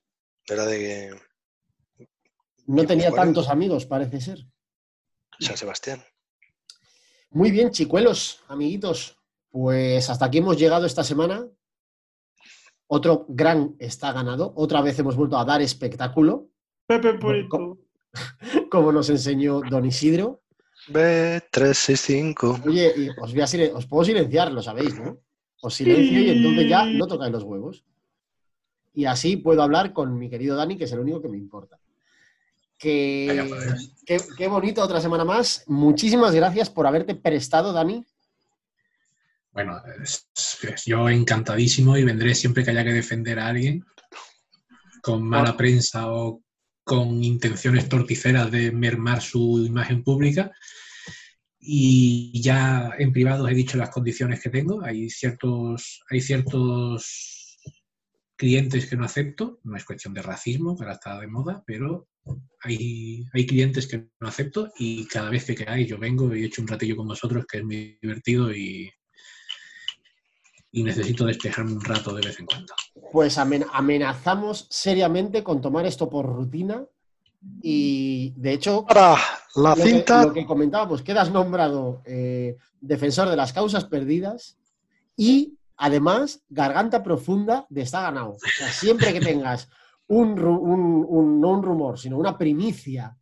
Era 0.48 0.64
de 0.66 1.14
no 2.66 2.82
Y 2.82 2.86
tenía 2.86 3.10
bueno. 3.10 3.24
tantos 3.24 3.48
amigos, 3.48 3.86
parece 3.86 4.20
ser. 4.20 4.38
San 5.38 5.56
Sebastián. 5.56 6.02
Muy 7.30 7.50
bien, 7.50 7.70
chicuelos, 7.70 8.42
amiguitos. 8.48 9.18
Pues 9.50 10.08
hasta 10.10 10.26
aquí 10.26 10.38
hemos 10.38 10.58
llegado 10.58 10.86
esta 10.86 11.04
semana. 11.04 11.46
Otro 12.88 13.26
gran 13.28 13.76
está 13.78 14.12
ganado. 14.12 14.52
Otra 14.56 14.80
vez 14.80 14.98
hemos 14.98 15.16
vuelto 15.16 15.38
a 15.38 15.44
dar 15.44 15.60
espectáculo, 15.60 16.50
Pepe 16.86 17.14
Purito. 17.14 17.78
como 18.70 18.92
nos 18.92 19.10
enseñó 19.10 19.60
Don 19.68 19.84
Isidro. 19.84 20.42
B365. 20.88 22.62
Oye, 22.66 22.92
y 22.96 23.08
os, 23.20 23.32
voy 23.32 23.40
a 23.42 23.74
os 23.76 23.86
puedo 23.86 24.04
silenciar, 24.04 24.52
lo 24.52 24.62
sabéis, 24.62 24.98
¿no? 24.98 25.18
Os 25.62 25.74
silencio 25.74 26.20
y 26.20 26.30
entonces 26.30 26.68
ya 26.68 26.84
no 26.84 27.06
tocáis 27.06 27.32
los 27.32 27.42
huevos. 27.42 27.84
Y 28.94 29.04
así 29.04 29.36
puedo 29.36 29.62
hablar 29.62 29.92
con 29.92 30.18
mi 30.18 30.28
querido 30.30 30.56
Dani, 30.56 30.76
que 30.76 30.84
es 30.84 30.92
el 30.92 31.00
único 31.00 31.20
que 31.20 31.28
me 31.28 31.36
importa. 31.36 31.78
Que, 32.78 33.44
pues. 33.48 33.90
qué, 34.04 34.18
qué 34.36 34.48
bonito 34.48 34.82
otra 34.82 35.00
semana 35.00 35.24
más. 35.24 35.64
Muchísimas 35.66 36.34
gracias 36.34 36.68
por 36.70 36.86
haberte 36.86 37.14
prestado, 37.14 37.72
Dani. 37.72 38.04
Bueno, 39.52 39.80
es- 40.02 40.28
es- 40.62 40.84
yo 40.84 41.08
encantadísimo 41.08 41.96
y 41.96 42.04
vendré 42.04 42.34
siempre 42.34 42.62
que 42.64 42.70
haya 42.70 42.84
que 42.84 42.92
defender 42.92 43.38
a 43.38 43.48
alguien 43.48 43.84
con 45.02 45.22
mala 45.22 45.56
prensa 45.56 46.12
o 46.12 46.42
con 46.86 47.24
intenciones 47.24 47.88
torticeras 47.88 48.48
de 48.52 48.70
mermar 48.70 49.20
su 49.20 49.66
imagen 49.66 50.04
pública. 50.04 50.52
Y 51.58 52.40
ya 52.40 52.92
en 52.96 53.10
privado 53.10 53.48
he 53.48 53.54
dicho 53.54 53.76
las 53.76 53.90
condiciones 53.90 54.40
que 54.40 54.50
tengo. 54.50 54.84
Hay 54.84 55.10
ciertos, 55.10 56.04
hay 56.08 56.20
ciertos 56.20 57.58
clientes 58.36 58.86
que 58.88 58.96
no 58.96 59.04
acepto. 59.04 59.58
No 59.64 59.76
es 59.76 59.84
cuestión 59.84 60.14
de 60.14 60.22
racismo, 60.22 60.76
que 60.76 60.84
ahora 60.84 60.94
está 60.94 61.18
de 61.18 61.26
moda, 61.26 61.64
pero 61.66 62.06
hay, 62.62 63.24
hay 63.32 63.46
clientes 63.46 63.88
que 63.88 64.06
no 64.20 64.28
acepto 64.28 64.70
y 64.78 65.06
cada 65.06 65.28
vez 65.28 65.44
que 65.44 65.56
queráis 65.56 65.88
yo 65.88 65.98
vengo 65.98 66.36
y 66.36 66.44
echo 66.44 66.62
un 66.62 66.68
ratillo 66.68 66.94
con 66.94 67.08
vosotros 67.08 67.46
que 67.50 67.58
es 67.58 67.64
muy 67.64 67.98
divertido 68.00 68.54
y, 68.54 68.88
y 70.76 70.82
necesito 70.82 71.24
despejarme 71.24 71.72
un 71.72 71.80
rato 71.82 72.12
de 72.14 72.20
vez 72.26 72.38
en 72.38 72.44
cuando. 72.44 72.74
Pues 73.10 73.38
amen- 73.38 73.64
amenazamos 73.72 74.66
seriamente 74.68 75.42
con 75.42 75.62
tomar 75.62 75.86
esto 75.86 76.10
por 76.10 76.26
rutina. 76.26 76.84
Y 77.62 78.34
de 78.36 78.52
hecho, 78.52 78.84
Para 78.84 79.16
la 79.54 79.70
lo 79.70 79.74
que, 79.74 79.82
cinta. 79.82 80.26
lo 80.26 80.34
que 80.34 80.44
comentábamos, 80.44 81.00
quedas 81.00 81.30
nombrado 81.32 82.02
eh, 82.04 82.58
defensor 82.78 83.30
de 83.30 83.36
las 83.36 83.54
causas 83.54 83.86
perdidas 83.86 84.58
y 85.16 85.54
además 85.78 86.42
garganta 86.50 87.02
profunda 87.02 87.64
de 87.70 87.80
está 87.80 88.02
ganado. 88.02 88.32
O 88.32 88.38
sea, 88.58 88.68
siempre 88.70 89.14
que 89.14 89.20
tengas 89.20 89.70
un, 90.08 90.36
ru- 90.36 90.60
un- 90.60 91.06
un- 91.08 91.40
no 91.40 91.48
un 91.52 91.62
rumor, 91.62 91.98
sino 91.98 92.18
una 92.18 92.36
primicia 92.36 93.16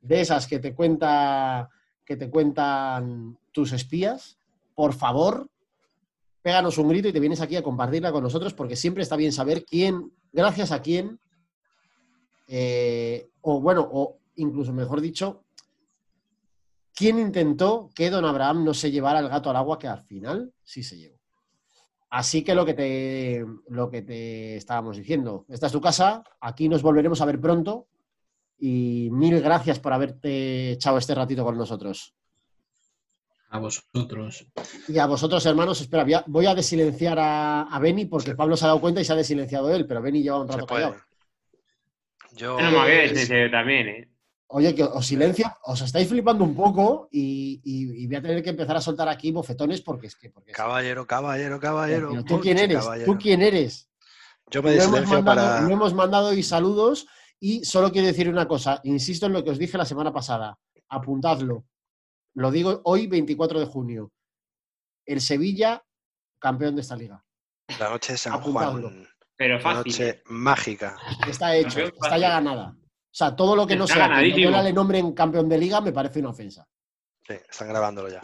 de 0.00 0.22
esas 0.22 0.46
que 0.46 0.58
te 0.60 0.74
cuenta 0.74 1.68
que 2.06 2.16
te 2.16 2.30
cuentan 2.30 3.38
tus 3.52 3.72
espías, 3.72 4.38
por 4.74 4.94
favor, 4.94 5.46
péganos 6.42 6.78
un 6.78 6.88
grito 6.88 7.08
y 7.08 7.12
te 7.12 7.20
vienes 7.20 7.40
aquí 7.40 7.56
a 7.56 7.62
compartirla 7.62 8.12
con 8.12 8.22
nosotros 8.22 8.54
porque 8.54 8.76
siempre 8.76 9.02
está 9.02 9.16
bien 9.16 9.32
saber 9.32 9.64
quién, 9.64 10.12
gracias 10.32 10.72
a 10.72 10.80
quién 10.80 11.18
eh, 12.52 13.30
o 13.42 13.60
bueno, 13.60 13.88
o 13.92 14.18
incluso 14.34 14.72
mejor 14.72 15.00
dicho, 15.00 15.44
¿quién 16.92 17.20
intentó 17.20 17.90
que 17.94 18.10
don 18.10 18.24
Abraham 18.24 18.64
no 18.64 18.74
se 18.74 18.90
llevara 18.90 19.20
el 19.20 19.28
gato 19.28 19.50
al 19.50 19.56
agua 19.56 19.78
que 19.78 19.86
al 19.86 20.02
final 20.02 20.52
sí 20.64 20.82
se 20.82 20.98
llevó? 20.98 21.20
Así 22.10 22.42
que 22.42 22.56
lo 22.56 22.66
que 22.66 22.74
te, 22.74 23.46
lo 23.68 23.88
que 23.88 24.02
te 24.02 24.56
estábamos 24.56 24.96
diciendo, 24.96 25.44
esta 25.48 25.66
es 25.66 25.72
tu 25.72 25.80
casa, 25.80 26.24
aquí 26.40 26.68
nos 26.68 26.82
volveremos 26.82 27.20
a 27.20 27.24
ver 27.24 27.40
pronto 27.40 27.86
y 28.58 29.08
mil 29.12 29.40
gracias 29.40 29.78
por 29.78 29.92
haberte 29.92 30.72
echado 30.72 30.98
este 30.98 31.14
ratito 31.14 31.44
con 31.44 31.56
nosotros. 31.56 32.16
A 33.52 33.58
vosotros. 33.58 34.46
Y 34.88 34.98
a 34.98 35.06
vosotros, 35.06 35.44
hermanos, 35.44 35.80
espera, 35.80 36.04
voy 36.04 36.14
a- 36.14 36.24
voy 36.26 36.46
a 36.46 36.54
desilenciar 36.54 37.18
a, 37.18 37.62
a 37.62 37.78
Beni 37.80 38.06
porque 38.06 38.34
Pablo 38.36 38.56
se 38.56 38.64
ha 38.64 38.68
dado 38.68 38.80
cuenta 38.80 39.00
y 39.00 39.04
se 39.04 39.12
ha 39.12 39.16
desilenciado 39.16 39.74
él, 39.74 39.86
pero 39.86 40.00
Beni 40.00 40.22
lleva 40.22 40.40
un 40.40 40.48
rato 40.48 40.66
callado. 40.66 40.96
Yo, 42.32 42.58
es 42.60 43.12
ese 43.12 43.48
también, 43.48 43.88
¿eh? 43.88 44.08
Oye, 44.52 44.74
que 44.74 44.82
os 44.82 45.06
silencio, 45.06 45.46
os 45.64 45.80
estáis 45.80 46.08
flipando 46.08 46.42
un 46.44 46.54
poco 46.56 47.08
y, 47.10 47.60
y- 47.64 48.02
y 48.02 48.06
voy 48.06 48.16
a 48.16 48.22
tener 48.22 48.42
que 48.42 48.50
empezar 48.50 48.76
a 48.76 48.80
soltar 48.80 49.08
aquí 49.08 49.30
bofetones 49.30 49.80
porque 49.80 50.08
es 50.08 50.16
que... 50.16 50.30
Porque 50.30 50.50
caballero, 50.52 51.06
caballero, 51.06 51.60
caballero. 51.60 52.08
Pero 52.10 52.24
¿Tú 52.24 52.40
quién 52.40 52.58
eres? 52.58 52.78
caballero. 52.78 53.12
¿Tú 53.12 53.18
quién 53.18 53.42
eres? 53.42 53.88
Yo 54.50 54.62
me 54.62 54.70
No 54.70 54.82
hemos, 54.82 54.90
desilencio 54.92 55.22
mandado, 55.22 55.48
para. 55.48 55.60
no 55.62 55.70
hemos 55.74 55.94
mandado 55.94 56.28
hoy 56.30 56.42
saludos 56.42 57.06
y 57.38 57.64
solo 57.64 57.92
quiero 57.92 58.08
decir 58.08 58.28
una 58.28 58.48
cosa. 58.48 58.80
Insisto 58.84 59.26
en 59.26 59.32
lo 59.34 59.44
que 59.44 59.50
os 59.50 59.58
dije 59.58 59.78
la 59.78 59.84
semana 59.84 60.12
pasada. 60.12 60.58
Apuntadlo. 60.88 61.64
Lo 62.34 62.50
digo 62.50 62.80
hoy, 62.84 63.06
24 63.06 63.60
de 63.60 63.66
junio. 63.66 64.12
El 65.06 65.20
Sevilla, 65.20 65.82
campeón 66.38 66.74
de 66.76 66.82
esta 66.82 66.96
liga. 66.96 67.24
La 67.78 67.90
noche 67.90 68.12
de 68.12 68.18
San 68.18 68.34
Apuntadlo. 68.34 68.88
Juan. 68.88 69.08
Pero 69.36 69.54
La 69.54 69.60
fácil. 69.60 69.92
noche 69.92 70.22
mágica. 70.26 70.96
Está 71.26 71.56
hecho, 71.56 71.80
está 71.80 72.18
ya 72.18 72.30
ganada. 72.30 72.76
O 72.76 73.12
sea, 73.12 73.34
todo 73.34 73.56
lo 73.56 73.66
que 73.66 73.74
no 73.74 73.86
sea 73.86 73.96
que 73.96 74.00
ganadísimo. 74.02 74.44
Noguera 74.50 74.62
le 74.62 74.72
nombren 74.72 75.12
campeón 75.12 75.48
de 75.48 75.58
liga 75.58 75.80
me 75.80 75.92
parece 75.92 76.20
una 76.20 76.30
ofensa. 76.30 76.66
Sí, 77.26 77.34
están 77.48 77.68
grabándolo 77.68 78.08
ya. 78.08 78.22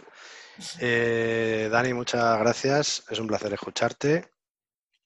Eh, 0.79 1.69
Dani, 1.71 1.93
muchas 1.93 2.39
gracias. 2.39 3.03
Es 3.09 3.19
un 3.19 3.27
placer 3.27 3.51
escucharte. 3.53 4.31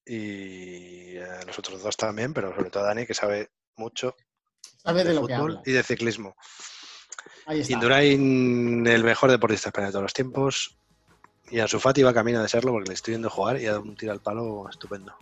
Y 0.06 1.18
a 1.18 1.44
los 1.46 1.58
otros 1.58 1.82
dos 1.82 1.96
también, 1.96 2.34
pero 2.34 2.54
sobre 2.56 2.70
todo 2.70 2.84
a 2.84 2.88
Dani, 2.88 3.06
que 3.06 3.14
sabe 3.14 3.52
mucho 3.78 4.16
Sabes 4.84 5.04
de 5.04 5.10
de 5.10 5.16
lo 5.16 5.28
que 5.28 5.36
fútbol 5.36 5.62
y 5.66 5.72
de 5.72 5.84
ciclismo. 5.84 6.36
Indurain, 7.70 8.86
el 8.86 9.04
mejor 9.04 9.32
deportista 9.32 9.70
español 9.70 9.90
de 9.90 9.92
todos 9.92 10.04
los 10.04 10.14
tiempos. 10.14 10.78
Y 11.50 11.60
Ansu 11.60 11.80
Fati 11.80 12.02
va 12.04 12.14
camino 12.14 12.42
de 12.42 12.48
serlo 12.48 12.72
porque 12.72 12.90
le 12.90 12.94
estoy 12.94 13.14
viendo 13.14 13.30
jugar 13.30 13.60
y 13.60 13.66
ha 13.66 13.72
dado 13.72 13.84
un 13.84 13.96
tiro 13.96 14.14
al 14.14 14.22
palo 14.22 14.70
estupendo. 14.70 15.14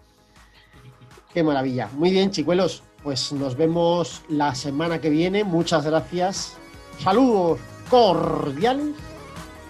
Qué 1.33 1.43
maravilla. 1.43 1.89
Muy 1.93 2.11
bien, 2.11 2.31
chicuelos. 2.31 2.83
Pues 3.03 3.31
nos 3.31 3.55
vemos 3.55 4.21
la 4.29 4.53
semana 4.53 4.99
que 4.99 5.09
viene. 5.09 5.43
Muchas 5.43 5.85
gracias. 5.85 6.57
Saludos 6.99 7.59
cordiales. 7.89 8.95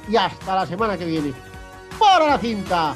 Y 0.10 0.16
hasta 0.16 0.56
la 0.56 0.66
semana 0.66 0.98
que 0.98 1.06
viene. 1.06 1.34
¡Para 1.98 2.28
la 2.28 2.38
cinta! 2.40 2.96